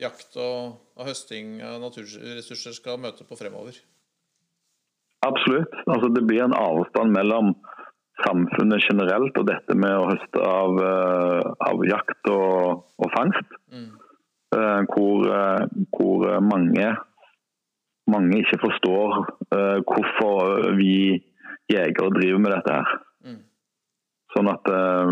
jakt 0.00 0.38
og, 0.40 0.78
og 0.96 1.10
høsting 1.10 1.58
av 1.62 1.82
naturressurser 1.82 2.74
skal 2.78 3.02
møte 3.02 3.26
på 3.28 3.36
fremover. 3.38 3.76
Absolutt. 5.26 5.74
Altså, 5.88 6.08
det 6.12 6.24
blir 6.28 6.46
en 6.46 6.56
avstand 6.56 7.12
mellom 7.14 7.52
samfunnet 8.22 8.84
generelt 8.86 9.38
og 9.40 9.48
dette 9.48 9.74
med 9.74 9.94
å 9.98 10.06
høste 10.12 10.42
av, 10.46 10.78
eh, 10.78 11.48
av 11.68 11.84
jakt 11.88 12.30
og, 12.30 12.84
og 12.98 13.14
fangst. 13.16 13.58
Mm. 13.74 13.92
hvor, 14.54 15.24
eh, 15.34 15.64
hvor 15.90 16.20
mange, 16.46 16.92
mange 18.06 18.36
ikke 18.38 18.60
forstår 18.62 19.16
eh, 19.50 19.80
hvorfor 19.82 20.76
vi 20.78 21.24
jegere 21.72 22.14
driver 22.14 22.38
med 22.44 22.54
dette 22.54 22.76
her. 22.76 22.92
Sånn 24.34 24.50
at 24.50 24.70
eh, 24.70 25.10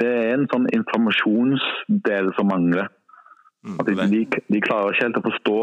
det 0.00 0.08
er 0.08 0.34
en 0.36 0.48
sånn 0.52 0.68
informasjonsdel 0.76 2.32
som 2.36 2.50
mangler. 2.52 2.90
Mm, 3.66 3.78
At 3.82 3.90
de, 3.90 4.24
de, 4.48 4.60
klarer 4.64 4.94
ikke 4.94 5.08
helt 5.08 5.18
å 5.20 5.26
forstå 5.26 5.56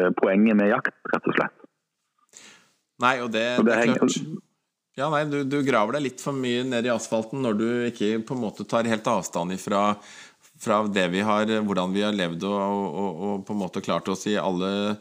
eh, 0.00 0.10
poenget 0.18 0.58
med 0.58 0.72
jakt, 0.72 0.96
rett 1.12 1.28
og 1.28 1.36
slett. 1.36 1.59
Nei, 3.00 3.16
og 3.24 3.30
det, 3.34 3.44
Og 3.60 3.66
det 3.68 3.76
det 3.76 3.82
er 3.82 3.98
klart 3.98 4.16
Ja, 4.98 5.06
nei, 5.08 5.22
du, 5.30 5.38
du 5.48 5.60
graver 5.64 5.96
deg 5.96 6.08
litt 6.08 6.20
for 6.20 6.36
mye 6.36 6.64
ned 6.66 6.84
i 6.84 6.92
asfalten 6.92 7.40
når 7.44 7.56
du 7.56 7.68
ikke 7.88 8.18
på 8.26 8.36
en 8.36 8.42
måte 8.42 8.66
tar 8.68 8.88
helt 8.90 9.06
avstand 9.08 9.54
ifra 9.56 9.94
fra 10.60 10.82
det 10.92 11.06
vi 11.08 11.22
har, 11.24 11.48
hvordan 11.64 11.92
vi 11.94 12.02
har 12.04 12.16
levd 12.16 12.44
og, 12.48 12.58
og, 12.60 13.20
og 13.24 13.44
på 13.48 13.54
en 13.54 13.62
måte 13.62 13.82
klart 13.84 14.08
oss 14.12 14.26
i 14.28 14.36
alle, 14.36 14.96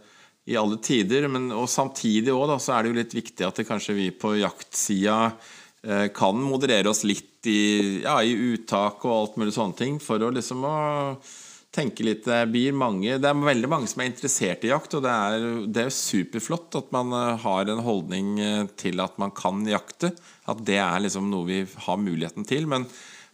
i 0.47 0.56
alle 0.60 0.80
tider. 0.84 1.28
Men, 1.32 1.50
og 1.52 1.68
samtidig 1.72 2.32
også, 2.34 2.47
da, 2.52 2.60
så 2.64 2.76
er 2.76 2.86
det 2.86 2.91
jo 2.91 3.00
litt 3.02 3.18
viktig 3.18 3.47
at 3.47 3.60
det 3.60 3.68
kanskje 3.68 3.97
vi 3.97 4.08
på 4.16 4.38
jaktsida 4.39 5.20
eh, 5.84 6.08
kan 6.16 6.39
moderere 6.39 6.93
oss 6.93 7.04
litt 7.08 7.50
i, 7.50 8.00
ja, 8.06 8.18
i 8.24 8.36
uttak 8.54 9.04
og 9.08 9.16
alt 9.16 9.38
mulig 9.39 9.56
sånne 9.56 9.80
ting, 9.80 10.00
for 10.04 10.24
å 10.24 10.32
liksom 10.36 10.64
å 10.68 10.78
tenke 11.76 12.05
litt 12.05 12.26
Det 12.26 12.39
blir 12.51 12.76
mange 12.76 13.17
Det 13.22 13.30
er 13.30 13.45
veldig 13.45 13.70
mange 13.72 13.89
som 13.89 14.01
er 14.01 14.09
interessert 14.11 14.65
i 14.65 14.72
jakt, 14.72 14.95
og 14.97 15.05
det 15.05 15.13
er, 15.13 15.47
det 15.70 15.86
er 15.86 15.95
superflott 15.95 16.80
at 16.80 16.91
man 16.95 17.13
eh, 17.15 17.38
har 17.43 17.70
en 17.70 17.84
holdning 17.86 18.36
eh, 18.43 18.65
til 18.80 19.01
at 19.03 19.17
man 19.22 19.34
kan 19.36 19.61
jakte. 19.70 20.13
At 20.49 20.63
det 20.65 20.80
er 20.82 21.01
liksom 21.03 21.30
noe 21.32 21.47
vi 21.47 21.63
har 21.86 21.99
muligheten 22.01 22.47
til. 22.49 22.65
Men, 22.70 22.88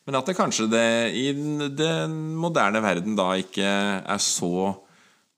men 0.05 0.19
at 0.19 0.27
det 0.27 0.37
kanskje 0.37 0.67
det, 0.71 0.87
i 1.15 1.29
den, 1.33 2.17
moderne 2.41 2.83
verden 2.83 3.15
da 3.17 3.31
ikke 3.39 3.69
er 4.01 4.23
så 4.23 4.73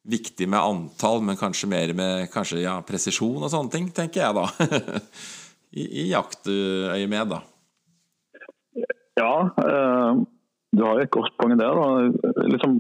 viktig 0.08 0.48
med 0.50 0.64
antall, 0.64 1.20
men 1.26 1.40
kanskje 1.40 1.70
mer 1.70 1.92
med 1.98 2.30
kanskje, 2.32 2.62
ja, 2.64 2.78
presisjon 2.88 3.44
og 3.44 3.52
sånne 3.52 3.74
ting, 3.74 3.92
tenker 3.94 4.24
jeg 4.24 4.38
da. 4.38 4.48
I, 5.78 5.84
i 5.84 6.08
jaktøyemed, 6.14 7.36
da. 7.36 7.44
Ja, 9.18 9.34
eh, 9.60 10.26
du 10.78 10.84
har 10.86 11.00
jo 11.00 11.06
et 11.08 11.12
godt 11.18 11.34
poeng 11.42 11.58
der. 11.60 11.74
Da. 11.82 12.44
Liksom 12.54 12.78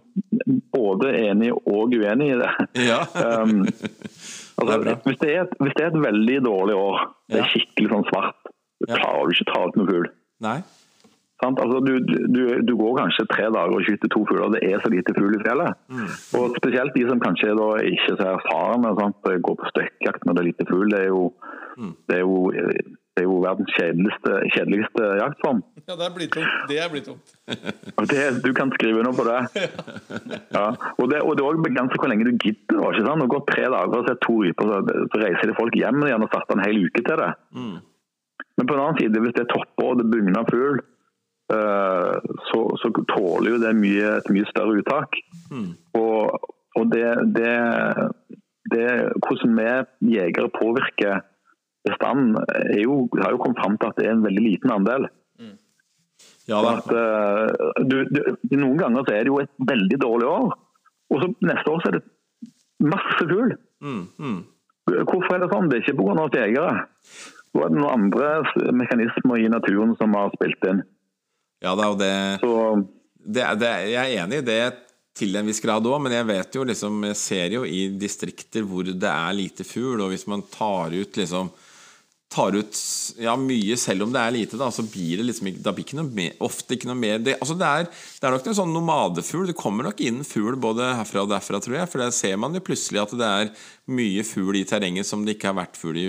både 0.73 1.11
enig 1.27 1.51
og 1.57 1.93
uenig 1.97 2.31
i 2.35 2.39
det. 2.43 2.51
Ja. 2.87 3.01
Um, 3.41 3.65
Det 4.57 4.73
altså, 4.73 4.95
hvis, 5.05 5.17
det 5.21 5.33
et, 5.37 5.51
hvis 5.61 5.73
det 5.77 5.83
er 5.85 5.91
et 5.91 5.99
veldig 6.01 6.37
dårlig 6.47 6.75
år, 6.75 6.95
det 7.29 7.43
er 7.43 7.49
skikkelig 7.51 7.91
sånn 7.91 8.07
svart, 8.09 8.39
så 8.81 8.87
Ja. 8.89 8.95
klarer 9.03 9.27
du 9.29 9.35
ikke 9.35 9.51
ta 9.53 9.59
ut 9.67 9.75
noe 9.77 9.87
fugl. 9.91 10.07
Altså, 11.45 11.77
du, 11.85 11.91
du, 12.33 12.41
du 12.65 12.71
går 12.79 12.95
kanskje 12.97 13.27
tre 13.29 13.45
dager 13.53 13.75
og 13.77 13.83
skyter 13.85 14.09
to 14.09 14.23
fugler. 14.25 14.49
Det 14.55 14.63
er 14.71 14.81
så 14.81 14.89
lite 14.89 15.13
fugl 15.13 15.35
i 15.37 15.43
fjellet. 15.45 15.77
Mm. 15.93 16.07
Og 16.39 16.55
Spesielt 16.57 16.95
de 16.97 17.03
som 17.11 17.21
kanskje 17.21 17.53
da 17.59 17.67
ikke 17.85 18.15
er 18.15 18.17
så 18.23 18.31
erfarne. 18.33 18.95
Sant? 18.97 19.29
Går 19.45 19.59
på 19.61 19.69
støkkjakt 19.75 20.25
når 20.25 20.33
det 20.33 20.41
er 20.41 20.49
lite 20.49 20.67
fugl. 20.71 20.89
Det 20.95 21.03
Mm. 21.77 21.93
det 22.09 22.15
er 22.17 22.23
jo, 22.25 22.49
det 23.17 23.23
er 23.23 23.31
jo 23.31 23.39
verdens 23.41 23.71
kjedeligste, 23.73 24.31
kjedeligste 24.53 25.05
jaktform. 25.17 25.63
Ja, 25.87 25.95
det 25.97 26.05
er 26.05 26.11
blytungt. 26.13 26.57
Det 26.69 26.75
er 26.77 26.89
blytungt. 26.91 27.31
Det, 28.11 28.25
du 28.45 28.49
kan 28.53 28.69
skrive 28.75 28.99
under 29.01 29.15
på 29.17 29.25
det. 29.25 29.39
Ja. 30.57 30.67
Og 31.01 31.09
det, 31.11 31.19
og 31.25 31.33
det 31.35 31.41
er 31.43 31.47
òg 31.49 31.63
begrenset 31.65 31.99
hvor 31.99 32.09
lenge 32.11 32.27
du 32.27 32.37
gidder. 32.37 32.77
Ikke 32.77 33.05
sant? 33.05 33.19
Nå 33.19 33.25
går 33.31 33.41
tre 33.49 33.63
dager 33.73 33.95
og 33.99 34.05
ser 34.05 34.19
to 34.21 34.35
ryper, 34.43 34.69
så, 34.69 35.21
reiser 35.21 35.49
de 35.49 35.55
folk 35.57 35.75
hjem 35.77 36.05
igjen 36.05 36.25
og 36.25 36.29
starter 36.29 36.57
en 36.57 36.63
hel 36.63 36.79
uke 36.85 37.03
til 37.07 37.21
det. 37.21 37.31
Men 38.57 38.69
på 38.69 38.75
den 38.75 38.83
annen 38.83 38.99
side, 39.01 39.23
hvis 39.23 39.35
det 39.37 39.43
er 39.43 39.49
topper 39.53 39.89
og 39.91 39.99
det 39.99 40.07
bugner 40.13 40.47
fugl, 40.49 40.81
eh, 41.57 42.29
så, 42.49 42.61
så 42.81 42.91
tåler 43.13 43.49
jo 43.51 43.61
det 43.63 43.73
mye, 43.81 44.13
et 44.19 44.29
mye 44.33 44.49
større 44.51 44.77
uttak. 44.81 45.17
Og, 45.97 46.51
og 46.77 46.93
det, 46.93 47.07
det, 47.37 47.55
det 48.73 48.87
Hvordan 49.25 49.57
vi 49.57 50.17
jegere 50.17 50.53
påvirker 50.53 51.25
bestanden, 51.87 52.35
er 52.53 52.81
jo, 52.83 52.97
har 53.21 53.31
jo 53.35 53.39
kommet 53.43 53.59
fram 53.63 53.77
til 53.81 53.89
at 53.91 53.97
det 53.99 54.05
er 54.07 54.15
en 54.17 54.25
veldig 54.27 54.43
liten 54.45 54.73
andel. 54.75 55.07
Ja 56.47 56.61
da. 56.63 56.77
At, 56.79 56.91
uh, 56.95 57.81
du, 57.83 57.97
du, 58.07 58.19
noen 58.55 58.77
ganger 58.79 59.03
så 59.03 59.13
er 59.17 59.25
det 59.27 59.31
jo 59.33 59.39
et 59.43 59.51
veldig 59.67 59.97
dårlig 59.99 60.29
år, 60.31 60.53
og 61.11 61.23
så 61.23 61.27
neste 61.43 61.73
år 61.73 61.81
så 61.83 61.89
er 61.91 61.97
det 61.97 62.05
masse 62.87 63.17
fugl. 63.19 63.51
Mm, 63.83 64.05
mm. 64.15 64.37
Hvorfor 65.09 65.35
er 65.35 65.43
det 65.43 65.49
sånn? 65.51 65.67
Det 65.67 65.79
er 65.79 65.83
ikke 65.83 65.97
pga. 65.99 66.15
oss 66.23 66.37
jegere. 66.37 66.85
Da 67.51 67.65
er 67.65 67.73
det 67.73 67.79
noen 67.81 67.91
andre 67.97 68.71
mekanismer 68.79 69.43
i 69.43 69.49
naturen 69.51 69.91
som 69.99 70.15
har 70.15 70.31
spilt 70.37 70.67
inn. 70.71 70.81
Ja 71.65 71.73
da, 71.75 71.89
og 71.91 71.99
det 71.99 72.11
Så 72.43 72.53
det, 73.17 73.43
er- 73.43 73.55
det, 73.59 73.67
er- 73.67 73.87
jeg 73.91 74.15
er 74.15 74.23
enig 74.23 74.39
i 74.43 74.47
det 74.47 74.61
til 75.17 75.35
en 75.35 75.47
viss 75.49 75.59
grad 75.63 75.83
òg, 75.89 75.99
men 76.05 76.13
jeg 76.13 76.27
vet 76.29 76.55
jo 76.55 76.63
liksom 76.69 76.99
Jeg 77.09 77.15
ser 77.17 77.55
jo 77.57 77.63
i 77.65 77.87
distrikter 77.97 78.61
hvor 78.69 78.85
det 78.87 79.09
er 79.09 79.33
lite 79.35 79.65
fugl, 79.67 79.99
og 80.05 80.13
hvis 80.13 80.27
man 80.29 80.43
tar 80.53 80.93
ut 80.95 81.17
liksom 81.17 81.49
Tar 82.27 82.57
ut 82.59 82.79
ja, 83.23 83.37
mye, 83.39 83.77
selv 83.79 84.03
om 84.03 84.11
det 84.11 84.19
er 84.19 84.33
lite, 84.35 84.57
da, 84.59 84.67
så 84.73 84.83
blir 84.83 85.21
det 85.21 85.29
liksom 85.29 85.47
ikke, 85.47 85.61
da 85.63 85.71
blir 85.71 85.85
ikke 85.87 85.99
noe 85.99 86.09
mer, 86.11 86.33
ofte 86.43 86.75
ikke 86.75 86.89
noe 86.89 86.99
mer 86.99 87.21
det, 87.23 87.37
altså 87.39 87.55
det, 87.55 87.69
er, 87.69 87.87
det 87.87 88.27
er 88.27 88.35
nok 88.35 88.49
en 88.51 88.57
sånn 88.57 88.73
nomadefugl. 88.75 89.45
Det 89.47 89.55
kommer 89.57 89.87
nok 89.87 90.03
inn 90.03 90.19
fugl 90.27 90.57
både 90.59 90.89
herfra 90.99 91.23
og 91.23 91.31
derfra, 91.31 91.61
tror 91.63 91.77
jeg. 91.79 91.89
For 91.91 92.03
der 92.03 92.11
ser 92.15 92.35
man 92.43 92.57
jo 92.57 92.63
plutselig 92.67 92.99
at 93.05 93.15
det 93.15 93.29
er 93.43 93.53
mye 93.95 94.25
fugl 94.27 94.59
i 94.59 94.65
terrenget 94.67 95.07
som 95.07 95.23
det 95.23 95.37
ikke 95.37 95.53
har 95.53 95.59
vært 95.61 95.79
fugl 95.79 96.01
i, 96.01 96.07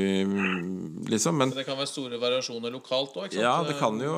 liksom. 1.13 1.39
Men 1.39 1.55
det 1.55 1.69
kan 1.69 1.79
være 1.79 1.93
store 1.93 2.19
variasjoner 2.19 2.75
lokalt 2.75 3.15
òg. 3.23 3.39
ja, 3.39 3.55
det 3.67 3.79
kan 3.79 4.03
jo 4.03 4.17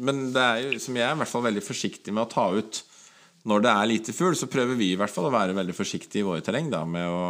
Men 0.00 0.30
det 0.32 0.44
er 0.46 0.62
jo, 0.62 0.78
som 0.80 0.96
jeg 0.96 1.08
er 1.08 1.18
i 1.18 1.20
hvert 1.24 1.32
fall 1.34 1.48
veldig 1.50 1.64
forsiktig 1.64 2.14
med 2.14 2.28
å 2.28 2.30
ta 2.30 2.46
ut 2.54 2.84
når 3.48 3.64
det 3.64 3.72
er 3.72 3.88
lite 3.88 4.12
fugl, 4.12 4.36
så 4.36 4.48
prøver 4.52 4.76
vi 4.76 4.92
i 4.92 5.00
hvert 5.00 5.12
fall 5.12 5.30
å 5.30 5.32
være 5.32 5.56
veldig 5.56 5.74
forsiktige 5.76 6.22
i 6.22 6.26
våre 6.26 6.44
terreng 6.44 6.68
da, 6.72 6.82
med 6.84 7.08
å 7.08 7.22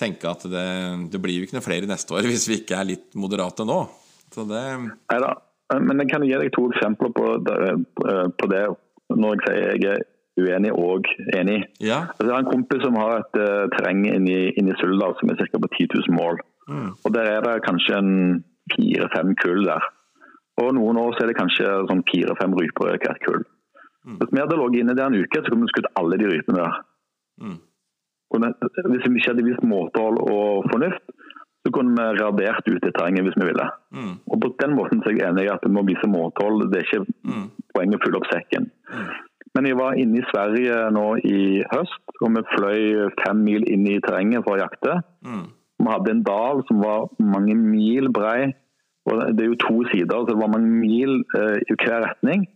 tenke 0.00 0.30
at 0.30 0.42
det, 0.50 0.66
det 1.12 1.20
blir 1.22 1.38
jo 1.38 1.46
ikke 1.46 1.58
noe 1.58 1.66
flere 1.66 1.88
neste 1.90 2.16
år 2.16 2.26
hvis 2.30 2.48
vi 2.50 2.60
ikke 2.62 2.78
er 2.80 2.88
litt 2.94 3.14
moderate 3.18 3.66
nå. 3.68 3.80
Så 4.34 4.46
det 4.48 4.64
Neida. 5.10 5.34
Men 5.70 6.02
jeg 6.02 6.10
kan 6.10 6.24
gi 6.26 6.32
deg 6.34 6.48
to 6.54 6.64
eksempler 6.72 7.12
på 7.14 7.26
det, 7.46 7.58
på 8.40 8.46
det 8.50 8.62
når 9.14 9.36
jeg 9.36 9.44
sier 9.44 9.68
jeg 9.70 9.92
er 9.92 10.02
uenig 10.40 10.70
og 10.74 11.06
enig. 11.36 11.60
Ja. 11.82 12.00
Altså, 12.14 12.26
jeg 12.26 12.34
har 12.34 12.42
en 12.42 12.48
kompis 12.50 12.82
som 12.82 12.96
har 12.98 13.20
et 13.20 13.38
uh, 13.38 13.68
terreng 13.76 14.00
inni, 14.08 14.38
inni 14.58 14.74
Suldal 14.80 15.14
som 15.20 15.30
er 15.30 15.38
ca. 15.38 15.60
på 15.62 15.70
10 15.76 15.88
000 16.08 16.16
mål. 16.16 16.40
Og 17.04 17.08
Der 17.14 17.26
er 17.36 17.42
det 17.44 17.54
kanskje 17.66 17.98
en 17.98 18.12
fire-fem 18.74 19.34
kull 19.42 19.64
der. 19.66 19.86
Og 20.62 20.74
noen 20.76 20.98
år 21.02 21.14
så 21.16 21.24
er 21.24 21.30
det 21.32 21.38
kanskje 21.38 21.66
sånn 21.90 22.02
fire-fem 22.10 22.54
ryper 22.58 22.92
i 22.94 22.98
hvert 23.02 23.22
kull. 23.26 23.42
Hvis 24.20 24.30
vi 24.32 24.40
hadde 24.42 24.58
ligget 24.58 24.84
inne 24.84 24.94
der 24.98 25.10
en 25.10 25.18
uke, 25.18 25.42
så 25.42 25.50
kunne 25.52 25.66
vi 25.66 25.72
skutt 25.74 25.90
alle 26.00 26.18
de 26.20 26.30
rypene 26.30 26.62
der. 26.62 26.78
Det- 27.40 27.58
hvis 28.30 29.06
vi 29.10 29.18
ikke 29.18 29.32
hadde 29.32 29.44
vist 29.48 29.62
måtehold 29.66 30.20
og 30.30 30.64
fornuft, 30.70 31.04
så 31.60 31.72
kunne 31.74 31.92
vi 31.92 32.20
radert 32.22 32.68
ut 32.70 32.80
det 32.82 32.92
terrenget 32.96 33.26
hvis 33.26 33.36
vi 33.36 33.48
ville. 33.50 33.66
Mm. 33.92 34.14
Og 34.32 34.36
På 34.40 34.48
den 34.62 34.76
måten 34.78 35.02
så 35.02 35.10
er 35.10 35.18
jeg 35.18 35.28
enig 35.28 35.44
i 35.44 35.52
at 35.52 35.60
det 35.66 35.72
må 35.74 35.82
vise 35.84 36.08
måtehold. 36.08 36.70
Det 36.72 36.78
er 36.80 36.86
ikke 36.88 37.06
Mm. 37.24 37.50
poenget 37.74 37.98
å 37.98 38.04
fylle 38.04 38.16
opp 38.20 38.30
sekken. 38.32 38.70
Men 39.54 39.66
jeg 39.66 39.76
var 39.76 39.98
inne 39.98 40.18
i 40.20 40.26
Sverige 40.30 40.76
nå 40.94 41.06
i 41.26 41.62
høst, 41.72 42.02
og 42.22 42.30
vi 42.36 42.42
fløy 42.54 43.10
fem 43.26 43.36
mil 43.44 43.64
inn 43.66 43.86
i 43.90 43.98
terrenget 44.00 44.44
for 44.46 44.56
å 44.56 44.62
jakte. 44.62 45.02
Mm. 45.26 45.44
Vi 45.80 45.90
hadde 45.90 46.10
en 46.10 46.22
dal 46.22 46.62
som 46.68 46.80
var 46.80 47.08
mange 47.18 47.54
mil 47.56 48.08
brei. 48.12 48.54
og 49.10 49.36
Det 49.36 49.40
er 49.44 49.48
jo 49.50 49.56
to 49.66 49.84
sider, 49.90 50.16
så 50.22 50.26
det 50.28 50.38
var 50.38 50.52
mange 50.54 50.70
mil 50.70 51.24
eh, 51.36 51.58
i 51.66 51.74
hver 51.82 52.04
retning. 52.06 52.46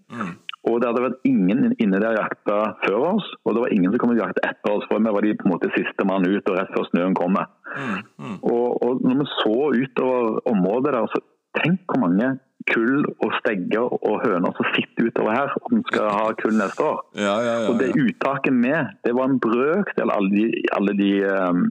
Og 0.64 0.78
det 0.80 0.88
hadde 0.88 1.04
vært 1.04 1.26
ingen 1.28 1.74
inne 1.76 2.00
der 2.00 2.16
jakta 2.16 2.58
før 2.86 3.02
oss, 3.10 3.26
og 3.44 3.52
det 3.52 3.64
var 3.66 3.74
ingen 3.74 3.92
som 3.92 4.00
kom 4.00 4.14
og 4.14 4.22
jakta 4.22 4.46
etter 4.48 4.72
oss. 4.72 4.86
For 4.88 5.02
vi 5.02 5.12
var 5.16 5.26
de 5.26 5.34
på 5.36 5.48
en 5.48 5.52
måte 5.52 5.72
siste 5.74 6.06
mann 6.08 6.24
ut, 6.24 6.48
og 6.48 6.56
rett 6.56 6.72
før 6.72 6.88
snøen 6.88 7.16
kommer. 7.18 7.50
Mm. 7.74 8.00
Mm. 8.22 8.38
Og, 8.48 8.66
og 8.86 9.04
når 9.04 9.20
vi 9.20 9.28
så 9.34 9.58
utover 9.76 10.40
området 10.54 10.94
der, 10.96 11.08
så 11.12 11.20
tenk 11.60 11.84
hvor 11.90 12.00
mange 12.06 12.32
kull 12.70 13.04
og 13.04 13.32
stegger 13.40 13.92
og 13.92 14.20
høner 14.24 14.54
som 14.56 14.68
sitter 14.72 15.10
utover 15.10 15.36
her, 15.36 15.56
og 15.60 15.72
som 15.72 15.82
skal 15.90 16.12
ha 16.16 16.28
kull 16.40 16.54
neste 16.58 16.86
år. 16.90 17.00
Ja, 17.18 17.34
ja, 17.44 17.56
ja. 17.64 17.66
Og 17.70 17.80
det 17.80 17.90
uttaket 18.00 18.56
med, 18.56 18.94
det 19.04 19.12
var 19.18 19.28
en 19.28 19.40
brøkdel 19.42 20.08
av 20.08 20.16
alle 20.16 20.32
de, 20.32 20.62
alle 20.78 20.94
de, 21.00 21.10
um, 21.28 21.66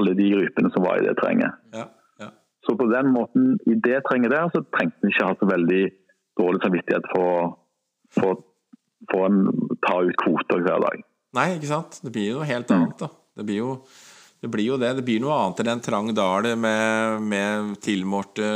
alle 0.00 0.16
de 0.18 0.32
rypene 0.40 0.72
som 0.74 0.84
var 0.86 0.98
i 0.98 1.06
det 1.06 1.14
terrenget. 1.20 1.54
ja, 1.76 1.86
ja. 2.22 2.32
Så 2.66 2.74
på 2.74 2.88
den 2.90 3.12
måten, 3.14 3.54
i 3.70 3.76
det 3.86 4.00
terrenget 4.08 4.34
der, 4.34 4.50
så 4.50 4.64
trengte 4.74 5.06
en 5.06 5.14
ikke 5.14 5.28
ha 5.28 5.38
så 5.38 5.46
veldig 5.52 5.84
dårlig 6.40 6.62
samvittighet 6.64 7.06
for, 7.14 7.54
for, 8.18 8.42
få 9.12 9.22
en 9.28 9.40
ta 9.84 10.00
ut 10.02 10.18
kvoter 10.22 10.64
hver 10.64 10.82
dag. 10.84 11.06
Nei, 11.36 11.48
ikke 11.56 11.70
sant? 11.70 11.98
Det 12.02 12.12
blir 12.14 12.30
jo 12.30 12.38
noe 12.40 12.48
helt 12.48 12.70
annet, 12.74 13.00
da. 13.00 13.10
Det 13.36 13.44
blir 13.46 13.60
jo 13.60 13.72
det. 14.40 14.50
Blir 14.52 14.68
jo 14.68 14.76
det. 14.78 14.92
det 14.98 15.02
blir 15.02 15.20
noe 15.24 15.34
annet 15.34 15.60
enn 15.62 15.72
en 15.72 15.82
trang 15.82 16.10
dal 16.14 16.46
med, 16.60 17.22
med 17.24 17.72
tilmålte 17.82 18.46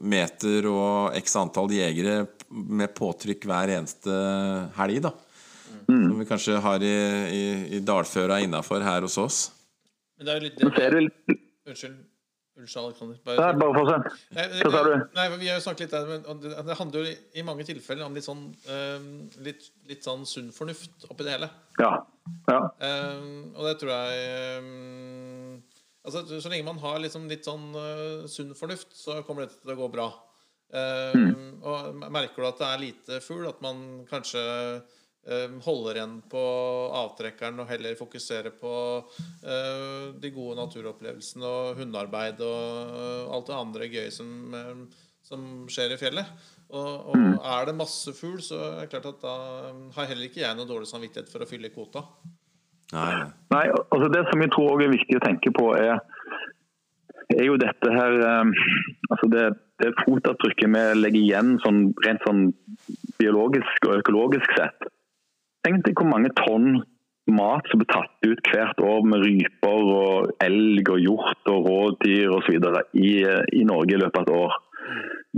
meter 0.00 0.66
og 0.70 1.16
x 1.20 1.36
antall 1.38 1.70
jegere 1.74 2.24
med 2.50 2.90
påtrykk 2.96 3.46
hver 3.46 3.76
eneste 3.76 4.16
helg, 4.78 5.02
da. 5.06 5.12
Som 5.86 6.18
vi 6.18 6.26
kanskje 6.26 6.58
har 6.62 6.82
i, 6.82 6.96
i, 7.36 7.44
i 7.76 7.82
dalføra 7.84 8.40
innafor 8.42 8.82
her 8.84 9.06
hos 9.06 9.18
oss. 9.22 9.40
Men 10.18 10.26
det 10.26 10.32
er 10.32 10.40
jo 10.40 10.48
litt 10.48 10.60
det 10.60 11.38
Unnskyld. 11.70 11.98
Unnskyld, 12.60 12.84
Alexander. 12.84 13.18
Nei, 13.24 13.36
Bare, 13.38 13.56
bare 13.56 13.74
fortsett. 13.78 14.60
Hva 14.60 14.70
sa 14.74 14.82
du? 14.84 14.92
Nei, 15.16 15.26
Vi 15.40 15.48
har 15.48 15.58
jo 15.58 15.64
snakket 15.64 15.86
litt 15.86 15.94
der, 15.94 16.08
men 16.10 16.42
det, 16.44 16.76
handler 16.78 17.06
jo 17.06 17.14
i, 17.32 17.44
mange 17.46 17.66
tilfeller 17.68 18.04
om 18.06 18.16
litt 18.16 18.26
sånn 18.26 18.46
eh, 18.68 19.06
litt, 19.46 19.70
litt 19.88 20.06
sånn 20.06 20.26
sunn 20.28 20.50
fornuft 20.54 21.08
oppi 21.08 21.26
det 21.26 21.38
hele. 21.38 21.50
Ja. 21.80 21.92
ja. 22.50 22.60
Eh, 22.84 23.22
og 23.54 23.64
det 23.68 23.76
tror 23.80 23.94
jeg 23.96 24.24
eh, 24.28 25.60
Altså, 26.00 26.24
Så 26.40 26.48
lenge 26.48 26.64
man 26.64 26.80
har 26.80 27.00
liksom 27.02 27.26
litt 27.28 27.44
sånn 27.44 27.74
uh, 27.76 28.24
sunn 28.30 28.54
fornuft, 28.56 28.94
så 28.96 29.18
kommer 29.26 29.44
dette 29.44 29.60
til 29.60 29.74
å 29.74 29.80
gå 29.82 29.88
bra. 29.92 30.06
Eh, 30.72 31.16
Og 31.60 31.98
merker 32.00 32.40
du 32.40 32.46
at 32.48 32.60
det 32.62 32.68
er 32.70 32.80
lite 32.80 33.18
fugl, 33.20 33.44
at 33.50 33.60
man 33.60 34.06
kanskje 34.08 34.40
holder 35.60 35.98
igjen 35.98 36.16
på 36.32 36.40
avtrekkeren 36.96 37.60
og 37.60 37.68
heller 37.68 37.98
fokuserer 37.98 38.54
på 38.56 38.72
eh, 39.44 40.16
de 40.16 40.30
gode 40.32 40.56
naturopplevelsene 40.56 41.44
og 41.44 41.80
hundearbeid 41.80 42.40
og 42.40 42.94
eh, 42.96 43.34
alt 43.36 43.50
det 43.50 43.58
andre 43.58 43.88
gøye 43.92 44.10
som, 44.14 44.30
eh, 44.56 45.10
som 45.26 45.44
skjer 45.68 45.94
i 45.94 45.98
fjellet. 46.00 46.30
Og, 46.70 47.10
og 47.12 47.48
er 47.52 47.66
det 47.68 47.76
masse 47.76 48.14
fugl, 48.16 48.38
så 48.42 48.60
er 48.64 48.78
det 48.80 48.92
klart 48.94 49.10
at 49.10 49.24
da 49.24 49.34
har 49.96 50.08
heller 50.08 50.28
ikke 50.28 50.44
jeg 50.44 50.56
noe 50.56 50.68
dårlig 50.68 50.88
samvittighet 50.88 51.28
for 51.32 51.44
å 51.44 51.48
fylle 51.50 51.72
kvota. 51.74 52.06
Nei, 52.94 53.10
nei. 53.52 53.64
Altså 53.90 54.08
Det 54.10 54.22
som 54.30 54.42
jeg 54.42 54.52
tror 54.54 54.72
også 54.72 54.86
er 54.86 54.94
viktig 54.94 55.18
å 55.18 55.24
tenke 55.24 55.52
på, 55.54 55.66
er, 55.76 56.00
er 57.36 57.44
jo 57.44 57.58
dette 57.60 57.92
her 57.92 58.16
altså 59.10 59.28
det, 59.30 59.44
det 59.82 59.92
fotavtrykket 60.00 60.72
vi 60.72 60.86
legger 60.98 61.20
igjen 61.20 61.52
sånn, 61.66 61.82
rent 62.06 62.24
sånn 62.26 62.48
biologisk 63.20 63.90
og 63.90 64.00
økologisk 64.00 64.56
sett. 64.56 64.90
Tenk 65.66 65.84
deg 65.84 65.98
hvor 65.98 66.08
mange 66.08 66.32
tonn 66.38 66.80
mat 67.30 67.68
som 67.70 67.80
blir 67.80 67.90
tatt 67.92 68.26
ut 68.26 68.48
hvert 68.50 68.80
år 68.82 69.04
med 69.06 69.22
ryper 69.22 69.90
og 69.92 70.32
elg 70.42 70.88
og 70.90 71.02
hjort 71.04 71.50
og 71.52 71.68
rådyr 71.68 72.34
osv. 72.38 72.56
I, 72.96 73.12
i 73.60 73.62
Norge 73.68 73.94
i 73.94 74.00
løpet 74.00 74.18
av 74.18 74.26
et 74.26 74.34
år. 74.34 74.58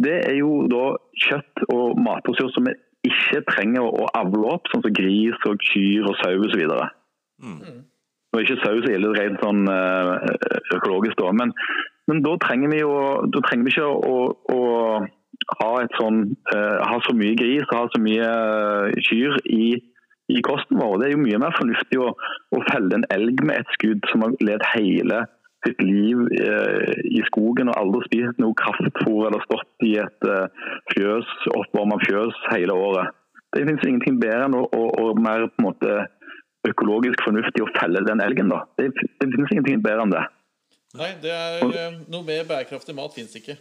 Det 0.07 0.17
er 0.31 0.37
jo 0.39 0.63
da 0.73 0.85
kjøtt 1.27 1.65
og 1.75 2.01
matressurser 2.01 2.55
som 2.57 2.69
vi 2.71 2.77
ikke 3.11 3.43
trenger 3.51 3.85
å 3.85 4.07
avle 4.15 4.55
opp, 4.55 4.71
sånn 4.71 4.85
som 4.85 4.95
gris 4.95 5.49
og 5.51 5.65
kyr 5.73 6.07
og 6.09 6.19
sau 6.23 6.37
osv. 6.47 6.63
Nå 7.43 8.39
er 8.39 8.47
ikke 8.47 8.63
saus 8.63 8.87
ille 8.89 9.11
rent 9.13 9.43
sånn 9.43 9.67
eh, 9.69 10.13
økologisk, 10.79 11.19
da, 11.19 11.33
men, 11.37 11.53
men 12.09 12.23
da 12.25 12.37
trenger 12.41 12.73
vi 12.73 12.79
jo 12.81 12.95
da 13.29 13.43
trenger 13.45 13.67
vi 13.67 13.75
ikke 13.75 13.91
å, 13.91 14.15
å 14.55 14.61
ha, 15.59 15.71
et 15.83 15.93
sånn, 15.99 16.23
uh, 16.55 16.79
ha 16.87 16.99
så 17.03 17.13
mye 17.19 17.35
gris 17.37 17.67
og 17.67 17.75
ha 17.75 17.87
så 17.93 18.01
mye 18.01 18.29
uh, 18.31 19.01
kyr 19.09 19.37
i, 19.51 19.67
i 20.31 20.43
kosten 20.47 20.79
vår. 20.79 20.99
Det 21.01 21.09
er 21.09 21.15
jo 21.15 21.23
mye 21.23 21.41
mer 21.43 21.55
fornuftig 21.57 22.01
å, 22.01 22.11
å 22.15 22.65
felle 22.71 22.99
en 22.99 23.07
elg 23.15 23.43
med 23.47 23.63
et 23.63 23.73
skudd 23.77 24.05
som 24.13 24.27
har 24.27 24.37
levd 24.45 24.67
hele 24.75 25.25
sitt 25.67 25.83
liv 25.83 26.19
eh, 26.43 26.95
i 27.07 27.23
skogen 27.29 27.71
og 27.71 27.79
aldri 27.79 28.03
spist 28.09 28.41
noe 28.43 28.57
kraftfôr 28.59 29.29
eller 29.29 29.45
stått 29.47 29.87
i 29.87 29.95
et 30.03 30.27
eh, 30.27 30.71
fjøs, 30.95 31.29
oppvarma 31.55 32.01
fjøs 32.03 32.39
hele 32.51 32.75
året. 32.75 33.15
Det 33.53 33.67
finnes 33.67 33.85
ingenting 33.87 34.19
bedre 34.23 34.49
enn 34.49 34.59
å, 34.59 34.65
å, 34.67 34.83
å 35.03 35.13
mer 35.19 35.47
på 35.51 35.63
en 35.63 35.69
måte 35.69 35.97
økologisk 36.67 37.23
fornuftig 37.27 37.65
å 37.65 37.73
felle 37.77 38.03
den 38.07 38.23
elgen. 38.25 38.51
da. 38.51 38.63
Det, 38.79 38.91
det 38.95 39.29
finnes 39.29 39.55
ingenting 39.55 39.83
bedre 39.85 40.07
enn 40.07 40.15
det. 40.15 40.25
Nei, 40.99 41.13
det 41.23 41.33
er 41.33 41.63
eh, 41.65 42.01
noe 42.13 42.27
mer 42.27 42.49
bærekraftig 42.49 42.97
mat 42.97 43.15
finnes 43.15 43.35
ikke. 43.39 43.57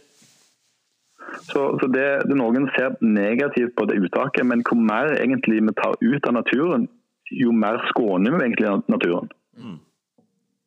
Så, 1.48 1.62
så 1.80 1.88
det, 1.90 2.08
det 2.28 2.36
Noen 2.38 2.68
ser 2.76 2.98
negativt 3.00 3.74
på 3.76 3.86
det 3.88 3.98
uttaket, 4.02 4.44
men 4.46 4.64
hvor 4.66 4.80
mer 4.80 5.14
egentlig 5.18 5.62
vi 5.62 5.74
tar 5.78 5.96
ut 6.00 6.28
av 6.28 6.36
naturen, 6.38 6.88
jo 7.32 7.54
mer 7.56 7.80
skåner 7.90 8.34
vi 8.34 8.44
egentlig 8.44 8.74
naturen. 8.92 9.32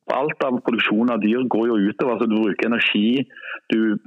For 0.05 0.19
Alt 0.19 0.43
av 0.45 0.59
produksjon 0.65 1.11
av 1.13 1.21
dyr 1.23 1.47
går 1.49 1.67
jo 1.71 1.77
utover. 1.89 2.13
altså 2.13 2.27
Du 2.29 2.35
bruker 2.37 2.67
energi, 2.67 3.25
du 3.73 3.97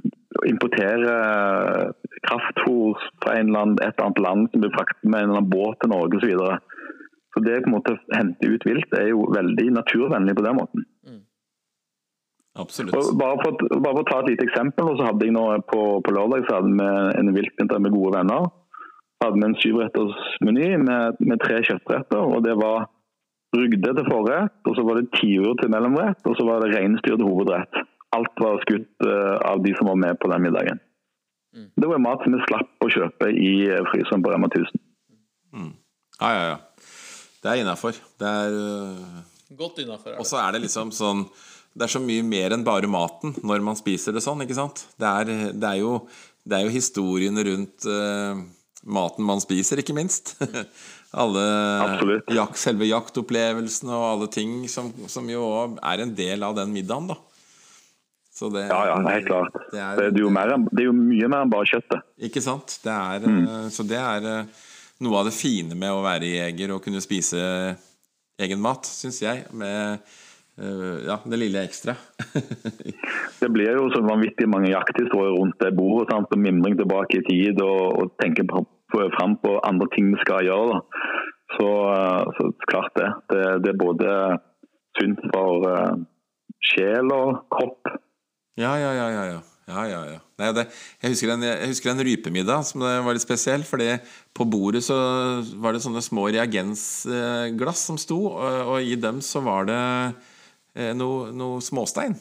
importerer 0.47 1.91
kraftfôr 2.27 2.99
fra 3.23 3.35
en 3.39 3.51
land, 3.55 3.81
et 3.83 4.03
annet 4.03 4.21
land 4.23 4.47
som 4.51 4.63
blir 4.63 4.75
fraktet 4.75 5.03
med 5.03 5.19
en 5.19 5.29
eller 5.29 5.41
annen 5.41 5.51
båt 5.51 5.81
til 5.81 5.91
Norge 5.91 6.19
osv. 6.19 6.23
Så, 6.23 6.31
videre. 6.31 6.59
så 7.33 7.43
det 7.43 7.57
å 7.67 7.97
hente 8.15 8.53
ut 8.53 8.69
vilt 8.69 8.95
er 8.99 9.11
jo 9.11 9.27
veldig 9.35 9.67
naturvennlig 9.75 10.37
på 10.39 10.47
den 10.47 10.59
måten. 10.61 10.87
Absolutt. 12.59 12.95
Bare, 13.19 13.37
for, 13.41 13.59
bare 13.71 13.95
for 13.95 14.03
å 14.03 14.07
ta 14.09 14.21
et 14.23 14.31
lite 14.33 14.47
eksempel, 14.49 14.93
så 14.97 15.09
hadde 15.09 15.27
jeg 15.27 15.35
nå 15.35 15.45
på, 15.69 15.83
på 16.05 16.15
lørdag 16.15 16.47
så 16.47 16.59
hadde 16.59 16.75
vi 16.75 17.19
en 17.21 17.33
viltvinter 17.35 17.83
med 17.83 17.95
gode 17.95 18.17
venner. 18.17 18.49
Hadde 19.23 19.39
vi 19.39 19.47
en 19.47 19.59
syvrettersmeny 19.61 20.69
med, 20.83 21.21
med 21.23 21.43
tre 21.43 21.61
kjøttretter. 21.67 22.19
og 22.19 22.43
Det 22.45 22.55
var 22.59 22.89
rugde 23.55 23.93
til 23.95 24.09
forrett, 24.11 24.59
og 24.67 24.75
så 24.77 24.85
var 24.85 24.99
det 24.99 25.09
tiur 25.15 25.55
til 25.61 25.71
mellomrett, 25.73 26.21
og 26.27 26.37
så 26.37 26.45
var 26.47 26.61
det 26.63 26.75
reinsdyr 26.75 27.15
til 27.15 27.25
hovedrett. 27.25 27.81
Alt 28.15 28.41
var 28.41 28.61
skutt 28.65 29.05
eh, 29.05 29.35
av 29.45 29.63
de 29.63 29.73
som 29.77 29.89
var 29.89 29.97
med 30.01 30.19
på 30.21 30.29
den 30.31 30.45
middagen. 30.45 30.79
Det 31.53 31.87
var 31.89 32.01
mat 32.01 32.21
som 32.23 32.35
vi 32.35 32.45
slapp 32.45 32.85
å 32.85 32.89
kjøpe 32.93 33.31
i 33.33 33.53
eh, 33.65 33.85
fryseren 33.89 34.23
på 34.25 34.33
Rema 34.33 34.49
1000. 34.51 34.81
Ja, 36.19 36.29
ja, 36.35 36.43
ja. 36.51 36.57
Det 37.39 37.51
er 37.51 37.61
innafor. 37.61 37.97
Det 38.19 38.27
er 38.27 38.55
øh, 38.59 39.19
Godt 39.57 39.79
innafor. 39.81 40.17
Og 40.21 40.27
så 40.27 40.37
er 40.43 40.53
det 40.53 40.65
liksom 40.65 40.91
sånn 40.93 41.23
Det 41.79 41.85
er 41.87 41.93
så 41.95 42.01
mye 42.03 42.23
mer 42.27 42.51
enn 42.57 42.65
bare 42.67 42.89
maten 42.91 43.31
når 43.47 43.61
man 43.63 43.77
spiser 43.79 44.11
det 44.15 44.23
sånn, 44.25 44.41
ikke 44.43 44.57
sant? 44.57 44.81
Det 44.99 45.07
er, 45.07 45.29
det 45.55 45.69
er, 45.69 45.77
jo, 45.79 45.93
det 46.43 46.57
er 46.59 46.65
jo 46.67 46.73
historiene 46.73 47.45
rundt 47.47 47.87
uh, 47.87 48.41
maten 48.83 49.23
man 49.27 49.39
spiser, 49.43 49.79
ikke 49.79 49.95
minst. 49.95 50.33
alle 51.23 51.45
jak, 52.35 52.59
Selve 52.59 52.85
jaktopplevelsen 52.89 53.89
og 53.95 54.03
alle 54.11 54.27
ting 54.31 54.59
som, 54.69 54.91
som 55.09 55.31
jo 55.31 55.47
er 55.79 56.03
en 56.03 56.11
del 56.19 56.43
av 56.45 56.57
den 56.59 56.75
middagen, 56.75 57.09
da. 57.13 57.17
Så 58.39 58.47
det, 58.53 58.67
Ja, 58.69 58.83
ja, 58.91 58.99
helt 59.09 59.25
klart. 59.27 59.55
Det 59.71 59.79
er- 59.83 59.97
Det 59.99 60.05
er, 60.13 60.21
jo, 60.21 60.29
mer, 60.31 60.53
det 60.71 60.83
er 60.83 60.87
jo 60.91 60.93
mye 60.95 61.27
mer 61.27 61.41
enn 61.43 61.51
bare 61.51 61.67
kjøttet. 61.67 62.03
Ikke 62.29 62.43
sant? 62.43 62.77
Det 62.83 62.93
er, 62.93 63.25
mm. 63.27 63.69
Så 63.73 63.83
det 63.87 63.97
er 63.99 64.27
eh, 64.29 64.45
noe 65.03 65.19
av 65.19 65.27
det 65.27 65.33
fine 65.35 65.75
med 65.75 65.91
å 65.91 66.03
være 66.05 66.29
jeger 66.29 66.71
og 66.75 66.83
kunne 66.85 67.01
spise 67.03 67.39
egen 68.39 68.61
mat, 68.63 68.87
syns 68.87 69.19
jeg. 69.25 69.43
Med 69.51 69.75
eh, 69.97 70.17
ja, 71.05 71.15
det 71.23 71.39
lille 71.39 71.63
ekstra. 71.63 71.95
Det 73.39 73.47
blir 73.55 73.77
jo 73.77 73.85
så 73.93 74.01
vanvittig 74.03 74.49
mange 74.51 74.73
jakthistorier 74.73 75.37
rundt 75.37 75.55
det 75.63 75.71
bordet. 75.77 76.09
Sant? 76.11 76.33
Og 76.35 76.41
mimring 76.43 76.75
tilbake 76.75 77.21
i 77.21 77.25
tid 77.27 77.61
og, 77.63 77.83
og 78.01 78.11
tenke 78.19 78.43
fram 79.15 79.37
på 79.39 79.53
andre 79.63 79.87
ting 79.95 80.09
vi 80.11 80.19
skal 80.25 80.43
gjøre. 80.43 80.81
Så, 81.55 81.69
eh, 81.93 82.23
så 82.37 82.51
klart 82.67 82.93
det. 82.99 83.09
det. 83.31 83.45
Det 83.63 83.73
er 83.73 83.83
både 83.85 84.15
sunt 84.99 85.21
for 85.31 85.69
uh, 85.69 86.01
sjel 86.71 87.13
og 87.15 87.45
kropp. 87.53 87.93
Ja, 88.59 88.73
ja, 88.75 88.91
ja. 88.93 89.07
ja, 89.15 89.23
ja. 89.31 89.39
ja, 89.69 89.83
ja, 89.87 90.01
ja. 90.15 90.19
Nei, 90.39 90.49
det, 90.55 90.65
jeg, 91.01 91.13
husker 91.13 91.33
en, 91.33 91.45
jeg 91.45 91.69
husker 91.71 91.91
en 91.93 92.03
rypemiddag 92.03 92.65
som 92.67 92.83
det 92.83 92.97
var 93.05 93.15
litt 93.15 93.23
spesiell. 93.23 93.63
fordi 93.67 93.93
på 94.35 94.47
bordet 94.49 94.83
så 94.85 94.97
var 95.61 95.75
det 95.75 95.83
sånne 95.85 96.03
små 96.03 96.27
reagensglass 96.27 97.85
som 97.91 97.99
sto, 98.01 98.19
og, 98.33 98.59
og 98.75 98.83
i 98.83 98.99
dem 98.99 99.23
så 99.25 99.43
var 99.45 99.69
det 99.69 99.79
eh, 99.79 100.28
noe, 100.97 101.31
noe 101.35 101.61
småstein. 101.65 102.15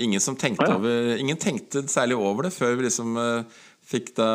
Ingen 0.00 0.22
som 0.22 0.36
tenkte 0.38 0.68
Ja. 0.70 0.76
over 0.78 1.16
Ingen 1.18 1.36
tenkte 1.40 1.82
særlig 1.90 2.16
over 2.16 2.46
det 2.46 2.52
før 2.54 2.76
vi 2.78 2.86
liksom 2.86 3.16
eh, 3.18 3.58
fikk 3.90 4.12
da 4.14 4.28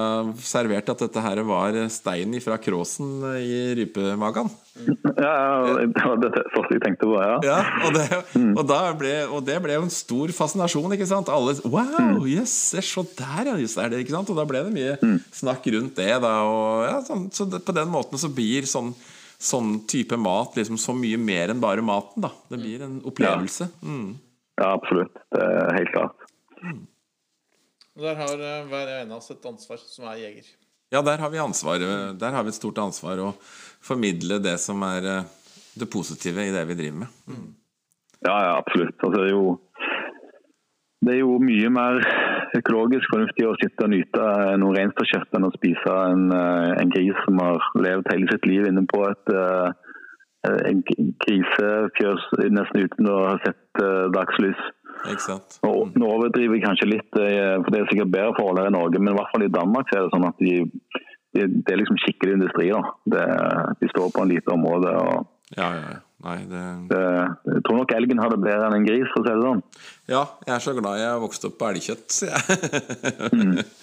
servert 0.43 0.89
at 0.91 0.99
dette 0.99 1.21
her 1.23 1.39
var 1.47 1.77
stein 1.93 2.33
fra 2.43 2.57
kråsen 2.59 3.21
eh, 3.29 3.37
i 3.45 3.59
rypemagen. 3.79 4.49
Ja, 5.15 5.31
ja, 5.31 5.85
det 5.87 6.03
var 6.03 6.19
det 6.19 6.31
første 6.51 6.75
jeg 6.75 6.83
tenkte 6.83 7.07
på. 7.07 7.15
ja. 7.23 7.37
Ja, 7.47 7.59
og 7.87 7.95
det, 7.95 8.03
og, 8.51 8.63
da 8.67 8.81
ble, 8.99 9.13
og 9.31 9.45
det 9.47 9.55
ble 9.63 9.77
jo 9.77 9.85
en 9.87 9.93
stor 9.95 10.33
fascinasjon, 10.35 10.91
ikke 10.97 11.07
sant? 11.07 11.31
Alle 11.31 11.55
Wow, 11.63 12.25
yes, 12.27 12.51
se, 12.75 12.83
der, 13.15 13.53
ja, 13.53 13.55
just 13.63 13.79
er 13.79 13.93
det, 13.95 14.03
ikke 14.03 14.17
sant? 14.17 14.29
Og 14.29 14.35
da 14.35 14.43
ble 14.49 14.65
det 14.67 14.75
mye 14.75 15.15
snakk 15.31 15.71
rundt 15.71 15.95
det, 16.03 16.11
da. 16.19 16.33
Og, 16.51 16.83
ja, 16.89 16.99
sånn, 17.07 17.29
så 17.31 17.47
på 17.55 17.77
den 17.79 17.87
måten 17.95 18.19
så 18.19 18.27
blir 18.27 18.67
sånn, 18.67 18.91
sånn 19.45 19.75
type 19.91 20.17
mat 20.19 20.55
liksom 20.57 20.77
så 20.81 20.95
mye 20.97 21.17
mer 21.21 21.53
enn 21.53 21.61
bare 21.63 21.83
maten, 21.85 22.23
da. 22.25 22.31
Det 22.49 22.57
blir 22.61 22.83
en 22.85 22.97
opplevelse. 23.05 23.67
Mm. 23.85 24.15
Ja, 24.59 24.71
absolutt. 24.73 25.15
Det 25.35 25.41
er 25.45 25.73
helt 25.77 25.91
klart. 25.93 26.27
Mm. 26.63 26.83
Der 28.05 28.15
har 28.19 28.33
eh, 28.49 28.65
hver 28.71 28.89
ene 29.01 29.15
av 29.15 29.21
oss 29.21 29.31
et 29.31 29.45
ansvar 29.47 29.79
som 29.79 30.07
er 30.11 30.17
jeger. 30.25 30.47
Ja, 30.93 31.01
der 31.05 31.21
har 31.23 31.31
vi 31.33 31.39
ansvar. 31.43 31.79
eh, 31.83 32.13
Der 32.19 32.31
har 32.35 32.43
vi 32.43 32.51
et 32.51 32.57
stort 32.59 32.77
ansvar 32.83 33.19
å 33.23 33.29
formidle 33.85 34.39
det 34.43 34.57
som 34.63 34.81
er 34.87 35.05
eh, 35.13 35.29
det 35.75 35.87
positive 35.91 36.43
i 36.47 36.51
det 36.55 36.65
vi 36.69 36.75
driver 36.79 37.03
med. 37.05 37.47
Ja, 38.25 38.35
ja, 38.47 38.51
absolutt. 38.57 38.95
Altså, 39.03 39.19
det, 39.19 39.27
er 39.27 39.33
jo, 39.35 39.59
det 41.05 41.13
er 41.15 41.19
jo 41.21 41.33
mye 41.43 41.71
mer 41.75 41.99
økologisk 42.59 43.11
fornuftig 43.13 43.47
å 43.47 43.55
sitte 43.61 43.87
og 43.87 43.91
nyte 43.93 44.27
noe 44.61 44.75
reinsdyrkjøtt 44.77 45.37
enn 45.37 45.47
å 45.47 45.53
spise 45.55 45.95
en, 46.11 46.29
eh, 46.35 46.71
en 46.81 46.93
gris 46.93 47.17
som 47.25 47.41
har 47.43 47.65
levd 47.79 48.11
hele 48.13 48.29
sitt 48.31 48.47
liv 48.49 48.69
inne 48.69 48.85
på 48.91 49.01
et 49.09 49.33
eh, 49.33 49.73
en 50.45 50.81
grisefjøs 50.85 52.25
nesten 52.53 52.85
uten 52.85 53.09
å 53.09 53.19
ha 53.31 53.35
sett 53.45 53.81
eh, 53.81 54.07
dagslys. 54.15 54.61
Ikke 55.11 55.37
Nå 55.99 56.07
overdriver 56.07 56.57
jeg 56.57 56.65
kanskje 56.65 56.89
litt, 56.89 57.19
eh, 57.19 57.57
for 57.61 57.73
det 57.73 57.81
er 57.81 57.91
sikkert 57.91 58.13
bedre 58.13 58.37
forhold 58.39 58.61
her 58.61 58.71
i 58.71 58.75
Norge, 58.77 59.01
men 59.01 59.13
i 59.13 59.17
hvert 59.17 59.31
fall 59.33 59.45
i 59.45 59.53
Danmark 59.53 59.91
så 59.91 59.99
er 59.99 60.07
det 60.07 60.15
sånn 60.15 60.27
at 60.29 60.41
de, 60.41 60.55
de, 61.35 61.47
det 61.59 61.73
er 61.73 61.81
liksom 61.81 62.01
skikkelig 62.03 62.39
industri. 62.39 62.71
da. 62.73 62.81
Det, 63.15 63.25
de 63.81 63.91
står 63.93 64.11
på 64.15 64.25
en 64.25 64.33
lite 64.33 64.55
område. 64.55 64.95
og 65.05 65.57
Ja, 65.57 65.69
ja, 65.77 65.85
ja. 65.95 66.01
Nei, 66.23 66.37
det 66.47 66.61
det, 66.89 66.99
Jeg 67.51 67.63
tror 67.67 67.77
nok 67.81 67.91
elgen 67.93 68.21
har 68.23 68.29
det 68.31 68.39
bedre 68.41 68.69
enn 68.69 68.77
en 68.79 68.85
gris, 68.87 69.09
for 69.11 69.19
å 69.21 69.25
si 69.25 69.33
det 69.35 69.43
sånn. 69.43 69.59
Ja, 70.09 70.21
jeg 70.47 70.53
er 70.55 70.63
så 70.63 70.73
glad 70.77 70.97
jeg 71.01 71.19
vokste 71.25 71.49
opp 71.51 71.57
på 71.59 71.67
elgkjøtt, 71.73 72.07
sier 72.15 72.31
jeg. 72.33 73.65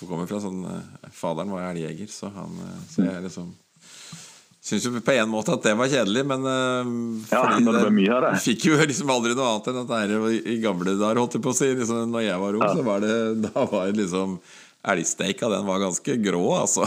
For 0.00 0.08
kommer 0.08 0.28
fra 0.30 0.38
sånn 0.40 0.60
eh, 0.64 1.08
Faderen 1.12 1.50
var 1.52 1.66
elgjeger, 1.74 2.08
så 2.08 2.30
han 2.32 2.54
eh, 2.64 2.76
Så 2.88 3.02
jeg 3.04 3.24
liksom 3.26 3.50
Syns 4.64 4.84
jo 4.86 4.92
på 5.00 5.12
en 5.16 5.28
måte 5.32 5.52
at 5.56 5.64
det 5.64 5.72
var 5.76 5.88
kjedelig, 5.92 6.22
men 6.28 6.44
eh, 6.48 6.88
Ja, 7.32 7.42
det 7.56 7.64
ble 7.64 7.90
mye 7.96 8.14
av 8.16 8.24
det. 8.28 8.32
Fikk 8.46 8.68
jo 8.70 8.78
liksom 8.80 9.10
aldri 9.12 9.34
noe 9.36 9.50
annet 9.54 9.68
enn 9.72 9.82
at 9.82 9.92
det 10.12 10.32
i- 10.52 10.56
gamle 10.62 10.94
dager, 11.00 11.20
holdt 11.20 11.36
jeg 11.38 11.44
på 11.44 11.52
å 11.52 11.56
si. 11.56 11.68
Liksom, 11.74 12.04
når 12.12 12.26
jeg 12.28 12.40
var 12.44 12.58
ung, 12.60 12.66
så 12.76 12.84
var 12.86 13.04
det 13.04 13.14
Da 13.48 13.64
var 13.72 13.88
det 13.90 14.02
liksom 14.04 14.38
Elgsteika, 14.88 15.48
den 15.52 15.66
var 15.68 15.80
ganske 15.82 16.14
grå, 16.24 16.40
altså. 16.56 16.86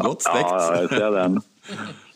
Godt 0.00 0.24
Ja, 0.24 0.30
stekt. 0.30 0.52
ja, 0.52 0.80
jeg 0.80 0.88
ser 0.88 1.10
den. 1.16 1.36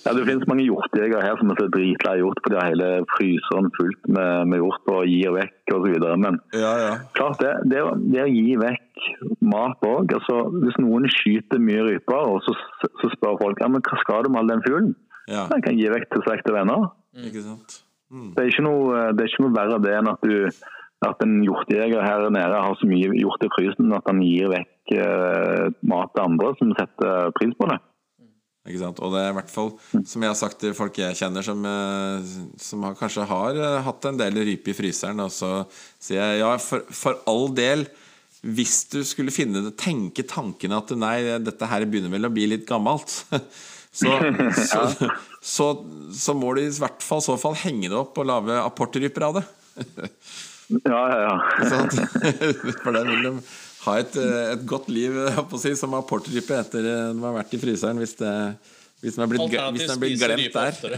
Ja, 0.01 0.15
Det 0.17 0.25
finnes 0.25 0.49
mange 0.49 0.65
hjortejegere 0.65 1.21
her 1.21 1.37
som 1.37 1.51
er 1.53 1.59
så 1.61 1.67
dritlei 1.69 2.15
hjort, 2.23 2.39
for 2.41 2.53
de 2.53 2.57
har 2.57 2.71
hele 2.73 2.89
fryseren 3.13 3.69
fullt 3.77 4.09
med, 4.09 4.49
med 4.49 4.63
hjort 4.63 4.89
og 4.95 5.11
gir 5.11 5.35
vekk 5.37 5.75
osv. 5.77 5.99
Men 6.25 6.41
Ja, 6.57 6.73
ja. 6.81 6.95
klart 7.19 7.43
det, 7.43 7.53
det, 7.73 7.83
det 8.15 8.25
å 8.25 8.31
gi 8.31 8.57
vekk 8.61 9.11
mat 9.45 9.85
òg 9.87 10.13
altså, 10.17 10.43
Hvis 10.61 10.77
noen 10.81 11.07
skyter 11.13 11.61
mye 11.61 11.85
ryper, 11.87 12.33
og 12.33 12.41
så, 12.47 12.57
så 13.03 13.13
spør 13.13 13.39
folk 13.43 13.61
ja, 13.61 13.69
men 13.69 13.85
hva 13.85 14.01
skal 14.01 14.25
du 14.25 14.33
med 14.33 14.43
all 14.43 14.53
den 14.55 14.65
fuglen, 14.65 14.91
ja. 15.29 15.45
den 15.53 15.65
kan 15.69 15.77
gi 15.77 15.93
vekk 15.93 16.09
til 16.09 16.25
slekt 16.25 16.49
og 16.49 16.57
venner. 16.57 16.91
Ikke 17.21 17.45
sant. 17.45 17.81
Det 18.11 18.43
er 18.43 18.51
ikke 18.51 18.67
noe, 18.67 19.03
det 19.15 19.23
er 19.23 19.31
ikke 19.31 19.45
noe 19.45 19.55
verre 19.55 19.83
det 19.85 19.93
enn 19.95 20.11
at, 20.11 20.25
du, 20.25 20.49
at 21.07 21.21
en 21.23 21.37
hjortejeger 21.45 22.03
her 22.03 22.25
nede 22.35 22.65
har 22.65 22.75
så 22.81 22.89
mye 22.91 23.13
hjort 23.21 23.45
i 23.47 23.53
frysen 23.55 23.95
at 23.95 24.09
han 24.11 24.25
gir 24.25 24.51
vekk 24.51 24.97
eh, 24.97 25.69
mat 25.93 26.11
til 26.17 26.25
andre 26.25 26.51
som 26.59 26.73
setter 26.79 27.31
pris 27.37 27.55
på 27.61 27.69
det. 27.71 27.79
Og 28.61 29.15
det 29.15 29.21
er 29.23 29.31
i 29.31 29.37
hvert 29.39 29.51
fall, 29.51 29.71
som 30.05 30.21
jeg 30.21 30.29
har 30.29 30.37
sagt 30.37 30.59
til 30.61 30.75
folk 30.77 30.99
jeg 31.01 31.17
kjenner, 31.17 31.45
som, 31.45 31.65
eh, 31.65 32.27
som 32.61 32.83
har, 32.85 32.97
kanskje 32.99 33.25
har 33.25 33.57
eh, 33.57 33.79
hatt 33.87 34.05
en 34.05 34.21
del 34.21 34.37
rype 34.37 34.75
i 34.75 34.77
fryseren, 34.77 35.23
og 35.25 35.33
så 35.33 35.65
sier 35.97 36.21
jeg 36.21 36.43
ja, 36.43 36.51
for, 36.61 36.85
for 36.93 37.23
all 37.31 37.49
del, 37.57 37.87
hvis 38.45 38.83
du 38.93 39.01
skulle 39.05 39.33
finne 39.33 39.65
det, 39.65 39.73
tenke 39.81 40.27
tankene 40.29 40.77
at 40.77 40.93
nei, 40.93 41.17
dette 41.41 41.71
her 41.73 41.89
begynner 41.89 42.13
vel 42.13 42.29
å 42.29 42.33
bli 42.33 42.51
litt 42.53 42.69
gammelt, 42.69 43.23
så, 44.01 44.13
så, 44.69 44.85
så, 45.41 45.71
så 46.13 46.37
må 46.37 46.53
du 46.53 46.63
i 46.67 46.69
hvert 46.77 47.01
fall 47.05 47.25
så 47.25 47.41
fall 47.41 47.57
henge 47.65 47.89
det 47.89 47.97
opp 47.97 48.21
og 48.21 48.29
lage 48.29 48.61
apportryper 48.61 49.29
av 49.31 49.41
det. 49.41 49.47
Ja, 50.71 51.01
ja, 51.11 51.17
ja. 51.27 51.71
For 52.85 52.95
det 52.95 53.01
vil 53.09 53.25
de 53.25 53.31
ha 53.87 53.97
et, 54.01 54.19
eh, 54.21 54.43
et 54.55 54.67
godt 54.69 54.91
liv 54.93 55.17
å 55.17 55.61
si, 55.61 55.73
som 55.79 55.97
apportrype 55.99 56.59
etter 56.59 56.85
den 56.85 57.25
har 57.25 57.39
vært 57.41 57.57
i 57.57 57.63
fryseren, 57.63 58.01
hvis 58.03 58.19
det 58.21 58.35
hvis 59.01 59.17
den 59.17 59.25
er 59.25 59.29
blitt, 59.31 59.55
hvis 59.73 59.87
den 59.87 59.95
er 59.95 60.01
blitt 60.01 60.21
glemt 60.21 60.57
der. 60.57 60.97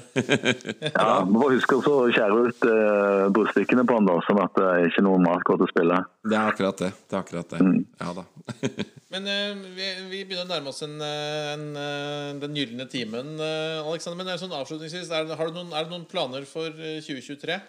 ja 0.97 1.11
Vi 1.23 1.35
må 1.37 1.51
huske 1.53 1.77
å 1.79 2.01
skjære 2.11 2.39
ut 2.49 2.65
uh, 2.67 3.29
brudstykkene 3.35 3.85
på 3.87 3.99
den, 3.99 4.09
da, 4.11 4.17
sånn 4.27 4.41
at 4.43 4.59
det 4.59 4.71
ikke 4.89 5.05
er 5.05 5.07
noe 5.07 5.21
mat 5.23 5.45
går 5.47 5.61
til 5.61 5.71
spille. 5.71 6.01
Det 6.27 6.35
er 6.35 6.51
akkurat 6.51 6.83
det. 6.83 6.91
det, 6.99 7.15
er 7.15 7.21
akkurat 7.21 7.55
det. 7.55 7.61
Ja 8.03 8.17
da. 8.17 8.25
Men 9.15 9.31
uh, 9.31 9.63
vi, 9.77 9.87
vi 10.11 10.25
begynner 10.25 10.49
å 10.49 10.51
nærme 10.51 10.73
oss 10.75 10.83
en, 10.83 10.99
en, 10.99 11.63
en, 11.63 11.81
eh, 11.85 12.29
den 12.43 12.59
gylne 12.59 12.89
timen, 12.91 13.37
uh, 13.39 13.87
Alexander. 13.87 14.19
Men 14.19 14.35
er 14.35 14.43
sånn 14.43 14.59
avslutningsvis, 14.59 15.13
er 15.15 15.31
har 15.39 15.53
du 15.53 15.61
noen, 15.61 15.71
er 15.71 15.87
det 15.87 15.95
noen 15.95 16.09
planer 16.11 16.49
for 16.49 16.75
eh, 16.75 16.99
2023? 17.07 17.61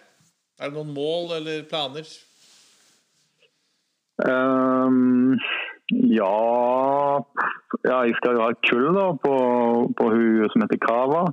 Er 0.58 0.70
det 0.70 0.74
noen 0.74 0.90
mål 0.96 1.36
eller 1.38 1.62
planer? 1.70 2.10
Ehm, 4.22 5.34
ja 5.90 6.38
Ja, 7.84 7.96
jeg 8.06 8.14
skal 8.16 8.36
jo 8.36 8.44
ha 8.44 8.52
kull 8.68 8.86
da, 8.94 9.08
på, 9.24 9.34
på 9.98 10.04
hun 10.12 10.48
som 10.52 10.62
heter 10.64 10.80
Kava. 10.80 11.24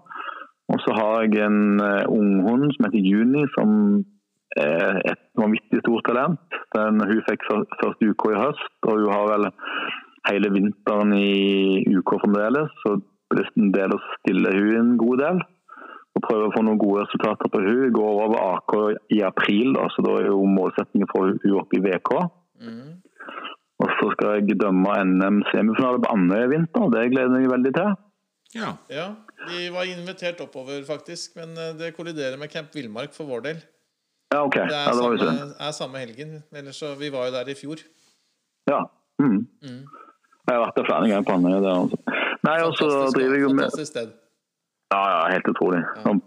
Og 0.72 0.80
så 0.84 0.96
har 0.96 1.22
jeg 1.22 1.46
en 1.46 1.80
uh, 1.84 2.08
unghund 2.08 2.72
som 2.74 2.88
heter 2.88 3.04
Juni, 3.12 3.44
som 3.56 3.70
er 4.58 5.00
et 5.12 5.24
vanvittig 5.40 5.82
stort 5.84 6.06
talent. 6.08 6.40
Den, 6.76 7.00
hun 7.08 7.24
fikk 7.28 7.44
første 7.52 8.10
UK 8.12 8.28
i 8.32 8.40
høst, 8.40 8.76
og 8.88 9.00
hun 9.00 9.12
har 9.12 9.26
vel 9.34 9.48
hele 10.30 10.52
vinteren 10.56 11.14
i 11.16 11.84
UK 12.00 12.16
fremdeles. 12.24 12.72
Så 12.84 12.98
det 13.32 13.46
er 13.46 13.52
en 13.60 13.74
del 13.76 13.96
å 13.96 14.04
stille 14.18 14.56
hun 14.58 14.78
en 14.80 14.94
god 15.00 15.24
del. 15.26 15.42
Og 16.12 16.26
prøve 16.28 16.50
å 16.50 16.54
få 16.56 16.64
noen 16.68 16.80
gode 16.80 17.06
resultater 17.06 17.52
på 17.52 17.64
hun. 17.64 17.92
Går 17.96 18.22
over 18.26 18.40
AK 18.50 18.78
i 19.16 19.22
april, 19.28 19.74
da, 19.78 19.88
så 19.92 20.04
da 20.08 20.18
er 20.20 20.32
jo 20.32 20.44
målsettingen 20.48 21.12
for 21.12 21.36
hun 21.36 21.60
oppe 21.64 21.80
i 21.80 21.84
VK. 21.88 22.16
Og 23.82 23.90
så 23.98 24.12
skal 24.14 24.36
jeg 24.38 24.60
dømme 24.62 24.94
NM-semifinale 25.08 26.02
på 26.04 26.10
Andøya 26.14 26.46
i 26.46 26.52
vinter. 26.52 26.88
Det 26.94 27.06
gleder 27.14 27.38
jeg 27.40 27.48
meg 27.48 27.54
veldig 27.56 27.74
til. 27.78 27.94
Ja. 28.56 28.72
Ja, 28.92 29.06
Vi 29.50 29.70
var 29.74 29.88
invitert 29.90 30.42
oppover, 30.44 30.84
faktisk, 30.86 31.36
men 31.40 31.56
eh, 31.58 31.72
det 31.80 31.96
kolliderer 31.98 32.38
med 32.38 32.52
Camp 32.54 32.76
Villmark 32.76 33.14
for 33.16 33.26
vår 33.26 33.42
del. 33.48 33.62
Ja, 34.34 34.44
OK. 34.46 34.54
Det 34.60 34.68
Ja, 34.70 34.84
er, 34.86 34.94
det 34.94 35.02
var 35.02 35.18
samme, 35.18 35.48
er 35.68 35.72
samme 35.76 35.98
helgen. 36.04 36.36
Ellers 36.56 36.76
så, 36.78 36.94
Vi 37.00 37.10
var 37.12 37.26
jo 37.30 37.34
der 37.40 37.50
i 37.50 37.56
fjor. 37.58 37.82
Ja. 38.70 38.84
Mm. 39.22 39.48
Jeg 39.62 40.54
har 40.58 40.62
vært 40.66 40.78
der 40.78 40.86
flere 40.86 41.08
ganger 41.10 41.26
på 41.26 41.34
Andøya. 41.40 41.74
Altså. 41.74 41.98
Nei, 42.46 42.58
og 42.68 42.76
så 42.78 42.88
driver 43.16 43.34
jeg 43.38 43.42
jo 43.48 43.50
med 43.54 43.66
Fantastisk 43.66 43.92
sted. 43.96 44.14
Ja, 44.94 45.02
ja, 45.10 45.20
helt 45.34 45.48
utrolig. 45.48 45.82
En 46.06 46.22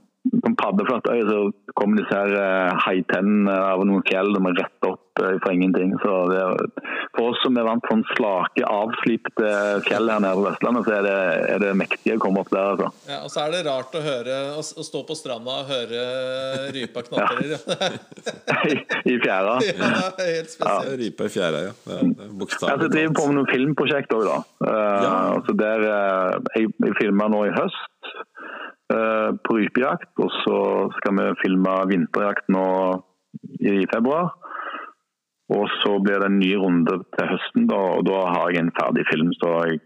paddeflatt 0.64 1.08
øy 1.12 1.22
så 1.28 1.40
kommer 1.78 2.00
disse 2.00 2.16
her 2.16 2.36
eh, 2.40 2.84
haitennene 2.88 3.54
av 3.70 3.84
noen 3.86 4.04
fjell 4.08 4.32
de 4.34 4.42
er 4.50 4.62
rett 4.64 4.88
opp 4.90 5.00
for 5.14 5.38
fra 5.44 5.52
ingenting. 5.54 5.92
Så 6.02 6.12
det 6.30 6.40
for 7.14 7.30
oss 7.30 7.38
som 7.44 7.56
er 7.58 7.66
vant 7.66 7.84
til 7.84 7.92
sånn 7.94 8.04
slake, 8.16 8.64
avslipte 8.66 9.50
fjell 9.86 10.10
her 10.10 10.22
nede 10.24 10.34
på 10.40 10.46
Vestlandet, 10.48 10.88
så 10.88 10.96
er 10.96 11.06
det, 11.06 11.18
er 11.54 11.62
det 11.62 11.70
mektig 11.78 12.16
å 12.16 12.22
komme 12.22 12.42
opp 12.42 12.50
der. 12.50 12.72
altså. 12.72 12.88
Ja, 13.06 13.20
og 13.22 13.30
så 13.30 13.44
er 13.44 13.54
det 13.54 13.60
rart 13.68 13.94
å 13.94 14.02
høre 14.02 14.40
Å, 14.58 14.62
å 14.62 14.86
stå 14.86 15.04
på 15.06 15.16
stranda 15.18 15.60
og 15.62 15.70
høre 15.70 16.02
rypa 16.74 17.04
knatrer. 17.06 17.54
Ja. 17.54 17.90
I, 18.66 18.80
I 19.14 19.16
fjæra. 19.22 19.54
ja, 19.68 20.10
helt 20.18 20.50
spesielt. 20.50 20.98
Rype 21.04 21.28
i 21.30 21.34
fjæra, 21.36 21.62
ja. 21.68 21.72
Det 21.84 22.00
det 22.10 22.72
jeg 22.74 22.92
driver 22.96 23.16
på 23.20 23.28
med 23.30 23.38
noen 23.38 23.50
filmprosjekt 23.52 24.18
òg, 24.18 24.26
da. 24.26 24.40
Uh, 24.64 24.72
Ja. 25.04 25.14
altså 25.36 25.54
der, 25.58 25.82
eh, 25.90 26.36
jeg 26.56 26.70
jeg 26.84 26.94
filma 26.98 27.26
nå 27.30 27.44
i 27.48 27.52
høst 27.54 27.76
eh, 27.76 27.93
på 28.88 29.56
rypejakt, 29.56 30.10
og 30.20 30.30
så 30.42 30.56
skal 30.98 31.16
vi 31.16 31.26
filme 31.40 31.74
vinterjakt 31.88 32.50
nå 32.52 32.64
i 33.64 33.86
februar. 33.88 34.34
Og 35.52 35.68
så 35.80 35.98
blir 36.00 36.22
det 36.22 36.28
en 36.30 36.38
ny 36.40 36.52
runde 36.56 36.98
til 37.16 37.28
høsten, 37.28 37.66
da, 37.68 37.80
og 37.98 38.06
da 38.08 38.20
har 38.32 38.52
jeg 38.52 38.64
en 38.64 38.74
ferdig 38.78 39.04
film. 39.10 39.32
Så 39.40 39.50
jeg, 39.68 39.80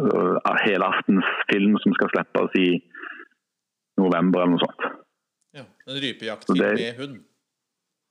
uh, 0.00 0.36
helaftens 0.64 1.28
film 1.50 1.76
som 1.82 1.96
skal 1.98 2.12
slippes 2.14 2.56
i 2.60 2.68
november 4.00 4.44
eller 4.44 4.54
noe 4.56 4.64
sånt. 4.64 4.86
Ja, 5.56 5.64
en 5.88 6.00
rypejaktfilm 6.04 6.60
Det- 6.60 6.76
med 6.80 7.00
hund. 7.02 7.16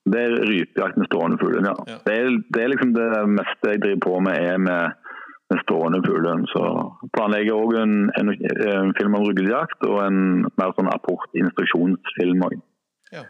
Det 0.05 0.19
er 0.21 0.35
rypejakt 0.45 0.97
med 0.97 1.07
stående 1.09 1.37
fugl, 1.41 1.65
ja. 1.65 1.73
Ja. 1.89 1.97
Det, 2.05 2.13
er, 2.13 2.27
det 2.53 2.61
er 2.61 2.67
liksom 2.69 2.91
det 2.93 3.07
meste 3.25 3.71
jeg 3.71 3.81
driver 3.81 4.01
på 4.05 4.19
med, 4.21 4.37
er 4.37 4.59
med, 4.61 4.93
med 5.53 5.61
stående 5.61 6.01
fuglen. 6.05 6.45
Så 6.49 6.61
planlegger 7.15 7.51
jeg 7.51 7.57
òg 7.61 7.75
en, 7.81 7.95
en, 8.19 8.31
en 8.69 8.93
film 8.97 9.17
om 9.17 9.25
ruggejakt 9.27 9.85
og 9.87 9.99
en 10.05 10.19
mer 10.47 10.73
sånn 10.77 10.91
apport-instruksjonsfilm 10.93 12.45
òg. 12.47 12.57
Ja. 13.13 13.25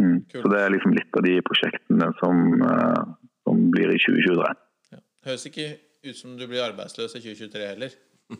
Mm. 0.00 0.22
Så 0.32 0.46
det 0.48 0.62
er 0.62 0.72
liksom 0.72 0.94
litt 0.96 1.18
av 1.18 1.26
de 1.26 1.34
prosjektene 1.44 2.10
som, 2.20 2.44
eh, 2.64 3.02
som 3.44 3.66
blir 3.74 3.92
i 3.92 4.00
2023. 4.00 4.54
Ja. 4.94 5.02
Høres 5.28 5.48
ikke 5.50 5.68
ut 6.06 6.16
som 6.16 6.38
du 6.38 6.46
blir 6.46 6.64
arbeidsløs 6.64 7.18
i 7.18 7.22
2023 7.24 7.70
heller. 7.74 7.96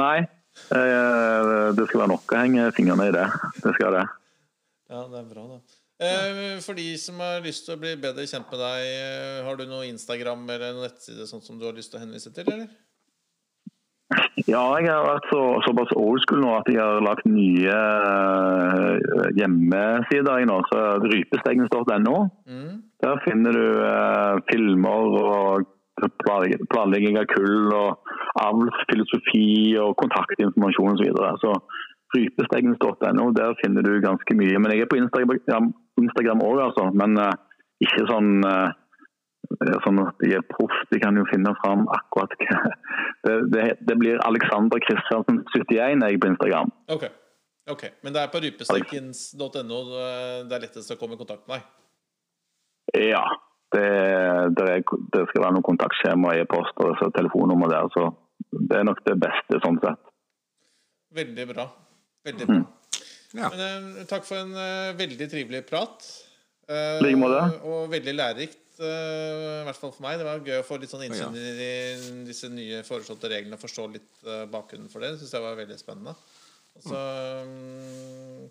Nei, 0.00 0.16
eh, 0.76 1.68
det 1.74 1.88
skal 1.88 2.04
være 2.04 2.12
nok 2.14 2.34
å 2.34 2.42
henge 2.44 2.70
fingrene 2.76 3.10
i 3.10 3.16
det. 3.16 3.26
Det 3.64 3.74
skal 3.78 3.98
det. 3.98 4.06
Ja, 4.90 5.06
det 5.10 5.22
er 5.24 5.30
bra, 5.30 5.46
da. 5.56 5.79
Eh, 6.00 6.60
For 6.64 6.78
de 6.78 6.94
som 7.00 7.18
har 7.20 7.42
lyst 7.44 7.66
til 7.66 7.76
å 7.76 7.80
bli 7.80 7.96
bedre 8.00 8.24
kjent 8.28 8.48
med 8.48 8.62
deg, 8.62 8.84
eh, 8.88 9.40
har 9.44 9.58
du 9.58 9.66
noe 9.68 9.88
Instagram 9.88 10.46
eller 10.48 10.72
noen 10.72 10.88
nettside 10.88 11.26
sånn 11.28 11.44
som 11.44 11.58
du 11.60 11.66
har 11.68 11.76
lyst 11.76 11.92
til 11.92 12.00
å 12.00 12.04
henvise 12.04 12.32
til, 12.32 12.48
eller? 12.48 12.70
Ja, 14.48 14.62
jeg 14.80 14.90
har 14.90 15.04
vært 15.06 15.26
så, 15.30 15.40
såpass 15.66 15.92
old 15.94 16.22
school 16.24 16.40
nå 16.42 16.54
at 16.56 16.70
jeg 16.72 16.80
har 16.80 17.04
lagt 17.04 17.28
nye 17.30 17.74
uh, 17.76 19.28
hjemmesider 19.38 20.46
nå. 20.48 20.56
Så 20.66 20.80
rypestegnes.no. 21.04 22.16
Mm. 22.48 22.72
Der 23.04 23.20
finner 23.26 23.54
du 23.54 23.66
uh, 23.84 24.40
filmer 24.50 25.14
og 25.20 25.68
planlegging 26.72 27.20
av 27.20 27.28
kull 27.30 27.70
og 27.76 28.10
avlsfilosofi 28.40 29.76
og 29.84 29.94
kontaktinformasjon 30.00 30.96
osv. 30.96 31.04
Så, 31.04 31.06
videre. 31.06 31.30
så 31.44 31.52
rypestegnes.no, 32.16 33.30
der 33.36 33.56
finner 33.62 33.86
du 33.86 33.92
ganske 34.02 34.36
mye. 34.36 34.58
Men 34.58 34.74
jeg 34.74 34.84
er 34.84 34.90
på 34.90 34.98
Instagram, 35.00 35.72
Instagram 36.00 36.44
også, 36.46 36.66
altså. 36.68 36.86
Men 37.00 37.18
uh, 37.20 37.32
ikke 37.84 38.06
sånn 38.10 38.30
uh, 38.46 38.70
sånn 39.84 40.00
at 40.02 40.22
jeg 40.24 40.38
er 40.38 40.46
proff, 40.50 40.76
de 40.92 41.00
kan 41.02 41.16
jo 41.18 41.26
finne 41.30 41.52
fram 41.62 41.86
akkurat 41.90 42.34
hva 42.38 42.60
det, 43.26 43.34
det, 43.54 43.64
det 43.88 43.96
blir 43.98 44.20
Alexander 44.26 44.82
Kristiansen 44.84 45.42
71 45.54 46.06
jeg 46.06 46.20
på 46.22 46.30
Instagram. 46.30 46.72
Ok. 46.94 47.06
ok. 47.74 47.84
Men 48.04 48.16
det 48.16 48.22
er 48.22 48.32
på 48.32 48.42
rypestekkens.no 48.44 49.82
det 50.48 50.56
er 50.56 50.66
lettest 50.66 50.94
å 50.94 50.98
komme 51.00 51.18
i 51.18 51.20
kontakt 51.20 51.46
med 51.48 51.58
deg? 51.58 53.10
Ja. 53.10 53.24
Det, 53.70 53.86
det, 54.58 54.64
er, 54.66 54.80
det 55.14 55.26
skal 55.30 55.44
være 55.44 55.54
noen 55.54 55.66
kontaktskjema, 55.68 56.32
e-post 56.40 56.80
og 56.82 57.12
telefonnummer 57.14 57.70
der. 57.70 57.86
Så 57.94 58.08
det 58.50 58.80
er 58.80 58.88
nok 58.88 59.02
det 59.06 59.14
beste 59.22 59.60
sånn 59.62 59.78
sett. 59.84 60.10
Veldig 61.14 61.46
bra. 61.52 61.68
Veldig 62.28 62.48
bra. 62.50 62.60
Ja. 63.30 63.48
Men, 63.54 63.92
uh, 64.00 64.02
takk 64.10 64.26
for 64.26 64.40
en 64.42 64.56
uh, 64.56 64.90
veldig 64.98 65.28
trivelig 65.30 65.62
prat. 65.68 66.04
Eh, 66.70 66.98
I 67.00 67.04
like 67.04 67.18
måte. 67.18 67.38
Og 67.66 67.88
veldig 67.90 68.12
lærerikt, 68.14 68.60
eh, 68.78 69.60
i 69.60 69.64
hvert 69.66 69.78
fall 69.78 69.92
for 69.94 70.04
meg. 70.06 70.18
Det 70.20 70.26
var 70.28 70.44
gøy 70.46 70.60
å 70.60 70.66
få 70.66 70.78
litt 70.80 70.92
sånn 70.92 71.02
innsyn 71.08 71.34
Ja. 71.34 71.40
i 71.66 72.26
disse 72.28 72.50
nye 72.52 72.84
foreslåtte 72.86 73.30
reglene 73.32 73.58
og 73.58 73.64
forstå 73.64 73.86
litt 73.92 74.12
eh, 74.26 74.44
bakgrunnen 74.46 74.90
for 74.92 75.02
det. 75.02 75.12
Det 75.14 75.24
syns 75.24 75.34
jeg 75.34 75.46
var 75.46 75.58
veldig 75.58 75.78
spennende. 75.80 76.14
Og 76.78 76.84
så, 76.86 77.00
um, 77.42 78.48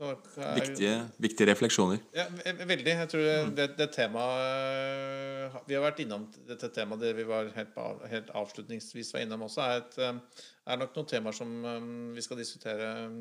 er- 0.00 0.54
Viktige, 0.56 0.94
viktige 1.20 1.46
refleksjoner. 1.50 1.98
Ja, 2.16 2.24
veldig. 2.64 2.86
Jeg 2.94 3.08
tror 3.12 3.22
det, 3.26 3.36
det, 3.58 3.66
det 3.78 3.88
temaet 3.92 5.60
Vi 5.68 5.74
har 5.76 5.84
vært 5.84 6.00
innom 6.04 6.24
dette 6.48 6.68
temaet 6.74 7.00
det 7.04 7.12
vi 7.18 7.26
var 7.28 7.50
helt, 7.56 7.76
helt 8.10 8.30
avslutningsvis 8.42 9.12
var 9.14 9.24
innom 9.26 9.44
også, 9.48 9.60
er, 9.66 9.82
et, 9.84 9.98
eh, 9.98 10.42
er 10.72 10.80
nok 10.80 10.96
noen 10.96 11.10
temaer 11.12 11.36
som 11.36 11.52
eh, 11.64 11.86
vi 12.16 12.24
skal 12.24 12.40
diskutere 12.40 12.88
eh, 13.04 13.20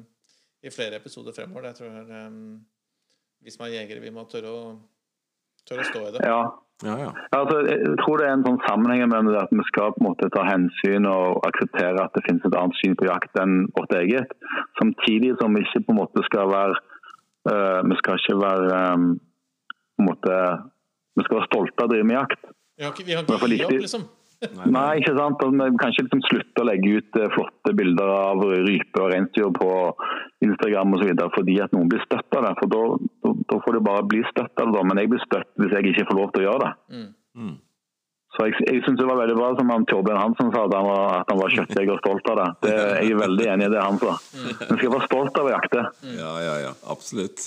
i 0.64 0.69
flere 0.73 0.99
episoder 1.02 1.34
fremover. 1.35 1.69
Jeg 1.72 1.80
tror 1.81 2.15
eh, 2.22 2.31
Vi 3.41 3.49
som 3.56 3.65
er 3.65 3.73
jegere, 3.80 4.03
vi 4.03 4.11
må 4.14 4.23
tørre 4.30 4.52
å, 4.53 4.65
tørre 5.70 5.86
å 5.86 5.90
stå 5.92 6.04
i 6.08 6.12
det. 6.16 6.28
Ja. 6.28 6.42
Ja, 6.82 6.96
ja. 6.98 7.10
Altså, 7.38 7.60
jeg 7.70 7.98
tror 8.02 8.18
det 8.18 8.26
er 8.26 8.32
en 8.34 8.46
sånn 8.46 8.62
sammenheng 8.66 9.04
med 9.12 9.28
det 9.30 9.38
at 9.38 9.52
vi 9.54 9.64
skal 9.68 9.92
på 9.94 10.02
en 10.02 10.08
måte 10.08 10.30
ta 10.34 10.42
hensyn 10.48 11.06
og 11.06 11.44
akseptere 11.46 12.02
at 12.02 12.16
det 12.18 12.24
finnes 12.26 12.48
et 12.48 12.58
annet 12.58 12.80
syn 12.80 12.96
på 12.98 13.06
jakt 13.06 13.38
enn 13.38 13.68
vårt 13.76 13.94
eget. 14.00 14.34
Samtidig 14.80 15.36
som 15.38 15.54
vi 15.54 15.62
ikke 15.62 15.84
på 15.86 15.94
en 15.94 16.00
måte 16.00 16.24
skal 16.26 16.50
være 16.50 16.80
uh, 17.52 17.82
Vi 17.86 18.00
skal 18.00 18.18
ikke 18.18 18.40
være 18.42 18.80
um, 18.96 19.06
på 19.94 20.02
en 20.02 20.10
måte 20.10 20.40
Vi 21.20 21.28
skal 21.28 21.38
være 21.38 21.50
stolte 21.52 21.78
av 21.78 21.92
å 21.92 21.94
drive 21.94 22.10
med 22.10 22.18
jakt. 22.18 22.50
Vi 22.50 22.88
har 22.88 22.96
ikke, 22.96 23.06
vi 23.06 23.18
har 23.20 23.30
ikke 23.30 23.52
gi 23.54 23.64
opp, 23.68 23.78
liksom. 23.86 24.10
Nei, 24.42 24.98
ikke 24.98 25.14
sant? 25.14 25.42
Vi 25.42 25.66
kan 25.78 25.94
ikke 25.94 26.08
liksom 26.08 26.22
slutte 26.26 26.64
å 26.64 26.68
legge 26.68 26.94
ut 26.98 27.18
eh, 27.20 27.34
flotte 27.36 27.74
bilder 27.78 28.10
av 28.10 28.42
rype 28.66 29.04
og 29.04 29.12
reinsdyr 29.14 29.52
på 29.54 29.72
Instagram 30.42 30.96
og 30.96 31.04
så 31.04 31.10
videre 31.12 31.34
fordi 31.36 31.58
at 31.62 31.76
noen 31.76 31.92
blir 31.92 32.02
støtt 32.08 32.38
av 32.40 32.48
det. 32.48 32.54
For 32.58 32.72
da, 32.74 32.80
da, 33.26 33.34
da 33.52 33.60
får 33.66 33.78
det 33.78 33.84
bare 33.86 34.08
bli 34.10 34.24
støtt 34.32 34.64
av 34.64 34.74
det. 34.74 34.86
Men 34.90 35.04
jeg 35.04 35.12
blir 35.14 35.22
støtt 35.28 35.52
hvis 35.62 35.76
jeg 35.78 35.92
ikke 35.92 36.08
får 36.10 36.20
lov 36.22 36.34
til 36.34 36.42
å 36.42 36.48
gjøre 36.48 36.64
det. 36.66 36.72
Mm. 36.98 37.12
Mm. 37.42 37.54
Så 38.32 38.48
jeg, 38.48 38.58
jeg 38.64 38.84
synes 38.86 39.00
det 39.02 39.08
var 39.12 39.20
veldig 39.20 39.38
bra 39.38 39.48
som 39.60 39.72
han 39.76 39.88
Torbjørn 39.92 40.22
Hansen 40.24 40.52
sa, 40.56 40.66
at 40.66 40.76
han 40.78 40.86
var, 40.88 41.02
at 41.20 41.32
han 41.34 41.42
var 41.42 41.56
kjøttjeger 41.58 41.94
og 41.94 42.02
stolt 42.02 42.30
av 42.32 42.40
det. 42.42 42.50
det. 42.66 42.76
Jeg 43.04 43.14
er 43.14 43.24
veldig 43.26 43.50
enig 43.54 43.68
i 43.68 43.74
det 43.76 43.82
han 43.84 44.02
sa. 44.02 44.18
Men 44.40 44.78
skal 44.80 44.94
være 44.96 45.10
stolt 45.10 45.42
av 45.42 45.50
å 45.50 45.56
jakte. 45.58 45.88
ja, 46.18 46.36
ja, 46.48 46.62
ja. 46.66 46.78
Absolutt. 46.96 47.44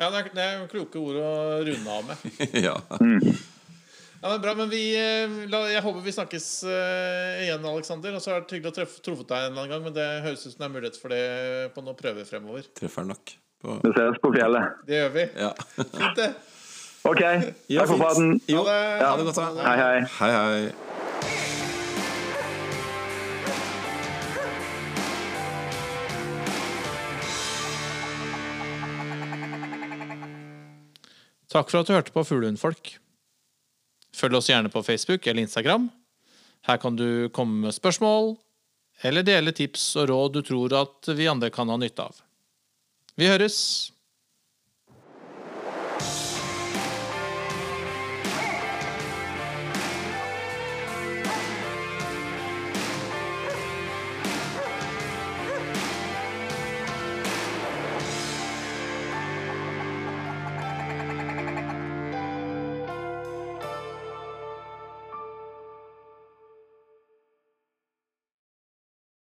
Ja, 0.00 0.08
det 0.08 0.22
er, 0.22 0.28
det 0.34 0.44
er 0.46 0.62
kloke 0.70 1.02
ord 1.02 1.18
å 1.20 1.32
runde 1.66 1.98
av 1.98 2.06
med. 2.08 2.30
ja. 2.66 2.78
Ja, 4.22 4.28
men 4.30 4.40
bra, 4.40 4.54
men 4.54 4.68
vi, 4.70 4.82
eh, 4.94 5.30
Jeg 5.72 5.82
håper 5.82 6.00
vi 6.04 6.12
snakkes 6.14 6.44
eh, 6.70 7.42
igjen, 7.42 7.64
Aleksander. 7.66 8.14
Og 8.14 8.22
så 8.22 8.30
har 8.30 8.36
det 8.38 8.44
vært 8.44 8.54
hyggelig 8.54 8.70
å 8.70 8.76
treffe, 8.76 9.02
truffet 9.02 9.26
deg 9.32 9.38
en 9.48 9.50
eller 9.50 9.64
annen 9.64 9.72
gang, 9.74 9.82
men 9.88 9.96
det 9.96 10.06
høres 10.22 10.44
ut 10.46 10.52
som 10.52 10.60
det 10.62 10.68
er 10.68 10.74
mulighet 10.76 11.00
for 11.02 11.14
det 11.14 11.22
på 11.74 11.82
noen 11.82 11.98
prøver 11.98 12.28
fremover. 12.28 12.68
Treffer 12.78 13.08
nok. 13.08 13.34
På. 13.62 13.80
Vi 13.82 13.90
ses 13.96 14.22
på 14.22 14.30
fjellet. 14.34 14.78
Det 14.86 15.00
gjør 15.00 15.12
vi. 15.18 15.26
Ja. 15.42 15.50
Fint, 15.98 16.22
det. 16.22 16.30
OK, 17.02 17.20
Ja, 17.66 17.82
takk 17.82 17.90
for 17.90 17.98
praten. 17.98 18.36
Ha 18.46 18.62
det. 18.70 18.78
ha 19.02 19.12
det 19.18 19.26
godt, 19.26 19.42
da. 19.42 19.66
Hei, 19.66 19.76
hei. 19.82 19.98
Hei, 20.20 20.32
hei. 20.38 21.72
Takk 31.52 31.68
for 31.68 31.82
at 31.82 31.88
du 31.90 31.92
hørte 31.92 32.14
på 32.14 32.22
Fuglehundfolk. 32.24 32.94
Følg 34.16 34.36
oss 34.36 34.50
gjerne 34.50 34.70
på 34.72 34.82
Facebook 34.84 35.26
eller 35.26 35.46
Instagram. 35.46 35.88
Her 36.68 36.78
kan 36.78 36.96
du 36.96 37.28
komme 37.34 37.66
med 37.66 37.74
spørsmål, 37.74 38.36
eller 39.02 39.24
dele 39.26 39.54
tips 39.56 39.96
og 39.98 40.10
råd 40.12 40.36
du 40.36 40.42
tror 40.46 40.76
at 40.78 41.10
vi 41.16 41.30
andre 41.30 41.50
kan 41.50 41.70
ha 41.72 41.78
nytte 41.80 42.04
av. 42.04 42.20
Vi 43.18 43.28
høres! 43.28 43.58